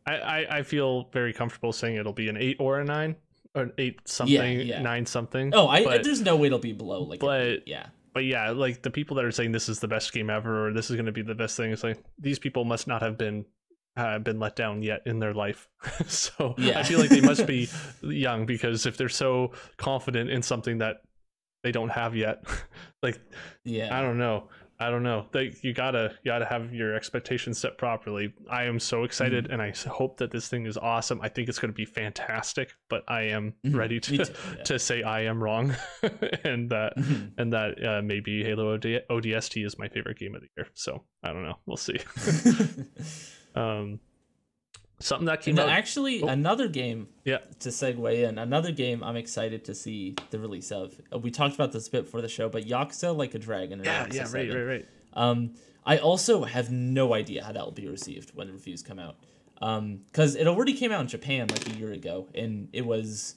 I 0.07 0.15
I, 0.15 0.57
I 0.59 0.63
feel 0.63 1.09
very 1.11 1.33
comfortable 1.33 1.73
saying 1.73 1.97
it'll 1.97 2.13
be 2.13 2.29
an 2.29 2.37
eight 2.37 2.57
or 2.59 2.79
a 2.79 2.85
nine 2.85 3.17
or 3.55 3.63
an 3.63 3.73
eight 3.77 3.99
something, 4.05 4.35
yeah, 4.35 4.75
yeah. 4.75 4.81
nine 4.81 5.05
something. 5.05 5.51
Oh, 5.53 5.67
I 5.67 5.83
but, 5.83 6.03
there's 6.05 6.21
no 6.21 6.37
way 6.37 6.47
it'll 6.47 6.59
be 6.59 6.71
below 6.71 7.03
like. 7.03 7.19
But 7.19 7.67
yeah 7.67 7.87
but 8.13 8.25
yeah, 8.25 8.51
like 8.51 8.83
the 8.83 8.91
people 8.91 9.15
that 9.15 9.25
are 9.25 9.31
saying 9.31 9.51
this 9.51 9.69
is 9.69 9.79
the 9.79 9.87
best 9.87 10.13
game 10.13 10.29
ever 10.29 10.67
or 10.67 10.73
this 10.73 10.89
is 10.89 10.95
going 10.95 11.07
to 11.07 11.11
be 11.11 11.21
the 11.21 11.35
best 11.35 11.57
thing, 11.57 11.71
it's 11.71 11.83
like 11.83 12.03
these 12.19 12.39
people 12.39 12.63
must 12.63 12.87
not 12.87 13.01
have 13.01 13.17
been 13.17 13.45
uh, 13.95 14.19
been 14.19 14.39
let 14.39 14.55
down 14.55 14.81
yet 14.81 15.01
in 15.05 15.19
their 15.19 15.33
life. 15.33 15.67
so 16.07 16.55
yeah. 16.57 16.79
I 16.79 16.83
feel 16.83 16.99
like 16.99 17.09
they 17.09 17.21
must 17.21 17.45
be 17.47 17.69
young 18.01 18.45
because 18.45 18.85
if 18.85 18.97
they're 18.97 19.09
so 19.09 19.51
confident 19.77 20.29
in 20.29 20.41
something 20.41 20.79
that 20.79 20.97
they 21.63 21.71
don't 21.71 21.89
have 21.89 22.15
yet, 22.15 22.43
like 23.03 23.19
yeah, 23.63 23.97
I 23.97 24.01
don't 24.01 24.17
know. 24.17 24.49
I 24.79 24.89
don't 24.89 25.03
know. 25.03 25.27
They, 25.31 25.55
you 25.61 25.73
gotta 25.73 26.15
you 26.23 26.31
gotta 26.31 26.45
have 26.45 26.73
your 26.73 26.95
expectations 26.95 27.57
set 27.57 27.77
properly. 27.77 28.33
I 28.49 28.63
am 28.63 28.79
so 28.79 29.03
excited, 29.03 29.45
mm-hmm. 29.45 29.53
and 29.53 29.61
I 29.61 29.73
hope 29.89 30.17
that 30.17 30.31
this 30.31 30.47
thing 30.47 30.65
is 30.65 30.77
awesome. 30.77 31.21
I 31.21 31.29
think 31.29 31.47
it's 31.47 31.59
going 31.59 31.71
to 31.71 31.75
be 31.75 31.85
fantastic, 31.85 32.73
but 32.89 33.03
I 33.07 33.21
am 33.23 33.53
mm-hmm. 33.65 33.77
ready 33.77 33.99
to 33.99 34.15
yeah. 34.15 34.63
to 34.63 34.79
say 34.79 35.03
I 35.03 35.21
am 35.21 35.41
wrong, 35.41 35.75
and 36.43 36.69
that 36.71 36.97
mm-hmm. 36.97 37.39
and 37.39 37.53
that 37.53 37.85
uh, 37.85 38.01
maybe 38.01 38.43
Halo 38.43 38.73
OD- 38.73 39.03
ODST 39.09 39.65
is 39.65 39.77
my 39.77 39.87
favorite 39.87 40.17
game 40.17 40.35
of 40.35 40.41
the 40.41 40.47
year. 40.57 40.67
So 40.73 41.03
I 41.23 41.31
don't 41.31 41.43
know. 41.43 41.57
We'll 41.65 41.77
see. 41.77 41.99
um, 43.55 43.99
something 45.03 45.25
that 45.25 45.41
came 45.41 45.55
no, 45.55 45.63
out. 45.63 45.69
Actually, 45.69 46.21
oh. 46.21 46.27
another 46.27 46.67
game. 46.67 47.07
Yeah. 47.25 47.39
To 47.59 47.69
segue 47.69 48.23
in, 48.27 48.37
another 48.37 48.71
game 48.71 49.03
I'm 49.03 49.15
excited 49.15 49.65
to 49.65 49.75
see 49.75 50.15
the 50.29 50.39
release 50.39 50.71
of. 50.71 50.99
Uh, 51.13 51.19
we 51.19 51.31
talked 51.31 51.55
about 51.55 51.71
this 51.71 51.87
a 51.87 51.91
bit 51.91 52.05
before 52.05 52.21
the 52.21 52.29
show, 52.29 52.49
but 52.49 52.65
Yakuza 52.65 53.15
Like 53.15 53.35
a 53.35 53.39
Dragon. 53.39 53.81
yeah, 53.83 54.07
yeah, 54.11 54.27
right, 54.31 54.49
right, 54.49 54.63
right. 54.63 54.85
Um, 55.13 55.53
I 55.85 55.97
also 55.97 56.43
have 56.43 56.71
no 56.71 57.13
idea 57.13 57.43
how 57.43 57.51
that 57.51 57.63
will 57.63 57.71
be 57.71 57.87
received 57.87 58.31
when 58.35 58.47
the 58.47 58.53
reviews 58.53 58.81
come 58.81 58.99
out. 58.99 59.17
Um, 59.61 60.01
because 60.11 60.35
it 60.35 60.47
already 60.47 60.73
came 60.73 60.91
out 60.91 61.01
in 61.01 61.07
Japan 61.07 61.47
like 61.47 61.67
a 61.67 61.77
year 61.77 61.91
ago, 61.91 62.27
and 62.33 62.69
it 62.73 62.85
was, 62.85 63.35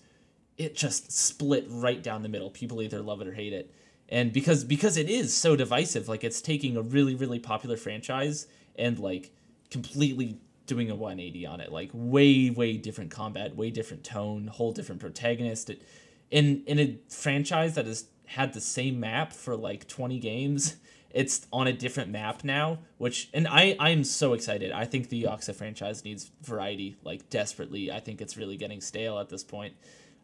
it 0.56 0.74
just 0.74 1.12
split 1.12 1.66
right 1.68 2.02
down 2.02 2.22
the 2.22 2.28
middle. 2.28 2.50
People 2.50 2.82
either 2.82 3.00
love 3.00 3.20
it 3.20 3.28
or 3.28 3.34
hate 3.34 3.52
it, 3.52 3.72
and 4.08 4.32
because 4.32 4.64
because 4.64 4.96
it 4.96 5.08
is 5.08 5.36
so 5.36 5.54
divisive, 5.54 6.08
like 6.08 6.24
it's 6.24 6.40
taking 6.40 6.76
a 6.76 6.82
really 6.82 7.14
really 7.14 7.38
popular 7.38 7.76
franchise 7.76 8.46
and 8.76 8.98
like 8.98 9.30
completely 9.70 10.38
doing 10.66 10.90
a 10.90 10.94
180 10.94 11.46
on 11.46 11.60
it. 11.60 11.72
Like 11.72 11.90
way 11.92 12.50
way 12.50 12.76
different 12.76 13.10
combat 13.10 13.56
way 13.56 13.70
different 13.70 14.04
tone 14.04 14.48
whole 14.48 14.72
different 14.72 15.00
protagonist. 15.00 15.70
It, 15.70 15.82
in 16.30 16.62
in 16.66 16.78
a 16.78 16.98
franchise 17.08 17.74
that 17.74 17.86
has 17.86 18.06
had 18.26 18.52
the 18.52 18.60
same 18.60 18.98
map 18.98 19.32
for 19.32 19.56
like 19.56 19.86
20 19.86 20.18
games 20.18 20.76
it's 21.10 21.46
on 21.52 21.68
a 21.68 21.72
different 21.72 22.10
map 22.10 22.42
now 22.42 22.78
which 22.98 23.30
and 23.32 23.46
i 23.46 23.76
i'm 23.78 24.04
so 24.04 24.32
excited. 24.32 24.72
I 24.72 24.84
think 24.84 25.08
the 25.08 25.24
Yakuza 25.24 25.54
franchise 25.54 26.04
needs 26.04 26.30
variety 26.42 26.96
like 27.04 27.30
desperately. 27.30 27.90
I 27.90 28.00
think 28.00 28.20
it's 28.20 28.36
really 28.36 28.56
getting 28.56 28.80
stale 28.80 29.18
at 29.18 29.28
this 29.28 29.44
point. 29.44 29.74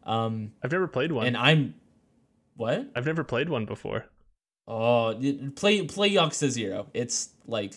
Um 0.03 0.51
i've 0.61 0.71
never 0.71 0.87
played 0.87 1.11
one. 1.11 1.27
and 1.27 1.37
i'm 1.37 1.75
what? 2.55 2.87
I've 2.95 3.05
never 3.05 3.23
played 3.23 3.49
one 3.49 3.65
before. 3.65 4.05
Oh 4.67 5.19
play 5.55 5.81
play 5.83 6.11
Yakuza 6.11 6.49
Zero. 6.49 6.87
It's 6.93 7.29
like 7.47 7.73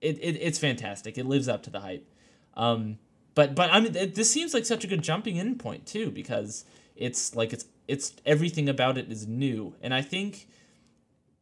it, 0.00 0.18
it 0.20 0.36
it's 0.40 0.58
fantastic. 0.58 1.18
It 1.18 1.26
lives 1.26 1.48
up 1.48 1.62
to 1.64 1.70
the 1.70 1.80
hype. 1.80 2.06
Um, 2.54 2.98
but 3.34 3.54
but 3.54 3.72
I 3.72 3.80
mean, 3.80 3.94
it, 3.94 4.14
this 4.14 4.30
seems 4.30 4.54
like 4.54 4.64
such 4.64 4.84
a 4.84 4.86
good 4.86 5.02
jumping 5.02 5.36
in 5.36 5.56
point 5.56 5.86
too 5.86 6.10
because 6.10 6.64
it's 6.96 7.34
like 7.34 7.52
it's 7.52 7.66
it's 7.88 8.14
everything 8.26 8.68
about 8.68 8.98
it 8.98 9.10
is 9.10 9.26
new, 9.26 9.74
and 9.82 9.94
I 9.94 10.02
think 10.02 10.46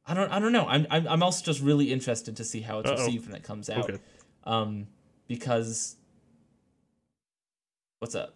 I 0.06 0.14
don't 0.14 0.30
I 0.30 0.38
don't 0.38 0.52
know. 0.52 0.66
I'm 0.66 0.86
I'm, 0.90 1.06
I'm 1.08 1.22
also 1.22 1.44
just 1.44 1.60
really 1.60 1.92
interested 1.92 2.36
to 2.36 2.44
see 2.44 2.60
how 2.60 2.80
it's 2.80 2.90
Uh-oh. 2.90 3.04
received 3.04 3.26
when 3.26 3.36
it 3.36 3.42
comes 3.42 3.70
out. 3.70 3.90
Okay. 3.90 3.98
Um, 4.44 4.86
because 5.26 5.96
what's 7.98 8.14
up? 8.14 8.34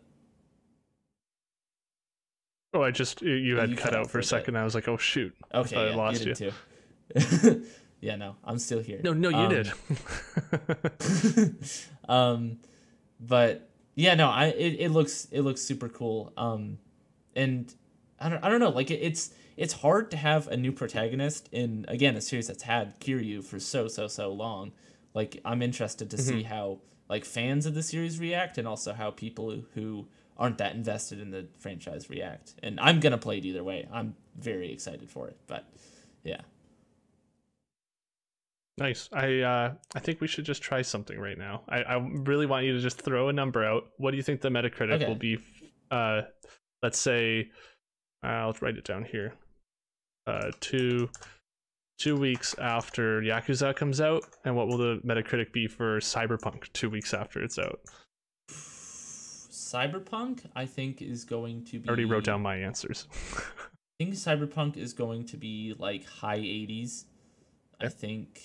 Oh, 2.74 2.82
I 2.82 2.90
just 2.90 3.20
you 3.22 3.56
had 3.56 3.70
you 3.70 3.76
cut, 3.76 3.90
cut 3.90 3.94
out 3.94 4.10
for 4.10 4.18
a 4.18 4.24
second. 4.24 4.56
I 4.56 4.64
was 4.64 4.74
like, 4.74 4.88
oh 4.88 4.96
shoot. 4.96 5.34
Okay, 5.54 5.76
I, 5.76 5.90
yeah, 5.90 5.96
lost 5.96 6.24
you. 6.24 6.34
you. 6.40 6.52
Yeah, 8.02 8.16
no, 8.16 8.34
I'm 8.44 8.58
still 8.58 8.80
here. 8.80 9.00
No, 9.02 9.12
no, 9.12 9.28
you 9.28 9.36
um, 9.36 9.48
did. 9.48 9.72
um, 12.08 12.58
but 13.20 13.70
yeah, 13.94 14.16
no, 14.16 14.28
I 14.28 14.46
it, 14.46 14.76
it 14.80 14.90
looks 14.90 15.28
it 15.30 15.42
looks 15.42 15.62
super 15.62 15.88
cool. 15.88 16.32
Um, 16.36 16.78
and 17.36 17.72
I 18.20 18.28
don't 18.28 18.42
I 18.44 18.48
don't 18.48 18.58
know, 18.58 18.70
like 18.70 18.90
it, 18.90 18.96
it's 18.96 19.32
it's 19.56 19.72
hard 19.74 20.10
to 20.10 20.16
have 20.16 20.48
a 20.48 20.56
new 20.56 20.72
protagonist 20.72 21.48
in 21.52 21.84
again 21.86 22.16
a 22.16 22.20
series 22.20 22.48
that's 22.48 22.64
had 22.64 22.98
Kiryu 22.98 23.44
for 23.44 23.60
so 23.60 23.86
so 23.86 24.08
so 24.08 24.32
long. 24.32 24.72
Like 25.14 25.40
I'm 25.44 25.62
interested 25.62 26.10
to 26.10 26.16
mm-hmm. 26.16 26.28
see 26.28 26.42
how 26.42 26.80
like 27.08 27.24
fans 27.24 27.66
of 27.66 27.74
the 27.74 27.84
series 27.84 28.18
react 28.18 28.58
and 28.58 28.66
also 28.66 28.94
how 28.94 29.12
people 29.12 29.62
who 29.74 30.08
aren't 30.36 30.58
that 30.58 30.74
invested 30.74 31.20
in 31.20 31.30
the 31.30 31.46
franchise 31.60 32.10
react. 32.10 32.54
And 32.64 32.80
I'm 32.80 32.98
gonna 32.98 33.16
play 33.16 33.38
it 33.38 33.44
either 33.44 33.62
way. 33.62 33.86
I'm 33.92 34.16
very 34.36 34.72
excited 34.72 35.08
for 35.08 35.28
it. 35.28 35.36
But 35.46 35.68
yeah. 36.24 36.40
Nice. 38.78 39.08
I 39.12 39.40
uh, 39.40 39.74
I 39.94 39.98
think 40.00 40.20
we 40.20 40.26
should 40.26 40.44
just 40.44 40.62
try 40.62 40.82
something 40.82 41.18
right 41.18 41.36
now. 41.36 41.62
I, 41.68 41.82
I 41.82 41.96
really 41.96 42.46
want 42.46 42.64
you 42.64 42.72
to 42.72 42.80
just 42.80 43.00
throw 43.00 43.28
a 43.28 43.32
number 43.32 43.64
out. 43.64 43.84
What 43.98 44.12
do 44.12 44.16
you 44.16 44.22
think 44.22 44.40
the 44.40 44.48
Metacritic 44.48 44.94
okay. 44.94 45.06
will 45.06 45.14
be? 45.14 45.38
Uh, 45.90 46.22
let's 46.82 46.98
say, 46.98 47.50
uh, 48.24 48.28
I'll 48.28 48.56
write 48.60 48.76
it 48.76 48.84
down 48.84 49.04
here. 49.04 49.34
Uh, 50.26 50.50
two 50.60 51.10
two 51.98 52.16
weeks 52.16 52.54
after 52.58 53.20
Yakuza 53.20 53.76
comes 53.76 54.00
out, 54.00 54.24
and 54.44 54.56
what 54.56 54.68
will 54.68 54.78
the 54.78 55.00
Metacritic 55.04 55.52
be 55.52 55.66
for 55.66 56.00
Cyberpunk 56.00 56.72
two 56.72 56.88
weeks 56.88 57.12
after 57.12 57.42
it's 57.42 57.58
out? 57.58 57.80
Cyberpunk, 58.50 60.40
I 60.56 60.64
think, 60.64 61.02
is 61.02 61.24
going 61.24 61.64
to 61.66 61.78
be. 61.78 61.86
I 61.86 61.88
already 61.88 62.04
wrote 62.06 62.24
down 62.24 62.40
my 62.40 62.56
answers. 62.56 63.06
I 63.36 64.04
think 64.04 64.14
Cyberpunk 64.14 64.76
is 64.78 64.94
going 64.94 65.26
to 65.26 65.36
be 65.36 65.74
like 65.78 66.06
high 66.06 66.40
80s. 66.40 67.04
I 67.80 67.88
think 67.88 68.40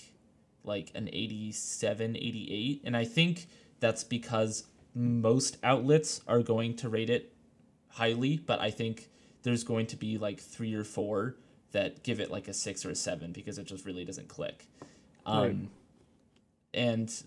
like 0.64 0.90
an 0.94 1.08
87, 1.12 2.16
88. 2.16 2.82
And 2.84 2.96
I 2.96 3.04
think 3.04 3.46
that's 3.80 4.04
because 4.04 4.64
most 4.94 5.56
outlets 5.62 6.20
are 6.26 6.42
going 6.42 6.76
to 6.76 6.88
rate 6.88 7.10
it 7.10 7.32
highly, 7.88 8.38
but 8.38 8.60
I 8.60 8.70
think 8.70 9.08
there's 9.42 9.64
going 9.64 9.86
to 9.86 9.96
be 9.96 10.18
like 10.18 10.40
three 10.40 10.74
or 10.74 10.84
four 10.84 11.36
that 11.72 12.02
give 12.02 12.20
it 12.20 12.30
like 12.30 12.48
a 12.48 12.52
six 12.52 12.84
or 12.84 12.90
a 12.90 12.94
seven 12.94 13.32
because 13.32 13.58
it 13.58 13.66
just 13.66 13.84
really 13.84 14.04
doesn't 14.04 14.28
click. 14.28 14.66
Um, 15.26 15.42
right. 15.42 15.56
And 16.74 17.22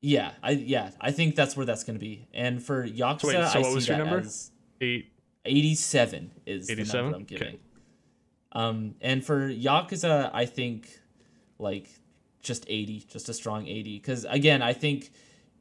yeah, 0.00 0.32
I 0.42 0.50
yeah, 0.50 0.90
I 1.00 1.10
think 1.12 1.34
that's 1.34 1.56
where 1.56 1.64
that's 1.66 1.84
going 1.84 1.98
to 1.98 2.04
be. 2.04 2.26
And 2.34 2.62
for 2.62 2.86
Yakuza, 2.86 3.20
so, 3.20 3.28
wait, 3.28 3.48
so 3.48 3.60
what 3.60 3.74
was 3.74 3.88
your 3.88 3.98
number? 3.98 4.24
Eight. 4.80 5.10
87 5.46 6.30
is 6.46 6.70
87? 6.70 6.86
the 6.86 7.02
number 7.02 7.16
I'm 7.16 7.24
giving. 7.24 7.48
Okay. 7.48 7.58
Um, 8.52 8.94
and 9.00 9.24
for 9.24 9.48
Yakuza, 9.48 10.30
I 10.32 10.46
think 10.46 11.00
like 11.64 11.88
just 12.40 12.64
80, 12.68 13.06
just 13.10 13.28
a 13.28 13.34
strong 13.34 13.66
80. 13.66 13.98
Because 13.98 14.24
again, 14.26 14.62
I 14.62 14.72
think 14.72 15.10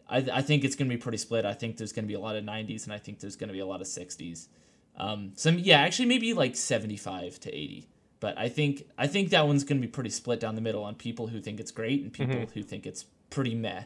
I, 0.08 0.18
I 0.18 0.41
think 0.43 0.64
it's 0.64 0.76
going 0.76 0.88
to 0.88 0.95
be 0.95 1.01
pretty 1.01 1.18
split. 1.18 1.45
I 1.45 1.54
think 1.54 1.78
there's 1.78 1.93
going 1.93 2.06
to 2.06 2.08
be 2.08 2.14
a 2.14 2.20
lot 2.20 2.36
of 2.36 2.43
90s 2.43 2.84
and 2.84 2.93
I 2.93 2.99
think 2.99 3.20
there's 3.20 3.36
going 3.36 3.47
to 3.47 3.54
be 3.54 3.62
a 3.62 3.66
lot 3.66 3.82
of 3.82 3.88
60s. 3.88 4.47
Um, 4.95 5.32
some 5.36 5.58
yeah, 5.58 5.80
actually 5.80 6.06
maybe 6.06 6.34
like 6.34 6.56
75 6.56 7.39
to 7.39 7.49
80. 7.49 7.89
But 8.20 8.38
I 8.38 8.47
think 8.47 8.86
I 8.97 9.08
think 9.08 9.32
that 9.32 9.47
one's 9.47 9.64
going 9.64 9.82
to 9.82 9.86
be 9.86 9.91
pretty 9.91 10.12
split 10.12 10.39
down 10.39 10.56
the 10.56 10.62
middle 10.62 10.84
on 10.84 10.95
people 10.95 11.28
who 11.28 11.41
think 11.41 11.60
it's 11.60 11.72
great 11.72 12.04
and 12.04 12.14
people 12.14 12.36
mm-hmm. 12.36 12.54
who 12.54 12.64
think 12.64 12.86
it's 12.86 13.06
pretty 13.30 13.56
meh. 13.56 13.84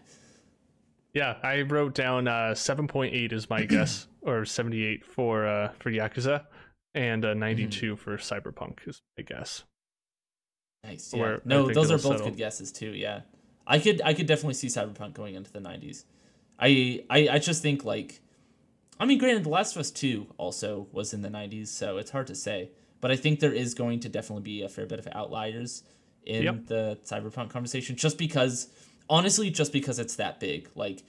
Yeah, 1.13 1.37
I 1.41 1.61
wrote 1.61 1.95
down 1.95 2.27
uh, 2.27 2.53
7.8 2.53 3.33
is 3.33 3.49
my 3.49 3.63
guess, 3.63 4.05
or 4.21 4.45
78 4.45 5.03
for 5.03 5.47
uh, 5.47 5.71
for 5.79 5.89
Yakuza, 5.89 6.45
and 6.93 7.25
uh, 7.25 7.33
92 7.33 7.95
mm-hmm. 7.95 7.95
for 7.95 8.17
Cyberpunk 8.17 8.87
is 8.87 9.01
my 9.17 9.23
guess. 9.23 9.63
Nice. 10.87 11.13
Yeah. 11.13 11.37
no, 11.45 11.71
those 11.71 11.91
are 11.91 11.97
both 11.97 12.17
settle. 12.17 12.29
good 12.29 12.37
guesses 12.37 12.71
too. 12.71 12.89
Yeah, 12.89 13.21
I 13.65 13.79
could 13.79 14.01
I 14.03 14.13
could 14.13 14.25
definitely 14.25 14.53
see 14.53 14.67
Cyberpunk 14.67 15.13
going 15.13 15.35
into 15.35 15.51
the 15.51 15.59
90s. 15.59 16.05
I 16.59 17.03
I, 17.09 17.29
I 17.33 17.39
just 17.39 17.61
think 17.61 17.83
like, 17.83 18.21
I 18.99 19.05
mean, 19.05 19.17
granted, 19.17 19.43
The 19.43 19.49
Last 19.49 19.75
of 19.75 19.81
Us 19.81 19.91
2 19.91 20.27
also 20.37 20.87
was 20.91 21.13
in 21.13 21.21
the 21.21 21.29
90s, 21.29 21.67
so 21.67 21.97
it's 21.97 22.11
hard 22.11 22.27
to 22.27 22.35
say. 22.35 22.71
But 23.01 23.11
I 23.11 23.15
think 23.15 23.39
there 23.39 23.53
is 23.53 23.73
going 23.73 23.99
to 24.01 24.09
definitely 24.09 24.43
be 24.43 24.63
a 24.63 24.69
fair 24.69 24.87
bit 24.87 24.99
of 24.99 25.07
outliers 25.13 25.83
in 26.25 26.43
yep. 26.43 26.65
the 26.65 26.97
Cyberpunk 27.05 27.49
conversation, 27.49 27.95
just 27.95 28.17
because 28.17 28.69
honestly, 29.09 29.49
just 29.49 29.71
because 29.71 29.99
it's 29.99 30.15
that 30.15 30.39
big, 30.39 30.69
like 30.75 31.03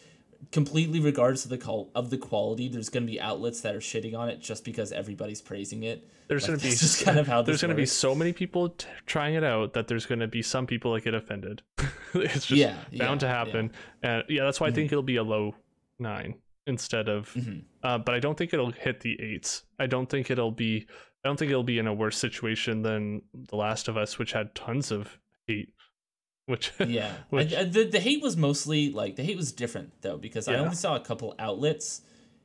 completely 0.53 1.01
regardless 1.01 1.45
of 1.45 1.51
the 1.51 1.59
call 1.59 1.91
of 1.95 2.11
the 2.11 2.19
quality, 2.19 2.69
there's 2.69 2.89
going 2.89 3.07
to 3.07 3.11
be 3.11 3.21
outlets 3.21 3.61
that 3.63 3.75
are 3.75 3.81
shitting 3.81 4.17
on 4.17 4.29
it 4.29 4.41
just 4.41 4.65
because 4.65 4.93
everybody's 4.93 5.43
praising 5.43 5.83
it. 5.83 6.09
There's 6.29 6.43
like, 6.43 6.49
going 6.49 6.59
to 6.61 6.65
be 6.67 6.71
just 6.71 7.05
kind 7.05 7.19
of 7.19 7.27
how 7.27 7.43
there's 7.43 7.61
going 7.61 7.71
to 7.71 7.75
be 7.75 7.87
so 7.87 8.15
many 8.15 8.33
people 8.33 8.71
t- 8.71 8.87
trying 9.07 9.35
it 9.35 9.45
out 9.45 9.75
that 9.75 9.89
there's 9.89 10.07
going 10.07 10.21
to 10.21 10.29
be 10.29 10.43
some 10.43 10.67
people 10.67 10.95
that 10.95 11.05
get 11.05 11.15
offended. 11.15 11.63
it's 12.15 12.47
just 12.47 12.51
yeah, 12.51 12.75
bound 12.93 13.23
yeah, 13.23 13.29
to 13.29 13.29
happen. 13.29 13.73
Yeah. 14.03 14.11
And 14.11 14.25
yeah, 14.29 14.45
that's 14.45 14.61
why 14.61 14.69
mm-hmm. 14.69 14.75
I 14.75 14.77
think 14.77 14.93
it'll 14.93 15.03
be 15.03 15.17
a 15.17 15.23
low 15.23 15.55
nine 15.99 16.37
instead 16.67 17.09
of. 17.09 17.33
Mm-hmm. 17.35 17.59
Uh, 17.83 17.99
but 17.99 18.15
I 18.15 18.21
don't 18.21 18.37
think 18.39 18.53
it'll 18.53 18.73
hit 18.73 19.01
the 19.01 19.21
eights. 19.21 19.65
I 19.79 19.87
don't 19.87 20.09
think 20.09 20.31
it'll 20.31 20.53
be. 20.53 20.87
I 21.25 21.29
don't 21.29 21.37
think 21.37 21.51
it'll 21.51 21.65
be 21.65 21.81
in 21.81 21.89
a 21.89 21.95
worse 21.95 22.17
situation 22.17 22.83
than 22.83 23.23
The 23.35 23.57
Last 23.57 23.89
of 23.89 23.97
Us, 23.97 24.19
which 24.19 24.33
had 24.33 24.55
tons 24.55 24.93
of 24.93 25.19
hate 25.49 25.75
which 26.49 26.73
yeah. 26.87 27.13
Which... 27.31 27.55
I, 27.55 27.65
the, 27.65 27.85
the 27.85 28.01
hate 28.01 28.23
was 28.23 28.37
mostly 28.37 28.91
like 28.91 29.17
the 29.17 29.23
hate 29.23 29.37
was 29.37 29.53
different 29.53 29.93
though 30.01 30.17
because 30.17 30.49
yeah. 30.49 30.55
i 30.55 30.59
only 30.59 30.75
saw 30.75 30.97
a 30.97 31.01
couple 31.01 31.35
outlets 31.39 32.01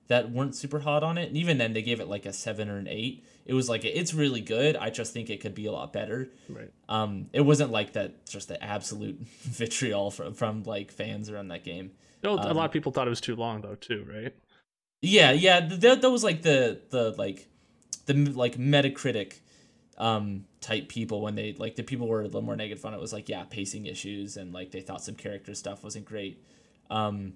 that 0.07 0.29
weren't 0.29 0.55
super 0.55 0.79
hot 0.79 1.03
on 1.03 1.17
it 1.17 1.29
and 1.29 1.37
even 1.37 1.57
then 1.57 1.73
they 1.73 1.81
gave 1.81 2.01
it 2.01 2.09
like 2.09 2.25
a 2.25 2.33
seven 2.33 2.69
or 2.69 2.77
an 2.77 2.87
eight. 2.89 3.23
It 3.45 3.53
was 3.53 3.69
like 3.69 3.85
it's 3.85 4.13
really 4.13 4.41
good. 4.41 4.75
I 4.75 4.89
just 4.89 5.13
think 5.13 5.29
it 5.29 5.39
could 5.39 5.55
be 5.55 5.65
a 5.65 5.71
lot 5.71 5.93
better. 5.93 6.29
Right. 6.49 6.71
Um 6.89 7.29
it 7.31 7.41
wasn't 7.41 7.71
like 7.71 7.93
that 7.93 8.25
just 8.27 8.49
the 8.49 8.61
absolute 8.61 9.19
vitriol 9.41 10.11
from, 10.11 10.33
from 10.33 10.63
like 10.63 10.91
fans 10.91 11.29
around 11.29 11.47
that 11.47 11.63
game. 11.63 11.91
No, 12.23 12.37
um, 12.37 12.39
a 12.39 12.53
lot 12.53 12.65
of 12.65 12.71
people 12.71 12.91
thought 12.91 13.07
it 13.07 13.09
was 13.09 13.21
too 13.21 13.37
long 13.37 13.61
though 13.61 13.75
too 13.75 14.05
right? 14.11 14.35
Yeah 15.01 15.31
yeah 15.31 15.61
that, 15.61 16.01
that 16.01 16.09
was 16.09 16.25
like 16.25 16.41
the 16.41 16.81
the 16.89 17.11
like 17.17 17.47
the 18.05 18.13
like 18.13 18.57
metacritic 18.57 19.39
um 19.97 20.45
type 20.59 20.87
people 20.89 21.21
when 21.21 21.35
they 21.35 21.53
like 21.59 21.75
the 21.75 21.83
people 21.83 22.07
were 22.07 22.21
a 22.21 22.25
little 22.25 22.41
more 22.41 22.55
negative 22.55 22.83
on 22.85 22.93
it 22.93 22.99
was 22.99 23.13
like 23.13 23.29
yeah 23.29 23.43
pacing 23.43 23.85
issues 23.85 24.37
and 24.37 24.53
like 24.53 24.71
they 24.71 24.81
thought 24.81 25.03
some 25.03 25.15
character 25.15 25.53
stuff 25.53 25.83
wasn't 25.83 26.05
great. 26.05 26.43
Um 26.89 27.33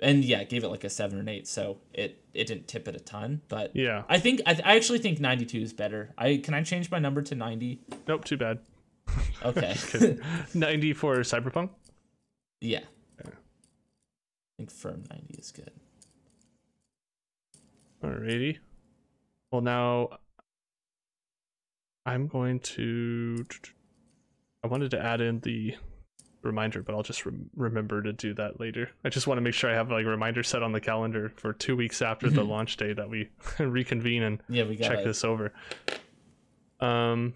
and 0.00 0.24
yeah 0.24 0.44
gave 0.44 0.64
it 0.64 0.68
like 0.68 0.84
a 0.84 0.90
seven 0.90 1.18
or 1.18 1.20
an 1.20 1.28
eight 1.28 1.46
so 1.46 1.78
it 1.92 2.22
it 2.32 2.46
didn't 2.46 2.66
tip 2.66 2.88
it 2.88 2.96
a 2.96 3.00
ton 3.00 3.40
but 3.48 3.74
yeah. 3.76 4.04
I 4.08 4.18
think 4.18 4.40
i, 4.46 4.58
I 4.64 4.76
actually 4.76 4.98
think 4.98 5.20
92 5.20 5.58
is 5.58 5.72
better. 5.72 6.14
I 6.16 6.40
can 6.42 6.54
i 6.54 6.62
change 6.62 6.90
my 6.90 6.98
number 6.98 7.22
to 7.22 7.34
90 7.34 7.80
nope 8.08 8.24
too 8.24 8.36
bad. 8.36 8.60
Okay. 9.44 9.74
90 10.54 10.92
for 10.94 11.16
cyberpunk? 11.18 11.70
Yeah. 12.60 12.80
yeah. 13.24 13.30
I 13.30 13.32
think 14.56 14.70
firm 14.70 15.04
90 15.10 15.34
is 15.34 15.50
good. 15.50 15.72
Alrighty. 18.02 18.58
Well 19.50 19.62
now 19.62 20.18
I'm 22.06 22.26
going 22.26 22.60
to. 22.60 23.36
I 24.64 24.68
wanted 24.68 24.90
to 24.92 25.02
add 25.02 25.20
in 25.20 25.40
the 25.40 25.74
reminder, 26.42 26.82
but 26.82 26.94
I'll 26.94 27.02
just 27.02 27.26
re- 27.26 27.34
remember 27.54 28.02
to 28.02 28.12
do 28.12 28.34
that 28.34 28.60
later. 28.60 28.90
I 29.04 29.08
just 29.08 29.26
want 29.26 29.38
to 29.38 29.42
make 29.42 29.54
sure 29.54 29.70
I 29.70 29.74
have 29.74 29.90
like 29.90 30.04
a 30.04 30.08
reminder 30.08 30.42
set 30.42 30.62
on 30.62 30.72
the 30.72 30.80
calendar 30.80 31.32
for 31.36 31.52
two 31.52 31.76
weeks 31.76 32.02
after 32.02 32.30
the 32.30 32.44
launch 32.44 32.76
day 32.76 32.92
that 32.92 33.08
we 33.08 33.28
reconvene 33.58 34.22
and 34.22 34.42
yeah, 34.48 34.64
we 34.64 34.76
check 34.76 35.04
this 35.04 35.24
over. 35.24 35.52
Um, 36.80 37.34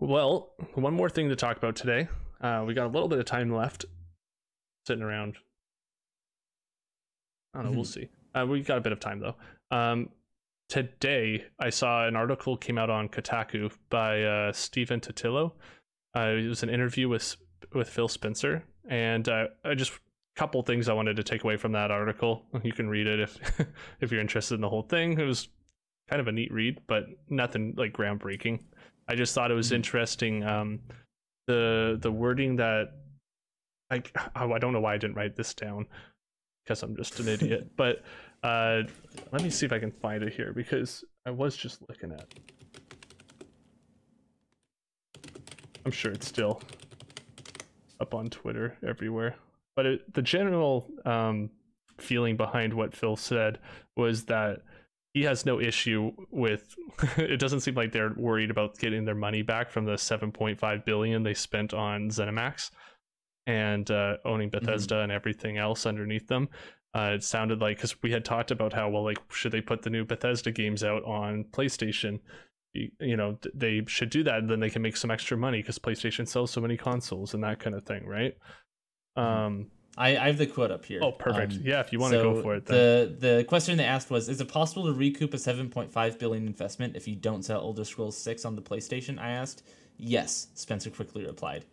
well, 0.00 0.52
one 0.74 0.94
more 0.94 1.08
thing 1.08 1.28
to 1.28 1.36
talk 1.36 1.56
about 1.56 1.76
today. 1.76 2.08
Uh, 2.40 2.64
we 2.66 2.74
got 2.74 2.86
a 2.86 2.88
little 2.92 3.08
bit 3.08 3.18
of 3.18 3.24
time 3.24 3.54
left, 3.54 3.86
sitting 4.86 5.02
around. 5.02 5.36
I 7.54 7.62
don't 7.62 7.64
know. 7.64 7.70
Mm-hmm. 7.70 7.76
We'll 7.76 7.84
see. 7.84 8.08
Uh, 8.34 8.46
we 8.46 8.60
got 8.60 8.78
a 8.78 8.82
bit 8.82 8.92
of 8.92 9.00
time 9.00 9.20
though. 9.20 9.36
Um, 9.70 10.10
today 10.68 11.44
I 11.58 11.70
saw 11.70 12.06
an 12.06 12.16
article 12.16 12.56
came 12.56 12.78
out 12.78 12.90
on 12.90 13.08
Kotaku 13.08 13.72
by 13.90 14.22
uh, 14.22 14.52
Stephen 14.52 15.00
Totilo. 15.00 15.52
Uh, 16.16 16.34
it 16.38 16.48
was 16.48 16.62
an 16.62 16.70
interview 16.70 17.08
with 17.08 17.36
with 17.74 17.88
Phil 17.88 18.08
Spencer, 18.08 18.64
and 18.88 19.28
uh, 19.28 19.46
I 19.64 19.74
just 19.74 19.92
a 19.92 19.98
couple 20.36 20.62
things 20.62 20.88
I 20.88 20.92
wanted 20.92 21.16
to 21.16 21.22
take 21.22 21.44
away 21.44 21.56
from 21.56 21.72
that 21.72 21.90
article. 21.90 22.44
You 22.62 22.72
can 22.72 22.88
read 22.88 23.06
it 23.06 23.20
if 23.20 23.38
if 24.00 24.10
you're 24.12 24.20
interested 24.20 24.54
in 24.54 24.60
the 24.60 24.68
whole 24.68 24.82
thing. 24.82 25.18
It 25.18 25.24
was 25.24 25.48
kind 26.08 26.20
of 26.20 26.28
a 26.28 26.32
neat 26.32 26.52
read, 26.52 26.80
but 26.86 27.06
nothing 27.28 27.74
like 27.76 27.92
groundbreaking. 27.92 28.60
I 29.08 29.14
just 29.14 29.34
thought 29.34 29.50
it 29.50 29.54
was 29.54 29.68
mm-hmm. 29.68 29.76
interesting. 29.76 30.44
Um, 30.44 30.80
the 31.46 31.98
the 32.00 32.10
wording 32.10 32.56
that 32.56 32.92
I 33.90 34.02
I 34.34 34.58
don't 34.58 34.72
know 34.72 34.80
why 34.80 34.94
I 34.94 34.98
didn't 34.98 35.16
write 35.16 35.36
this 35.36 35.54
down 35.54 35.86
because 36.64 36.82
I'm 36.82 36.96
just 36.96 37.20
an 37.20 37.28
idiot, 37.28 37.72
but 37.76 38.02
uh, 38.46 38.82
let 39.32 39.42
me 39.42 39.50
see 39.50 39.66
if 39.66 39.72
I 39.72 39.80
can 39.80 39.90
find 39.90 40.22
it 40.22 40.32
here 40.32 40.52
because 40.52 41.04
I 41.26 41.30
was 41.30 41.56
just 41.56 41.82
looking 41.88 42.12
at. 42.12 42.26
I'm 45.84 45.90
sure 45.90 46.12
it's 46.12 46.28
still 46.28 46.62
up 48.00 48.14
on 48.14 48.30
Twitter 48.30 48.76
everywhere. 48.86 49.34
But 49.74 49.86
it, 49.86 50.14
the 50.14 50.22
general 50.22 50.86
um, 51.04 51.50
feeling 51.98 52.36
behind 52.36 52.72
what 52.72 52.94
Phil 52.94 53.16
said 53.16 53.58
was 53.96 54.26
that 54.26 54.60
he 55.12 55.22
has 55.22 55.44
no 55.44 55.60
issue 55.60 56.12
with 56.30 56.72
it 57.16 57.40
doesn't 57.40 57.60
seem 57.60 57.74
like 57.74 57.90
they're 57.90 58.14
worried 58.16 58.50
about 58.50 58.78
getting 58.78 59.04
their 59.04 59.14
money 59.16 59.42
back 59.42 59.70
from 59.70 59.86
the 59.86 59.94
7.5 59.94 60.84
billion 60.84 61.22
they 61.24 61.34
spent 61.34 61.74
on 61.74 62.10
ZeniMax 62.10 62.70
and 63.46 63.90
uh, 63.90 64.18
owning 64.24 64.50
mm-hmm. 64.50 64.64
Bethesda 64.64 64.94
mm-hmm. 64.94 65.02
and 65.04 65.12
everything 65.12 65.58
else 65.58 65.84
underneath 65.84 66.28
them. 66.28 66.48
Uh, 66.96 67.12
it 67.12 67.22
sounded 67.22 67.60
like 67.60 67.76
because 67.76 68.00
we 68.02 68.10
had 68.10 68.24
talked 68.24 68.50
about 68.50 68.72
how 68.72 68.88
well 68.88 69.04
like 69.04 69.18
should 69.30 69.52
they 69.52 69.60
put 69.60 69.82
the 69.82 69.90
new 69.90 70.02
Bethesda 70.02 70.50
games 70.50 70.82
out 70.82 71.04
on 71.04 71.44
PlayStation? 71.44 72.20
You, 72.72 72.90
you 73.00 73.16
know 73.18 73.38
they 73.52 73.84
should 73.86 74.08
do 74.08 74.22
that, 74.24 74.38
and 74.38 74.48
then 74.48 74.60
they 74.60 74.70
can 74.70 74.80
make 74.80 74.96
some 74.96 75.10
extra 75.10 75.36
money 75.36 75.58
because 75.58 75.78
PlayStation 75.78 76.26
sells 76.26 76.50
so 76.50 76.60
many 76.60 76.78
consoles 76.78 77.34
and 77.34 77.44
that 77.44 77.58
kind 77.58 77.76
of 77.76 77.84
thing, 77.84 78.06
right? 78.06 78.34
Mm-hmm. 79.18 79.20
Um, 79.20 79.66
I, 79.98 80.16
I 80.16 80.26
have 80.26 80.38
the 80.38 80.46
quote 80.46 80.70
up 80.70 80.86
here. 80.86 81.00
Oh, 81.02 81.12
perfect. 81.12 81.54
Um, 81.54 81.60
yeah, 81.62 81.80
if 81.80 81.92
you 81.92 81.98
want 81.98 82.12
to 82.12 82.20
so 82.20 82.34
go 82.34 82.42
for 82.42 82.54
it. 82.54 82.64
Then. 82.64 82.76
The 82.76 83.28
the 83.36 83.44
question 83.44 83.76
they 83.76 83.84
asked 83.84 84.10
was: 84.10 84.30
Is 84.30 84.40
it 84.40 84.48
possible 84.48 84.86
to 84.86 84.92
recoup 84.94 85.34
a 85.34 85.38
seven 85.38 85.68
point 85.68 85.92
five 85.92 86.18
billion 86.18 86.46
investment 86.46 86.96
if 86.96 87.06
you 87.06 87.14
don't 87.14 87.44
sell 87.44 87.60
Elder 87.60 87.84
Scrolls 87.84 88.16
Six 88.16 88.46
on 88.46 88.56
the 88.56 88.62
PlayStation? 88.62 89.18
I 89.18 89.32
asked. 89.32 89.64
Yes, 89.98 90.48
Spencer 90.54 90.88
quickly 90.88 91.26
replied. 91.26 91.66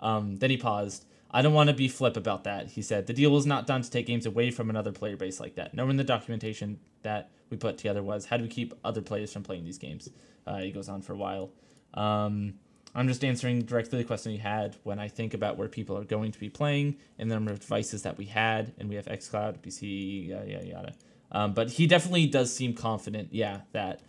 Um, 0.00 0.36
then 0.36 0.48
he 0.48 0.56
paused. 0.56 1.04
I 1.32 1.40
don't 1.40 1.54
want 1.54 1.68
to 1.68 1.74
be 1.74 1.88
flip 1.88 2.16
about 2.16 2.44
that, 2.44 2.68
he 2.68 2.82
said. 2.82 3.06
The 3.06 3.12
deal 3.12 3.30
was 3.30 3.46
not 3.46 3.66
done 3.66 3.82
to 3.82 3.90
take 3.90 4.06
games 4.06 4.26
away 4.26 4.50
from 4.50 4.68
another 4.68 4.92
player 4.92 5.16
base 5.16 5.40
like 5.40 5.54
that. 5.54 5.72
Knowing 5.72 5.96
the 5.96 6.04
documentation 6.04 6.78
that 7.02 7.30
we 7.48 7.56
put 7.56 7.78
together 7.78 8.02
was 8.02 8.26
how 8.26 8.36
do 8.36 8.42
we 8.42 8.48
keep 8.48 8.74
other 8.84 9.00
players 9.00 9.32
from 9.32 9.42
playing 9.42 9.64
these 9.64 9.78
games? 9.78 10.10
Uh, 10.46 10.58
he 10.58 10.70
goes 10.70 10.88
on 10.88 11.00
for 11.00 11.14
a 11.14 11.16
while. 11.16 11.50
Um, 11.94 12.54
I'm 12.94 13.08
just 13.08 13.24
answering 13.24 13.62
directly 13.62 13.98
the 13.98 14.04
question 14.04 14.32
you 14.32 14.38
had. 14.38 14.76
When 14.82 14.98
I 14.98 15.08
think 15.08 15.32
about 15.32 15.56
where 15.56 15.68
people 15.68 15.96
are 15.96 16.04
going 16.04 16.32
to 16.32 16.38
be 16.38 16.50
playing 16.50 16.96
and 17.18 17.30
the 17.30 17.34
number 17.34 17.50
of 17.50 17.60
devices 17.60 18.02
that 18.02 18.18
we 18.18 18.26
had, 18.26 18.74
and 18.78 18.88
we 18.88 18.96
have 18.96 19.06
xCloud, 19.06 19.60
PC, 19.60 20.28
yada 20.28 20.50
yada 20.50 20.66
yada. 20.66 20.94
Um, 21.30 21.54
but 21.54 21.70
he 21.70 21.86
definitely 21.86 22.26
does 22.26 22.54
seem 22.54 22.74
confident, 22.74 23.28
yeah, 23.32 23.62
that 23.72 24.02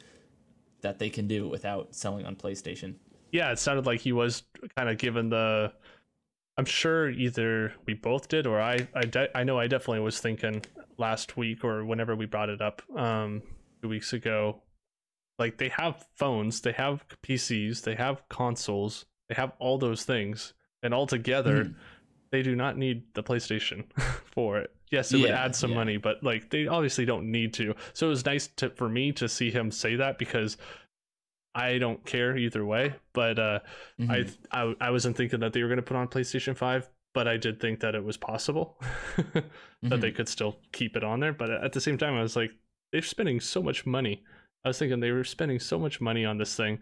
that 0.82 0.99
they 0.99 1.09
can 1.09 1.28
do 1.28 1.45
it 1.45 1.49
without 1.49 1.95
selling 1.95 2.26
on 2.26 2.36
PlayStation. 2.36 2.95
Yeah, 3.32 3.51
it 3.51 3.59
sounded 3.59 3.86
like 3.86 4.01
he 4.01 4.11
was 4.11 4.43
kind 4.76 4.89
of 4.89 4.97
given 4.97 5.30
the 5.30 5.71
I'm 6.58 6.66
sure 6.66 7.10
either 7.10 7.74
we 7.86 7.93
both 7.93 8.28
did 8.28 8.45
or 8.45 8.62
I 8.62 8.88
I, 8.93 9.01
de- 9.01 9.38
I 9.38 9.43
know 9.43 9.60
I 9.60 9.68
definitely 9.68 10.01
was 10.01 10.20
thinking 10.20 10.64
last 10.97 11.38
week 11.38 11.64
or 11.64 11.86
whenever 11.86 12.16
we 12.16 12.26
brought 12.26 12.49
it 12.49 12.62
up 12.62 12.82
um 12.95 13.41
two 13.82 13.89
weeks 13.89 14.14
ago 14.14 14.62
like 15.39 15.58
they 15.58 15.70
have 15.70 16.06
phones 16.16 16.62
they 16.62 16.72
have 16.72 17.06
PCs 17.24 17.82
they 17.82 17.95
have 17.95 18.28
consoles 18.30 19.06
they 19.30 19.36
have 19.36 19.54
all 19.60 19.78
those 19.78 20.04
things 20.04 20.54
and 20.84 20.93
all 20.93 21.08
together 21.08 21.66
mm. 21.66 21.76
they 22.32 22.43
do 22.43 22.56
not 22.56 22.78
need 22.78 23.04
the 23.14 23.24
PlayStation 23.24 23.86
for 24.26 24.60
it 24.60 24.76
yes 24.91 25.12
it 25.12 25.18
yeah, 25.18 25.24
would 25.24 25.32
add 25.32 25.56
some 25.56 25.72
yeah. 25.72 25.78
money 25.78 25.97
but 25.97 26.24
like 26.24 26.51
they 26.51 26.68
obviously 26.68 27.06
don't 27.06 27.30
need 27.30 27.54
to 27.54 27.74
so 27.93 28.08
it 28.08 28.10
was 28.12 28.26
nice 28.26 28.47
to 28.56 28.70
for 28.70 28.88
me 28.88 29.12
to 29.12 29.28
see 29.28 29.49
him 29.49 29.72
say 29.72 29.95
that 29.95 30.20
because 30.20 30.58
I 31.56 31.78
don't 31.78 32.04
care 32.06 32.36
either 32.36 32.66
way, 32.66 32.95
but 33.14 33.38
uh, 33.38 33.60
mm-hmm. 33.99 34.12
I, 34.12 34.26
I 34.51 34.76
I 34.82 34.89
wasn't 34.89 35.16
thinking 35.16 35.39
that 35.41 35.54
they 35.54 35.62
were 35.62 35.70
going 35.70 35.78
to 35.78 35.84
put 35.84 35.97
on 35.97 36.08
PlayStation 36.08 36.58
Five 36.58 36.89
but 37.14 37.28
I 37.28 37.38
did 37.38 37.60
think 37.60 37.80
that 37.82 37.95
it 37.95 38.04
was 38.04 38.18
possible 38.18 38.78
that 39.18 39.45
mm-hmm. 39.84 39.99
they 39.99 40.12
could 40.12 40.28
still 40.28 40.58
keep 40.72 40.97
it 40.97 41.04
on 41.04 41.20
there. 41.20 41.34
But 41.34 41.51
at 41.51 41.72
the 41.72 41.82
same 41.82 41.97
time, 41.97 42.16
I 42.16 42.22
was 42.22 42.36
like, 42.36 42.51
they're 42.91 43.01
spending 43.01 43.39
so 43.39 43.62
much 43.62 43.86
money. 43.86 44.24
I 44.66 44.70
was 44.70 44.80
thinking 44.80 44.99
they 44.99 45.12
were 45.12 45.24
spending 45.24 45.60
so 45.60 45.80
much 45.80 46.01
money 46.01 46.26
on 46.26 46.38
this 46.38 46.56
thing. 46.56 46.80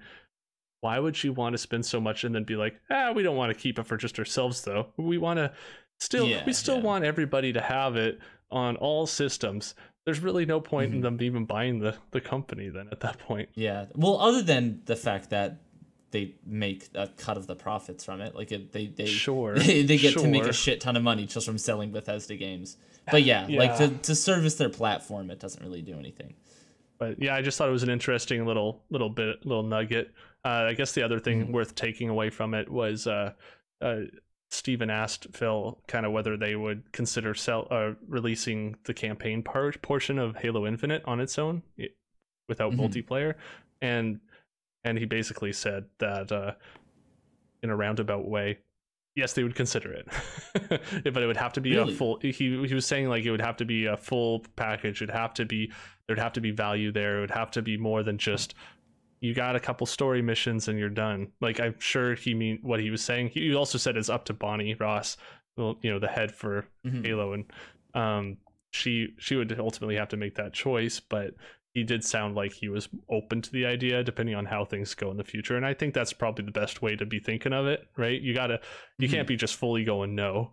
Why 0.80 1.00
would 1.00 1.22
you 1.24 1.34
want 1.34 1.54
to 1.54 1.58
spend 1.58 1.86
so 1.86 2.00
much 2.00 2.24
and 2.24 2.34
then 2.34 2.44
be 2.44 2.56
like, 2.56 2.76
ah, 2.90 3.12
we 3.12 3.24
don't 3.24 3.36
want 3.36 3.54
to 3.54 3.60
keep 3.60 3.78
it 3.78 3.86
for 3.86 3.98
just 3.98 4.18
ourselves 4.18 4.62
though. 4.62 4.88
We 4.98 5.18
want 5.18 5.38
to 5.38 5.52
still, 6.00 6.28
yeah, 6.28 6.44
we 6.46 6.54
still 6.54 6.78
yeah. 6.78 6.84
want 6.84 7.06
everybody 7.06 7.54
to 7.54 7.62
have 7.62 7.98
it 7.98 8.20
on 8.50 8.78
all 8.78 9.06
systems. 9.06 9.76
There's 10.06 10.20
really 10.20 10.46
no 10.46 10.60
point 10.60 10.90
mm-hmm. 10.90 10.98
in 10.98 11.02
them 11.02 11.18
even 11.22 11.46
buying 11.46 11.80
the 11.80 11.96
the 12.12 12.22
company 12.22 12.70
then 12.70 12.90
at 12.92 13.02
that 13.02 13.20
point. 13.20 13.50
Yeah. 13.54 13.86
Well, 13.96 14.18
other 14.20 14.42
than 14.42 14.82
the 14.86 14.96
fact 14.96 15.30
that 15.30 15.60
they 16.12 16.36
make 16.46 16.90
a 16.94 17.08
cut 17.08 17.38
of 17.38 17.48
the 17.48 17.56
profits 17.56 18.04
from 18.04 18.22
it. 18.22 18.36
Like 18.36 18.52
it, 18.52 18.72
they 18.72 18.88
they 18.88 19.06
sure 19.06 19.58
they, 19.58 19.82
they 19.84 19.98
get 19.98 20.14
sure. 20.14 20.24
to 20.24 20.28
make 20.28 20.44
a 20.44 20.54
shit 20.54 20.82
ton 20.82 20.96
of 20.96 21.04
money 21.04 21.26
just 21.26 21.46
from 21.46 21.58
selling 21.58 21.92
Bethesda 21.92 22.36
games. 22.36 22.78
But 23.10 23.24
yeah, 23.24 23.48
yeah, 23.48 23.60
like 23.66 23.78
to 23.78 23.90
to 23.90 24.16
service 24.16 24.56
their 24.56 24.70
platform, 24.70 25.32
it 25.32 25.40
doesn't 25.40 25.64
really 25.64 25.82
do 25.82 25.98
anything. 25.98 26.36
But 27.00 27.22
yeah, 27.22 27.36
I 27.36 27.42
just 27.42 27.58
thought 27.58 27.68
it 27.68 27.72
was 27.72 27.84
an 27.84 27.90
interesting 27.90 28.46
little 28.46 28.84
little 28.90 29.10
bit 29.10 29.46
little 29.46 29.64
nugget. 29.64 30.12
Uh, 30.46 30.68
I 30.70 30.74
guess 30.74 30.92
the 30.92 31.04
other 31.04 31.20
thing 31.20 31.44
mm-hmm. 31.44 31.54
worth 31.54 31.76
taking 31.76 32.10
away 32.10 32.30
from 32.30 32.54
it 32.54 32.70
was 32.70 33.08
uh, 33.08 33.34
uh, 33.82 34.02
Stephen 34.52 34.90
asked 34.90 35.28
Phil 35.34 35.80
kind 35.88 36.06
of 36.06 36.12
whether 36.12 36.36
they 36.36 36.56
would 36.56 36.92
consider 36.92 37.34
sell 37.34 37.68
uh, 37.72 37.92
releasing 38.08 38.76
the 38.84 38.94
campaign 38.94 39.42
part 39.42 39.82
portion 39.82 40.20
of 40.20 40.36
Halo 40.36 40.68
Infinite 40.68 41.02
on 41.06 41.20
its 41.20 41.40
own 41.40 41.64
without 42.50 42.74
mm-hmm. 42.74 42.82
multiplayer, 42.82 43.36
and 43.82 44.20
and 44.84 44.98
he 44.98 45.06
basically 45.06 45.54
said 45.54 45.86
that 46.00 46.32
uh, 46.32 46.54
in 47.64 47.70
a 47.70 47.76
roundabout 47.76 48.28
way 48.28 48.58
yes 49.16 49.34
they 49.34 49.44
would 49.44 49.56
consider 49.56 49.92
it 49.92 50.08
but 51.04 51.22
it 51.24 51.28
would 51.28 51.38
have 51.38 51.54
to 51.54 51.62
be 51.62 51.76
really? 51.76 51.94
a 51.94 51.96
full 51.96 52.18
he, 52.22 52.32
he 52.32 52.74
was 52.74 52.86
saying 52.86 53.10
like 53.10 53.26
it 53.26 53.32
would 53.32 53.42
have 53.42 53.58
to 53.58 53.66
be 53.66 53.86
a 53.86 53.98
full 53.98 54.44
package 54.56 55.02
it'd 55.02 55.14
have 55.14 55.34
to 55.34 55.46
be 55.46 55.72
there'd 56.08 56.20
have 56.20 56.34
to 56.34 56.42
be 56.42 56.52
value 56.52 56.92
there 56.92 57.18
it 57.18 57.22
would 57.22 57.32
have 57.32 57.52
to 57.52 57.62
be 57.62 57.78
more 57.78 58.04
than 58.04 58.18
just 58.18 58.56
you 59.22 59.34
got 59.34 59.56
a 59.56 59.60
couple 59.60 59.88
story 59.88 60.22
missions 60.22 60.68
and 60.68 60.78
you're 60.78 60.90
done 60.90 61.32
like 61.40 61.60
i'm 61.60 61.76
sure 61.80 62.16
he 62.16 62.34
mean 62.34 62.60
what 62.62 62.80
he 62.80 62.90
was 62.90 63.04
saying 63.04 63.30
he 63.30 63.56
also 63.56 63.78
said 63.78 63.96
it's 63.96 64.10
up 64.10 64.26
to 64.26 64.34
bonnie 64.34 64.76
ross 64.76 65.16
you 65.58 65.78
know 65.84 66.00
the 66.00 66.08
head 66.08 66.32
for 66.32 66.66
mm-hmm. 66.86 67.04
halo 67.04 67.34
and 67.34 67.46
um 67.94 68.38
she 68.72 69.10
she 69.18 69.36
would 69.36 69.58
ultimately 69.60 69.96
have 69.96 70.10
to 70.10 70.18
make 70.18 70.36
that 70.36 70.54
choice 70.54 71.00
but 71.00 71.34
he 71.74 71.84
did 71.84 72.04
sound 72.04 72.36
like 72.36 72.52
he 72.52 72.68
was 72.68 72.90
open 73.10 73.42
to 73.42 73.52
the 73.52 73.66
idea 73.66 74.04
depending 74.04 74.36
on 74.36 74.46
how 74.46 74.66
things 74.66 74.94
go 74.94 75.12
in 75.12 75.18
the 75.18 75.24
future 75.24 75.56
and 75.56 75.66
i 75.66 75.74
think 75.74 75.94
that's 75.94 76.14
probably 76.14 76.44
the 76.44 76.52
best 76.52 76.82
way 76.82 76.96
to 76.96 77.06
be 77.06 77.20
thinking 77.20 77.54
of 77.54 77.66
it 77.68 77.88
right 77.98 78.22
you 78.22 78.34
gotta 78.34 78.60
you 78.98 79.08
mm-hmm. 79.08 79.16
can't 79.16 79.28
be 79.28 79.36
just 79.36 79.56
fully 79.56 79.84
going 79.84 80.16
no 80.16 80.52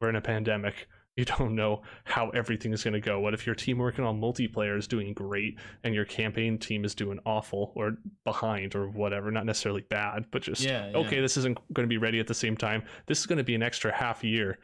we're 0.00 0.08
in 0.08 0.16
a 0.16 0.20
pandemic 0.20 0.88
you 1.18 1.24
don't 1.24 1.54
know 1.54 1.82
how 2.04 2.30
everything 2.30 2.72
is 2.72 2.82
going 2.84 2.94
to 2.94 3.00
go 3.00 3.20
what 3.20 3.34
if 3.34 3.44
your 3.44 3.54
team 3.54 3.78
working 3.78 4.04
on 4.04 4.20
multiplayer 4.20 4.78
is 4.78 4.86
doing 4.86 5.12
great 5.12 5.58
and 5.84 5.94
your 5.94 6.04
campaign 6.04 6.56
team 6.56 6.84
is 6.84 6.94
doing 6.94 7.18
awful 7.26 7.72
or 7.74 7.96
behind 8.24 8.74
or 8.74 8.88
whatever 8.88 9.30
not 9.30 9.44
necessarily 9.44 9.84
bad 9.90 10.24
but 10.30 10.42
just 10.42 10.62
yeah, 10.62 10.90
yeah. 10.90 10.96
okay 10.96 11.20
this 11.20 11.36
isn't 11.36 11.58
going 11.74 11.84
to 11.84 11.92
be 11.92 11.98
ready 11.98 12.20
at 12.20 12.26
the 12.26 12.34
same 12.34 12.56
time 12.56 12.82
this 13.06 13.18
is 13.18 13.26
going 13.26 13.38
to 13.38 13.44
be 13.44 13.54
an 13.54 13.62
extra 13.62 13.94
half 13.94 14.22
year 14.24 14.58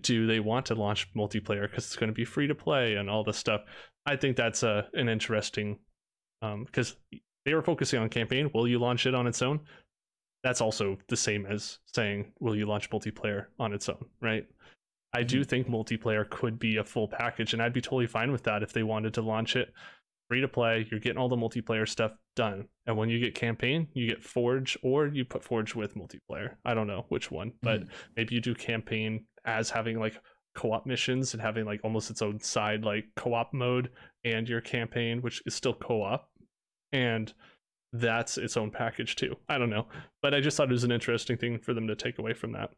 do 0.00 0.26
they 0.26 0.40
want 0.40 0.66
to 0.66 0.74
launch 0.74 1.08
multiplayer 1.14 1.62
because 1.62 1.84
it's 1.84 1.96
going 1.96 2.10
to 2.10 2.14
be 2.14 2.24
free 2.24 2.46
to 2.48 2.54
play 2.54 2.96
and 2.96 3.08
all 3.08 3.22
this 3.22 3.38
stuff 3.38 3.62
I 4.06 4.16
think 4.16 4.36
that's 4.36 4.62
a 4.62 4.70
uh, 4.70 4.82
an 4.94 5.08
interesting 5.08 5.78
because 6.40 6.90
um, 6.90 7.20
they 7.44 7.54
were 7.54 7.62
focusing 7.62 8.00
on 8.00 8.08
campaign. 8.08 8.50
Will 8.52 8.68
you 8.68 8.78
launch 8.78 9.06
it 9.06 9.14
on 9.14 9.26
its 9.26 9.42
own? 9.42 9.60
That's 10.42 10.60
also 10.60 10.98
the 11.08 11.16
same 11.16 11.46
as 11.46 11.78
saying, 11.94 12.32
will 12.38 12.54
you 12.54 12.66
launch 12.66 12.90
multiplayer 12.90 13.46
on 13.58 13.72
its 13.72 13.88
own, 13.88 14.04
right? 14.20 14.46
I 15.14 15.22
do 15.22 15.44
think 15.44 15.68
multiplayer 15.68 16.28
could 16.28 16.58
be 16.58 16.76
a 16.76 16.84
full 16.84 17.08
package, 17.08 17.52
and 17.52 17.62
I'd 17.62 17.72
be 17.72 17.80
totally 17.80 18.06
fine 18.06 18.32
with 18.32 18.42
that 18.44 18.62
if 18.62 18.72
they 18.72 18.82
wanted 18.82 19.14
to 19.14 19.22
launch 19.22 19.56
it 19.56 19.72
free 20.28 20.40
to 20.40 20.48
play. 20.48 20.86
You're 20.90 21.00
getting 21.00 21.18
all 21.18 21.28
the 21.28 21.36
multiplayer 21.36 21.88
stuff 21.88 22.12
done, 22.34 22.68
and 22.86 22.96
when 22.96 23.08
you 23.08 23.20
get 23.20 23.34
campaign, 23.34 23.88
you 23.94 24.08
get 24.08 24.22
Forge, 24.22 24.76
or 24.82 25.06
you 25.06 25.24
put 25.24 25.44
Forge 25.44 25.74
with 25.74 25.94
multiplayer. 25.94 26.56
I 26.64 26.74
don't 26.74 26.88
know 26.88 27.06
which 27.08 27.30
one, 27.30 27.52
but 27.62 27.82
mm. 27.82 27.88
maybe 28.16 28.34
you 28.34 28.40
do 28.40 28.54
campaign 28.54 29.26
as 29.44 29.70
having 29.70 30.00
like 30.00 30.20
co-op 30.54 30.86
missions 30.86 31.34
and 31.34 31.42
having 31.42 31.64
like 31.64 31.80
almost 31.82 32.10
its 32.10 32.22
own 32.22 32.38
side 32.40 32.84
like 32.84 33.06
co-op 33.16 33.52
mode 33.52 33.90
and 34.24 34.48
your 34.48 34.60
campaign 34.60 35.20
which 35.20 35.42
is 35.46 35.54
still 35.54 35.74
co-op 35.74 36.28
and 36.92 37.34
that's 37.92 38.38
its 38.38 38.56
own 38.56 38.70
package 38.70 39.16
too 39.16 39.34
i 39.48 39.58
don't 39.58 39.70
know 39.70 39.86
but 40.22 40.32
i 40.32 40.40
just 40.40 40.56
thought 40.56 40.68
it 40.68 40.72
was 40.72 40.84
an 40.84 40.92
interesting 40.92 41.36
thing 41.36 41.58
for 41.58 41.74
them 41.74 41.88
to 41.88 41.96
take 41.96 42.18
away 42.18 42.32
from 42.32 42.52
that 42.52 42.70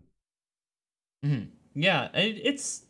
mm-hmm. 1.25 1.45
Yeah 1.77 2.09
it's 2.15 2.83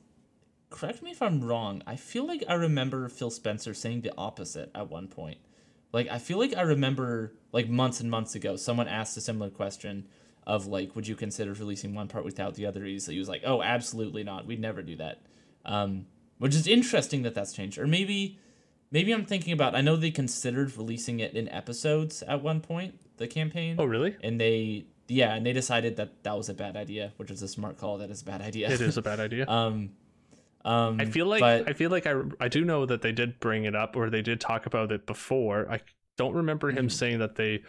correct 0.71 1.03
me 1.03 1.11
if 1.11 1.21
i'm 1.21 1.43
wrong 1.43 1.83
i 1.87 1.97
feel 1.97 2.27
like 2.27 2.43
i 2.49 2.55
remember 2.55 3.09
phil 3.09 3.31
spencer 3.31 3.75
saying 3.75 4.01
the 4.01 4.13
opposite 4.17 4.71
at 4.75 4.89
one 4.89 5.07
point 5.09 5.39
like 5.93 6.09
i 6.09 6.19
feel 6.19 6.39
like 6.39 6.57
i 6.57 6.63
remember 6.63 7.35
like 7.53 7.69
months 7.69 8.01
and 8.01 8.11
months 8.11 8.35
ago 8.35 8.57
someone 8.57 8.89
asked 8.89 9.17
a 9.17 9.21
similar 9.21 9.51
question 9.51 10.07
of 10.47 10.67
like, 10.67 10.95
would 10.95 11.09
you 11.09 11.17
consider 11.17 11.53
releasing 11.53 11.95
one 11.95 12.09
part 12.09 12.25
without 12.25 12.55
the 12.55 12.67
other? 12.67 12.99
So 13.01 13.13
he 13.13 13.19
was 13.19 13.29
like, 13.29 13.43
oh, 13.45 13.63
absolutely 13.63 14.23
not. 14.23 14.47
We'd 14.47 14.61
never 14.61 14.83
do 14.83 14.97
that. 14.97 15.23
Um, 15.65 16.07
which 16.39 16.55
is 16.55 16.67
interesting 16.67 17.23
that 17.23 17.35
that's 17.35 17.53
changed. 17.53 17.79
Or 17.79 17.87
maybe, 17.87 18.39
maybe 18.93 19.13
I'm 19.13 19.25
thinking 19.25 19.53
about. 19.53 19.75
I 19.75 19.81
know 19.81 19.97
they 19.97 20.13
considered 20.13 20.77
releasing 20.77 21.19
it 21.19 21.35
in 21.35 21.49
episodes 21.49 22.23
at 22.23 22.43
one 22.43 22.61
point. 22.61 22.95
The 23.17 23.27
campaign. 23.27 23.77
Oh, 23.79 23.87
really? 23.87 24.17
And 24.23 24.41
they, 24.41 24.87
yeah, 25.09 25.35
and 25.35 25.45
they 25.45 25.53
decided 25.53 25.97
that 25.97 26.23
that 26.25 26.37
was 26.37 26.49
a 26.49 26.55
bad 26.55 26.77
idea, 26.77 27.13
which 27.17 27.31
is 27.31 27.43
a 27.43 27.49
smart 27.49 27.79
call. 27.79 27.99
That 27.99 28.11
is 28.11 28.23
a 28.23 28.25
bad 28.25 28.43
idea. 28.43 28.71
It 28.71 28.81
is 28.81 28.97
a 28.97 29.03
bad 29.03 29.21
idea. 29.21 29.47
um, 29.49 29.91
um, 30.65 31.01
I 31.01 31.05
feel 31.05 31.27
like 31.27 31.41
but, 31.41 31.69
I 31.69 31.73
feel 31.73 31.91
like 31.91 32.07
I 32.07 32.15
I 32.41 32.49
do 32.49 32.65
know 32.65 32.87
that 32.87 33.03
they 33.03 33.13
did 33.13 33.39
bring 33.39 33.65
it 33.65 33.77
up 33.77 33.97
or 33.97 34.11
they 34.11 34.23
did 34.23 34.41
talk 34.41 34.67
about 34.67 34.91
it 34.91 35.07
before. 35.07 35.71
I 35.71 35.81
don't 36.17 36.35
remember 36.35 36.71
him 36.71 36.77
mm-hmm. 36.77 36.89
saying 36.89 37.19
that 37.21 37.37
they 37.37 37.63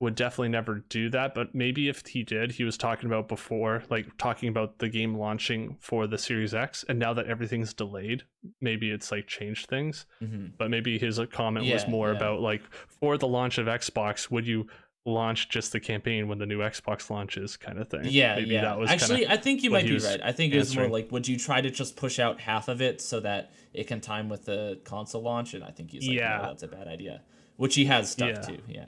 would 0.00 0.16
definitely 0.16 0.48
never 0.48 0.84
do 0.88 1.08
that 1.08 1.34
but 1.34 1.54
maybe 1.54 1.88
if 1.88 2.04
he 2.04 2.22
did 2.22 2.50
he 2.50 2.64
was 2.64 2.76
talking 2.76 3.06
about 3.06 3.28
before 3.28 3.82
like 3.90 4.06
talking 4.18 4.48
about 4.48 4.78
the 4.78 4.88
game 4.88 5.16
launching 5.16 5.76
for 5.80 6.06
the 6.06 6.18
series 6.18 6.52
x 6.52 6.84
and 6.88 6.98
now 6.98 7.14
that 7.14 7.26
everything's 7.26 7.72
delayed 7.72 8.22
maybe 8.60 8.90
it's 8.90 9.12
like 9.12 9.26
changed 9.26 9.66
things 9.68 10.04
mm-hmm. 10.20 10.46
but 10.58 10.68
maybe 10.68 10.98
his 10.98 11.20
comment 11.32 11.64
yeah, 11.64 11.74
was 11.74 11.86
more 11.86 12.10
yeah. 12.10 12.16
about 12.16 12.40
like 12.40 12.62
for 12.86 13.16
the 13.16 13.26
launch 13.26 13.56
of 13.56 13.66
xbox 13.66 14.30
would 14.30 14.46
you 14.46 14.66
launch 15.06 15.48
just 15.50 15.72
the 15.72 15.80
campaign 15.80 16.28
when 16.28 16.38
the 16.38 16.46
new 16.46 16.60
xbox 16.60 17.10
launches 17.10 17.56
kind 17.56 17.78
of 17.78 17.88
thing 17.88 18.04
yeah 18.04 18.36
maybe 18.36 18.50
yeah 18.50 18.62
that 18.62 18.78
was 18.78 18.90
actually 18.90 19.26
i 19.28 19.36
think 19.36 19.62
you 19.62 19.70
might 19.70 19.86
be 19.86 19.98
right 19.98 20.20
i 20.22 20.32
think 20.32 20.54
it 20.54 20.58
was 20.58 20.74
more 20.74 20.88
like 20.88 21.12
would 21.12 21.28
you 21.28 21.38
try 21.38 21.60
to 21.60 21.70
just 21.70 21.94
push 21.94 22.18
out 22.18 22.40
half 22.40 22.68
of 22.68 22.80
it 22.80 23.00
so 23.02 23.20
that 23.20 23.52
it 23.74 23.86
can 23.86 24.00
time 24.00 24.30
with 24.30 24.46
the 24.46 24.80
console 24.84 25.22
launch 25.22 25.52
and 25.52 25.62
i 25.62 25.70
think 25.70 25.90
he's 25.90 26.06
like 26.08 26.16
yeah 26.16 26.38
no, 26.38 26.48
that's 26.48 26.62
a 26.62 26.68
bad 26.68 26.88
idea 26.88 27.20
which 27.56 27.74
he 27.74 27.84
has 27.84 28.10
stuck 28.10 28.40
to 28.40 28.58
yeah 28.66 28.86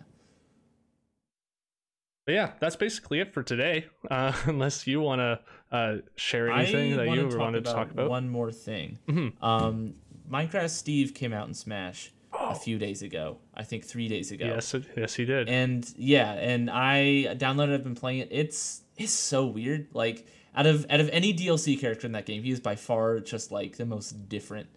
but 2.26 2.34
yeah, 2.34 2.50
that's 2.58 2.74
basically 2.74 3.20
it 3.20 3.32
for 3.32 3.44
today. 3.44 3.86
Uh, 4.10 4.32
unless 4.46 4.86
you 4.86 5.00
want 5.00 5.20
to 5.20 5.40
uh, 5.70 5.96
share 6.16 6.50
anything 6.50 6.94
I 6.94 6.96
that 6.96 7.14
you 7.14 7.38
wanted 7.38 7.64
to 7.64 7.72
talk 7.72 7.90
about. 7.90 8.10
One 8.10 8.28
more 8.28 8.50
thing. 8.50 8.98
Mm-hmm. 9.08 9.44
Um, 9.44 9.94
Minecraft 10.28 10.70
Steve 10.70 11.14
came 11.14 11.32
out 11.32 11.46
in 11.46 11.54
Smash. 11.54 12.12
A 12.52 12.54
few 12.54 12.78
days 12.78 13.02
ago. 13.02 13.38
I 13.54 13.62
think 13.62 13.84
three 13.84 14.08
days 14.08 14.32
ago. 14.32 14.46
Yes, 14.46 14.74
yes, 14.96 15.14
he 15.14 15.24
did. 15.24 15.48
And 15.48 15.90
yeah, 15.96 16.32
and 16.32 16.70
I 16.70 17.34
downloaded. 17.36 17.74
I've 17.74 17.84
been 17.84 17.94
playing 17.94 18.20
it. 18.20 18.28
It's 18.30 18.82
it's 18.96 19.12
so 19.12 19.46
weird. 19.46 19.88
Like 19.92 20.26
out 20.54 20.66
of 20.66 20.86
out 20.90 21.00
of 21.00 21.08
any 21.12 21.34
DLC 21.34 21.78
character 21.78 22.06
in 22.06 22.12
that 22.12 22.26
game, 22.26 22.42
he 22.42 22.50
is 22.50 22.60
by 22.60 22.76
far 22.76 23.20
just 23.20 23.52
like 23.52 23.76
the 23.76 23.86
most 23.86 24.28
different. 24.28 24.68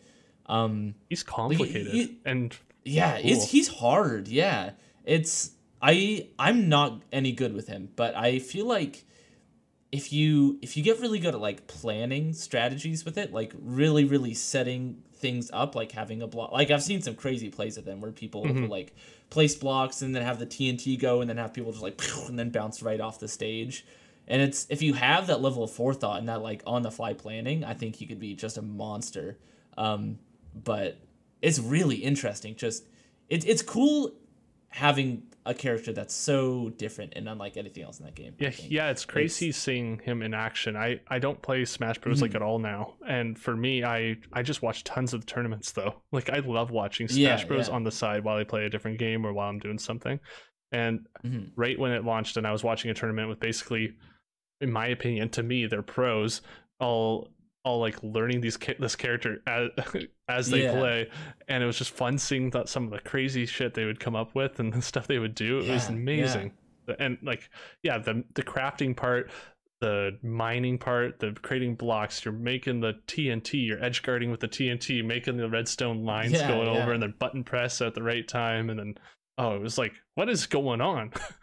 Um, 0.47 0.95
he's 1.09 1.23
complicated 1.23 1.85
like, 1.85 1.93
he, 1.93 2.17
and 2.25 2.55
yeah, 2.83 3.21
cool. 3.21 3.45
he's 3.45 3.67
hard. 3.67 4.27
Yeah, 4.27 4.71
it's 5.05 5.51
I 5.81 6.27
I'm 6.37 6.69
not 6.69 7.01
any 7.11 7.31
good 7.31 7.53
with 7.53 7.67
him, 7.67 7.89
but 7.95 8.15
I 8.15 8.39
feel 8.39 8.65
like 8.65 9.05
if 9.91 10.11
you 10.11 10.59
if 10.61 10.75
you 10.75 10.83
get 10.83 10.99
really 10.99 11.19
good 11.19 11.33
at 11.33 11.41
like 11.41 11.67
planning 11.67 12.33
strategies 12.33 13.05
with 13.05 13.17
it, 13.17 13.31
like 13.31 13.53
really 13.59 14.05
really 14.05 14.33
setting 14.33 15.03
things 15.19 15.49
up, 15.53 15.75
like 15.75 15.91
having 15.91 16.21
a 16.21 16.27
block. 16.27 16.51
Like 16.51 16.71
I've 16.71 16.83
seen 16.83 17.01
some 17.01 17.15
crazy 17.15 17.49
plays 17.49 17.77
of 17.77 17.85
them 17.85 18.01
where 18.01 18.11
people 18.11 18.45
mm-hmm. 18.45 18.65
like 18.65 18.95
place 19.29 19.55
blocks 19.55 20.01
and 20.01 20.15
then 20.15 20.23
have 20.23 20.39
the 20.39 20.45
TNT 20.45 20.99
go 20.99 21.21
and 21.21 21.29
then 21.29 21.37
have 21.37 21.53
people 21.53 21.71
just 21.71 21.83
like 21.83 22.01
and 22.27 22.37
then 22.37 22.49
bounce 22.49 22.81
right 22.81 22.99
off 22.99 23.19
the 23.19 23.27
stage. 23.27 23.85
And 24.27 24.41
it's 24.41 24.67
if 24.69 24.81
you 24.81 24.93
have 24.93 25.27
that 25.27 25.41
level 25.41 25.63
of 25.63 25.71
forethought 25.71 26.19
and 26.19 26.29
that 26.29 26.41
like 26.41 26.61
on 26.65 26.83
the 26.83 26.91
fly 26.91 27.13
planning, 27.13 27.63
I 27.63 27.73
think 27.73 27.99
you 27.99 28.07
could 28.07 28.19
be 28.19 28.35
just 28.35 28.57
a 28.57 28.61
monster. 28.61 29.37
Um, 29.77 30.19
but 30.53 30.97
it's 31.41 31.59
really 31.59 31.95
interesting. 31.95 32.55
Just 32.55 32.85
it's 33.27 33.45
it's 33.45 33.61
cool 33.61 34.11
having 34.69 35.23
a 35.49 35.53
character 35.55 35.91
that's 35.91 36.13
so 36.13 36.69
different 36.77 37.13
and 37.15 37.27
unlike 37.27 37.57
anything 37.57 37.83
else 37.83 37.99
in 37.99 38.05
that 38.05 38.13
game. 38.13 38.35
Yeah, 38.37 38.51
yeah, 38.67 38.91
it's 38.91 39.03
crazy 39.03 39.49
it's... 39.49 39.57
seeing 39.57 39.97
him 39.97 40.21
in 40.21 40.35
action. 40.35 40.77
I 40.77 40.99
I 41.07 41.17
don't 41.17 41.41
play 41.41 41.65
Smash 41.65 41.97
Bros 41.97 42.17
mm-hmm. 42.17 42.25
like 42.25 42.35
at 42.35 42.43
all 42.43 42.59
now, 42.59 42.93
and 43.07 43.37
for 43.37 43.55
me, 43.55 43.83
I 43.83 44.17
I 44.31 44.43
just 44.43 44.61
watch 44.61 44.83
tons 44.83 45.13
of 45.13 45.25
tournaments 45.25 45.71
though. 45.71 45.95
Like 46.11 46.29
I 46.29 46.39
love 46.39 46.71
watching 46.71 47.07
Smash 47.07 47.41
yeah, 47.41 47.45
Bros 47.45 47.67
yeah. 47.67 47.73
on 47.73 47.83
the 47.83 47.91
side 47.91 48.23
while 48.23 48.37
I 48.37 48.43
play 48.43 48.65
a 48.65 48.69
different 48.69 48.99
game 48.99 49.25
or 49.25 49.33
while 49.33 49.49
I'm 49.49 49.59
doing 49.59 49.79
something. 49.79 50.19
And 50.71 51.07
mm-hmm. 51.25 51.49
right 51.55 51.79
when 51.79 51.91
it 51.91 52.05
launched, 52.05 52.37
and 52.37 52.45
I 52.45 52.51
was 52.51 52.63
watching 52.63 52.91
a 52.91 52.93
tournament 52.93 53.29
with 53.29 53.39
basically 53.39 53.93
in 54.61 54.71
my 54.71 54.87
opinion, 54.87 55.29
to 55.29 55.43
me, 55.43 55.65
they're 55.65 55.81
pros. 55.81 56.41
All 56.79 57.29
all 57.63 57.79
like 57.79 58.01
learning 58.01 58.41
these 58.41 58.57
this 58.79 58.95
character 58.95 59.41
as 59.47 59.69
as 60.27 60.49
they 60.49 60.63
yeah. 60.63 60.71
play, 60.71 61.09
and 61.47 61.63
it 61.63 61.65
was 61.65 61.77
just 61.77 61.91
fun 61.91 62.17
seeing 62.17 62.49
that 62.51 62.69
some 62.69 62.85
of 62.85 62.91
the 62.91 62.99
crazy 62.99 63.45
shit 63.45 63.73
they 63.73 63.85
would 63.85 63.99
come 63.99 64.15
up 64.15 64.35
with 64.35 64.59
and 64.59 64.73
the 64.73 64.81
stuff 64.81 65.07
they 65.07 65.19
would 65.19 65.35
do. 65.35 65.59
It 65.59 65.65
yeah, 65.65 65.73
was 65.73 65.89
amazing. 65.89 66.53
Yeah. 66.87 66.95
And 66.99 67.17
like, 67.21 67.49
yeah, 67.83 67.97
the 67.97 68.23
the 68.33 68.43
crafting 68.43 68.95
part, 68.95 69.29
the 69.79 70.17
mining 70.23 70.77
part, 70.77 71.19
the 71.19 71.35
creating 71.41 71.75
blocks, 71.75 72.25
you're 72.25 72.33
making 72.33 72.79
the 72.79 72.93
TNT, 73.07 73.67
you're 73.67 73.83
edge 73.83 74.01
guarding 74.01 74.31
with 74.31 74.39
the 74.39 74.47
TNT, 74.47 75.05
making 75.05 75.37
the 75.37 75.49
redstone 75.49 76.03
lines 76.03 76.41
going 76.41 76.67
over, 76.67 76.93
and 76.93 77.03
then 77.03 77.13
button 77.19 77.43
press 77.43 77.81
at 77.81 77.93
the 77.93 78.03
right 78.03 78.27
time, 78.27 78.69
and 78.69 78.79
then 78.79 78.97
oh, 79.37 79.55
it 79.55 79.61
was 79.61 79.77
like, 79.77 79.93
what 80.15 80.29
is 80.29 80.45
going 80.45 80.81
on? 80.81 81.11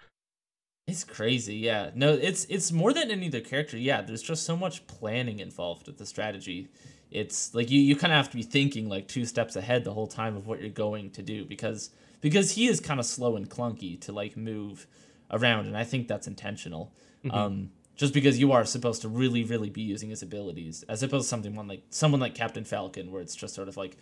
it's 0.87 1.03
crazy, 1.03 1.57
yeah. 1.57 1.91
No, 1.95 2.13
it's 2.13 2.45
it's 2.45 2.71
more 2.71 2.93
than 2.93 3.11
any 3.11 3.27
other 3.27 3.41
character. 3.41 3.77
Yeah, 3.77 4.03
there's 4.03 4.23
just 4.23 4.45
so 4.45 4.57
much 4.57 4.87
planning 4.87 5.41
involved 5.41 5.87
with 5.87 5.99
the 5.99 6.07
strategy. 6.07 6.69
It's 7.11 7.55
like 7.55 7.71
you 7.71 7.81
you 7.81 7.97
kind 7.97 8.13
of 8.13 8.17
have 8.19 8.31
to 8.31 8.37
be 8.37 8.45
thinking 8.45 8.89
like 8.89 9.09
two 9.09 9.25
steps 9.25 9.57
ahead 9.57 9.85
the 9.85 9.95
whole 9.95 10.07
time 10.07 10.37
of 10.37 10.47
what 10.47 10.61
you're 10.61 10.71
going 10.71 11.11
to 11.11 11.23
do 11.23 11.45
because 11.45 11.91
because 12.21 12.53
he 12.53 12.67
is 12.69 12.81
kind 12.81 13.01
of 13.01 13.07
slow 13.07 13.37
and 13.37 13.51
clunky 13.51 14.01
to 14.03 14.13
like 14.13 14.37
move 14.37 14.87
around, 15.31 15.67
and 15.67 15.77
I 15.77 15.85
think 15.85 16.07
that's 16.07 16.29
intentional. 16.29 16.93
Mm-hmm. 17.25 17.37
Um, 17.37 17.71
just 17.97 18.13
because 18.13 18.39
you 18.39 18.53
are 18.53 18.65
supposed 18.65 19.03
to 19.03 19.09
really, 19.09 19.43
really 19.43 19.71
be 19.71 19.81
using 19.81 20.11
his 20.11 20.23
abilities, 20.23 20.85
as 20.89 21.03
opposed 21.03 21.25
to 21.25 21.29
something 21.29 21.55
one 21.55 21.67
like 21.67 21.83
someone 21.91 22.21
like 22.21 22.35
Captain 22.35 22.65
Falcon, 22.65 23.11
where 23.11 23.23
it's 23.23 23.35
just 23.35 23.55
sort 23.55 23.69
of 23.69 23.77
like 23.77 23.97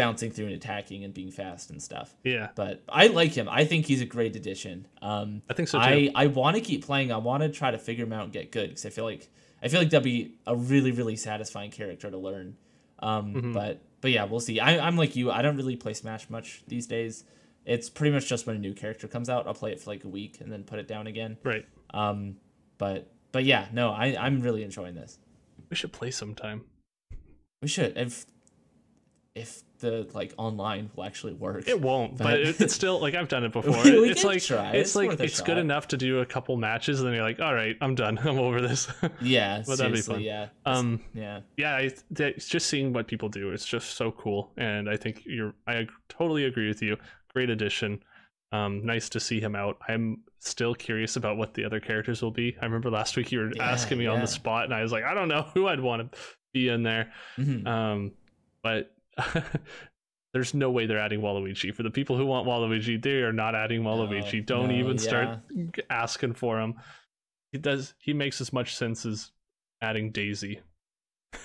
bouncing 0.00 0.30
through 0.30 0.46
and 0.46 0.54
attacking 0.54 1.04
and 1.04 1.12
being 1.12 1.30
fast 1.30 1.70
and 1.70 1.82
stuff. 1.82 2.14
Yeah. 2.24 2.48
But 2.54 2.82
I 2.88 3.08
like 3.08 3.32
him. 3.32 3.48
I 3.50 3.66
think 3.66 3.84
he's 3.84 4.00
a 4.00 4.06
great 4.06 4.34
addition. 4.34 4.86
Um, 5.02 5.42
I 5.50 5.52
think 5.52 5.68
so 5.68 5.78
too. 5.78 5.84
I, 5.84 6.10
I 6.14 6.26
want 6.26 6.56
to 6.56 6.62
keep 6.62 6.84
playing. 6.86 7.12
I 7.12 7.18
want 7.18 7.42
to 7.42 7.50
try 7.50 7.70
to 7.70 7.78
figure 7.78 8.04
him 8.04 8.12
out 8.12 8.24
and 8.24 8.32
get 8.32 8.50
good 8.50 8.70
because 8.70 8.86
I 8.86 8.90
feel 8.90 9.04
like 9.04 9.28
I 9.62 9.68
feel 9.68 9.78
like 9.78 9.90
that'd 9.90 10.02
be 10.02 10.36
a 10.46 10.56
really, 10.56 10.90
really 10.90 11.16
satisfying 11.16 11.70
character 11.70 12.10
to 12.10 12.16
learn. 12.16 12.56
Um, 13.00 13.34
mm-hmm. 13.34 13.52
But 13.52 13.82
but 14.00 14.10
yeah, 14.10 14.24
we'll 14.24 14.40
see. 14.40 14.58
I, 14.58 14.86
I'm 14.86 14.96
like 14.96 15.16
you. 15.16 15.30
I 15.30 15.42
don't 15.42 15.56
really 15.56 15.76
play 15.76 15.92
Smash 15.92 16.30
much 16.30 16.62
these 16.66 16.86
days. 16.86 17.24
It's 17.66 17.90
pretty 17.90 18.14
much 18.14 18.26
just 18.26 18.46
when 18.46 18.56
a 18.56 18.58
new 18.58 18.72
character 18.72 19.06
comes 19.06 19.28
out, 19.28 19.46
I'll 19.46 19.54
play 19.54 19.72
it 19.72 19.80
for 19.80 19.90
like 19.90 20.04
a 20.04 20.08
week 20.08 20.40
and 20.40 20.50
then 20.50 20.64
put 20.64 20.78
it 20.78 20.88
down 20.88 21.06
again. 21.06 21.36
Right. 21.44 21.66
Um, 21.92 22.36
but 22.78 23.12
but 23.32 23.44
yeah, 23.44 23.66
no, 23.70 23.90
I 23.90 24.16
I'm 24.18 24.40
really 24.40 24.62
enjoying 24.62 24.94
this. 24.94 25.18
We 25.68 25.76
should 25.76 25.92
play 25.92 26.10
sometime. 26.10 26.64
We 27.60 27.68
should 27.68 27.98
if 27.98 28.24
if 29.34 29.62
the 29.78 30.08
like 30.12 30.34
online 30.36 30.90
will 30.94 31.04
actually 31.04 31.32
work. 31.32 31.68
It 31.68 31.80
won't, 31.80 32.18
but, 32.18 32.24
but 32.24 32.40
it, 32.40 32.60
it's 32.60 32.74
still 32.74 33.00
like 33.00 33.14
I've 33.14 33.28
done 33.28 33.44
it 33.44 33.52
before. 33.52 33.82
we, 33.82 34.00
we 34.00 34.10
it's 34.10 34.24
like 34.24 34.38
it's, 34.38 34.50
it's 34.50 34.94
like 34.94 35.20
it's 35.20 35.40
good 35.40 35.58
enough 35.58 35.88
to 35.88 35.96
do 35.96 36.18
a 36.20 36.26
couple 36.26 36.56
matches, 36.56 37.00
and 37.00 37.08
then 37.08 37.14
you're 37.14 37.24
like, 37.24 37.40
all 37.40 37.54
right, 37.54 37.76
I'm 37.80 37.94
done. 37.94 38.18
I'm 38.22 38.38
over 38.38 38.60
this. 38.60 38.88
Yeah, 39.20 39.62
but 39.66 39.78
that'd 39.78 39.92
be 39.92 40.00
fun. 40.00 40.20
Yeah, 40.20 40.48
um, 40.64 41.00
yeah, 41.14 41.40
yeah. 41.56 41.74
I, 41.74 41.90
it's 42.18 42.48
just 42.48 42.68
seeing 42.68 42.92
what 42.92 43.06
people 43.06 43.28
do. 43.28 43.50
It's 43.50 43.66
just 43.66 43.96
so 43.96 44.10
cool, 44.12 44.50
and 44.56 44.88
I 44.88 44.96
think 44.96 45.22
you're. 45.24 45.54
I 45.66 45.86
totally 46.08 46.44
agree 46.44 46.68
with 46.68 46.82
you. 46.82 46.96
Great 47.32 47.50
addition. 47.50 48.02
Um, 48.52 48.84
nice 48.84 49.08
to 49.10 49.20
see 49.20 49.40
him 49.40 49.54
out. 49.54 49.78
I'm 49.88 50.22
still 50.40 50.74
curious 50.74 51.16
about 51.16 51.36
what 51.36 51.54
the 51.54 51.64
other 51.64 51.80
characters 51.80 52.22
will 52.22 52.30
be. 52.30 52.56
I 52.60 52.64
remember 52.64 52.90
last 52.90 53.16
week 53.16 53.30
you 53.30 53.40
were 53.40 53.52
yeah, 53.54 53.70
asking 53.70 53.98
me 53.98 54.04
yeah. 54.04 54.10
on 54.10 54.20
the 54.20 54.26
spot, 54.26 54.64
and 54.64 54.74
I 54.74 54.82
was 54.82 54.92
like, 54.92 55.04
I 55.04 55.14
don't 55.14 55.28
know 55.28 55.42
who 55.54 55.68
I'd 55.68 55.80
want 55.80 56.12
to 56.12 56.18
be 56.52 56.68
in 56.68 56.82
there. 56.82 57.12
Mm-hmm. 57.38 57.66
Um, 57.66 58.12
but 58.62 58.92
there's 60.32 60.54
no 60.54 60.70
way 60.70 60.86
they're 60.86 60.98
adding 60.98 61.20
Waluigi. 61.20 61.74
For 61.74 61.82
the 61.82 61.90
people 61.90 62.16
who 62.16 62.26
want 62.26 62.46
Waluigi, 62.46 63.02
they 63.02 63.22
are 63.22 63.32
not 63.32 63.54
adding 63.54 63.82
Waluigi. 63.82 64.40
No, 64.40 64.42
don't 64.42 64.68
no, 64.68 64.74
even 64.74 64.96
yeah. 64.96 65.02
start 65.02 65.38
asking 65.88 66.34
for 66.34 66.60
him. 66.60 66.74
He 67.52 67.58
does. 67.58 67.94
He 67.98 68.12
makes 68.12 68.40
as 68.40 68.52
much 68.52 68.76
sense 68.76 69.04
as 69.04 69.32
adding 69.82 70.10
Daisy. 70.10 70.60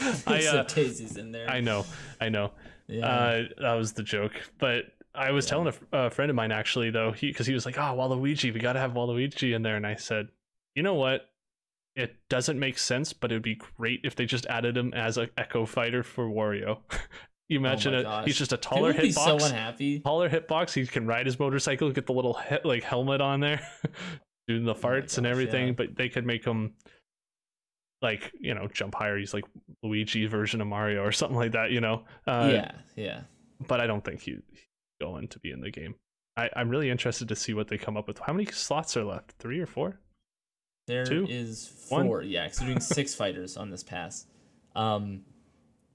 I, 0.26 0.46
uh, 0.46 0.62
Daisy's 0.62 1.16
in 1.16 1.32
there. 1.32 1.48
I 1.48 1.60
know. 1.60 1.84
I 2.20 2.28
know. 2.28 2.52
Yeah. 2.86 3.06
Uh, 3.06 3.42
that 3.60 3.74
was 3.74 3.92
the 3.92 4.02
joke, 4.02 4.32
but 4.58 4.86
I 5.14 5.30
was 5.32 5.44
yeah. 5.44 5.50
telling 5.50 5.74
a, 5.92 5.96
a, 6.06 6.10
friend 6.10 6.30
of 6.30 6.36
mine 6.36 6.52
actually 6.52 6.90
though, 6.90 7.12
he 7.12 7.28
because 7.28 7.46
he 7.46 7.52
was 7.52 7.66
like, 7.66 7.76
"Oh, 7.76 7.94
Waluigi, 7.94 8.52
we 8.52 8.60
got 8.60 8.74
to 8.74 8.78
have 8.78 8.92
Waluigi 8.92 9.54
in 9.54 9.62
there," 9.62 9.76
and 9.76 9.86
I 9.86 9.96
said, 9.96 10.28
"You 10.74 10.82
know 10.82 10.94
what? 10.94 11.28
It 11.98 12.14
doesn't 12.30 12.60
make 12.60 12.78
sense, 12.78 13.12
but 13.12 13.32
it 13.32 13.34
would 13.34 13.42
be 13.42 13.56
great 13.76 14.02
if 14.04 14.14
they 14.14 14.24
just 14.24 14.46
added 14.46 14.76
him 14.76 14.94
as 14.94 15.18
an 15.18 15.30
Echo 15.36 15.66
Fighter 15.66 16.04
for 16.04 16.28
Wario." 16.28 16.78
you 17.48 17.58
imagine 17.58 17.92
oh 17.92 18.20
it? 18.20 18.24
He's 18.24 18.38
just 18.38 18.52
a 18.52 18.56
taller 18.56 18.94
hitbox. 18.94 19.14
so 19.14 19.34
unhappy. 19.44 19.98
Taller 19.98 20.30
hitbox. 20.30 20.72
He 20.72 20.86
can 20.86 21.08
ride 21.08 21.26
his 21.26 21.40
motorcycle, 21.40 21.90
get 21.90 22.06
the 22.06 22.12
little 22.12 22.34
hit, 22.34 22.64
like 22.64 22.84
helmet 22.84 23.20
on 23.20 23.40
there, 23.40 23.60
doing 24.46 24.64
the 24.64 24.74
oh 24.74 24.78
farts 24.78 24.96
oh 24.96 25.00
gosh, 25.00 25.18
and 25.18 25.26
everything. 25.26 25.66
Yeah. 25.66 25.72
But 25.72 25.96
they 25.96 26.08
could 26.08 26.24
make 26.24 26.44
him 26.44 26.74
like 28.00 28.32
you 28.38 28.54
know 28.54 28.68
jump 28.72 28.94
higher. 28.94 29.18
He's 29.18 29.34
like 29.34 29.44
Luigi 29.82 30.26
version 30.26 30.60
of 30.60 30.68
Mario 30.68 31.02
or 31.02 31.10
something 31.10 31.36
like 31.36 31.52
that. 31.52 31.72
You 31.72 31.80
know. 31.80 32.04
Uh, 32.28 32.50
yeah. 32.52 32.72
Yeah. 32.94 33.20
But 33.66 33.80
I 33.80 33.88
don't 33.88 34.04
think 34.04 34.20
he 34.20 34.36
going 35.00 35.26
to 35.28 35.38
be 35.40 35.50
in 35.50 35.60
the 35.60 35.70
game. 35.72 35.96
I, 36.36 36.48
I'm 36.54 36.68
really 36.68 36.90
interested 36.90 37.28
to 37.28 37.36
see 37.36 37.54
what 37.54 37.66
they 37.66 37.76
come 37.76 37.96
up 37.96 38.06
with. 38.06 38.20
How 38.20 38.32
many 38.32 38.46
slots 38.46 38.96
are 38.96 39.04
left? 39.04 39.32
Three 39.40 39.58
or 39.58 39.66
four? 39.66 39.98
There 40.88 41.04
Two? 41.04 41.26
is 41.28 41.68
four. 41.68 42.04
One? 42.04 42.28
Yeah, 42.28 42.44
because 42.44 42.60
we're 42.60 42.66
doing 42.66 42.80
six 42.80 43.14
fighters 43.22 43.56
on 43.56 43.70
this 43.70 43.84
pass. 43.84 44.26
Um, 44.74 45.22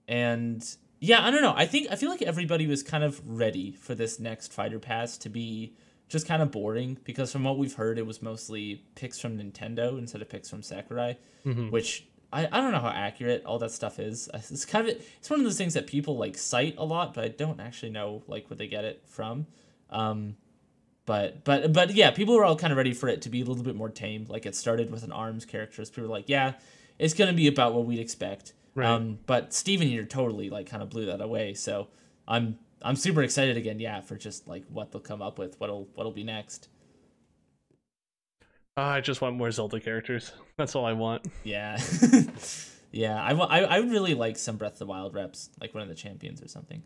and 0.08 0.64
yeah, 1.00 1.26
I 1.26 1.32
don't 1.32 1.42
know. 1.42 1.54
I 1.56 1.66
think 1.66 1.88
I 1.92 1.96
feel 1.96 2.10
like 2.10 2.22
everybody 2.22 2.68
was 2.68 2.84
kind 2.84 3.04
of 3.04 3.22
ready 3.26 3.72
for 3.74 3.96
this 3.96 4.20
next 4.20 4.54
fighter 4.54 4.80
pass 4.80 5.18
to 5.18 5.30
be 5.30 5.76
just 6.08 6.28
kind 6.28 6.42
of 6.42 6.52
boring 6.52 6.98
because 7.04 7.32
from 7.32 7.44
what 7.44 7.58
we've 7.58 7.74
heard, 7.74 7.98
it 7.98 8.06
was 8.06 8.22
mostly 8.22 8.84
picks 8.96 9.20
from 9.20 9.38
Nintendo 9.38 9.98
instead 9.98 10.22
of 10.22 10.30
picks 10.30 10.50
from 10.50 10.62
Sakurai, 10.62 11.18
mm-hmm. 11.46 11.72
which 11.72 12.06
I, 12.32 12.48
I 12.52 12.62
don't 12.62 12.72
know 12.72 12.80
how 12.80 12.90
accurate 12.90 13.44
all 13.46 13.60
that 13.60 13.72
stuff 13.72 14.00
is. 14.00 14.30
It's 14.34 14.66
kind 14.66 14.88
of 14.88 14.96
it's 15.18 15.30
one 15.30 15.40
of 15.40 15.44
those 15.44 15.58
things 15.58 15.74
that 15.74 15.88
people 15.88 16.18
like 16.18 16.38
cite 16.38 16.76
a 16.78 16.86
lot, 16.86 17.14
but 17.14 17.24
I 17.24 17.30
don't 17.30 17.60
actually 17.60 17.92
know 17.92 18.24
like 18.28 18.50
where 18.50 18.58
they 18.58 18.68
get 18.68 18.86
it 18.86 19.02
from. 19.06 19.48
Um, 19.90 20.36
but 21.06 21.44
but 21.44 21.74
but 21.74 21.94
yeah, 21.94 22.12
people 22.12 22.36
were 22.36 22.46
all 22.46 22.56
kind 22.56 22.72
of 22.72 22.78
ready 22.78 22.94
for 22.94 23.10
it 23.10 23.22
to 23.24 23.30
be 23.30 23.42
a 23.42 23.46
little 23.46 23.64
bit 23.64 23.76
more 23.76 23.90
tame. 23.90 24.26
Like 24.30 24.46
it 24.46 24.56
started 24.56 24.92
with 24.92 25.04
an 25.04 25.12
arms 25.12 25.46
character. 25.46 25.84
So 25.84 25.92
people 25.92 26.04
were 26.04 26.16
like, 26.16 26.30
yeah, 26.30 26.54
it's 26.98 27.14
gonna 27.14 27.34
be 27.34 27.48
about 27.48 27.74
what 27.74 27.86
we'd 27.86 28.00
expect. 28.00 28.54
Right. 28.76 28.88
Um, 28.88 29.20
but 29.26 29.54
Steven 29.54 29.88
here 29.88 30.06
totally 30.06 30.50
like 30.50 30.70
kind 30.70 30.82
of 30.82 30.90
blew 30.90 31.06
that 31.08 31.22
away. 31.22 31.54
So 31.54 31.90
I'm 32.28 32.58
I'm 32.82 32.96
super 32.96 33.22
excited 33.22 33.58
again. 33.58 33.80
Yeah, 33.80 34.02
for 34.02 34.16
just 34.16 34.48
like 34.48 34.64
what 34.70 34.92
they'll 34.92 35.02
come 35.02 35.22
up 35.22 35.38
with, 35.38 35.60
what'll 35.60 35.90
what'll 35.96 36.12
be 36.12 36.24
next. 36.24 36.70
Uh, 38.76 38.82
I 38.82 39.02
just 39.02 39.22
want 39.22 39.36
more 39.36 39.52
Zelda 39.52 39.80
characters. 39.80 40.32
That's 40.58 40.76
all 40.76 40.86
I 40.86 40.94
want. 40.94 41.28
Yeah. 41.44 41.80
yeah, 42.92 43.22
I, 43.22 43.34
I, 43.34 43.60
I 43.62 43.78
really 43.78 44.16
like 44.16 44.36
some 44.36 44.58
Breath 44.58 44.74
of 44.74 44.80
the 44.80 44.86
Wild 44.88 45.14
reps, 45.14 45.52
like 45.62 45.76
one 45.76 45.84
of 45.84 45.90
the 45.90 45.96
champions 45.96 46.42
or 46.42 46.48
something. 46.48 46.82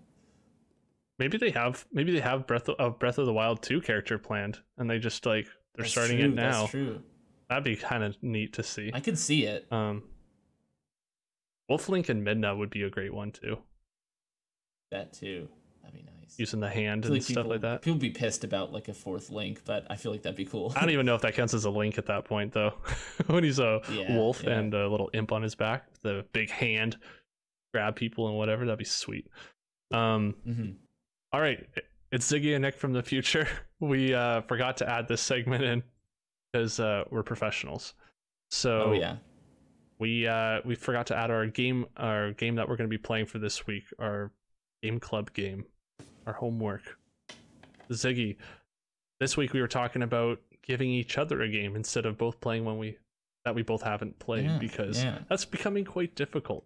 Maybe 1.19 1.37
they 1.37 1.51
have 1.51 1.85
maybe 1.91 2.11
they 2.11 2.19
have 2.19 2.45
Breath 2.45 2.69
of, 2.69 2.99
Breath 2.99 3.17
of 3.17 3.25
the 3.25 3.33
Wild 3.33 3.61
2 3.63 3.81
character 3.81 4.17
planned 4.17 4.59
and 4.77 4.89
they 4.89 4.99
just 4.99 5.25
like 5.25 5.45
they're 5.75 5.83
that's 5.83 5.91
starting 5.91 6.17
true, 6.17 6.27
it 6.27 6.35
now. 6.35 6.61
That's 6.61 6.71
true. 6.71 7.01
That'd 7.49 7.63
be 7.63 7.75
kind 7.75 8.03
of 8.03 8.15
neat 8.21 8.53
to 8.53 8.63
see. 8.63 8.91
I 8.93 8.99
could 8.99 9.17
see 9.17 9.45
it. 9.45 9.67
Um 9.71 10.03
Wolf 11.69 11.89
Link 11.89 12.09
and 12.09 12.25
Midna 12.25 12.57
would 12.57 12.69
be 12.69 12.83
a 12.83 12.89
great 12.89 13.13
one 13.13 13.31
too. 13.31 13.57
That 14.91 15.13
too. 15.13 15.49
That'd 15.81 15.95
be 15.95 16.05
nice. 16.05 16.35
Using 16.37 16.59
the 16.59 16.69
hand 16.69 17.05
and 17.05 17.13
like 17.13 17.23
stuff 17.23 17.35
people, 17.35 17.51
like 17.51 17.61
that. 17.61 17.81
People 17.81 17.99
be 17.99 18.09
pissed 18.09 18.43
about 18.43 18.71
like 18.71 18.87
a 18.87 18.93
fourth 18.93 19.29
link, 19.29 19.61
but 19.65 19.85
I 19.89 19.95
feel 19.95 20.11
like 20.11 20.21
that'd 20.21 20.37
be 20.37 20.45
cool. 20.45 20.71
I 20.75 20.81
don't 20.81 20.91
even 20.91 21.05
know 21.05 21.15
if 21.15 21.21
that 21.21 21.33
counts 21.33 21.53
as 21.53 21.65
a 21.65 21.69
link 21.69 21.97
at 21.97 22.05
that 22.05 22.25
point 22.25 22.53
though. 22.53 22.73
when 23.27 23.43
he's 23.43 23.59
a 23.59 23.81
yeah, 23.91 24.15
wolf 24.15 24.43
yeah. 24.43 24.51
and 24.51 24.73
a 24.73 24.87
little 24.87 25.09
imp 25.13 25.31
on 25.31 25.41
his 25.41 25.55
back, 25.55 25.87
the 26.03 26.25
big 26.31 26.49
hand, 26.49 26.97
grab 27.73 27.95
people 27.95 28.27
and 28.27 28.37
whatever, 28.37 28.65
that'd 28.65 28.77
be 28.77 28.85
sweet. 28.85 29.27
Um, 29.91 30.35
mm-hmm. 30.47 30.71
All 31.37 31.43
right, 31.43 31.63
it's 32.11 32.31
Ziggy 32.31 32.55
and 32.55 32.63
Nik 32.63 32.75
from 32.75 32.93
the 32.93 33.03
future. 33.03 33.47
We 33.79 34.11
uh, 34.11 34.41
forgot 34.41 34.77
to 34.77 34.89
add 34.89 35.07
this 35.07 35.21
segment 35.21 35.63
in 35.63 35.83
because 36.51 36.79
uh, 36.79 37.03
we're 37.11 37.21
professionals. 37.21 37.93
So 38.49 38.85
oh 38.85 38.93
yeah, 38.93 39.17
we 39.99 40.25
uh, 40.25 40.61
we 40.65 40.73
forgot 40.73 41.05
to 41.07 41.15
add 41.15 41.29
our 41.29 41.45
game 41.45 41.85
our 41.95 42.31
game 42.31 42.55
that 42.55 42.67
we're 42.67 42.75
going 42.75 42.89
to 42.89 42.91
be 42.91 42.97
playing 42.97 43.27
for 43.27 43.37
this 43.37 43.67
week, 43.67 43.83
our 43.99 44.31
game 44.81 44.99
club 44.99 45.31
game 45.33 45.65
our 46.25 46.33
homework. 46.33 46.97
Ziggy, 47.91 48.37
this 49.19 49.37
week 49.37 49.53
we 49.53 49.61
were 49.61 49.67
talking 49.67 50.01
about 50.01 50.39
giving 50.63 50.89
each 50.89 51.19
other 51.19 51.43
a 51.43 51.49
game 51.49 51.75
instead 51.75 52.07
of 52.07 52.17
both 52.17 52.41
playing 52.41 52.65
when 52.65 52.79
we 52.79 52.97
that 53.45 53.53
we 53.53 53.61
both 53.61 53.83
haven't 53.83 54.17
played 54.17 54.45
yeah, 54.45 54.57
because 54.57 55.03
yeah. 55.03 55.19
that's 55.29 55.45
becoming 55.45 55.85
quite 55.85 56.15
difficult. 56.15 56.65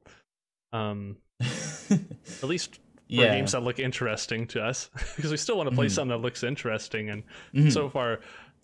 Um, 0.72 1.18
at 1.42 2.44
least 2.44 2.80
yeah. 3.20 3.36
games 3.36 3.52
that 3.52 3.64
look 3.64 3.80
interesting 3.80 4.48
to 4.48 4.64
us, 4.64 4.90
because 5.16 5.32
we 5.32 5.38
still 5.38 5.58
want 5.58 5.70
to 5.70 5.76
play 5.76 5.88
mm. 5.88 5.92
something 5.92 6.18
that 6.18 6.24
looks 6.24 6.44
interesting. 6.44 7.10
And 7.10 7.24
mm-hmm. 7.54 7.70
so 7.70 7.90
far, 7.90 8.20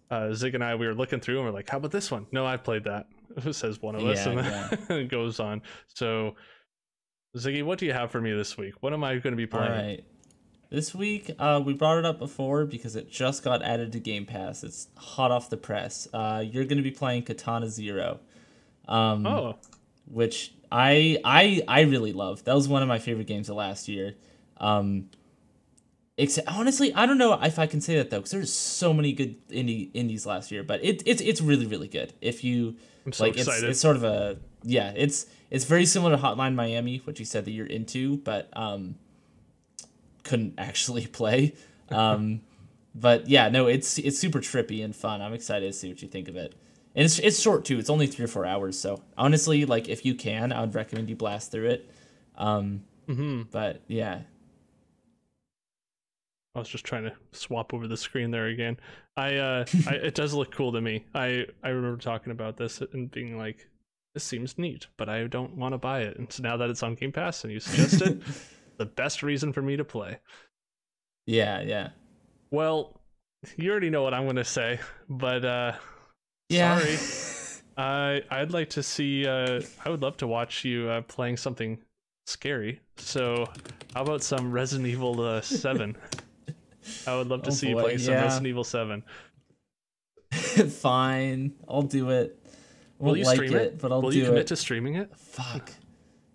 uh, 0.09 0.33
Zig 0.33 0.55
and 0.55 0.63
I 0.63 0.75
we 0.75 0.87
were 0.87 0.95
looking 0.95 1.19
through 1.19 1.37
and 1.37 1.45
we're 1.45 1.53
like, 1.53 1.69
"How 1.69 1.77
about 1.77 1.91
this 1.91 2.09
one?" 2.09 2.27
No, 2.31 2.45
I've 2.45 2.63
played 2.63 2.85
that. 2.85 3.07
says 3.51 3.81
one 3.81 3.95
of 3.95 4.05
us, 4.05 4.25
and 4.25 4.39
then 4.39 4.79
it 4.99 5.09
goes 5.09 5.39
on. 5.39 5.61
So, 5.93 6.35
Ziggy, 7.35 7.63
what 7.63 7.79
do 7.79 7.85
you 7.85 7.93
have 7.93 8.11
for 8.11 8.21
me 8.21 8.33
this 8.33 8.57
week? 8.57 8.75
What 8.81 8.93
am 8.93 9.03
I 9.03 9.17
going 9.17 9.33
to 9.33 9.37
be 9.37 9.47
playing? 9.47 9.71
All 9.71 9.77
right. 9.77 10.03
This 10.69 10.93
week, 10.93 11.31
uh, 11.39 11.61
we 11.63 11.73
brought 11.73 11.97
it 11.97 12.05
up 12.05 12.19
before 12.19 12.65
because 12.65 12.97
it 12.97 13.09
just 13.09 13.41
got 13.41 13.61
added 13.63 13.93
to 13.93 13.99
Game 13.99 14.25
Pass. 14.25 14.63
It's 14.63 14.87
hot 14.97 15.31
off 15.31 15.49
the 15.49 15.55
press. 15.55 16.09
Uh, 16.13 16.43
you're 16.45 16.65
going 16.65 16.77
to 16.77 16.83
be 16.83 16.91
playing 16.91 17.23
Katana 17.23 17.69
Zero. 17.69 18.19
Um, 18.87 19.25
oh. 19.25 19.57
Which 20.05 20.53
I 20.71 21.19
I 21.23 21.61
I 21.67 21.81
really 21.81 22.13
love. 22.13 22.43
That 22.43 22.55
was 22.55 22.67
one 22.67 22.81
of 22.81 22.87
my 22.87 22.99
favorite 22.99 23.27
games 23.27 23.49
of 23.49 23.55
last 23.55 23.87
year. 23.87 24.15
Um, 24.59 25.09
except 26.17 26.47
honestly, 26.47 26.93
I 26.93 27.05
don't 27.05 27.17
know 27.17 27.33
if 27.41 27.59
I 27.59 27.67
can 27.67 27.81
say 27.81 27.95
that 27.97 28.09
though, 28.09 28.17
because 28.17 28.31
there's 28.31 28.53
so 28.53 28.93
many 28.93 29.13
good 29.13 29.47
indie 29.49 29.89
indies 29.93 30.25
last 30.25 30.51
year. 30.51 30.63
But 30.63 30.83
it, 30.83 31.03
it's 31.05 31.21
it's 31.21 31.41
really 31.41 31.65
really 31.65 31.87
good. 31.87 32.13
If 32.21 32.43
you 32.43 32.75
I'm 33.05 33.13
so 33.13 33.25
like, 33.25 33.37
excited. 33.37 33.63
it's 33.63 33.71
it's 33.71 33.79
sort 33.79 33.95
of 33.95 34.03
a 34.03 34.37
yeah. 34.63 34.93
It's 34.95 35.27
it's 35.49 35.65
very 35.65 35.85
similar 35.85 36.15
to 36.15 36.21
Hotline 36.21 36.55
Miami, 36.55 36.97
which 37.05 37.19
you 37.19 37.25
said 37.25 37.45
that 37.45 37.51
you're 37.51 37.65
into, 37.67 38.17
but 38.17 38.49
um, 38.53 38.95
couldn't 40.23 40.55
actually 40.57 41.07
play. 41.07 41.55
Um, 41.89 42.41
but 42.93 43.27
yeah, 43.27 43.49
no, 43.49 43.67
it's 43.67 43.97
it's 43.99 44.17
super 44.17 44.39
trippy 44.39 44.83
and 44.83 44.95
fun. 44.95 45.21
I'm 45.21 45.33
excited 45.33 45.67
to 45.67 45.73
see 45.73 45.89
what 45.89 46.01
you 46.01 46.07
think 46.07 46.27
of 46.27 46.35
it. 46.35 46.55
And 46.95 47.05
it's 47.05 47.19
it's 47.19 47.39
short 47.39 47.63
too. 47.63 47.77
It's 47.77 47.89
only 47.89 48.07
three 48.07 48.25
or 48.25 48.27
four 48.27 48.45
hours. 48.45 48.79
So 48.79 49.03
honestly, 49.17 49.65
like 49.65 49.87
if 49.87 50.03
you 50.03 50.15
can, 50.15 50.51
I 50.51 50.61
would 50.61 50.73
recommend 50.73 51.09
you 51.09 51.15
blast 51.15 51.51
through 51.51 51.67
it. 51.67 51.91
Um, 52.35 52.83
mm-hmm. 53.07 53.43
But 53.51 53.81
yeah, 53.87 54.21
I 56.57 56.59
was 56.59 56.69
just 56.69 56.85
trying 56.85 57.03
to 57.03 57.13
swap 57.31 57.73
over 57.73 57.87
the 57.87 57.95
screen 57.95 58.31
there 58.31 58.47
again. 58.47 58.77
I, 59.15 59.35
uh, 59.35 59.65
I 59.87 59.93
it 59.93 60.15
does 60.15 60.33
look 60.33 60.51
cool 60.51 60.71
to 60.71 60.81
me. 60.81 61.05
I 61.13 61.45
I 61.63 61.69
remember 61.69 62.01
talking 62.01 62.31
about 62.31 62.57
this 62.57 62.81
and 62.93 63.11
being 63.11 63.37
like, 63.37 63.67
this 64.15 64.23
seems 64.23 64.57
neat, 64.57 64.87
but 64.97 65.07
I 65.07 65.27
don't 65.27 65.55
want 65.55 65.73
to 65.73 65.77
buy 65.77 66.01
it. 66.01 66.17
And 66.17 66.31
so 66.31 66.41
now 66.41 66.57
that 66.57 66.69
it's 66.69 66.81
on 66.81 66.95
Game 66.95 67.11
Pass 67.11 67.43
and 67.43 67.53
you 67.53 67.59
suggest 67.59 68.01
it, 68.01 68.21
the 68.77 68.85
best 68.85 69.21
reason 69.21 69.53
for 69.53 69.61
me 69.61 69.77
to 69.77 69.85
play. 69.85 70.19
Yeah, 71.27 71.61
yeah. 71.61 71.89
Well, 72.49 72.99
you 73.55 73.69
already 73.69 73.91
know 73.91 74.01
what 74.01 74.15
I'm 74.15 74.25
gonna 74.25 74.43
say, 74.43 74.79
but 75.07 75.45
uh, 75.45 75.73
yeah. 76.49 76.79
sorry. 76.79 77.43
I 77.77 78.23
I'd 78.31 78.51
like 78.51 78.71
to 78.71 78.81
see. 78.81 79.27
Uh, 79.27 79.61
I 79.85 79.89
would 79.89 80.01
love 80.01 80.17
to 80.17 80.27
watch 80.27 80.65
you 80.65 80.89
uh, 80.89 81.01
playing 81.01 81.37
something 81.37 81.77
scary. 82.25 82.81
So, 82.97 83.45
how 83.93 84.01
about 84.01 84.23
some 84.23 84.51
Resident 84.51 84.87
Evil 84.87 85.21
uh, 85.21 85.41
Seven? 85.41 85.95
I 87.07 87.15
would 87.17 87.27
love 87.27 87.43
to 87.43 87.49
Oh 87.49 87.53
see 87.53 87.69
you 87.69 87.75
play 87.75 87.97
some 87.97 88.13
yeah. 88.13 88.23
Resident 88.23 88.47
Evil 88.47 88.63
Seven. 88.63 89.03
Fine, 90.31 91.53
I'll 91.67 91.81
do 91.83 92.09
it. 92.09 92.37
Will 92.99 93.07
Won't 93.07 93.19
you 93.19 93.25
like 93.25 93.35
stream 93.35 93.55
it, 93.55 93.61
it? 93.61 93.79
but 93.79 93.91
I'll 93.91 94.01
Will 94.01 94.11
do 94.11 94.17
you 94.17 94.25
commit 94.25 94.41
it. 94.41 94.47
to 94.47 94.55
streaming 94.55 94.95
it? 94.95 95.15
Fuck, 95.15 95.71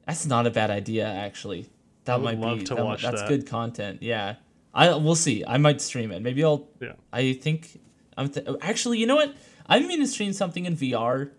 that's 0.06 0.26
not 0.26 0.46
a 0.46 0.50
bad 0.50 0.70
idea 0.70 1.06
actually. 1.06 1.68
That 2.04 2.20
might 2.20 2.38
love 2.38 2.58
be 2.58 2.64
that- 2.64 2.98
that's 3.00 3.20
that. 3.22 3.28
good 3.28 3.46
content. 3.46 4.02
Yeah, 4.02 4.36
I 4.74 4.94
we'll 4.96 5.14
see. 5.14 5.44
I 5.46 5.56
might 5.58 5.80
stream 5.80 6.10
it. 6.12 6.22
Maybe 6.22 6.42
I'll. 6.44 6.68
Yeah. 6.80 6.92
I 7.12 7.32
think 7.34 7.80
I'm 8.16 8.28
th- 8.28 8.46
actually. 8.60 8.98
You 8.98 9.06
know 9.06 9.16
what? 9.16 9.34
I'm 9.66 9.86
going 9.88 10.00
to 10.00 10.06
stream 10.06 10.32
something 10.32 10.64
in 10.66 10.76
VR. 10.76 11.30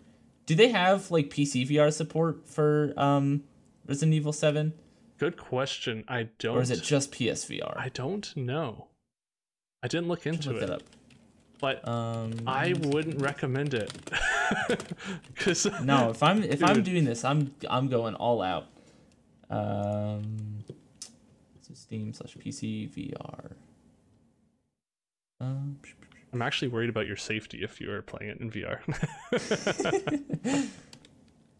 Do 0.45 0.55
they 0.55 0.69
have 0.69 1.09
like 1.11 1.29
PC 1.29 1.67
VR 1.69 1.91
support 1.91 2.47
for 2.47 2.93
um 2.97 3.43
Resident 3.87 4.13
Evil 4.13 4.33
Seven, 4.33 4.73
Good 5.17 5.37
question. 5.37 6.03
I 6.07 6.29
don't. 6.39 6.57
or 6.57 6.61
is 6.61 6.71
it 6.71 6.81
just 6.83 7.11
PSVR? 7.11 7.77
I 7.77 7.89
don't 7.89 8.35
know. 8.37 8.87
I 9.83 9.87
didn't 9.87 10.07
look 10.07 10.25
into 10.25 10.51
look 10.53 10.63
it, 10.63 10.69
up. 10.69 10.81
but 11.59 11.87
Um, 11.87 12.33
I 12.47 12.73
wouldn't 12.73 13.21
recommend 13.21 13.73
it. 13.73 13.91
Because 15.33 15.65
no, 15.83 16.09
if 16.11 16.21
I'm 16.21 16.43
if 16.43 16.63
I'm 16.63 16.83
doing 16.83 17.05
this, 17.05 17.23
I'm 17.23 17.53
I'm 17.69 17.87
going 17.87 18.13
all 18.15 18.41
out. 18.41 18.67
Um, 19.49 20.63
so 21.61 21.73
Steam 21.73 22.13
slash 22.13 22.35
PC 22.35 22.89
VR. 22.91 23.53
Um, 25.41 25.79
I'm 26.31 26.41
actually 26.41 26.67
worried 26.69 26.89
about 26.89 27.07
your 27.07 27.15
safety 27.15 27.63
if 27.63 27.79
you 27.81 27.91
are 27.91 28.01
playing 28.01 28.31
it 28.31 28.39
in 28.41 28.51
VR. 28.51 28.79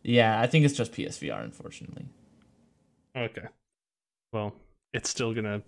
yeah, 0.04 0.40
I 0.40 0.48
think 0.48 0.66
it's 0.66 0.76
just 0.76 0.92
PSVR. 0.94 1.44
Unfortunately, 1.44 2.06
okay. 3.16 3.48
Well, 4.32 4.54
it's 4.94 5.10
still 5.10 5.34
gonna. 5.34 5.62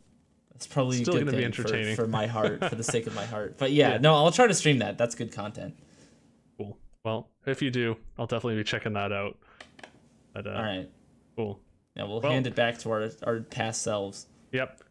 That's 0.55 0.65
probably 0.67 0.97
Still 1.03 1.13
good 1.13 1.25
gonna 1.25 1.37
be 1.37 1.43
thing 1.43 1.51
for- 1.51 1.61
entertaining. 1.61 1.95
for, 1.95 2.07
my 2.07 2.25
heart, 2.27 2.63
for 2.67 2.73
the 2.75 2.83
sake 2.95 3.05
of 3.07 3.13
my 3.13 3.25
heart. 3.25 3.57
But 3.59 3.71
yeah, 3.71 3.91
Yeah. 3.91 3.97
no, 3.99 4.15
I'll 4.15 4.31
try 4.31 4.47
to 4.47 4.53
stream 4.53 4.79
that. 4.79 4.97
That's 4.97 5.13
good 5.13 5.31
content. 5.31 5.75
Cool. 6.57 6.77
Well, 7.03 7.29
if 7.45 7.61
you 7.61 7.69
do, 7.71 7.97
I'll 8.17 8.25
definitely 8.25 8.55
be 8.55 8.63
checking 8.63 8.93
that 8.93 9.11
out. 9.11 9.37
But 10.33 10.47
uh, 10.47 10.51
All 10.51 10.63
right, 10.63 10.89
cool. 11.35 11.59
Yeah, 11.95 12.03
we'll 12.05 12.21
Well- 12.21 12.31
hand 12.31 12.47
it 12.47 12.55
back 12.55 12.77
to 12.79 12.89
our 12.91 13.09
our 13.23 13.41
past 13.41 13.81
selves. 13.83 14.27
Yep. 14.51 14.81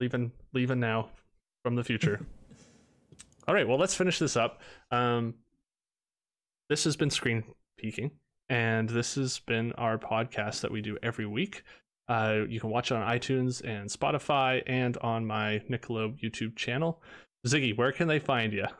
Leaving 0.00 0.32
leaving 0.52 0.80
now 0.80 1.08
from 1.64 1.74
the 1.76 1.84
future. 1.84 2.20
All 3.48 3.54
right, 3.54 3.66
well 3.66 3.78
let's 3.78 3.94
finish 3.94 4.18
this 4.18 4.36
up. 4.36 4.60
Um 4.90 5.34
this 6.68 6.84
has 6.84 6.96
been 6.96 7.10
Screen 7.10 7.44
Peeking, 7.78 8.10
and 8.50 8.88
this 8.90 9.14
has 9.14 9.38
been 9.38 9.72
our 9.72 9.96
podcast 9.98 10.60
that 10.60 10.70
we 10.70 10.82
do 10.82 10.98
every 11.02 11.24
week. 11.26 11.62
Uh, 12.08 12.44
you 12.48 12.58
can 12.58 12.70
watch 12.70 12.90
it 12.90 12.94
on 12.94 13.06
iTunes 13.06 13.62
and 13.62 13.90
Spotify 13.90 14.62
and 14.66 14.96
on 14.98 15.26
my 15.26 15.60
Nikilobe 15.68 16.20
YouTube 16.20 16.56
channel. 16.56 17.02
Ziggy, 17.46 17.76
where 17.76 17.92
can 17.92 18.08
they 18.08 18.18
find 18.18 18.52
you? 18.52 18.66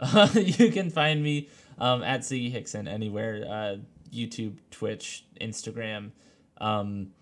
Uh, 0.00 0.28
you 0.34 0.72
can 0.72 0.90
find 0.90 1.22
me 1.22 1.48
um, 1.78 2.02
at 2.02 2.22
Ziggy 2.22 2.50
Hickson 2.50 2.88
anywhere 2.88 3.44
uh, 3.48 3.76
YouTube, 4.12 4.56
Twitch, 4.72 5.24
Instagram. 5.40 6.10
Um, 6.58 7.12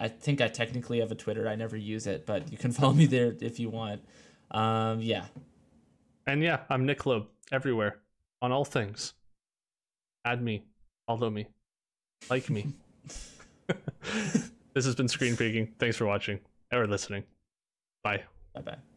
I 0.00 0.08
think 0.08 0.40
I 0.40 0.48
technically 0.48 1.00
have 1.00 1.12
a 1.12 1.14
Twitter. 1.14 1.46
I 1.46 1.54
never 1.54 1.76
use 1.76 2.06
it, 2.06 2.24
but 2.24 2.50
you 2.50 2.56
can 2.56 2.72
follow 2.72 2.94
me 2.94 3.04
there 3.04 3.34
if 3.40 3.60
you 3.60 3.68
want. 3.68 4.02
Um, 4.50 5.00
yeah. 5.02 5.26
And 6.26 6.42
yeah, 6.42 6.60
I'm 6.70 6.86
Nik 6.86 7.02
everywhere 7.50 8.00
on 8.40 8.52
all 8.52 8.64
things. 8.64 9.14
Add 10.24 10.42
me, 10.42 10.64
follow 11.06 11.30
me, 11.30 11.48
like 12.30 12.48
me. 12.48 12.68
this 14.74 14.84
has 14.84 14.94
been 14.94 15.08
Screen 15.08 15.36
Peeking. 15.36 15.74
Thanks 15.78 15.96
for 15.96 16.06
watching 16.06 16.40
or 16.72 16.86
listening. 16.86 17.24
Bye. 18.02 18.22
Bye 18.54 18.60
bye. 18.62 18.91